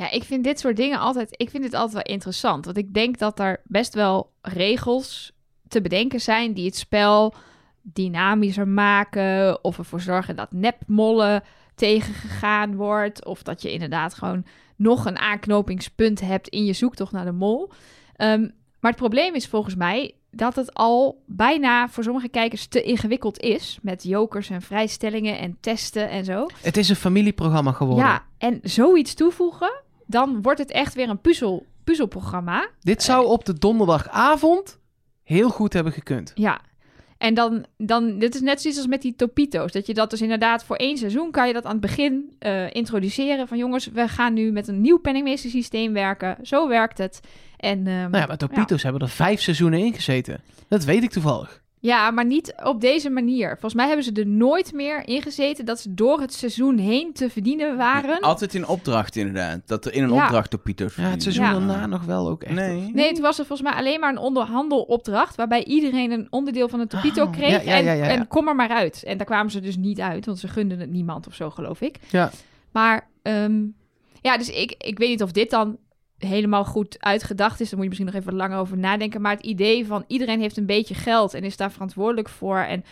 Ja, 0.00 0.10
ik 0.10 0.24
vind 0.24 0.44
dit 0.44 0.60
soort 0.60 0.76
dingen 0.76 0.98
altijd, 0.98 1.34
ik 1.36 1.50
vind 1.50 1.62
dit 1.62 1.74
altijd 1.74 1.92
wel 1.92 2.14
interessant. 2.14 2.64
Want 2.64 2.76
ik 2.76 2.94
denk 2.94 3.18
dat 3.18 3.38
er 3.38 3.60
best 3.64 3.94
wel 3.94 4.32
regels 4.42 5.32
te 5.68 5.80
bedenken 5.80 6.20
zijn 6.20 6.52
die 6.52 6.64
het 6.64 6.76
spel 6.76 7.34
dynamischer 7.82 8.68
maken. 8.68 9.64
Of 9.64 9.78
ervoor 9.78 10.00
zorgen 10.00 10.36
dat 10.36 10.52
nepmollen 10.52 11.42
tegengegaan 11.74 12.76
wordt. 12.76 13.24
Of 13.24 13.42
dat 13.42 13.62
je 13.62 13.72
inderdaad 13.72 14.14
gewoon 14.14 14.44
nog 14.76 15.04
een 15.04 15.18
aanknopingspunt 15.18 16.20
hebt 16.20 16.48
in 16.48 16.64
je 16.64 16.72
zoektocht 16.72 17.12
naar 17.12 17.24
de 17.24 17.32
mol. 17.32 17.70
Ehm, 18.16 18.40
maar 18.80 18.90
het 18.90 19.00
probleem 19.00 19.34
is 19.34 19.46
volgens 19.46 19.74
mij 19.74 20.14
dat 20.30 20.56
het 20.56 20.74
al 20.74 21.22
bijna 21.26 21.88
voor 21.88 22.04
sommige 22.04 22.28
kijkers 22.28 22.66
te 22.66 22.82
ingewikkeld 22.82 23.40
is. 23.40 23.78
Met 23.82 24.02
jokers 24.02 24.50
en 24.50 24.62
vrijstellingen 24.62 25.38
en 25.38 25.56
testen 25.60 26.08
en 26.08 26.24
zo. 26.24 26.46
Het 26.62 26.76
is 26.76 26.88
een 26.88 26.96
familieprogramma 26.96 27.72
geworden. 27.72 28.04
Ja, 28.04 28.24
en 28.38 28.60
zoiets 28.62 29.14
toevoegen, 29.14 29.82
dan 30.10 30.42
wordt 30.42 30.58
het 30.58 30.70
echt 30.70 30.94
weer 30.94 31.08
een 31.08 31.20
puzzel, 31.20 31.66
puzzelprogramma. 31.84 32.68
Dit 32.80 33.02
zou 33.02 33.26
op 33.26 33.44
de 33.44 33.58
donderdagavond 33.58 34.78
heel 35.22 35.48
goed 35.48 35.72
hebben 35.72 35.92
gekund. 35.92 36.32
Ja. 36.34 36.60
En 37.18 37.34
dan, 37.34 37.66
dan, 37.76 38.18
dit 38.18 38.34
is 38.34 38.40
net 38.40 38.60
zoiets 38.60 38.80
als 38.80 38.88
met 38.88 39.02
die 39.02 39.16
Topito's. 39.16 39.72
Dat 39.72 39.86
je 39.86 39.94
dat 39.94 40.10
dus 40.10 40.20
inderdaad 40.20 40.64
voor 40.64 40.76
één 40.76 40.96
seizoen 40.96 41.30
kan 41.30 41.46
je 41.46 41.52
dat 41.52 41.64
aan 41.64 41.72
het 41.72 41.80
begin 41.80 42.34
eh, 42.38 42.74
introduceren. 42.74 43.48
Van 43.48 43.58
jongens, 43.58 43.86
we 43.86 44.08
gaan 44.08 44.34
nu 44.34 44.52
met 44.52 44.68
een 44.68 44.80
nieuw 44.80 44.98
penningmeestersysteem 44.98 45.92
werken. 45.92 46.36
Zo 46.42 46.68
werkt 46.68 46.98
het. 46.98 47.20
En, 47.56 47.86
ehm, 47.86 48.10
Nou 48.10 48.16
ja, 48.16 48.26
maar 48.26 48.36
Topito's 48.36 48.82
hebben 48.82 49.00
er 49.00 49.08
vijf 49.08 49.40
seizoenen 49.40 49.78
in 49.78 49.94
gezeten. 49.94 50.40
Dat 50.68 50.84
weet 50.84 51.02
ik 51.02 51.10
toevallig. 51.10 51.59
Ja, 51.82 52.10
maar 52.10 52.24
niet 52.26 52.54
op 52.64 52.80
deze 52.80 53.10
manier. 53.10 53.48
Volgens 53.50 53.74
mij 53.74 53.86
hebben 53.86 54.04
ze 54.04 54.12
er 54.12 54.26
nooit 54.26 54.72
meer 54.72 55.08
in 55.08 55.22
gezeten 55.22 55.64
dat 55.64 55.80
ze 55.80 55.94
door 55.94 56.20
het 56.20 56.32
seizoen 56.34 56.78
heen 56.78 57.12
te 57.12 57.30
verdienen 57.30 57.76
waren. 57.76 58.20
Altijd 58.20 58.54
in 58.54 58.66
opdracht 58.66 59.16
inderdaad. 59.16 59.60
Dat 59.66 59.84
er 59.84 59.94
in 59.94 60.02
een 60.02 60.12
Ja. 60.12 60.22
opdracht 60.24 60.50
door 60.50 60.60
Pieter 60.60 60.94
Ja, 60.96 61.02
het 61.02 61.22
seizoen 61.22 61.44
Ja. 61.44 61.52
daarna 61.52 61.86
nog 61.86 62.04
wel 62.04 62.28
ook 62.28 62.42
echt. 62.42 62.54
Nee. 62.54 62.90
Nee, 62.94 63.08
het 63.08 63.20
was 63.20 63.38
er 63.38 63.46
volgens 63.46 63.68
mij 63.70 63.78
alleen 63.78 64.00
maar 64.00 64.10
een 64.10 64.18
onderhandelopdracht... 64.18 65.36
waarbij 65.36 65.64
iedereen 65.64 66.10
een 66.10 66.26
onderdeel 66.30 66.68
van 66.68 66.80
het 66.80 66.90
Topito 66.90 67.22
Oh, 67.24 67.32
kreeg. 67.32 67.50
ja, 67.50 67.60
ja, 67.60 67.76
ja, 67.76 67.92
ja, 67.92 67.92
ja. 67.92 68.04
En, 68.10 68.18
en 68.18 68.28
kom 68.28 68.48
er 68.48 68.56
maar 68.56 68.68
uit. 68.70 69.02
En 69.04 69.16
daar 69.16 69.26
kwamen 69.26 69.50
ze 69.52 69.60
dus 69.60 69.76
niet 69.76 70.00
uit, 70.00 70.26
want 70.26 70.38
ze 70.38 70.48
gunden 70.48 70.78
het 70.80 70.90
niemand 70.90 71.26
of 71.26 71.34
zo, 71.34 71.50
geloof 71.50 71.80
ik. 71.80 71.98
Ja. 72.10 72.30
Maar 72.72 73.08
ehm, 73.22 73.60
ja, 74.20 74.36
dus 74.38 74.48
ik, 74.50 74.74
ik 74.78 74.98
weet 74.98 75.08
niet 75.08 75.22
of 75.22 75.32
dit 75.32 75.50
dan 75.50 75.76
helemaal 76.28 76.64
goed 76.64 76.96
uitgedacht 76.98 77.60
is. 77.60 77.66
Daar 77.70 77.74
moet 77.78 77.82
je 77.82 77.88
misschien 77.88 78.12
nog 78.12 78.22
even 78.22 78.34
langer 78.36 78.58
over 78.58 78.78
nadenken. 78.78 79.20
Maar 79.20 79.36
het 79.36 79.44
idee 79.46 79.86
van 79.86 80.04
iedereen 80.06 80.40
heeft 80.40 80.56
een 80.56 80.66
beetje 80.66 80.94
geld 80.94 81.34
en 81.34 81.42
is 81.44 81.56
daar 81.56 81.72
verantwoordelijk 81.72 82.28
voor. 82.28 82.58
En, 82.58 82.84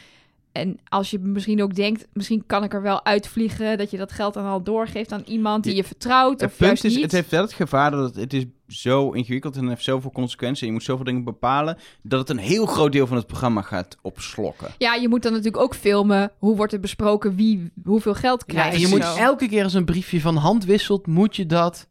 en 0.53 0.79
als 0.89 1.11
je 1.11 1.19
misschien 1.19 1.63
ook 1.63 1.75
denkt, 1.75 2.07
misschien 2.13 2.47
kan 2.47 2.65
ik 2.65 2.75
er 2.75 2.83
wel 2.83 3.05
uitvliegen... 3.05 3.79
dat 3.79 3.91
je 3.91 3.97
dat 3.97 4.13
geld 4.13 4.35
dan 4.35 4.47
al 4.47 4.63
doorgeeft 4.63 5.13
aan 5.13 5.23
iemand 5.27 5.65
die 5.65 5.75
je 5.75 5.85
vertrouwt 5.85 6.41
Het 6.41 6.51
of 6.51 6.57
punt 6.57 6.69
juist 6.69 6.85
is, 6.85 6.95
niet. 6.95 7.03
het 7.03 7.13
heeft 7.13 7.31
wel 7.31 7.43
het 7.43 7.53
gevaar 7.53 7.91
dat 7.91 8.05
het, 8.05 8.17
het 8.17 8.33
is 8.33 8.45
zo 8.69 9.11
ingewikkeld 9.11 9.57
en 9.57 9.69
heeft 9.69 9.85
zoveel 9.85 10.11
consequenties. 10.11 10.61
En 10.61 10.67
je 10.67 10.73
moet 10.73 10.83
zoveel 10.83 11.05
dingen 11.05 11.25
bepalen 11.25 11.79
dat 12.03 12.21
het 12.21 12.31
een 12.31 12.39
heel 12.39 12.67
groot 12.67 12.93
deel 12.93 13.07
van 13.07 13.17
het 13.17 13.27
programma 13.27 13.63
gaat 13.63 13.97
opslokken. 14.03 14.69
Ja, 14.79 14.95
je 14.95 15.09
moet 15.09 15.23
dan 15.23 15.33
natuurlijk 15.33 15.63
ook 15.63 15.75
filmen. 15.75 16.31
Hoe 16.39 16.57
wordt 16.57 16.73
er 16.73 16.81
besproken 16.81 17.35
wie 17.37 17.71
hoeveel 17.85 18.15
geld 18.15 18.45
Ja, 18.47 18.53
krijgt. 18.53 18.75
en 18.75 18.81
je 18.81 18.89
moet 18.89 19.05
Zo. 19.05 19.17
elke 19.17 19.49
keer 19.49 19.65
als 19.65 19.75
een 19.75 19.85
briefje 19.85 20.21
van 20.21 20.37
hand 20.37 20.65
wisselt, 20.65 21.07
moet 21.07 21.37
je 21.37 21.47
dat 21.47 21.89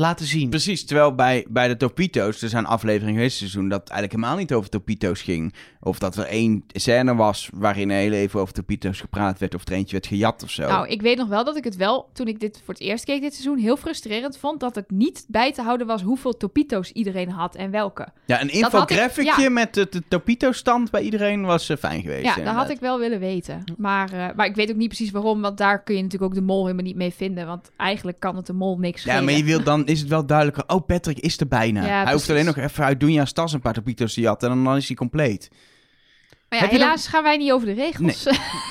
laten 0.00 0.26
zien. 0.26 0.48
Precies, 0.48 0.84
terwijl 0.84 1.14
bij, 1.14 1.46
bij 1.48 1.68
de 1.68 1.76
Topito's, 1.76 2.42
er 2.42 2.48
zijn 2.48 2.66
afleveringen 2.66 3.14
geweest 3.14 3.36
seizoen 3.36 3.68
dat 3.68 3.88
eigenlijk 3.88 4.12
helemaal 4.12 4.36
niet 4.36 4.52
over 4.52 4.70
Topito's 4.70 5.22
ging. 5.22 5.54
Of 5.80 5.98
dat 5.98 6.16
er 6.16 6.24
één 6.24 6.64
scène 6.66 7.14
was 7.14 7.50
waarin 7.52 7.90
heel 7.90 8.12
even 8.12 8.40
over 8.40 8.54
Topito's 8.54 9.00
gepraat 9.00 9.38
werd 9.38 9.54
of 9.54 9.66
er 9.66 9.72
eentje 9.72 9.92
werd 9.92 10.06
gejat 10.06 10.42
of 10.42 10.50
zo. 10.50 10.68
Nou, 10.68 10.88
ik 10.88 11.02
weet 11.02 11.16
nog 11.16 11.28
wel 11.28 11.44
dat 11.44 11.56
ik 11.56 11.64
het 11.64 11.76
wel, 11.76 12.08
toen 12.12 12.26
ik 12.26 12.40
dit 12.40 12.60
voor 12.64 12.74
het 12.74 12.82
eerst 12.82 13.04
keek 13.04 13.20
dit 13.20 13.32
seizoen, 13.32 13.58
heel 13.58 13.76
frustrerend 13.76 14.38
vond 14.38 14.60
dat 14.60 14.74
het 14.74 14.90
niet 14.90 15.24
bij 15.28 15.52
te 15.52 15.62
houden 15.62 15.86
was 15.86 16.02
hoeveel 16.02 16.36
Topito's 16.36 16.90
iedereen 16.90 17.30
had 17.30 17.54
en 17.54 17.70
welke. 17.70 18.08
ja, 18.26 18.40
een 18.40 18.50
infographicje 18.50 19.42
ja. 19.42 19.50
met 19.50 19.74
de, 19.74 19.86
de 19.90 20.02
Topito-stand 20.08 20.90
bij 20.90 21.02
iedereen 21.02 21.44
was 21.44 21.68
eh, 21.68 21.76
fijn 21.76 22.02
geweest. 22.02 22.36
Ja, 22.36 22.44
dat 22.44 22.54
had 22.54 22.70
ik 22.70 22.80
wel 22.80 22.98
willen 22.98 23.20
weten. 23.20 23.64
Maar, 23.76 24.12
eh, 24.12 24.26
maar 24.36 24.46
ik 24.46 24.54
weet 24.54 24.70
ook 24.70 24.76
niet 24.76 24.88
precies 24.88 25.10
waarom, 25.10 25.40
want 25.40 25.58
daar 25.58 25.82
kun 25.82 25.96
je 25.96 26.02
natuurlijk 26.02 26.30
ook 26.30 26.38
de 26.38 26.44
mol 26.44 26.62
helemaal 26.62 26.84
niet 26.84 26.96
mee 26.96 27.12
vinden. 27.12 27.46
Want 27.46 27.70
eigenlijk 27.76 28.20
kan 28.20 28.36
het 28.36 28.46
de 28.46 28.52
mol 28.52 28.78
niks 28.78 29.04
Ja, 29.04 29.20
maar 29.20 29.34
je 29.34 29.44
wilt, 29.44 29.64
dan 29.64 29.87
is 29.88 30.00
het 30.00 30.08
wel 30.08 30.26
duidelijker. 30.26 30.64
Oh, 30.66 30.86
Patrick 30.86 31.18
is 31.18 31.40
er 31.40 31.48
bijna. 31.48 31.86
Ja, 31.86 32.02
hij 32.02 32.12
hoeft 32.12 32.30
alleen 32.30 32.44
nog 32.44 32.56
even 32.56 32.84
uit 32.84 33.00
Dunja's 33.00 33.32
tas 33.32 33.52
een 33.52 33.60
paar 33.60 33.72
Topito's 33.72 34.14
te 34.14 34.20
jatten 34.20 34.50
en 34.50 34.64
dan 34.64 34.76
is 34.76 34.86
hij 34.86 34.96
compleet. 34.96 35.48
Maar 36.48 36.58
ja, 36.58 36.64
Heb 36.64 36.74
je 36.74 36.80
helaas 36.80 37.08
gaan 37.08 37.22
wij 37.22 37.36
niet 37.36 37.52
over 37.52 37.66
de 37.66 37.72
regels. 37.72 38.24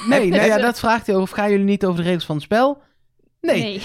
Nee, 0.10 0.30
nee 0.30 0.46
ja, 0.46 0.58
dat 0.58 0.80
vraagt 0.80 1.08
hij 1.08 1.16
over. 1.16 1.36
Gaan 1.36 1.50
jullie 1.50 1.66
niet 1.66 1.86
over 1.86 2.02
de 2.02 2.08
regels 2.08 2.26
van 2.26 2.36
het 2.36 2.44
spel? 2.44 2.82
Nee. 3.42 3.82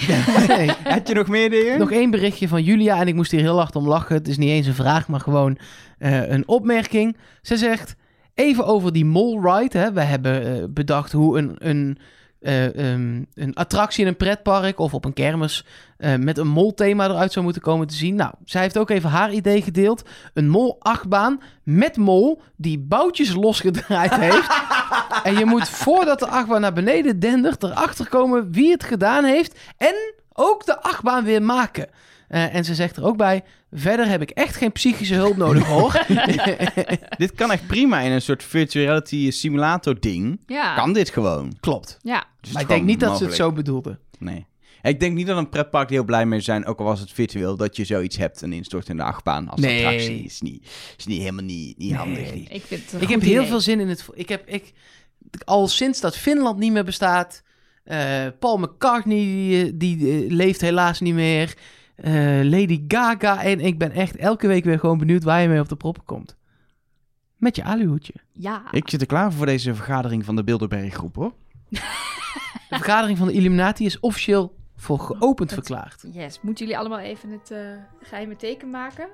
nee. 0.47 0.71
Had 0.83 1.07
je 1.07 1.13
nog 1.13 1.27
meer 1.27 1.49
dingen? 1.49 1.79
Nog 1.79 1.91
één 1.91 2.11
berichtje 2.11 2.47
van 2.47 2.63
Julia 2.63 2.99
en 2.99 3.07
ik 3.07 3.15
moest 3.15 3.31
hier 3.31 3.39
heel 3.39 3.57
hard 3.57 3.75
om 3.75 3.87
lachen. 3.87 4.15
Het 4.15 4.27
is 4.27 4.37
niet 4.37 4.49
eens 4.49 4.67
een 4.67 4.73
vraag, 4.73 5.07
maar 5.07 5.19
gewoon 5.19 5.57
eh, 5.97 6.29
een 6.29 6.47
opmerking. 6.47 7.17
Ze 7.41 7.57
zegt, 7.57 7.95
even 8.33 8.65
over 8.65 8.93
die 8.93 9.05
mall 9.05 9.39
ride. 9.41 9.77
Hè. 9.77 9.93
We 9.93 10.01
hebben 10.01 10.55
eh, 10.55 10.63
bedacht 10.69 11.11
hoe 11.11 11.37
een, 11.37 11.55
een, 11.57 11.97
eh, 12.43 12.93
ehm, 12.93 13.23
een 13.33 13.53
attractie 13.53 14.01
in 14.01 14.07
een 14.07 14.17
pretpark 14.17 14.79
of 14.79 14.93
op 14.93 15.05
een 15.05 15.13
kermis 15.13 15.65
eh, 15.97 16.15
met 16.15 16.37
een 16.37 16.47
mol-thema 16.47 17.05
eruit 17.05 17.31
zou 17.31 17.45
moeten 17.45 17.61
komen 17.61 17.87
te 17.87 17.93
zien. 17.93 18.15
Nou, 18.15 18.33
zij 18.45 18.61
heeft 18.61 18.77
ook 18.77 18.89
even 18.89 19.09
haar 19.09 19.31
idee 19.31 19.61
gedeeld. 19.61 20.03
Een 20.33 20.49
mol-achtbaan 20.49 21.41
met 21.63 21.97
mol 21.97 22.41
die 22.55 22.79
boutjes 22.79 23.33
losgedraaid 23.33 24.15
heeft. 24.15 24.61
en 25.23 25.37
je 25.37 25.45
moet 25.45 25.69
voordat 25.69 26.19
de 26.19 26.27
achtbaan 26.27 26.61
naar 26.61 26.73
beneden 26.73 27.19
dendert 27.19 27.63
erachter 27.63 28.09
komen 28.09 28.51
wie 28.51 28.71
het 28.71 28.83
gedaan 28.83 29.23
heeft. 29.23 29.59
En 29.77 29.95
ook 30.33 30.65
de 30.65 30.81
achtbaan 30.81 31.23
weer 31.23 31.41
maken. 31.41 31.87
Eh, 32.33 32.55
en 32.55 32.65
ze 32.65 32.75
zegt 32.75 32.97
er 32.97 33.03
ook 33.03 33.17
bij: 33.17 33.43
verder 33.71 34.07
heb 34.07 34.21
ik 34.21 34.29
echt 34.29 34.55
geen 34.55 34.71
psychische 34.71 35.13
hulp 35.15 35.37
nodig 35.37 35.63
hoor. 35.65 36.05
Dit 37.17 37.31
kan 37.35 37.51
echt 37.51 37.67
prima 37.67 37.99
in 37.99 38.11
een 38.11 38.21
soort 38.21 38.43
virtual 38.43 38.85
reality 38.85 39.31
simulator 39.31 39.99
ding. 39.99 40.39
Ja. 40.45 40.75
Kan 40.75 40.93
dit 40.93 41.09
gewoon. 41.09 41.53
Klopt. 41.59 41.97
Ja. 42.01 42.23
Dus 42.41 42.51
maar 42.51 42.61
ik 42.61 42.67
denk 42.67 42.85
niet 42.85 42.99
dat 42.99 43.17
ze 43.17 43.25
het 43.25 43.35
zo 43.35 43.51
bedoelde. 43.51 43.99
Nee. 44.19 44.45
Ik 44.81 44.99
denk 44.99 45.15
niet 45.15 45.27
dat 45.27 45.37
een 45.37 45.49
pretpark 45.49 45.89
heel 45.89 46.03
blij 46.03 46.25
mee 46.25 46.39
zijn, 46.39 46.65
ook 46.65 46.79
al 46.79 46.85
was 46.85 46.99
het 46.99 47.11
virtueel, 47.11 47.55
dat 47.55 47.75
je 47.75 47.85
zoiets 47.85 48.17
hebt, 48.17 48.41
een 48.41 48.53
instortende 48.53 49.03
achtbaan 49.03 49.49
als 49.49 49.59
Nee. 49.61 49.85
attractie. 49.85 50.23
Is 50.23 50.41
niet, 50.41 50.67
is 50.97 51.05
niet 51.05 51.19
helemaal 51.19 51.43
niet, 51.43 51.77
niet 51.77 51.93
handig. 51.93 52.33
niet. 52.33 52.51
Ik 52.51 52.63
vind 52.65 53.01
Ik 53.01 53.09
heb 53.09 53.21
heel 53.21 53.45
veel 53.45 53.59
zin 53.61 53.79
in 53.79 53.87
het. 53.89 54.05
Ik 54.13 54.29
heb 54.29 54.47
ik, 54.47 54.71
al 55.45 55.67
sinds 55.67 55.99
dat 55.99 56.17
Finland 56.17 56.59
niet 56.59 56.71
meer 56.71 56.83
bestaat. 56.83 57.43
eh, 57.83 58.25
Paul 58.39 58.57
McCartney 58.57 59.17
die, 59.17 59.65
eh, 59.65 59.71
die 59.75 60.31
leeft 60.31 60.61
helaas 60.61 60.99
niet 60.99 61.13
meer. 61.13 61.53
Eh, 61.95 62.13
Lady 62.43 62.83
Gaga. 62.87 63.43
En 63.43 63.59
ik 63.59 63.77
ben 63.77 63.91
echt 63.91 64.15
elke 64.15 64.47
week 64.47 64.63
weer 64.63 64.79
gewoon 64.79 64.97
benieuwd 64.97 65.23
waar 65.23 65.41
je 65.41 65.47
mee 65.47 65.59
op 65.59 65.69
de 65.69 65.75
proppen 65.75 66.03
komt. 66.05 66.35
Met 67.37 67.55
je 67.55 67.63
aluhoedje. 67.63 68.13
Ja. 68.31 68.63
Ik 68.71 68.89
zit 68.89 69.01
er 69.01 69.07
klaar 69.07 69.33
voor 69.33 69.45
deze 69.45 69.75
vergadering 69.75 70.25
van 70.25 70.35
de 70.35 70.43
Bilderberg 70.43 70.93
groep 70.93 71.15
hoor. 71.15 71.33
De 72.69 72.79
vergadering 72.79 73.17
van 73.17 73.27
de 73.27 73.33
Illuminati 73.33 73.85
is 73.85 73.99
officieel 73.99 74.55
voor 74.75 74.99
geopend 74.99 75.49
Het- 75.51 75.59
verklaard. 75.59 76.05
Yes. 76.11 76.39
Moeten 76.41 76.65
jullie 76.65 76.79
allemaal 76.79 76.99
even 76.99 77.29
het 77.31 77.51
eh, 77.51 77.59
geheime 78.01 78.35
teken 78.35 78.69
maken? 78.69 79.07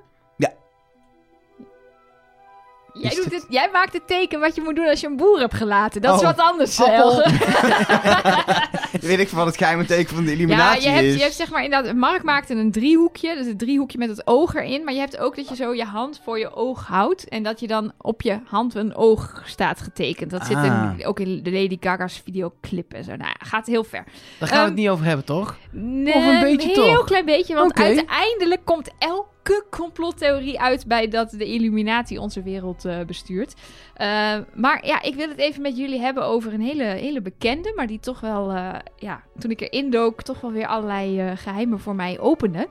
Ja. 2.92 3.00
Jij, 3.08 3.14
doet 3.14 3.32
het, 3.32 3.46
jij 3.48 3.68
maakt 3.72 3.92
het 3.92 4.06
teken 4.06 4.40
wat 4.40 4.54
je 4.54 4.60
moet 4.60 4.76
doen 4.76 4.88
als 4.88 5.00
je 5.00 5.06
een 5.06 5.16
boer 5.16 5.38
hebt 5.38 5.54
gelaten. 5.54 6.02
Dat 6.02 6.14
is 6.14 6.20
Oh. 6.20 6.26
wat 6.26 6.38
anders. 6.38 6.78
Weet 9.00 9.18
ik 9.18 9.28
wat 9.28 9.46
het 9.46 9.56
geheime 9.56 9.84
teken 9.84 10.14
van 10.14 10.24
de 10.24 10.30
Ja, 10.30 10.36
illuminatie 10.36 10.82
je 10.82 10.88
hebt, 10.88 11.04
is. 11.06 11.14
je 11.14 11.20
hebt 11.22 11.34
zeg 11.34 11.50
maar 11.50 11.64
inderdaad... 11.64 11.94
Mark 11.94 12.22
maakte 12.22 12.54
een 12.54 12.70
driehoekje. 12.72 13.34
Dus 13.34 13.46
een 13.46 13.56
driehoekje 13.56 13.98
met 13.98 14.08
het 14.08 14.26
oog 14.26 14.54
erin. 14.54 14.84
Maar 14.84 14.94
je 14.94 15.00
hebt 15.00 15.18
ook 15.18 15.36
dat 15.36 15.48
je 15.48 15.54
zo 15.54 15.74
je 15.74 15.84
hand 15.84 16.20
voor 16.24 16.38
je 16.38 16.54
oog 16.54 16.86
houdt. 16.86 17.28
En 17.28 17.42
dat 17.42 17.60
je 17.60 17.66
dan 17.66 17.92
op 17.98 18.22
je 18.22 18.38
hand 18.46 18.74
een 18.74 18.94
oog 18.94 19.42
staat 19.46 19.80
getekend. 19.80 20.30
Dat 20.30 20.46
zit 20.46 20.56
Ah. 20.56 20.92
in, 20.98 21.06
ook 21.06 21.20
in 21.20 21.42
de 21.42 21.52
Lady 21.52 21.76
Gaga's 21.80 22.20
videoclip 22.24 22.92
en 22.92 23.04
zo. 23.04 23.10
Nou 23.16 23.30
ja, 23.38 23.46
gaat 23.46 23.66
heel 23.66 23.84
ver. 23.84 24.04
Daar 24.38 24.48
gaan 24.48 24.58
we 24.58 24.64
het 24.64 24.70
Ehm, 24.70 24.80
niet 24.80 24.88
over 24.88 25.04
hebben, 25.04 25.24
toch? 25.24 25.56
Nee, 25.70 26.14
Of 26.14 26.26
een 26.26 26.40
beetje 26.40 26.68
heel 26.68 26.94
toch? 26.96 27.04
klein 27.04 27.24
beetje, 27.24 27.54
want 27.54 27.74
uiteindelijk 27.78 28.60
komt 28.64 28.90
elke 28.98 29.28
complottheorie 29.70 30.60
uit 30.60 30.86
bij 30.86 31.08
dat 31.08 31.30
de 31.30 31.44
Illuminati 31.44 32.18
onze 32.18 32.42
wereld 32.42 32.84
eh, 32.84 33.00
bestuurt. 33.06 33.54
Eh, 33.94 34.06
maar 34.54 34.86
ja, 34.86 35.02
ik 35.02 35.14
wil 35.14 35.28
het 35.28 35.38
even 35.38 35.62
met 35.62 35.76
jullie 35.76 36.00
hebben 36.00 36.24
over 36.24 36.52
een 36.54 36.60
hele, 36.60 36.84
hele 36.84 37.20
bekende, 37.22 37.72
maar 37.76 37.86
die 37.86 38.00
toch 38.00 38.20
wel, 38.20 38.50
eh, 38.50 38.74
ja, 38.96 39.22
toen 39.38 39.50
ik 39.50 39.60
erin 39.60 39.90
dook, 39.90 40.22
toch 40.22 40.40
wel 40.40 40.52
weer 40.52 40.66
allerlei 40.66 41.20
eh, 41.20 41.30
geheimen 41.36 41.80
voor 41.80 41.94
mij 41.94 42.18
opende. 42.20 42.68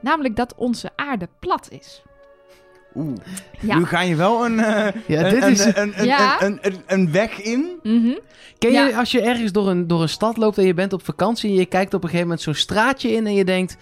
Namelijk 0.00 0.36
dat 0.36 0.54
onze 0.56 0.90
aarde 0.96 1.28
plat 1.38 1.68
is. 1.70 2.02
Oeh. 2.94 3.16
Ja. 3.60 3.78
Nu 3.78 3.84
ga 3.84 4.00
je 4.00 4.16
wel 4.16 4.44
een, 4.44 4.60
eh, 4.60 4.88
Ja, 5.06 5.24
een, 5.24 5.30
dit 5.40 5.44
is... 5.44 5.64
een, 5.64 5.92
een, 6.00 6.06
Ja. 6.06 6.42
een, 6.42 6.58
een, 6.62 6.82
een 6.86 7.12
weg 7.12 7.40
in. 7.42 7.78
Mhm. 7.82 8.14
Ken 8.58 8.72
Ja. 8.72 8.86
je 8.86 8.96
als 8.96 9.10
je 9.10 9.20
ergens 9.20 9.52
door 9.52 9.68
een, 9.68 9.86
door 9.86 10.02
een 10.02 10.08
stad 10.08 10.36
loopt 10.36 10.58
en 10.58 10.66
je 10.66 10.74
bent 10.74 10.92
op 10.92 11.04
vakantie 11.04 11.50
en 11.50 11.56
je 11.56 11.66
kijkt 11.66 11.94
op 11.94 12.02
een 12.02 12.08
gegeven 12.08 12.26
moment 12.28 12.44
zo'n 12.44 12.54
straatje 12.54 13.12
in 13.12 13.26
en 13.26 13.34
je 13.34 13.44
denkt, 13.44 13.76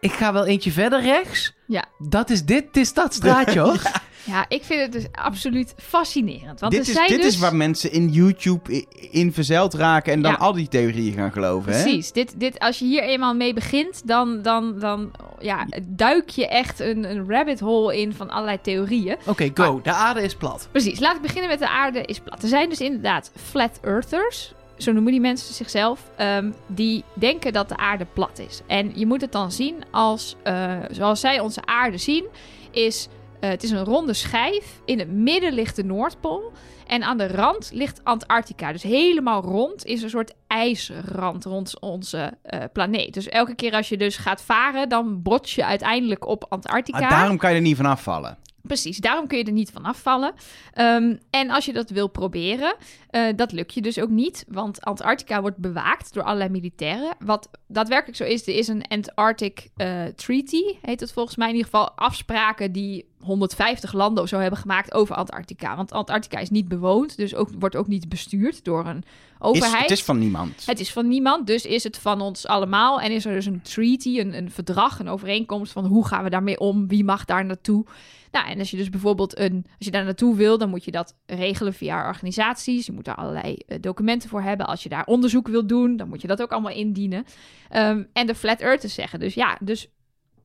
ik 0.00 0.12
ga 0.12 0.32
wel 0.32 0.46
eentje 0.46 0.70
verder 0.72 1.00
rechts? 1.02 1.54
Ja. 1.66 1.84
Dat 1.98 2.30
is 2.30 2.44
dit, 2.44 2.64
dit 2.72 2.76
is 2.76 2.92
dat 2.92 3.14
straatje 3.14 3.60
hoor. 3.66 3.82
Ja, 4.24 4.44
ik 4.48 4.64
vind 4.64 4.80
het 4.80 4.92
dus 4.92 5.06
absoluut 5.12 5.74
fascinerend. 5.76 6.60
Want 6.60 6.72
dit 6.72 6.88
er 6.88 7.02
is, 7.02 7.08
dit 7.08 7.22
dus... 7.22 7.34
is 7.34 7.38
waar 7.38 7.56
mensen 7.56 7.92
in 7.92 8.08
YouTube 8.08 8.86
in 9.10 9.32
verzeild 9.32 9.74
raken 9.74 10.12
en 10.12 10.22
dan 10.22 10.30
Ja. 10.32 10.36
al 10.38 10.52
die 10.52 10.68
theorieën 10.68 11.12
gaan 11.14 11.32
geloven. 11.32 11.72
Hè? 11.72 11.82
Precies. 11.82 12.12
Dit, 12.12 12.34
dit, 12.36 12.58
als 12.58 12.78
je 12.78 12.84
hier 12.84 13.02
eenmaal 13.02 13.34
mee 13.34 13.54
begint, 13.54 14.06
dan, 14.06 14.42
dan, 14.42 14.78
dan 14.78 15.10
ja, 15.38 15.66
duik 15.88 16.28
je 16.28 16.48
echt 16.48 16.80
een, 16.80 17.10
een 17.10 17.28
rabbit 17.28 17.60
hole 17.60 18.00
in 18.00 18.14
van 18.14 18.30
allerlei 18.30 18.58
theorieën. 18.62 19.16
Oké, 19.26 19.50
go. 19.54 19.80
De 19.82 19.92
aarde 19.92 20.22
is 20.22 20.34
plat. 20.34 20.68
Precies. 20.70 21.00
Laat 21.00 21.16
ik 21.16 21.22
beginnen 21.22 21.50
met 21.50 21.58
de 21.58 21.68
aarde 21.68 22.02
is 22.04 22.18
plat. 22.20 22.42
Er 22.42 22.48
zijn 22.48 22.68
dus 22.68 22.80
inderdaad 22.80 23.30
flat 23.50 23.78
earthers. 23.82 24.52
Zo 24.82 24.92
noemen 24.92 25.12
die 25.12 25.20
mensen 25.20 25.54
zichzelf. 25.54 26.10
ehm, 26.16 26.50
die 26.66 27.04
denken 27.14 27.52
dat 27.52 27.68
de 27.68 27.76
aarde 27.76 28.06
plat 28.12 28.38
is. 28.38 28.60
En 28.66 28.92
je 28.94 29.06
moet 29.06 29.20
het 29.20 29.32
dan 29.32 29.52
zien 29.52 29.76
als, 29.90 30.36
eh, 30.42 30.76
zoals 30.90 31.20
zij 31.20 31.40
onze 31.40 31.64
aarde 31.64 31.98
zien, 31.98 32.24
is 32.70 33.08
eh, 33.40 33.50
het 33.50 33.62
is 33.62 33.70
een 33.70 33.84
ronde 33.84 34.12
schijf. 34.12 34.80
In 34.84 34.98
het 34.98 35.10
midden 35.10 35.52
ligt 35.52 35.76
de 35.76 35.84
Noordpool. 35.84 36.52
En 36.86 37.02
aan 37.02 37.18
de 37.18 37.28
rand 37.28 37.70
ligt 37.72 38.04
Antarctica. 38.04 38.72
Dus 38.72 38.82
helemaal 38.82 39.42
rond 39.42 39.84
is 39.84 40.02
een 40.02 40.10
soort 40.10 40.34
ijsrand 40.46 41.44
rond 41.44 41.80
onze 41.80 42.32
eh, 42.42 42.60
planeet. 42.72 43.14
Dus 43.14 43.28
elke 43.28 43.54
keer 43.54 43.72
als 43.72 43.88
je 43.88 43.96
dus 43.96 44.16
gaat 44.16 44.42
varen, 44.42 44.88
dan 44.88 45.22
bots 45.22 45.54
je 45.54 45.64
uiteindelijk 45.64 46.26
op 46.26 46.46
Antarctica. 46.48 46.98
Ah, 46.98 47.10
daarom 47.10 47.36
kan 47.36 47.50
je 47.50 47.56
er 47.56 47.62
niet 47.62 47.76
van 47.76 47.86
afvallen. 47.86 48.38
Precies, 48.62 48.98
daarom 48.98 49.26
kun 49.26 49.38
je 49.38 49.44
er 49.44 49.52
niet 49.52 49.70
van 49.70 49.84
afvallen. 49.84 50.32
Ehm, 50.72 51.16
en 51.30 51.50
als 51.50 51.64
je 51.64 51.72
dat 51.72 51.90
wil 51.90 52.08
proberen, 52.08 52.76
eh, 53.10 53.26
dat 53.36 53.52
lukt 53.52 53.74
je 53.74 53.82
dus 53.82 53.98
ook 54.00 54.08
niet. 54.08 54.44
Want 54.48 54.80
Antarctica 54.80 55.40
wordt 55.40 55.56
bewaakt 55.56 56.14
door 56.14 56.22
allerlei 56.22 56.50
militairen. 56.50 57.16
Wat 57.18 57.48
daadwerkelijk 57.68 58.16
zo 58.16 58.24
is, 58.24 58.46
er 58.46 58.54
is 58.54 58.68
een 58.68 58.84
Antarctic 58.88 59.68
eh, 59.76 60.04
Treaty, 60.04 60.62
heet 60.82 61.00
het 61.00 61.12
volgens 61.12 61.36
mij. 61.36 61.48
In 61.48 61.54
ieder 61.54 61.70
geval 61.70 61.90
afspraken 61.90 62.72
die 62.72 63.08
150 63.20 63.92
landen 63.92 64.22
of 64.22 64.28
zo 64.28 64.38
hebben 64.38 64.58
gemaakt 64.58 64.94
over 64.94 65.14
Antarctica. 65.14 65.76
Want 65.76 65.92
Antarctica 65.92 66.38
is 66.38 66.50
niet 66.50 66.68
bewoond, 66.68 67.16
dus 67.16 67.34
ook, 67.34 67.50
wordt 67.58 67.76
ook 67.76 67.86
niet 67.86 68.08
bestuurd 68.08 68.64
door 68.64 68.86
een 68.86 68.96
Is, 68.98 69.04
overheid. 69.38 69.82
het 69.82 69.90
is 69.90 70.04
van 70.04 70.18
niemand. 70.18 70.66
Het 70.66 70.80
is 70.80 70.92
van 70.92 71.08
niemand, 71.08 71.46
dus 71.46 71.64
is 71.64 71.84
het 71.84 71.98
van 71.98 72.20
ons 72.20 72.46
allemaal. 72.46 73.00
En 73.00 73.10
is 73.10 73.24
er 73.24 73.34
dus 73.34 73.46
een 73.46 73.62
treaty, 73.62 74.18
een, 74.20 74.36
een 74.36 74.50
verdrag, 74.50 74.98
een 74.98 75.08
overeenkomst 75.08 75.72
van 75.72 75.86
hoe 75.86 76.06
gaan 76.06 76.24
we 76.24 76.30
daarmee 76.30 76.60
om? 76.60 76.88
Wie 76.88 77.04
mag 77.04 77.24
daar 77.24 77.44
naartoe? 77.44 77.84
Nou, 78.30 78.48
en 78.48 78.58
als 78.58 78.70
je 78.70 78.76
dus 78.76 78.90
bijvoorbeeld 78.90 79.38
een, 79.38 79.64
als 79.64 79.86
je 79.86 79.90
daar 79.90 80.04
naartoe 80.04 80.36
wil, 80.36 80.58
dan 80.58 80.68
moet 80.68 80.84
je 80.84 80.90
dat 80.90 81.16
regelen 81.26 81.74
via 81.74 82.06
organisaties. 82.08 82.86
Je 82.86 82.92
moet 82.92 83.04
daar 83.04 83.14
allerlei 83.14 83.54
eh, 83.54 83.78
documenten 83.80 84.28
voor 84.28 84.42
hebben. 84.42 84.66
Als 84.66 84.82
je 84.82 84.88
daar 84.88 85.06
onderzoek 85.06 85.48
wil 85.48 85.66
doen, 85.66 85.96
dan 85.96 86.08
moet 86.08 86.20
je 86.20 86.28
dat 86.28 86.42
ook 86.42 86.52
allemaal 86.52 86.72
indienen. 86.72 87.24
Ehm, 87.68 88.04
en 88.12 88.26
de 88.26 88.34
flat 88.34 88.60
earthers 88.60 88.94
zeggen 88.94 89.20
dus 89.20 89.34
ja, 89.34 89.58
dus 89.60 89.88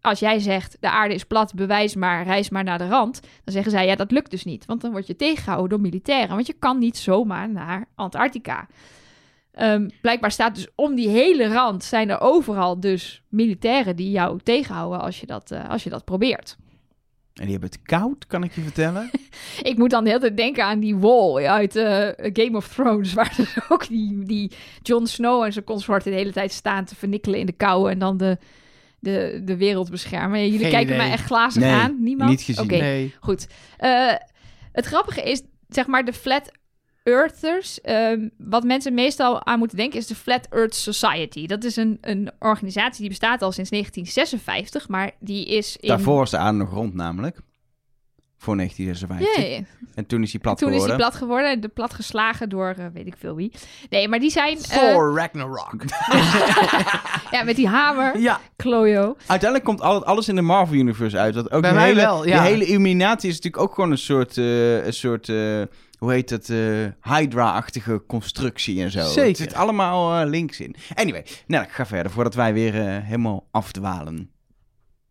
als 0.02 0.20
jij 0.20 0.40
zegt 0.40 0.78
de 0.80 0.90
aarde 0.90 1.14
is 1.14 1.24
plat, 1.24 1.54
bewijs 1.54 1.96
maar, 1.96 2.24
reis 2.24 2.50
maar 2.50 2.64
naar 2.64 2.78
de 2.78 2.88
rand, 2.88 3.22
dan 3.22 3.54
zeggen 3.54 3.72
zij 3.72 3.86
ja, 3.86 3.96
dat 3.96 4.12
lukt 4.12 4.32
dus 4.32 4.44
niet, 4.44 4.66
want 4.66 4.82
dan 4.82 4.92
word 4.92 5.08
je 5.08 5.16
tegengehouden 5.16 5.70
door 5.70 5.82
militairen, 5.82 6.36
want 6.36 6.48
je 6.48 6.54
kan 6.54 6.78
niet 6.78 6.98
zomaar 6.98 7.52
naar 7.52 7.88
Antarctica. 7.96 8.68
Ehm, 9.52 9.90
blijkbaar 10.02 10.32
staat 10.32 10.56
dus 10.56 10.68
om 10.76 10.96
die 10.96 11.10
hele 11.10 11.48
rand 11.48 11.84
zijn 11.84 12.10
er 12.10 12.22
overal 12.22 12.80
dus 12.80 13.24
militairen 13.30 13.96
die 13.96 14.12
jou 14.12 14.40
tegenhouden 14.44 15.02
als 15.02 15.20
je 15.20 15.26
dat, 15.26 15.52
eh, 15.52 15.70
als 15.70 15.84
je 15.84 15.90
dat 15.90 16.06
probeert. 16.06 16.58
En 17.36 17.42
die 17.44 17.52
hebben 17.52 17.70
het 17.70 17.82
koud, 17.82 18.28
kan 18.28 18.44
ik 18.44 18.56
je 18.56 18.62
vertellen. 18.62 19.10
Ik 19.64 19.78
moet 19.78 19.90
dan 19.90 20.04
de 20.04 20.10
hele 20.10 20.22
tijd 20.22 20.38
denken 20.38 20.64
aan 20.66 20.80
die 20.80 20.96
wall 20.98 21.46
uit 21.46 21.76
eh, 21.76 22.10
Game 22.34 22.58
of 22.58 22.68
Thrones, 22.68 23.14
waar 23.20 23.34
dus 23.38 23.56
ook 23.70 23.88
die, 23.88 24.24
die 24.26 24.52
Jon 24.82 25.08
Snow 25.08 25.44
en 25.44 25.54
zijn 25.54 25.66
consorten 25.66 26.12
de 26.12 26.18
hele 26.18 26.32
tijd 26.32 26.52
staan 26.52 26.86
te 26.86 26.96
vernikkelen 26.96 27.40
in 27.40 27.46
de 27.46 27.52
kou 27.52 27.92
en 27.92 28.00
dan 28.00 28.18
de, 28.18 28.38
de, 29.00 29.42
de 29.46 29.58
wereld 29.58 29.90
beschermen. 29.92 30.44
Jullie 30.44 30.60
Geen 30.60 30.70
kijken 30.70 30.94
idee. 30.94 30.98
mij 30.98 31.12
echt 31.12 31.26
glazig 31.26 31.62
Nee, 31.62 31.74
aan. 31.74 31.96
Niemand? 32.04 32.30
niet 32.30 32.42
gezien. 32.42 32.68
Nee. 32.68 33.14
goed. 33.20 33.48
Eh, 33.78 34.14
het 34.72 34.86
grappige 34.86 35.22
is, 35.22 35.42
zeg 35.70 35.88
maar, 35.88 36.06
de 36.06 36.14
Flat 36.14 36.52
Earthers. 37.08 37.82
ehm, 37.82 38.30
wat 38.38 38.64
mensen 38.64 38.94
meestal 38.94 39.46
aan 39.46 39.60
moeten 39.60 39.78
denken 39.78 40.00
is 40.00 40.08
de 40.08 40.16
Flat 40.16 40.48
Earth 40.50 40.76
Society. 40.76 41.48
Dat 41.48 41.64
is 41.64 41.76
een, 41.76 41.98
een 42.02 42.32
organisatie 42.40 43.00
die 43.00 43.10
bestaat 43.10 43.42
al 43.42 43.52
sinds 43.52 43.70
1956, 43.70 44.88
maar 44.88 45.12
die 45.20 45.46
is 45.46 45.78
in... 45.78 45.88
Daarvoor 45.88 46.18
was 46.18 46.32
de 46.32 46.38
aarde 46.38 46.58
nog 46.58 46.70
rond 46.70 46.94
namelijk. 46.94 47.42
Voor 48.46 48.56
1956. 48.56 49.44
Ja, 49.44 49.50
ja, 49.50 49.56
ja. 49.58 49.88
En 49.96 50.06
toen 50.06 50.22
is 50.24 50.32
hij 50.32 50.40
plat 50.42 50.58
Toen 50.58 50.68
is 50.68 50.74
geworden. 50.74 50.98
die 50.98 51.06
plat 51.06 51.18
geworden 51.20 51.50
en 51.52 51.60
de 51.60 51.68
plat 51.68 51.94
geslagen 51.94 52.50
door 52.50 52.76
eh, 52.78 52.86
weet 52.94 53.08
ik 53.08 53.16
veel 53.20 53.36
wie. 53.36 53.52
Nee, 53.90 54.08
maar 54.08 54.20
die 54.20 54.30
zijn... 54.30 54.58
eh, 54.58 54.92
Thor 54.92 55.16
Ragnarok. 55.18 55.74
ja, 57.36 57.44
met 57.44 57.56
die 57.56 57.68
hamer. 57.68 58.20
ja. 58.20 58.40
Klojo. 58.56 59.16
Uiteindelijk 59.26 59.64
komt 59.64 59.82
al, 59.82 60.06
alles 60.06 60.28
in 60.30 60.36
de 60.36 60.42
Marvel 60.42 60.76
Universe 60.76 61.18
uit. 61.18 61.34
Dat 61.34 61.52
ook 61.52 61.62
Bij 61.62 61.70
die 61.70 61.80
mij 61.80 61.88
hele, 61.90 62.02
wel, 62.02 62.26
ja. 62.28 62.42
Die 62.42 62.52
hele 62.52 62.66
Illuminati 62.66 63.28
is 63.28 63.36
natuurlijk 63.36 63.64
ook 63.64 63.74
gewoon 63.74 63.92
een 63.92 63.98
soort, 63.98 64.38
eh, 64.38 64.86
een 64.86 64.94
soort 64.94 65.30
eh, 65.30 65.62
hoe 65.98 66.12
heet 66.12 66.30
dat, 66.30 66.50
eh, 66.50 66.58
Hydra-achtige 67.02 68.04
constructie 68.08 68.84
en 68.84 68.92
zo. 68.92 69.02
Zeker. 69.08 69.28
Het 69.28 69.38
zit 69.38 69.54
allemaal 69.54 70.20
eh, 70.22 70.28
links 70.30 70.60
in. 70.60 70.76
Anyway, 70.94 71.26
nou, 71.48 71.64
ik 71.64 71.72
ga 71.72 71.86
verder 71.86 72.12
voordat 72.12 72.34
wij 72.36 72.54
weer 72.54 72.76
eh, 72.88 72.98
helemaal 73.04 73.48
afdwalen. 73.52 74.30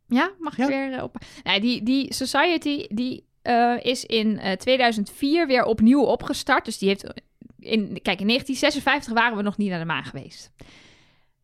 Ja, 0.06 0.30
mag 0.38 0.56
Ja. 0.56 0.64
ik 0.64 0.70
weer 0.70 0.92
eh, 0.92 1.02
op? 1.02 1.16
Die, 1.60 1.82
die 1.82 2.14
society 2.14 2.86
die 2.88 3.24
eh, 3.42 3.74
is 3.82 4.04
in 4.04 4.38
eh, 4.38 4.52
2004 4.52 5.46
weer 5.46 5.64
opnieuw 5.64 6.02
opgestart. 6.02 6.64
Dus 6.64 6.78
die 6.78 6.88
heeft 6.88 7.02
in 7.58 7.80
kijk 8.02 8.20
in 8.20 8.26
1956 8.26 9.12
waren 9.12 9.36
we 9.36 9.42
nog 9.42 9.56
niet 9.56 9.70
naar 9.70 9.78
de 9.78 9.84
maan 9.84 10.04
geweest. 10.04 10.50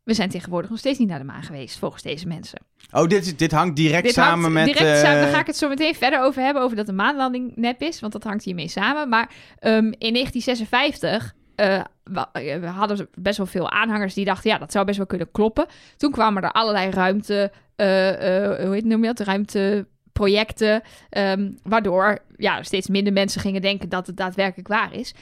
We 0.02 0.14
zijn 0.14 0.28
tegenwoordig 0.28 0.70
nog 0.70 0.78
steeds 0.78 0.98
niet 0.98 1.08
naar 1.08 1.18
de 1.18 1.24
maan 1.24 1.42
geweest, 1.42 1.78
volgens 1.78 2.02
deze 2.02 2.26
mensen. 2.26 2.58
Oh, 2.92 3.06
dit, 3.06 3.38
dit 3.38 3.52
hangt 3.52 3.76
direct 3.76 4.02
Dit 4.02 4.12
samen 4.12 4.40
hangt 4.40 4.52
met... 4.52 4.64
direct 4.64 4.96
eh, 4.96 5.02
samen, 5.02 5.20
daar 5.20 5.32
ga 5.32 5.40
ik 5.40 5.46
het 5.46 5.56
zo 5.56 5.68
meteen 5.68 5.94
verder 5.94 6.20
over 6.20 6.42
hebben, 6.42 6.62
over 6.62 6.76
dat 6.76 6.86
de 6.86 6.92
maanlanding 6.92 7.52
nep 7.56 7.82
is, 7.82 8.00
want 8.00 8.12
dat 8.12 8.24
hangt 8.24 8.44
hiermee 8.44 8.68
samen. 8.68 9.08
Maar 9.08 9.30
ehm, 9.58 9.84
in 9.84 10.12
1956 10.12 11.34
eh, 11.60 11.80
eh, 12.32 12.60
we 12.60 12.66
hadden 12.66 13.08
best 13.14 13.36
wel 13.36 13.46
veel 13.46 13.70
aanhangers 13.70 14.14
die 14.14 14.24
dachten, 14.24 14.50
ja, 14.50 14.58
dat 14.58 14.72
zou 14.72 14.84
best 14.84 14.96
wel 14.96 15.06
kunnen 15.06 15.30
kloppen. 15.30 15.66
Toen 15.96 16.10
kwamen 16.10 16.42
er 16.42 16.52
allerlei 16.52 16.90
ruimte, 16.90 17.52
eh, 17.76 17.86
hoe 18.64 18.70
heet, 18.72 18.84
noem 18.84 19.04
je 19.04 19.12
dat, 19.12 19.26
ruimteprojecten, 19.26 20.82
ehm, 21.10 21.52
waardoor 21.62 22.18
ja, 22.36 22.62
steeds 22.62 22.88
minder 22.88 23.12
mensen 23.12 23.40
gingen 23.40 23.62
denken 23.62 23.88
dat 23.88 24.06
het 24.06 24.16
daadwerkelijk 24.16 24.68
waar 24.68 24.94
is. 24.94 25.14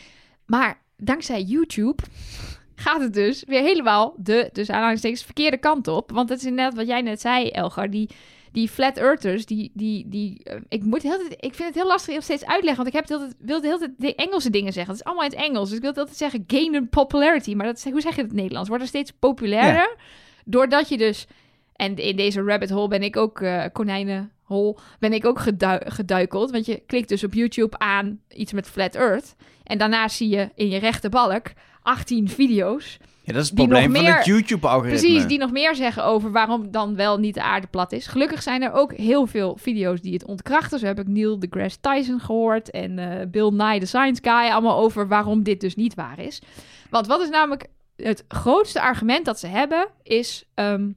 Maar 0.47 0.80
dankzij 0.97 1.43
YouTube 1.43 2.03
gaat 2.84 3.01
het 3.01 3.14
dus 3.14 3.45
weer 3.47 3.62
helemaal 3.62 4.14
de, 4.16 4.51
dus 4.53 4.70
aanhalingstekens, 4.70 5.24
verkeerde 5.24 5.59
kant 5.59 5.89
op. 5.89 6.11
Want 6.11 6.28
het 6.28 6.39
is 6.39 6.47
inderdaad 6.47 6.74
wat 6.74 6.86
jij 6.86 7.03
net 7.03 7.20
zei, 7.20 7.49
Elgar, 7.49 7.91
die, 7.91 8.11
die 8.53 8.69
flat 8.69 8.97
earthers, 8.97 9.47
die, 9.47 9.71
die, 9.75 10.09
die 10.09 10.45
eh, 10.45 10.61
ik 10.69 10.83
moet 10.83 11.03
heel 11.03 11.21
ik 11.37 11.55
vind 11.55 11.69
het 11.69 11.75
heel 11.75 11.87
lastig 11.87 12.15
om 12.15 12.21
steeds 12.21 12.45
uitleggen, 12.45 12.85
want 12.85 12.89
ik 12.89 12.95
heb 12.95 13.09
heel 13.09 13.33
wilde 13.39 13.67
heel 13.67 13.89
de 13.97 14.15
Engelse 14.15 14.51
dingen 14.51 14.73
zeggen. 14.73 14.93
Het 14.93 15.01
is 15.03 15.07
allemaal 15.07 15.31
in 15.31 15.37
het 15.37 15.47
Engels, 15.47 15.69
dus 15.69 15.77
ik 15.77 15.83
wilde 15.83 16.01
altijd 16.01 16.19
zeggen 16.19 16.45
gain 16.47 16.75
in 16.75 16.89
popularity, 16.89 17.55
maar 17.55 17.67
dat, 17.67 17.83
hoe 17.83 18.01
zeg 18.01 18.03
je 18.03 18.09
het 18.09 18.19
in 18.19 18.25
het 18.25 18.33
Nederlands? 18.33 18.69
Wordt 18.69 18.83
er 18.83 18.89
steeds 18.89 19.13
populairder, 19.19 19.97
doordat 20.45 20.89
je 20.89 20.97
dus, 20.97 21.27
en 21.73 21.97
in 21.97 22.17
deze 22.17 22.43
rabbit 22.43 22.71
hole 22.71 22.89
ben 22.89 23.03
ik 23.03 23.17
ook, 23.17 23.41
eh 23.41 23.65
konijnenhol, 23.73 24.79
ben 24.99 25.13
ik 25.13 25.27
ook 25.27 25.39
gedui- 25.39 25.91
geduikeld, 25.91 26.51
want 26.51 26.67
je 26.67 26.83
klikt 26.87 27.09
dus 27.09 27.25
op 27.25 27.35
YouTube 27.35 27.79
aan 27.79 28.21
iets 28.29 28.53
met 28.53 28.69
flat 28.69 28.95
earth, 28.95 29.35
en 29.65 29.79
daarna 29.79 30.09
zie 30.09 30.29
je 30.29 30.49
in 30.55 30.69
je 30.69 30.79
rechterbalk 30.79 31.53
18 31.83 32.29
video's 32.29 32.99
Ja, 33.29 33.35
dat 33.35 33.43
is 33.43 33.49
het 33.49 33.59
die 33.59 33.66
probleem 33.68 33.89
nog 33.93 33.97
van 33.97 34.07
meer- 34.07 34.16
het 34.16 34.26
YouTube-algoritme. 34.26 34.99
Precies, 35.01 35.26
die 35.26 35.39
nog 35.39 35.51
meer 35.53 35.74
zeggen 35.74 36.05
over 36.05 36.33
waarom 36.33 36.70
dan 36.70 36.97
wel 36.97 37.18
niet 37.18 37.35
de 37.35 37.43
aarde 37.43 37.66
plat 37.66 37.93
is. 37.93 38.07
Gelukkig 38.07 38.43
zijn 38.43 38.62
er 38.62 38.72
ook 38.72 38.93
heel 38.93 39.26
veel 39.26 39.57
video's 39.61 40.01
die 40.01 40.12
het 40.12 40.24
ontkrachten. 40.24 40.79
Zo 40.79 40.87
heb 40.87 40.99
ik 40.99 41.09
Neil 41.09 41.39
deGrasse 41.39 41.81
Tyson 41.81 42.20
gehoord 42.20 42.70
en 42.70 42.99
eh, 42.99 43.26
Bill 43.26 43.51
Nye, 43.51 43.79
the 43.81 43.87
Science 43.87 44.22
Guy, 44.22 44.51
allemaal 44.51 44.79
over 44.79 45.09
waarom 45.09 45.43
dit 45.43 45.61
dus 45.61 45.74
niet 45.74 45.95
waar 45.95 46.18
is. 46.18 46.43
Want 46.91 47.07
wat 47.07 47.20
is 47.20 47.29
namelijk 47.29 47.66
het 47.97 48.24
grootste 48.29 48.81
argument 48.81 49.24
dat 49.24 49.39
ze 49.39 49.47
hebben, 49.47 49.89
is 50.03 50.45
ehm, 50.55 50.91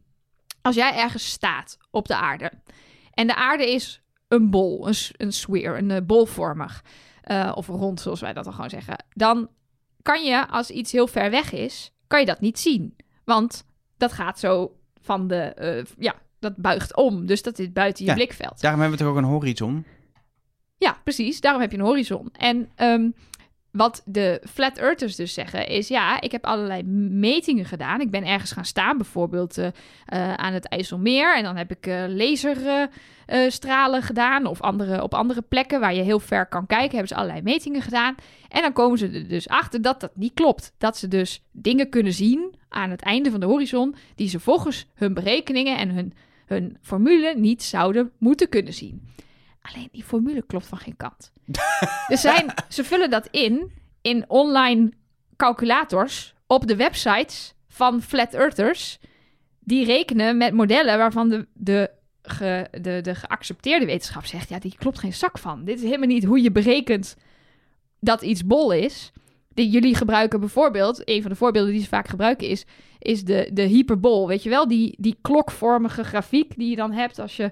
als 0.61 0.75
jij 0.75 0.95
ergens 0.95 1.29
staat 1.29 1.77
op 1.89 2.07
de 2.07 2.15
aarde 2.15 2.51
en 3.13 3.27
de 3.27 3.35
aarde 3.35 3.71
is 3.71 4.01
een 4.27 4.49
bol, 4.49 4.87
een, 4.87 4.95
een 5.17 5.33
sphere, 5.33 5.77
een 5.77 5.91
eh, 5.91 6.01
bolvormig, 6.03 6.83
eh, 7.21 7.51
of 7.55 7.67
rond 7.67 7.99
zoals 8.01 8.21
wij 8.21 8.33
dat 8.33 8.43
dan 8.43 8.53
gewoon 8.53 8.69
zeggen, 8.69 9.05
dan 9.13 9.49
kan 10.01 10.23
je 10.23 10.47
als 10.47 10.69
iets 10.69 10.91
heel 10.91 11.07
ver 11.07 11.31
weg 11.31 11.51
is, 11.51 11.91
kan 12.11 12.19
je 12.19 12.25
dat 12.25 12.39
niet 12.41 12.59
zien. 12.59 12.95
Want 13.23 13.65
dat 13.97 14.11
gaat 14.11 14.39
zo 14.39 14.75
van 15.01 15.27
de, 15.27 15.35
eh, 15.41 15.83
ja, 15.97 16.15
dat 16.39 16.55
buigt 16.55 16.95
om. 16.95 17.25
Dus 17.25 17.41
dat 17.41 17.59
is 17.59 17.71
buiten 17.71 18.03
je 18.03 18.09
Ja. 18.09 18.15
blikveld. 18.15 18.61
Daarom 18.61 18.79
hebben 18.81 18.97
we 18.97 19.03
toch 19.03 19.13
ook 19.13 19.19
een 19.19 19.29
horizon. 19.29 19.85
Ja, 20.77 20.97
precies. 21.03 21.41
Daarom 21.41 21.61
heb 21.61 21.71
je 21.71 21.77
een 21.77 21.83
horizon. 21.83 22.29
En 22.31 22.69
ehm, 22.75 23.09
wat 23.71 24.01
de 24.05 24.41
flat 24.49 24.77
earthers 24.77 25.15
dus 25.15 25.33
zeggen 25.33 25.67
is... 25.67 25.87
ja, 25.87 26.21
ik 26.21 26.31
heb 26.31 26.45
allerlei 26.45 26.83
metingen 26.83 27.65
gedaan. 27.65 28.01
Ik 28.01 28.11
ben 28.11 28.25
ergens 28.25 28.51
gaan 28.51 28.65
staan, 28.65 28.97
bijvoorbeeld 28.97 29.57
eh, 29.57 29.67
eh, 30.05 30.33
aan 30.33 30.53
het 30.53 30.65
IJsselmeer... 30.65 31.35
en 31.35 31.43
dan 31.43 31.55
heb 31.55 31.71
ik 31.71 31.87
eh 31.87 32.03
laserstralen 32.07 34.01
gedaan... 34.01 34.45
of 34.45 34.61
andere, 34.61 35.03
op 35.03 35.13
andere 35.13 35.41
plekken 35.41 35.79
waar 35.79 35.93
je 35.93 36.01
heel 36.01 36.19
ver 36.19 36.45
kan 36.45 36.67
kijken... 36.67 36.89
hebben 36.89 37.07
ze 37.07 37.15
allerlei 37.15 37.41
metingen 37.41 37.81
gedaan. 37.81 38.15
En 38.49 38.61
dan 38.61 38.73
komen 38.73 38.97
ze 38.97 39.09
er 39.09 39.27
dus 39.27 39.47
achter 39.47 39.81
dat 39.81 39.99
dat 39.99 40.15
niet 40.15 40.33
klopt. 40.33 40.73
Dat 40.77 40.97
ze 40.97 41.07
dus 41.07 41.43
dingen 41.51 41.89
kunnen 41.89 42.13
zien 42.13 42.55
aan 42.69 42.89
het 42.89 43.01
einde 43.01 43.31
van 43.31 43.39
de 43.39 43.45
horizon... 43.45 43.95
die 44.15 44.29
ze 44.29 44.39
volgens 44.39 44.85
hun 44.93 45.13
berekeningen 45.13 45.77
en 45.77 45.89
hun, 45.89 46.13
hun 46.45 46.77
formule 46.81 47.33
niet 47.37 47.63
zouden 47.63 48.11
moeten 48.17 48.49
kunnen 48.49 48.73
zien. 48.73 49.09
Alleen 49.61 49.89
die 49.91 50.03
formule 50.03 50.41
klopt 50.41 50.65
van 50.65 50.77
geen 50.77 50.97
kant. 50.97 51.31
er 52.07 52.17
zijn, 52.17 52.53
ze 52.69 52.83
vullen 52.83 53.09
dat 53.09 53.27
in 53.31 53.71
in 54.01 54.25
online 54.27 54.91
calculators 55.35 56.33
op 56.47 56.67
de 56.67 56.75
websites 56.75 57.53
van 57.67 58.01
flat 58.01 58.33
earthers. 58.33 58.99
Die 59.59 59.85
rekenen 59.85 60.37
met 60.37 60.53
modellen 60.53 60.97
waarvan 60.97 61.29
de, 61.29 61.47
de, 61.53 61.89
ge- 62.21 62.67
de, 62.81 63.01
de 63.01 63.15
geaccepteerde 63.15 63.85
wetenschap 63.85 64.25
zegt... 64.25 64.49
ja, 64.49 64.59
die 64.59 64.75
klopt 64.77 64.99
geen 64.99 65.13
zak 65.13 65.37
van. 65.37 65.65
Dit 65.65 65.77
is 65.77 65.83
helemaal 65.83 66.07
niet 66.07 66.23
hoe 66.23 66.41
je 66.41 66.51
berekent 66.51 67.15
dat 67.99 68.21
iets 68.21 68.45
bol 68.45 68.71
is. 68.71 69.11
Die 69.53 69.69
jullie 69.69 69.95
gebruiken 69.95 70.39
bijvoorbeeld... 70.39 71.09
een 71.09 71.21
van 71.21 71.31
de 71.31 71.37
voorbeelden 71.37 71.71
die 71.71 71.81
ze 71.81 71.87
vaak 71.87 72.07
gebruiken 72.07 72.47
is... 72.47 72.65
is 72.99 73.23
de, 73.23 73.49
de 73.53 73.61
hyperbol, 73.61 74.27
weet 74.27 74.43
je 74.43 74.49
wel? 74.49 74.67
Die, 74.67 74.95
die 74.99 75.17
klokvormige 75.21 76.03
grafiek 76.03 76.57
die 76.57 76.69
je 76.69 76.75
dan 76.75 76.91
hebt 76.91 77.19
als 77.19 77.35
je... 77.35 77.51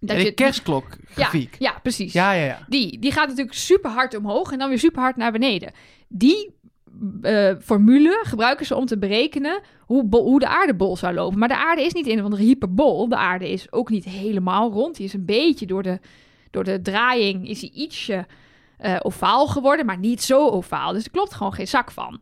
Ja, 0.00 0.14
de 0.14 0.32
kerstklok 0.32 0.96
grafiek. 1.04 1.56
Ja, 1.58 1.78
precies. 1.82 2.12
Ja, 2.12 2.32
ja, 2.32 2.44
ja. 2.44 2.64
Die, 2.68 2.98
die 2.98 3.12
gaat 3.12 3.28
natuurlijk 3.28 3.56
super 3.56 3.90
hard 3.90 4.16
omhoog 4.16 4.52
en 4.52 4.58
dan 4.58 4.68
weer 4.68 4.78
super 4.78 5.02
hard 5.02 5.16
naar 5.16 5.32
beneden. 5.32 5.72
Die 6.08 6.54
eh, 7.22 7.54
formule 7.60 8.20
gebruiken 8.22 8.66
ze 8.66 8.76
om 8.76 8.86
te 8.86 8.98
berekenen 8.98 9.60
hoe, 9.80 10.06
hoe 10.10 10.38
de 10.40 10.48
aardebol 10.48 10.96
zou 10.96 11.14
lopen. 11.14 11.38
Maar 11.38 11.48
de 11.48 11.56
aarde 11.56 11.82
is 11.82 11.92
niet 11.92 12.06
een 12.06 12.18
of 12.18 12.24
andere 12.24 12.42
hyperbol. 12.42 13.08
De 13.08 13.16
aarde 13.16 13.50
is 13.50 13.72
ook 13.72 13.90
niet 13.90 14.04
helemaal 14.04 14.72
rond. 14.72 14.96
Die 14.96 15.06
is 15.06 15.12
een 15.12 15.24
beetje 15.24 15.66
door 15.66 15.82
de, 15.82 15.98
door 16.50 16.64
de 16.64 16.82
draaiing 16.82 17.48
is 17.48 17.60
hij 17.60 17.70
ietsje 17.70 18.26
eh, 18.76 18.96
ovaal 19.00 19.46
geworden, 19.46 19.86
maar 19.86 19.98
niet 19.98 20.22
zo 20.22 20.48
ovaal. 20.48 20.92
Dus 20.92 21.04
er 21.04 21.10
klopt 21.10 21.34
gewoon 21.34 21.54
geen 21.54 21.68
zak 21.68 21.90
van. 21.90 22.20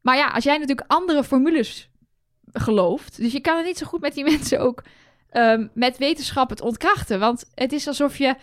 Maar 0.00 0.16
ja, 0.16 0.28
als 0.28 0.44
jij 0.44 0.58
natuurlijk 0.58 0.90
andere 0.92 1.24
formules 1.24 1.90
gelooft, 2.52 3.16
dus 3.16 3.32
je 3.32 3.40
kan 3.40 3.56
het 3.56 3.66
niet 3.66 3.78
zo 3.78 3.86
goed 3.86 4.00
met 4.00 4.14
die 4.14 4.24
mensen 4.32 4.60
ook 4.60 4.82
ehm, 5.32 5.66
met 5.74 5.98
wetenschap 5.98 6.50
het 6.50 6.60
ontkrachten. 6.60 7.18
Want 7.20 7.44
het 7.54 7.72
is 7.72 7.86
alsof 7.86 8.18
je 8.18 8.34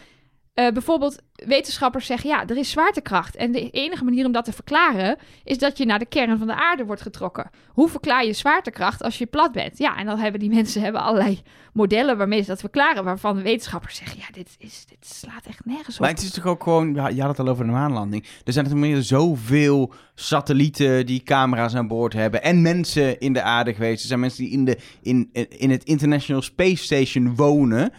eh, 0.60 0.72
bijvoorbeeld 0.72 1.22
wetenschappers 1.34 2.06
zeggen: 2.06 2.30
ja, 2.30 2.48
er 2.48 2.58
is 2.58 2.70
zwaartekracht. 2.70 3.36
En 3.36 3.52
de 3.52 3.70
enige 3.70 4.04
manier 4.04 4.26
om 4.26 4.32
dat 4.32 4.46
te 4.46 4.54
verklaren 4.54 5.18
is 5.44 5.58
dat 5.58 5.78
je 5.78 5.86
naar 5.86 6.00
de 6.00 6.06
kern 6.06 6.38
van 6.38 6.48
de 6.48 6.56
aarde 6.56 6.86
wordt 6.86 7.02
getrokken. 7.02 7.50
Hoe 7.68 7.90
verklaar 7.90 8.26
je 8.26 8.34
zwaartekracht 8.34 9.04
als 9.04 9.18
je 9.18 9.26
plat 9.26 9.52
bent? 9.52 9.78
Ja, 9.78 9.98
en 9.98 10.06
dan 10.06 10.18
hebben 10.18 10.40
die 10.40 10.50
mensen 10.60 10.82
hebben 10.82 11.02
allerlei 11.02 11.42
modellen 11.74 12.18
waarmee 12.18 12.42
ze 12.42 12.48
dat 12.48 12.60
verklaren, 12.60 13.04
waarvan 13.04 13.42
wetenschappers 13.42 13.96
zeggen: 13.96 14.20
ja, 14.20 14.26
dit, 14.32 14.56
is, 14.58 14.86
dit 14.86 15.08
slaat 15.08 15.46
echt 15.46 15.66
nergens 15.66 15.96
op. 15.96 16.02
Maar 16.02 16.10
het 16.10 16.22
is 16.22 16.32
toch 16.32 16.46
ook 16.46 16.64
gewoon, 16.64 16.94
je 16.94 17.22
had 17.22 17.38
het 17.38 17.40
al 17.40 17.48
over 17.48 17.66
de 17.66 17.72
maanlanding. 17.72 18.26
Er 18.44 18.54
zijn 18.54 18.80
meer 18.80 19.02
zoveel 19.02 19.94
satellieten 20.16 21.06
die 21.06 21.24
camera's 21.24 21.76
aan 21.76 21.88
boord 21.88 22.14
hebben. 22.14 22.44
En 22.44 22.62
mensen 22.62 23.20
in 23.20 23.34
de 23.34 23.42
aarde 23.42 23.74
geweest. 23.74 24.02
Er 24.02 24.08
zijn 24.08 24.20
mensen 24.20 24.44
die 24.44 24.52
in, 24.52 24.66
de, 24.66 24.78
in, 25.02 25.30
in 25.50 25.70
het 25.70 25.84
International 25.84 26.42
Space 26.42 26.84
Station 26.84 27.36
wonen. 27.36 27.92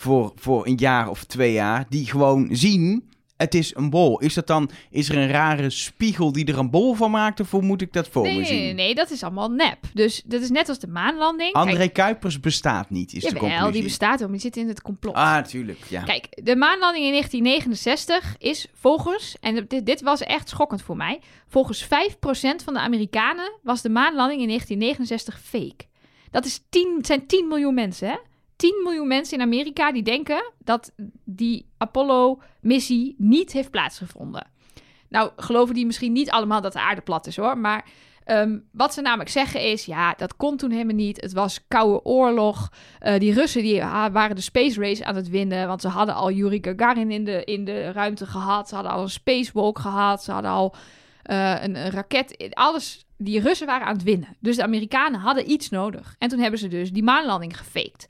Voor, 0.00 0.32
voor 0.34 0.66
een 0.66 0.76
jaar 0.76 1.08
of 1.08 1.24
twee 1.24 1.52
jaar. 1.52 1.86
Die 1.88 2.06
gewoon 2.06 2.48
zien, 2.50 3.08
het 3.36 3.54
is 3.54 3.74
een 3.74 3.90
bol. 3.90 4.20
Is 4.20 4.34
dat 4.34 4.46
dan, 4.46 4.70
is 4.90 5.08
er 5.08 5.16
een 5.16 5.28
rare 5.28 5.70
spiegel 5.70 6.32
die 6.32 6.44
er 6.44 6.58
een 6.58 6.70
bol 6.70 6.94
van 6.94 7.10
maakt? 7.10 7.40
Of 7.40 7.50
hoe 7.50 7.62
moet 7.62 7.82
ik 7.82 7.92
dat 7.92 8.08
voor 8.08 8.22
nee, 8.22 8.32
me 8.32 8.38
nee, 8.38 8.48
zien? 8.48 8.58
nee, 8.58 8.74
nee, 8.74 8.94
dat 8.94 9.10
is 9.10 9.22
allemaal 9.22 9.50
nep. 9.50 9.78
Dus 9.94 10.22
dat 10.26 10.42
is 10.42 10.50
net 10.50 10.68
als 10.68 10.78
de 10.78 10.86
maanlanding. 10.86 11.52
André 11.52 11.76
Kijk, 11.76 11.92
Kuipers 11.92 12.40
bestaat 12.40 12.90
niet, 12.90 13.12
is 13.12 13.22
de 13.22 13.36
conclusie. 13.36 13.72
die 13.72 13.82
bestaat 13.82 14.20
wel, 14.20 14.30
die 14.30 14.40
zit 14.40 14.56
in 14.56 14.68
het 14.68 14.82
complot. 14.82 15.14
Ah, 15.14 15.32
natuurlijk, 15.32 15.84
ja. 15.88 16.02
Kijk, 16.02 16.26
de 16.42 16.56
maanlanding 16.56 17.04
in 17.04 17.10
1969 17.10 18.36
is 18.38 18.66
volgens, 18.74 19.36
en 19.40 19.66
dit, 19.68 19.86
dit 19.86 20.00
was 20.00 20.20
echt 20.20 20.48
schokkend 20.48 20.82
voor 20.82 20.96
mij, 20.96 21.20
volgens 21.48 21.84
5% 21.84 21.88
van 22.64 22.74
de 22.74 22.80
Amerikanen 22.80 23.52
was 23.62 23.82
de 23.82 23.90
maanlanding 23.90 24.40
in 24.40 24.46
1969 24.46 25.40
fake. 25.40 25.86
Dat 26.30 26.44
is 26.44 26.60
10, 26.68 26.98
zijn 27.02 27.26
10 27.26 27.48
miljoen 27.48 27.74
mensen, 27.74 28.08
hè? 28.08 28.16
10 28.58 28.80
miljoen 28.82 29.08
mensen 29.08 29.38
in 29.38 29.44
Amerika 29.44 29.92
die 29.92 30.02
denken 30.02 30.52
dat 30.58 30.92
die 31.24 31.66
Apollo-missie 31.76 33.14
niet 33.18 33.52
heeft 33.52 33.70
plaatsgevonden. 33.70 34.46
Nou, 35.08 35.30
geloven 35.36 35.74
die 35.74 35.86
misschien 35.86 36.12
niet 36.12 36.30
allemaal 36.30 36.60
dat 36.60 36.72
de 36.72 36.80
aarde 36.80 37.00
plat 37.00 37.26
is, 37.26 37.36
hoor. 37.36 37.58
Maar 37.58 37.84
ehm, 38.24 38.58
wat 38.72 38.94
ze 38.94 39.00
namelijk 39.00 39.30
zeggen 39.30 39.62
is, 39.62 39.84
ja, 39.84 40.14
dat 40.16 40.36
kon 40.36 40.56
toen 40.56 40.70
helemaal 40.70 40.94
niet. 40.94 41.20
Het 41.20 41.32
was 41.32 41.66
koude 41.68 42.04
oorlog. 42.04 42.72
Eh, 42.98 43.18
die 43.18 43.32
Russen 43.32 43.62
die, 43.62 43.84
ah, 43.84 44.12
waren 44.12 44.36
de 44.36 44.42
space 44.42 44.80
race 44.80 45.04
aan 45.04 45.16
het 45.16 45.28
winnen, 45.28 45.68
want 45.68 45.80
ze 45.80 45.88
hadden 45.88 46.14
al 46.14 46.30
Yuri 46.30 46.58
Gagarin 46.60 47.10
in 47.10 47.24
de, 47.24 47.44
in 47.44 47.64
de 47.64 47.92
ruimte 47.92 48.26
gehad. 48.26 48.68
Ze 48.68 48.74
hadden 48.74 48.92
al 48.92 49.02
een 49.02 49.10
spacewalk 49.10 49.78
gehad. 49.78 50.22
Ze 50.22 50.32
hadden 50.32 50.50
al 50.50 50.74
eh, 51.22 51.62
een, 51.62 51.76
een 51.76 51.90
raket. 51.90 52.50
Alles, 52.54 53.06
die 53.16 53.40
Russen 53.40 53.66
waren 53.66 53.86
aan 53.86 53.94
het 53.94 54.02
winnen. 54.02 54.36
Dus 54.40 54.56
de 54.56 54.62
Amerikanen 54.62 55.20
hadden 55.20 55.50
iets 55.50 55.68
nodig. 55.70 56.14
En 56.18 56.28
toen 56.28 56.40
hebben 56.40 56.58
ze 56.58 56.68
dus 56.68 56.92
die 56.92 57.02
maanlanding 57.02 57.58
gefaked. 57.58 58.06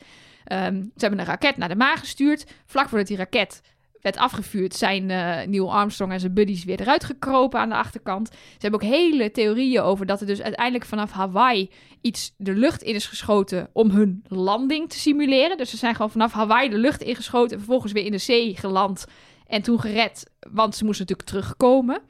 Ehm, 0.49 0.83
ze 0.83 0.89
hebben 0.97 1.19
een 1.19 1.27
raket 1.27 1.57
naar 1.57 1.69
de 1.69 1.77
maan 1.77 1.97
gestuurd. 1.97 2.47
Vlak 2.67 2.89
voordat 2.89 3.07
die 3.07 3.17
raket 3.17 3.61
werd 4.01 4.17
afgevuurd, 4.17 4.75
zijn 4.75 5.11
eh, 5.11 5.47
Neil 5.47 5.75
Armstrong 5.75 6.13
en 6.13 6.21
zijn 6.21 6.35
buddies 6.35 6.65
weer 6.65 6.81
eruit 6.81 7.05
gekropen 7.05 7.61
aan 7.61 7.69
de 7.69 7.75
achterkant. 7.75 8.29
Ze 8.29 8.59
hebben 8.59 8.81
ook 8.81 8.89
hele 8.89 9.31
theorieën 9.31 9.83
over 9.83 10.07
dat 10.07 10.21
er 10.21 10.27
dus 10.27 10.43
uiteindelijk 10.43 10.85
vanaf 10.85 11.11
Hawaii 11.11 11.71
iets 12.01 12.35
de 12.37 12.55
lucht 12.55 12.83
in 12.83 12.95
is 12.95 13.07
geschoten 13.07 13.71
om 13.73 13.91
hun 13.91 14.25
landing 14.29 14.91
te 14.91 14.99
simuleren. 14.99 15.57
Dus 15.57 15.71
ze 15.71 15.77
zijn 15.77 15.95
gewoon 15.95 16.11
vanaf 16.11 16.33
Hawaii 16.33 16.69
de 16.69 16.79
lucht 16.79 17.03
ingeschoten 17.03 17.51
en 17.51 17.59
vervolgens 17.59 17.93
weer 17.93 18.05
in 18.05 18.13
de 18.13 18.19
zee 18.19 18.57
geland 18.57 19.05
en 19.47 19.63
toen 19.63 19.81
gered, 19.81 20.31
want 20.51 20.77
ze 20.77 20.85
moesten 20.85 21.07
natuurlijk 21.07 21.29
terugkomen. 21.29 22.01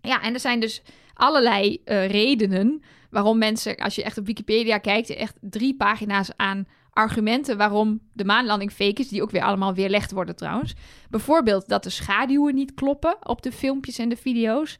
Ja, 0.00 0.22
en 0.22 0.34
er 0.34 0.40
zijn 0.40 0.60
dus 0.60 0.82
allerlei 1.14 1.80
eh, 1.84 2.08
redenen 2.08 2.82
waarom 3.10 3.38
mensen, 3.38 3.76
als 3.76 3.94
je 3.94 4.02
echt 4.02 4.18
op 4.18 4.26
Wikipedia 4.26 4.78
kijkt, 4.78 5.10
echt 5.10 5.36
drie 5.40 5.76
pagina's 5.76 6.30
aan 6.36 6.66
argumenten 6.96 7.56
waarom 7.56 8.00
de 8.12 8.24
maanlanding 8.24 8.72
fake 8.72 9.00
is, 9.00 9.08
die 9.08 9.22
ook 9.22 9.30
weer 9.30 9.42
allemaal 9.42 9.74
weerlegd 9.74 10.12
worden 10.12 10.36
trouwens. 10.36 10.74
Bijvoorbeeld 11.10 11.68
dat 11.68 11.82
de 11.82 11.90
schaduwen 11.90 12.54
niet 12.54 12.74
kloppen 12.74 13.16
op 13.22 13.42
de 13.42 13.52
filmpjes 13.52 13.98
en 13.98 14.08
de 14.08 14.16
video's. 14.16 14.78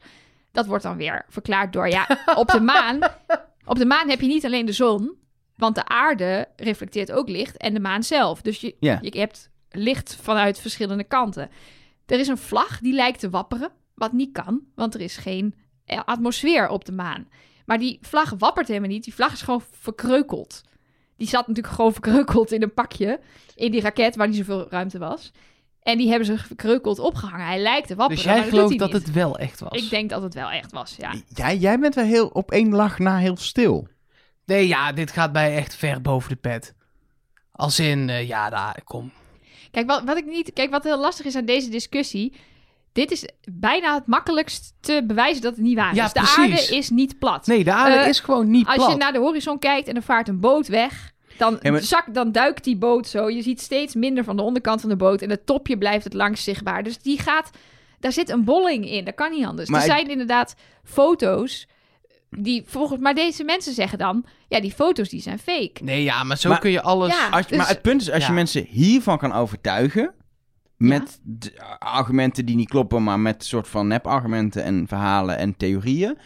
Dat 0.51 0.65
wordt 0.65 0.83
dan 0.83 0.97
weer 0.97 1.25
verklaard 1.29 1.73
door, 1.73 1.87
ja, 1.87 2.07
op 2.35 2.47
de 2.47 2.59
maan, 2.59 2.99
op 3.65 3.77
de 3.77 3.85
maan 3.85 4.09
heb 4.09 4.21
je 4.21 4.27
niet 4.27 4.45
alleen 4.45 4.65
de 4.65 4.71
zon, 4.71 5.15
want 5.55 5.75
de 5.75 5.85
aarde 5.85 6.47
reflecteert 6.55 7.11
ook 7.11 7.29
licht 7.29 7.57
en 7.57 7.73
de 7.73 7.79
maan 7.79 8.03
zelf. 8.03 8.41
Dus 8.41 8.61
je, 8.61 8.75
je 8.79 9.19
hebt 9.19 9.49
licht 9.69 10.17
vanuit 10.21 10.59
verschillende 10.59 11.03
kanten. 11.03 11.49
Er 12.05 12.19
is 12.19 12.27
een 12.27 12.37
vlag 12.37 12.79
die 12.79 12.93
lijkt 12.93 13.19
te 13.19 13.29
wapperen, 13.29 13.71
wat 13.93 14.11
niet 14.11 14.31
kan, 14.31 14.61
want 14.75 14.93
er 14.93 15.01
is 15.01 15.17
geen 15.17 15.55
eh, 15.85 16.01
atmosfeer 16.05 16.69
op 16.69 16.85
de 16.85 16.91
maan. 16.91 17.27
Maar 17.65 17.79
die 17.79 17.97
vlag 18.01 18.33
wappert 18.37 18.67
helemaal 18.67 18.89
niet. 18.89 19.03
Die 19.03 19.13
vlag 19.13 19.33
is 19.33 19.41
gewoon 19.41 19.63
verkreukeld. 19.71 20.63
Die 21.17 21.27
zat 21.27 21.47
natuurlijk 21.47 21.75
gewoon 21.75 21.91
verkreukeld 21.93 22.51
in 22.51 22.61
een 22.61 22.73
pakje 22.73 23.19
in 23.55 23.71
die 23.71 23.81
raket 23.81 24.15
waar 24.15 24.27
niet 24.27 24.37
zoveel 24.37 24.67
ruimte 24.69 24.97
was. 24.97 25.31
En 25.81 25.97
die 25.97 26.09
hebben 26.09 26.25
ze 26.25 26.37
verkreukeld 26.37 26.99
opgehangen. 26.99 27.45
Hij 27.45 27.59
lijkt 27.59 27.87
te 27.87 27.95
wapperen. 27.95 28.23
Dus 28.23 28.33
jij 28.33 28.43
gelooft 28.43 28.79
dat 28.79 28.93
niet. 28.93 29.01
het 29.01 29.13
wel 29.13 29.37
echt 29.37 29.59
was? 29.59 29.83
Ik 29.83 29.89
denk 29.89 30.09
dat 30.09 30.21
het 30.21 30.33
wel 30.33 30.49
echt 30.49 30.71
was, 30.71 30.95
ja. 30.97 31.13
Jij, 31.27 31.57
jij 31.57 31.79
bent 31.79 31.95
wel 31.95 32.05
heel 32.05 32.27
op 32.27 32.51
één 32.51 32.71
lach 32.71 32.99
na 32.99 33.17
heel 33.17 33.37
stil. 33.37 33.87
Nee, 34.45 34.67
ja, 34.67 34.91
dit 34.91 35.11
gaat 35.11 35.33
mij 35.33 35.55
echt 35.55 35.75
ver 35.75 36.01
boven 36.01 36.29
de 36.29 36.35
pet. 36.35 36.73
Als 37.51 37.79
in, 37.79 38.09
eh, 38.09 38.27
ja, 38.27 38.49
daar, 38.49 38.81
kom. 38.83 39.11
Kijk 39.71 39.87
wat, 39.87 40.03
wat 40.03 40.17
ik 40.17 40.25
niet, 40.25 40.53
kijk, 40.53 40.69
wat 40.69 40.83
heel 40.83 40.99
lastig 40.99 41.25
is 41.25 41.35
aan 41.35 41.45
deze 41.45 41.69
discussie. 41.69 42.33
Dit 42.97 43.11
is 43.11 43.25
bijna 43.51 43.93
het 43.93 44.07
makkelijkst 44.07 44.73
te 44.79 45.03
bewijzen 45.07 45.41
dat 45.41 45.55
het 45.55 45.63
niet 45.63 45.75
waar 45.75 45.95
Ja, 45.95 46.05
is. 46.05 46.13
De 46.13 46.19
precies. 46.19 46.37
aarde 46.37 46.75
is 46.77 46.89
niet 46.89 47.19
plat. 47.19 47.47
Nee, 47.47 47.63
de 47.63 47.71
aarde 47.73 47.95
Eh, 47.95 48.07
is 48.07 48.19
gewoon 48.19 48.49
niet 48.49 48.67
Als 48.67 48.75
plat. 48.75 48.89
je 48.91 48.95
naar 48.97 49.11
de 49.13 49.19
horizon 49.19 49.59
kijkt 49.59 49.87
en 49.87 49.95
er 49.95 50.01
vaart 50.03 50.27
een 50.27 50.39
boot 50.39 50.67
weg, 50.67 51.11
dan, 51.37 51.59
Ja, 51.61 51.71
maar- 51.71 51.81
zak, 51.81 52.13
dan 52.13 52.31
duikt 52.31 52.63
die 52.63 52.77
boot 52.77 53.07
zo. 53.07 53.29
Je 53.29 53.41
ziet 53.41 53.61
steeds 53.61 53.95
minder 53.95 54.23
van 54.23 54.35
de 54.35 54.41
onderkant 54.41 54.81
van 54.81 54.89
de 54.89 54.95
boot 54.95 55.21
en 55.21 55.29
het 55.29 55.45
topje 55.45 55.77
blijft 55.77 56.03
het 56.03 56.13
langst 56.13 56.43
zichtbaar. 56.43 56.83
Dus 56.83 56.97
die 56.97 57.19
gaat, 57.19 57.49
daar 57.99 58.11
zit 58.11 58.29
een 58.29 58.43
bolling 58.43 58.89
in. 58.89 59.05
Dat 59.05 59.15
kan 59.15 59.31
niet 59.31 59.45
anders. 59.45 59.69
Maar 59.69 59.81
er 59.81 59.85
ik- 59.87 59.91
zijn 59.93 60.09
inderdaad 60.09 60.55
foto's 60.83 61.67
die 62.29 62.63
volgens, 62.65 62.99
maar 63.01 63.13
deze 63.15 63.43
mensen 63.43 63.73
zeggen 63.73 63.97
dan, 63.97 64.25
ja, 64.47 64.59
die 64.61 64.71
foto's 64.73 65.09
die 65.09 65.21
zijn 65.21 65.39
fake. 65.39 65.83
Nee, 65.83 66.03
ja, 66.03 66.23
maar 66.23 66.37
zo 66.37 66.49
Maar- 66.49 66.59
kun 66.59 66.71
je 66.71 66.81
alles... 66.81 67.13
Ja. 67.13 67.29
Als, 67.29 67.47
Dus- 67.47 67.57
maar 67.57 67.67
het 67.67 67.81
punt 67.81 68.01
is, 68.01 68.11
als 68.11 68.21
ja. 68.21 68.27
je 68.27 68.33
mensen 68.33 68.63
hiervan 68.69 69.17
kan 69.17 69.33
overtuigen... 69.33 70.13
met 70.77 71.19
argumenten 71.79 72.45
die 72.45 72.55
niet 72.55 72.69
kloppen... 72.69 73.03
maar 73.03 73.19
met 73.19 73.45
soort 73.45 73.67
van 73.67 73.87
nepargumenten 73.87 74.63
en 74.63 74.87
verhalen 74.87 75.37
en 75.37 75.57
theorieën... 75.57 76.17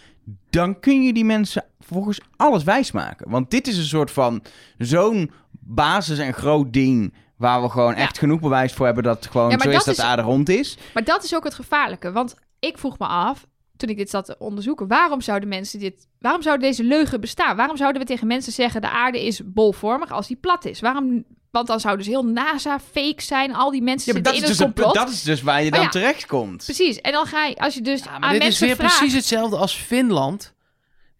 dan 0.49 0.79
kun 0.79 1.03
je 1.03 1.13
die 1.13 1.25
mensen 1.25 1.65
volgens 1.79 2.21
alles 2.35 2.63
wijsmaken. 2.63 3.29
Want 3.29 3.51
dit 3.51 3.67
is 3.67 3.77
een 3.77 3.83
soort 3.83 4.11
van 4.11 4.43
zo'n 4.77 5.31
basis 5.59 6.19
en 6.19 6.33
groot 6.33 6.73
ding... 6.73 7.13
waar 7.35 7.61
we 7.61 7.69
gewoon 7.69 7.93
echt 7.93 8.17
genoeg 8.17 8.39
bewijs 8.39 8.73
voor 8.73 8.85
hebben... 8.85 9.03
dat 9.03 9.15
het 9.15 9.31
gewoon 9.31 9.59
zo 9.59 9.69
is 9.69 9.83
dat 9.83 9.95
de 9.95 10.03
aarde 10.03 10.21
rond 10.21 10.49
is. 10.49 10.77
Maar 10.93 11.03
dat 11.03 11.23
is 11.23 11.35
ook 11.35 11.43
het 11.43 11.53
gevaarlijke. 11.53 12.11
Want 12.11 12.35
ik 12.59 12.77
vroeg 12.77 12.99
me 12.99 13.05
af, 13.05 13.47
toen 13.77 13.89
ik 13.89 13.97
dit 13.97 14.09
zat 14.09 14.25
te 14.25 14.35
onderzoeken, 14.39 14.87
waarom 14.87 15.21
zouden 15.21 15.49
mensen 15.49 15.79
dit. 15.79 16.07
Waarom 16.19 16.41
zou 16.41 16.59
deze 16.59 16.83
leugen 16.83 17.21
bestaan? 17.21 17.55
Waarom 17.55 17.77
zouden 17.77 18.01
we 18.01 18.07
tegen 18.07 18.27
mensen 18.27 18.53
zeggen 18.53 18.81
de 18.81 18.89
aarde 18.89 19.25
is 19.25 19.41
bolvormig 19.45 20.11
als 20.11 20.27
die 20.27 20.37
plat 20.37 20.65
is? 20.65 20.79
Waarom? 20.79 21.23
Want 21.51 21.67
dan 21.67 21.79
zou 21.79 21.97
dus 21.97 22.07
heel 22.07 22.25
NASA 22.25 22.79
fake 22.91 23.21
zijn. 23.21 23.55
Al 23.55 23.71
die 23.71 23.81
mensen 23.81 24.07
Ja, 24.07 24.13
maar 24.13 24.31
dat 24.31 24.33
zitten 24.33 24.51
is, 24.51 24.59
in 24.59 24.65
dus 24.65 24.75
een 24.75 24.83
complot. 24.83 25.05
dat 25.05 25.13
is 25.13 25.21
dus 25.21 25.41
waar 25.41 25.63
je 25.63 25.69
Maar 25.69 25.79
dan 25.79 25.87
ja, 25.87 25.91
terecht 25.93 26.25
komt. 26.25 26.63
Precies. 26.63 27.01
En 27.01 27.11
dan 27.11 27.25
ga 27.25 27.45
je, 27.45 27.55
als 27.55 27.73
je 27.73 27.81
dus 27.81 28.03
Ja, 28.03 28.09
aan 28.09 28.19
maar 28.19 28.33
dit 28.33 28.43
is 28.43 28.59
weer 28.59 28.75
vraagt... 28.75 28.97
precies 28.97 29.15
hetzelfde 29.15 29.57
als 29.57 29.73
Finland. 29.75 30.53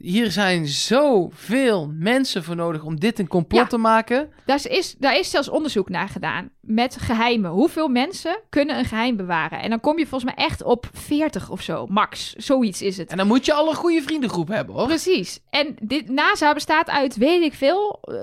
Hier 0.01 0.31
zijn 0.31 0.67
zoveel 0.67 1.91
mensen 1.97 2.43
voor 2.43 2.55
nodig 2.55 2.83
om 2.83 2.99
dit 2.99 3.19
een 3.19 3.27
complot 3.27 3.61
Ja. 3.61 3.67
te 3.67 3.77
maken. 3.77 4.29
Daar 4.45 4.59
is, 4.69 4.95
daar 4.99 5.17
is 5.17 5.29
zelfs 5.29 5.49
onderzoek 5.49 5.89
naar 5.89 6.09
gedaan. 6.09 6.49
Met 6.59 6.97
geheimen. 6.99 7.51
Hoeveel 7.51 7.87
mensen 7.87 8.39
kunnen 8.49 8.77
een 8.77 8.85
geheim 8.85 9.15
bewaren? 9.15 9.59
En 9.61 9.69
dan 9.69 9.79
kom 9.79 9.97
je 9.99 10.07
volgens 10.07 10.35
mij 10.35 10.45
echt 10.45 10.63
op 10.63 10.89
40 10.93 11.49
of 11.49 11.61
zo. 11.61 11.85
Max. 11.89 12.33
Zoiets 12.33 12.81
is 12.81 12.97
het. 12.97 13.09
En 13.09 13.17
dan 13.17 13.27
moet 13.27 13.45
je 13.45 13.53
al 13.53 13.69
een 13.69 13.75
goede 13.75 14.01
vriendengroep 14.01 14.47
hebben, 14.47 14.75
hoor. 14.75 14.87
Precies. 14.87 15.39
En 15.49 15.75
dit, 15.81 16.09
NASA 16.09 16.53
bestaat 16.53 16.89
uit, 16.89 17.15
weet 17.17 17.41
ik 17.43 17.53
veel, 17.53 17.99
eh, 18.01 18.15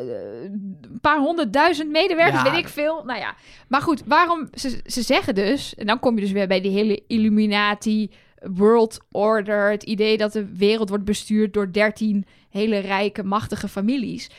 een 0.42 0.98
paar 1.00 1.18
honderdduizend 1.18 1.90
medewerkers, 1.90 2.42
Ja. 2.42 2.50
weet 2.50 2.60
ik 2.60 2.68
veel. 2.68 3.02
Nou 3.04 3.18
ja, 3.18 3.34
maar 3.68 3.82
goed, 3.82 4.02
waarom, 4.06 4.48
ze, 4.54 4.80
ze 4.86 5.02
zeggen 5.02 5.34
dus, 5.34 5.74
en 5.74 5.86
dan 5.86 5.98
kom 5.98 6.14
je 6.14 6.20
dus 6.20 6.32
weer 6.32 6.48
bij 6.48 6.60
die 6.60 6.72
hele 6.72 7.02
Illuminati, 7.06 8.10
World 8.40 8.98
Order, 9.10 9.70
het 9.70 9.82
idee 9.82 10.16
dat 10.16 10.32
de 10.32 10.56
wereld 10.56 10.88
wordt 10.88 11.04
bestuurd 11.04 11.52
door 11.52 11.72
dertien 11.72 12.26
hele 12.50 12.78
rijke, 12.78 13.22
machtige 13.22 13.68
families. 13.68 14.30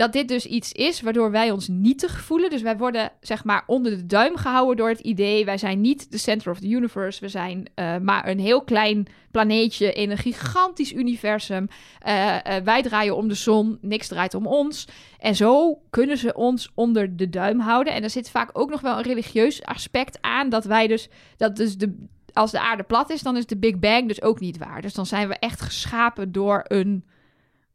Dat 0.00 0.12
dit 0.12 0.28
dus 0.28 0.46
iets 0.46 0.72
is 0.72 1.00
waardoor 1.00 1.30
wij 1.30 1.50
ons 1.50 1.68
nietig 1.68 2.20
voelen. 2.20 2.50
Dus 2.50 2.62
wij 2.62 2.76
worden, 2.76 3.12
zeg 3.20 3.44
maar, 3.44 3.64
onder 3.66 3.96
de 3.96 4.06
duim 4.06 4.36
gehouden 4.36 4.76
door 4.76 4.88
het 4.88 5.00
idee. 5.00 5.44
Wij 5.44 5.58
zijn 5.58 5.80
niet 5.80 6.10
de 6.10 6.18
center 6.18 6.50
of 6.50 6.58
the 6.58 6.68
universe. 6.68 7.20
We 7.20 7.28
zijn 7.28 7.68
eh, 7.74 7.96
maar 7.98 8.28
een 8.28 8.38
heel 8.38 8.62
klein 8.62 9.06
planeetje 9.30 9.92
in 9.92 10.10
een 10.10 10.18
gigantisch 10.18 10.92
universum. 10.92 11.68
Eh, 11.98 12.56
eh, 12.56 12.64
wij 12.64 12.82
draaien 12.82 13.16
om 13.16 13.28
de 13.28 13.34
zon, 13.34 13.78
niks 13.80 14.08
draait 14.08 14.34
om 14.34 14.46
ons. 14.46 14.88
En 15.18 15.36
zo 15.36 15.80
kunnen 15.90 16.18
ze 16.18 16.34
ons 16.34 16.70
onder 16.74 17.16
de 17.16 17.28
duim 17.28 17.60
houden. 17.60 17.92
En 17.92 18.02
er 18.02 18.10
zit 18.10 18.30
vaak 18.30 18.50
ook 18.52 18.70
nog 18.70 18.80
wel 18.80 18.96
een 18.96 19.04
religieus 19.04 19.64
aspect 19.64 20.18
aan. 20.20 20.48
Dat 20.48 20.64
wij 20.64 20.86
dus, 20.86 21.08
dat 21.36 21.56
dus 21.56 21.76
de, 21.76 22.06
als 22.32 22.50
de 22.50 22.60
aarde 22.60 22.82
plat 22.82 23.10
is, 23.10 23.22
dan 23.22 23.36
is 23.36 23.46
de 23.46 23.56
Big 23.56 23.78
Bang 23.78 24.08
dus 24.08 24.22
ook 24.22 24.40
niet 24.40 24.58
waar. 24.58 24.82
Dus 24.82 24.94
dan 24.94 25.06
zijn 25.06 25.28
we 25.28 25.34
echt 25.34 25.60
geschapen 25.60 26.32
door 26.32 26.64
een, 26.68 27.04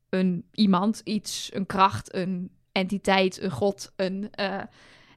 een 0.10 0.46
iemand, 0.52 1.02
iets, 1.04 1.50
een 1.54 1.66
kracht, 1.66 2.16
een 2.16 2.50
entiteit, 2.72 3.42
een 3.42 3.52
god. 3.52 3.92
Een, 3.96 4.28
eh, 4.32 4.62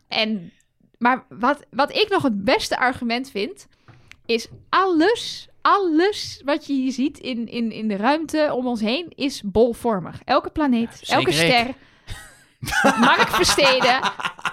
en, 0.09 0.53
maar 0.99 1.25
wat, 1.29 1.67
wat 1.71 1.97
ik 1.97 2.09
nog 2.11 2.23
het 2.23 2.45
beste 2.45 2.79
argument 2.79 3.31
vind, 3.31 3.67
is 4.27 4.49
alles, 4.69 5.49
alles 5.61 6.43
wat 6.45 6.67
je 6.67 6.73
hier 6.73 6.93
ziet 6.93 7.19
in, 7.19 7.49
in, 7.49 7.73
in 7.73 7.89
de 7.89 7.97
ruimte 7.97 8.51
om 8.55 8.67
ons 8.67 8.81
heen, 8.81 9.13
is 9.15 9.43
bolvormig. 9.45 10.21
Elke 10.25 10.51
planeet, 10.51 11.01
Ja, 11.01 11.17
elke 11.17 11.31
ik. 11.31 11.75
Mark 13.01 13.29
Versteden. 13.29 14.01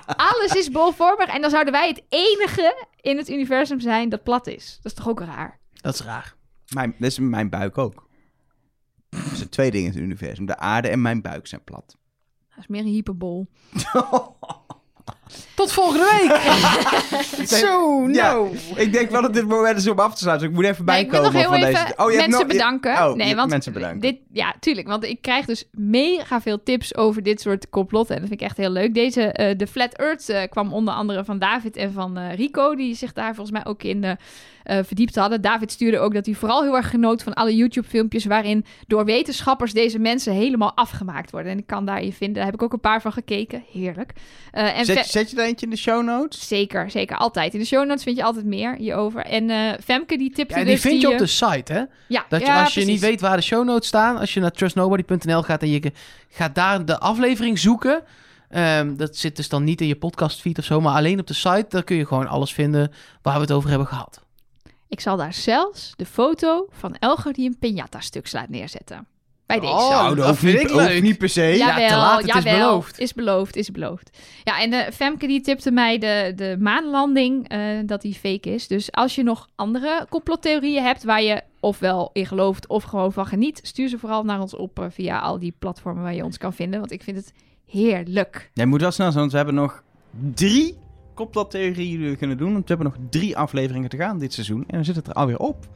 Alles 0.06 0.52
is 0.52 0.72
bolvormig. 0.72 1.27
En 1.27 1.41
dan 1.41 1.49
zouden 1.49 1.73
wij 1.73 1.88
het 1.88 2.03
enige 2.10 2.88
in 3.02 3.18
het 3.18 3.30
universum 3.30 3.80
zijn 3.80 4.10
dat 4.10 4.23
plat 4.23 4.48
is. 4.48 4.80
Dat 4.82 4.91
is 4.91 4.98
toch 4.98 5.07
ook 5.07 5.19
raar? 5.19 5.60
Dat 5.73 5.94
is 5.94 6.02
raar. 6.02 6.36
Mijn, 6.73 6.95
dat 6.99 7.11
is 7.11 7.19
mijn 7.19 7.49
buik 7.49 7.77
ook. 7.77 8.07
Er 9.10 9.36
zijn 9.36 9.49
twee 9.49 9.72
dingen 9.72 9.88
in 9.88 9.94
het 9.94 10.03
universum. 10.03 10.45
De 10.45 10.57
aarde 10.57 10.88
en 10.88 11.02
mijn 11.02 11.22
buik 11.22 11.48
zijn 11.48 11.64
plat. 11.64 11.98
Dat 12.49 12.57
is 12.57 12.68
meer 12.68 12.82
een 12.82 12.88
hyperbol. 12.88 13.48
Tot 15.56 15.72
volgende 15.72 16.03
week! 16.22 16.39
Zo, 17.61 18.07
Ja. 18.11 18.31
nou. 18.34 18.57
Ik 18.76 18.93
denk 18.93 19.10
wel 19.10 19.22
dat 19.22 19.34
dit 19.34 19.47
moment 19.47 19.77
is 19.77 19.88
om 19.88 19.99
af 19.99 20.14
te 20.14 20.18
sluiten. 20.22 20.47
dus 20.47 20.57
Ik 20.57 20.64
moet 20.64 20.72
even 20.73 20.85
Nee, 20.85 21.07
bijkomen 21.07 21.43
van 21.43 21.60
deze... 21.60 21.93
Oh, 21.95 22.11
je 22.11 22.18
hebt 22.18 22.30
mensen 22.30 22.30
nog- 22.30 22.47
bedanken. 22.47 22.91
Oh, 23.10 23.15
nee, 23.15 23.35
want 23.35 23.49
mensen 23.49 23.73
bedanken. 23.73 23.99
Dit, 23.99 24.18
ja, 24.31 24.56
tuurlijk. 24.60 24.88
Want 24.88 25.03
ik 25.03 25.22
krijg 25.22 25.45
dus 25.45 25.64
mega 25.72 26.41
veel 26.41 26.64
tips 26.64 26.95
over 26.95 27.23
dit 27.23 27.41
soort 27.41 27.69
complotten. 27.69 28.15
En 28.15 28.22
dat 28.22 28.30
vind 28.30 28.41
ik 28.41 28.47
echt 28.47 28.57
heel 28.57 28.69
leuk. 28.69 28.93
Deze, 28.93 29.22
eh, 29.22 29.57
de 29.57 29.68
Flat 29.68 29.93
Earth 29.93 30.30
eh, 30.30 30.41
kwam 30.49 30.73
onder 30.73 30.93
andere 30.93 31.26
van 31.26 31.39
David 31.39 31.76
en 31.76 31.91
van 31.91 32.18
eh, 32.18 32.35
Rico. 32.35 32.76
Die 32.76 32.95
zich 32.95 33.14
daar 33.14 33.35
volgens 33.35 33.52
mij 33.52 33.65
ook 33.65 33.84
in 33.84 34.18
verdiept 34.68 35.15
hadden. 35.15 35.41
David 35.41 35.72
stuurde 35.72 35.99
ook 35.99 36.14
dat 36.14 36.26
hij 36.26 36.35
vooral 36.35 36.64
heel 36.64 36.76
erg 36.76 36.89
genoot 36.89 37.23
van 37.23 37.34
alle 37.34 37.56
YouTube-filmpjes... 37.56 38.26
waarin 38.26 38.65
door 38.88 39.06
wetenschappers 39.06 39.73
deze 39.73 39.99
mensen 39.99 40.34
helemaal 40.34 40.76
afgemaakt 40.76 41.31
worden. 41.31 41.52
En 41.52 41.57
ik 41.57 41.68
kan 41.68 41.85
daar 41.85 42.03
je 42.03 42.14
vinden. 42.14 42.35
Daar 42.35 42.45
heb 42.45 42.53
ik 42.53 42.61
ook 42.61 42.73
een 42.73 42.80
paar 42.80 43.02
van 43.02 43.11
gekeken. 43.11 43.64
Heerlijk. 43.72 44.14
En 44.52 44.85
Zet, 44.85 45.06
zet 45.15 45.31
je 45.31 45.37
er 45.37 45.45
eentje 45.45 45.65
in 45.65 45.71
de 45.71 45.77
show 45.77 46.03
notes? 46.03 46.47
Zeker, 46.47 46.91
zeker. 46.91 47.17
Altijd. 47.17 47.53
In 47.53 47.59
de 47.59 47.65
show 47.65 47.87
notes 47.87 48.03
vind 48.03 48.17
je 48.17 48.23
altijd 48.23 48.45
meer 48.45 48.75
hierover. 48.75 49.25
En 49.25 49.49
eh, 49.49 49.73
Femke 49.83 50.17
die 50.17 50.31
tipte 50.31 50.57
Ja, 50.57 50.63
die 50.63 50.73
dus... 50.73 50.81
vind 50.81 51.01
je 51.01 51.07
op 51.07 51.13
eh, 51.13 51.19
de 51.19 51.25
site, 51.25 51.73
hè? 51.73 51.83
Ja, 52.07 52.25
Dat 52.29 52.39
je, 52.39 52.45
ja, 52.45 52.63
als 52.63 52.73
je 52.73 52.85
niet 52.85 52.99
weet 52.99 53.21
waar 53.21 53.35
de 53.35 53.43
show 53.43 53.65
notes 53.65 53.87
staan, 53.87 54.17
als 54.17 54.33
je 54.33 54.39
naar 54.39 54.51
trustnobody.nl 54.51 55.41
gaat 55.43 55.61
en 55.61 55.69
je 55.69 55.91
gaat 56.29 56.55
daar 56.55 56.85
de 56.85 56.99
aflevering 56.99 57.59
zoeken. 57.59 58.03
ehm, 58.49 58.95
dat 58.95 59.15
zit 59.17 59.35
dus 59.35 59.49
dan 59.49 59.63
niet 59.63 59.81
in 59.81 59.87
je 59.87 59.95
podcastfeed 59.95 60.57
of 60.57 60.65
zo, 60.65 60.81
maar 60.81 60.95
alleen 60.95 61.19
op 61.19 61.27
de 61.27 61.33
site. 61.33 61.65
Daar 61.69 61.83
kun 61.83 61.95
je 61.95 62.05
gewoon 62.05 62.27
alles 62.27 62.53
vinden 62.53 62.91
waar 63.21 63.35
we 63.35 63.41
het 63.41 63.51
over 63.51 63.69
hebben 63.69 63.87
gehad. 63.87 64.23
Ik 64.89 64.99
zal 64.99 65.17
daar 65.17 65.33
zelfs 65.33 65.93
de 65.95 66.05
foto 66.05 66.67
van 66.71 66.95
Elger 66.99 67.33
die 67.33 67.49
een 67.49 67.57
piñata-stuk 67.59 68.27
slaat 68.27 68.49
neerzetten. 68.49 69.07
Bij 69.45 69.59
deze. 69.59 69.73
Oh, 69.73 69.89
nou, 69.89 70.15
dat 70.15 70.38
vind 70.38 70.57
niet, 70.57 70.69
ik 70.69 70.76
leuk. 70.76 71.01
niet 71.01 71.17
per 71.17 71.30
se. 71.30 71.43
Ja, 71.43 71.88
te 71.88 71.95
laat, 71.95 72.22
het 72.22 72.35
is 72.35 72.43
beloofd. 72.43 72.99
Is 72.99 73.13
beloofd, 73.13 73.55
is 73.55 73.72
beloofd. 73.72 74.17
Ja, 74.43 74.61
en 74.61 74.69
de 74.69 74.89
Femke 74.93 75.27
die 75.27 75.41
tipte 75.41 75.72
mij 75.72 75.97
de, 75.97 76.34
de 76.35 76.55
maanlanding, 76.59 77.47
eh, 77.47 77.59
dat 77.85 78.01
die 78.01 78.13
fake 78.13 78.53
is. 78.53 78.67
Dus 78.67 78.91
als 78.91 79.15
je 79.15 79.23
nog 79.23 79.47
andere 79.55 80.05
complottheorieën 80.09 80.84
hebt 80.84 81.03
waar 81.03 81.22
je 81.22 81.41
ofwel 81.59 82.09
in 82.13 82.26
gelooft 82.26 82.67
of 82.67 82.84
gewoon 82.84 83.13
van 83.13 83.26
geniet, 83.26 83.59
stuur 83.63 83.89
ze 83.89 83.97
vooral 83.97 84.23
naar 84.23 84.41
ons 84.41 84.55
op 84.55 84.80
eh, 84.80 84.85
via 84.89 85.19
al 85.19 85.39
die 85.39 85.55
platformen 85.59 86.03
waar 86.03 86.15
je 86.15 86.23
ons 86.23 86.38
kan 86.38 86.53
vinden. 86.53 86.80
Want 86.80 86.91
ik 86.91 87.03
vind 87.03 87.17
het 87.17 87.34
heerlijk. 87.65 88.49
Jij 88.53 88.65
moet 88.65 88.81
wel 88.81 88.91
snel 88.91 89.07
zijn, 89.07 89.19
want 89.19 89.31
we 89.31 89.38
hebben 89.38 89.55
nog 89.55 89.84
drie 90.34 90.77
complottheorieën 91.13 91.99
die 91.99 92.09
we 92.09 92.15
kunnen 92.15 92.38
doen. 92.38 92.53
Want 92.53 92.67
we 92.67 92.76
hebben 92.76 92.93
nog 92.93 93.09
drie 93.09 93.38
afleveringen 93.38 93.89
te 93.89 93.97
gaan 93.97 94.19
dit 94.19 94.34
seizoen. 94.34 94.63
En 94.67 94.76
dan 94.76 94.85
zit 94.85 94.95
het 94.95 95.07
er 95.07 95.13
alweer 95.13 95.39
op. 95.39 95.67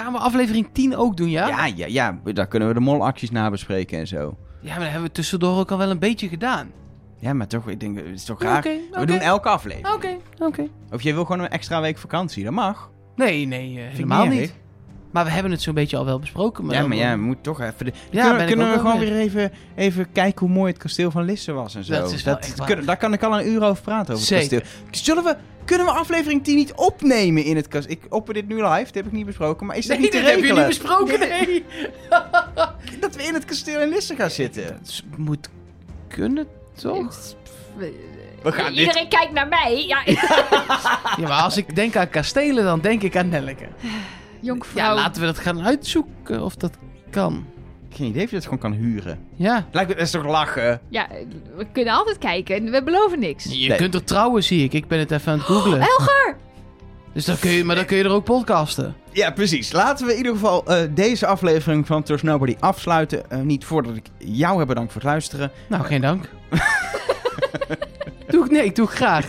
Gaan 0.00 0.12
we 0.12 0.18
aflevering 0.18 0.68
10 0.72 0.96
ook 0.96 1.16
doen, 1.16 1.30
ja? 1.30 1.48
Ja, 1.48 1.66
ja, 1.66 1.86
ja. 1.86 2.20
Daar 2.32 2.46
kunnen 2.46 2.68
we 2.68 2.74
de 2.74 2.80
molacties 2.80 3.30
nabespreken 3.30 3.98
en 3.98 4.06
zo. 4.06 4.36
Ja, 4.60 4.68
maar 4.70 4.78
dat 4.78 4.88
hebben 4.88 5.02
we 5.08 5.12
tussendoor 5.12 5.58
ook 5.58 5.70
al 5.70 5.78
wel 5.78 5.90
een 5.90 5.98
beetje 5.98 6.28
gedaan. 6.28 6.70
Ja, 7.18 7.32
maar 7.32 7.46
toch, 7.46 7.68
ik 7.68 7.80
denk, 7.80 7.96
het 7.96 8.06
is 8.06 8.24
toch 8.24 8.38
graag. 8.38 8.58
oké. 8.58 8.76
We 8.92 9.06
doen 9.06 9.18
elke 9.18 9.48
aflevering. 9.48 9.94
Oké, 9.94 10.16
oké. 10.38 10.66
Of 10.90 11.02
jij 11.02 11.14
wil 11.14 11.24
gewoon 11.24 11.40
een 11.40 11.50
extra 11.50 11.80
week 11.80 11.98
vakantie, 11.98 12.44
dat 12.44 12.52
mag. 12.52 12.90
Nee, 13.16 13.46
nee, 13.46 13.78
eh, 13.78 13.88
helemaal 13.92 14.22
niet 14.26 14.30
niet. 14.30 14.40
erg. 14.40 14.52
Maar 15.10 15.24
we 15.24 15.30
hebben 15.30 15.52
het 15.52 15.62
zo'n 15.62 15.74
beetje 15.74 15.96
al 15.96 16.04
wel 16.04 16.18
besproken. 16.18 16.64
Maar 16.66 16.74
ja, 16.74 16.86
maar 16.86 16.96
ja, 16.96 17.10
we 17.12 17.22
moeten 17.22 17.42
toch 17.44 17.60
even... 17.60 17.84
De... 17.86 17.92
Ja, 18.10 18.10
kunnen 18.10 18.32
ben 18.32 18.40
ik 18.40 18.46
kunnen 18.46 18.70
we 18.72 18.78
gewoon 18.78 18.98
mee. 18.98 19.08
weer 19.10 19.18
even, 19.18 19.52
even 19.76 20.12
kijken 20.12 20.46
hoe 20.46 20.54
mooi 20.56 20.72
het 20.72 20.82
kasteel 20.82 21.10
van 21.10 21.24
Lisse 21.24 21.52
was 21.52 21.74
en 21.74 21.84
zo. 21.84 21.92
Dat 21.92 22.12
is 22.12 22.22
wel 22.22 22.38
echt 22.38 22.56
waar. 22.58 22.66
kunnen- 22.66 22.86
daar 22.86 22.96
kan 22.96 23.12
ik 23.12 23.22
al 23.22 23.40
een 23.40 23.46
uur 23.48 23.62
over 23.62 23.82
praten, 23.82 24.14
over 24.14 24.26
Zeker. 24.26 24.58
het 24.58 24.66
kasteel. 24.90 25.14
Zullen 25.14 25.24
we... 25.24 25.36
Kunnen 25.64 25.86
we 25.86 25.92
aflevering 25.92 26.44
10 26.44 26.56
niet 26.56 26.72
opnemen 26.74 27.44
in 27.44 27.56
het 27.56 27.68
kasteel? 27.68 27.92
Ik 27.92 28.06
opper 28.08 28.34
dit 28.34 28.48
nu 28.48 28.54
live, 28.54 28.84
dat 28.84 28.94
heb 28.94 29.06
ik 29.06 29.12
niet 29.12 29.26
besproken. 29.26 29.66
Maar 29.66 29.76
is 29.76 29.86
dat 29.86 29.92
Nee, 29.98 30.02
niet 30.04 30.10
te 30.12 30.18
dit 30.18 30.26
heb 30.26 30.36
je 30.36 30.42
regelen? 30.42 30.68
niet 30.68 30.78
besproken, 30.78 31.18
nee. 31.18 31.64
Dat 33.00 33.16
we 33.16 33.22
in 33.22 33.34
het 33.34 33.44
kasteel 33.44 33.80
in 33.80 33.88
Lisse 33.88 34.14
gaan 34.14 34.30
zitten. 34.30 34.64
Het 34.64 35.02
moet 35.16 35.48
kunnen, 36.08 36.46
toch? 36.74 37.16
We 38.42 38.52
gaan 38.52 38.64
dit... 38.72 38.78
Iedereen 38.78 39.08
kijkt 39.08 39.32
naar 39.32 39.48
mij. 39.48 39.84
Ja, 39.86 40.02
Ja, 41.16 41.28
maar 41.28 41.42
als 41.42 41.56
ik 41.56 41.74
denk 41.74 41.96
aan 41.96 42.08
kastelen, 42.10 42.64
dan 42.64 42.80
denk 42.80 43.02
ik 43.02 43.16
aan 43.16 43.28
Nelleke. 43.28 43.66
jonkvrouw. 44.40 44.84
Ja, 44.84 44.94
laten 44.94 45.20
we 45.20 45.26
dat 45.26 45.38
gaan 45.38 45.62
uitzoeken 45.64 46.42
of 46.44 46.54
dat 46.56 46.72
kan. 47.10 47.46
Geen 47.92 48.06
idee 48.08 48.24
of 48.24 48.28
je 48.30 48.34
dat 48.36 48.44
gewoon 48.44 48.58
kan 48.58 48.72
huren. 48.72 49.18
Ja. 49.36 49.66
Lijkt 49.72 49.88
me, 49.88 49.94
dat 49.94 50.04
is 50.04 50.10
toch 50.10 50.24
lachen? 50.26 50.80
Ja, 50.88 51.08
we 51.56 51.66
kunnen 51.72 51.94
altijd 51.94 52.18
kijken. 52.18 52.70
We 52.70 52.82
beloven 52.82 53.18
niks. 53.18 53.44
Je 53.44 53.68
Nee. 53.68 53.76
kunt 53.78 53.94
er 53.94 54.04
trouwen, 54.04 54.44
zie 54.44 54.64
ik. 54.64 54.72
Ik 54.72 54.88
ben 54.88 54.98
het 54.98 55.10
even 55.10 55.32
aan 55.32 55.38
het 55.38 55.46
googlen. 55.46 55.80
Elger! 55.80 56.36
Dus 57.12 57.24
dan 57.24 57.38
kun 57.38 57.50
je, 57.50 57.64
maar 57.64 57.76
dan 57.76 57.84
kun 57.84 57.96
je 57.96 58.04
er 58.04 58.10
ook 58.10 58.24
podcasten. 58.24 58.94
Ja, 59.12 59.30
precies. 59.30 59.72
Laten 59.72 60.06
we 60.06 60.12
in 60.12 60.18
ieder 60.18 60.32
geval 60.32 60.66
eh, 60.66 60.82
deze 60.94 61.26
aflevering 61.26 61.86
van 61.86 62.02
Trust 62.02 62.24
Nobody 62.24 62.56
afsluiten. 62.60 63.30
Eh, 63.30 63.40
niet 63.40 63.64
voordat 63.64 63.96
ik 63.96 64.06
jou 64.18 64.58
heb 64.58 64.66
bedankt 64.68 64.92
voor 64.92 65.00
het 65.00 65.10
luisteren. 65.10 65.50
Nou, 65.68 65.84
geen 65.84 66.00
dank. 66.00 66.28
doe 68.28 68.44
ik, 68.44 68.50
nee, 68.50 68.64
ik 68.64 68.74
doe 68.74 68.86
ik 68.86 68.92
graag. 68.94 69.26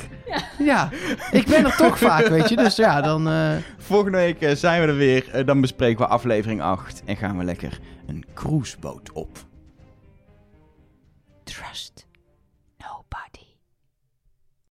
Ja. 0.60 0.90
ik 1.32 1.46
ben 1.46 1.66
er 1.66 1.76
toch 1.76 1.98
vaak, 1.98 2.28
weet 2.28 2.50
je. 2.50 2.56
Dus 2.56 2.76
ja, 2.76 3.02
dan... 3.02 3.28
eh, 3.30 3.52
Volgende 3.78 4.18
week 4.18 4.42
eh, 4.42 4.56
zijn 4.56 4.82
we 4.82 4.88
er 4.88 4.96
weer. 4.96 5.30
Eh, 5.32 5.46
dan 5.46 5.62
bespreken 5.62 6.06
we 6.06 6.12
aflevering 6.12 6.62
8 6.62 7.02
en 7.06 7.18
gaan 7.18 7.38
we 7.38 7.44
lekker 7.44 7.80
een 8.08 8.26
cruiseboot 8.34 9.12
op. 9.12 9.38
Trust. 11.44 11.91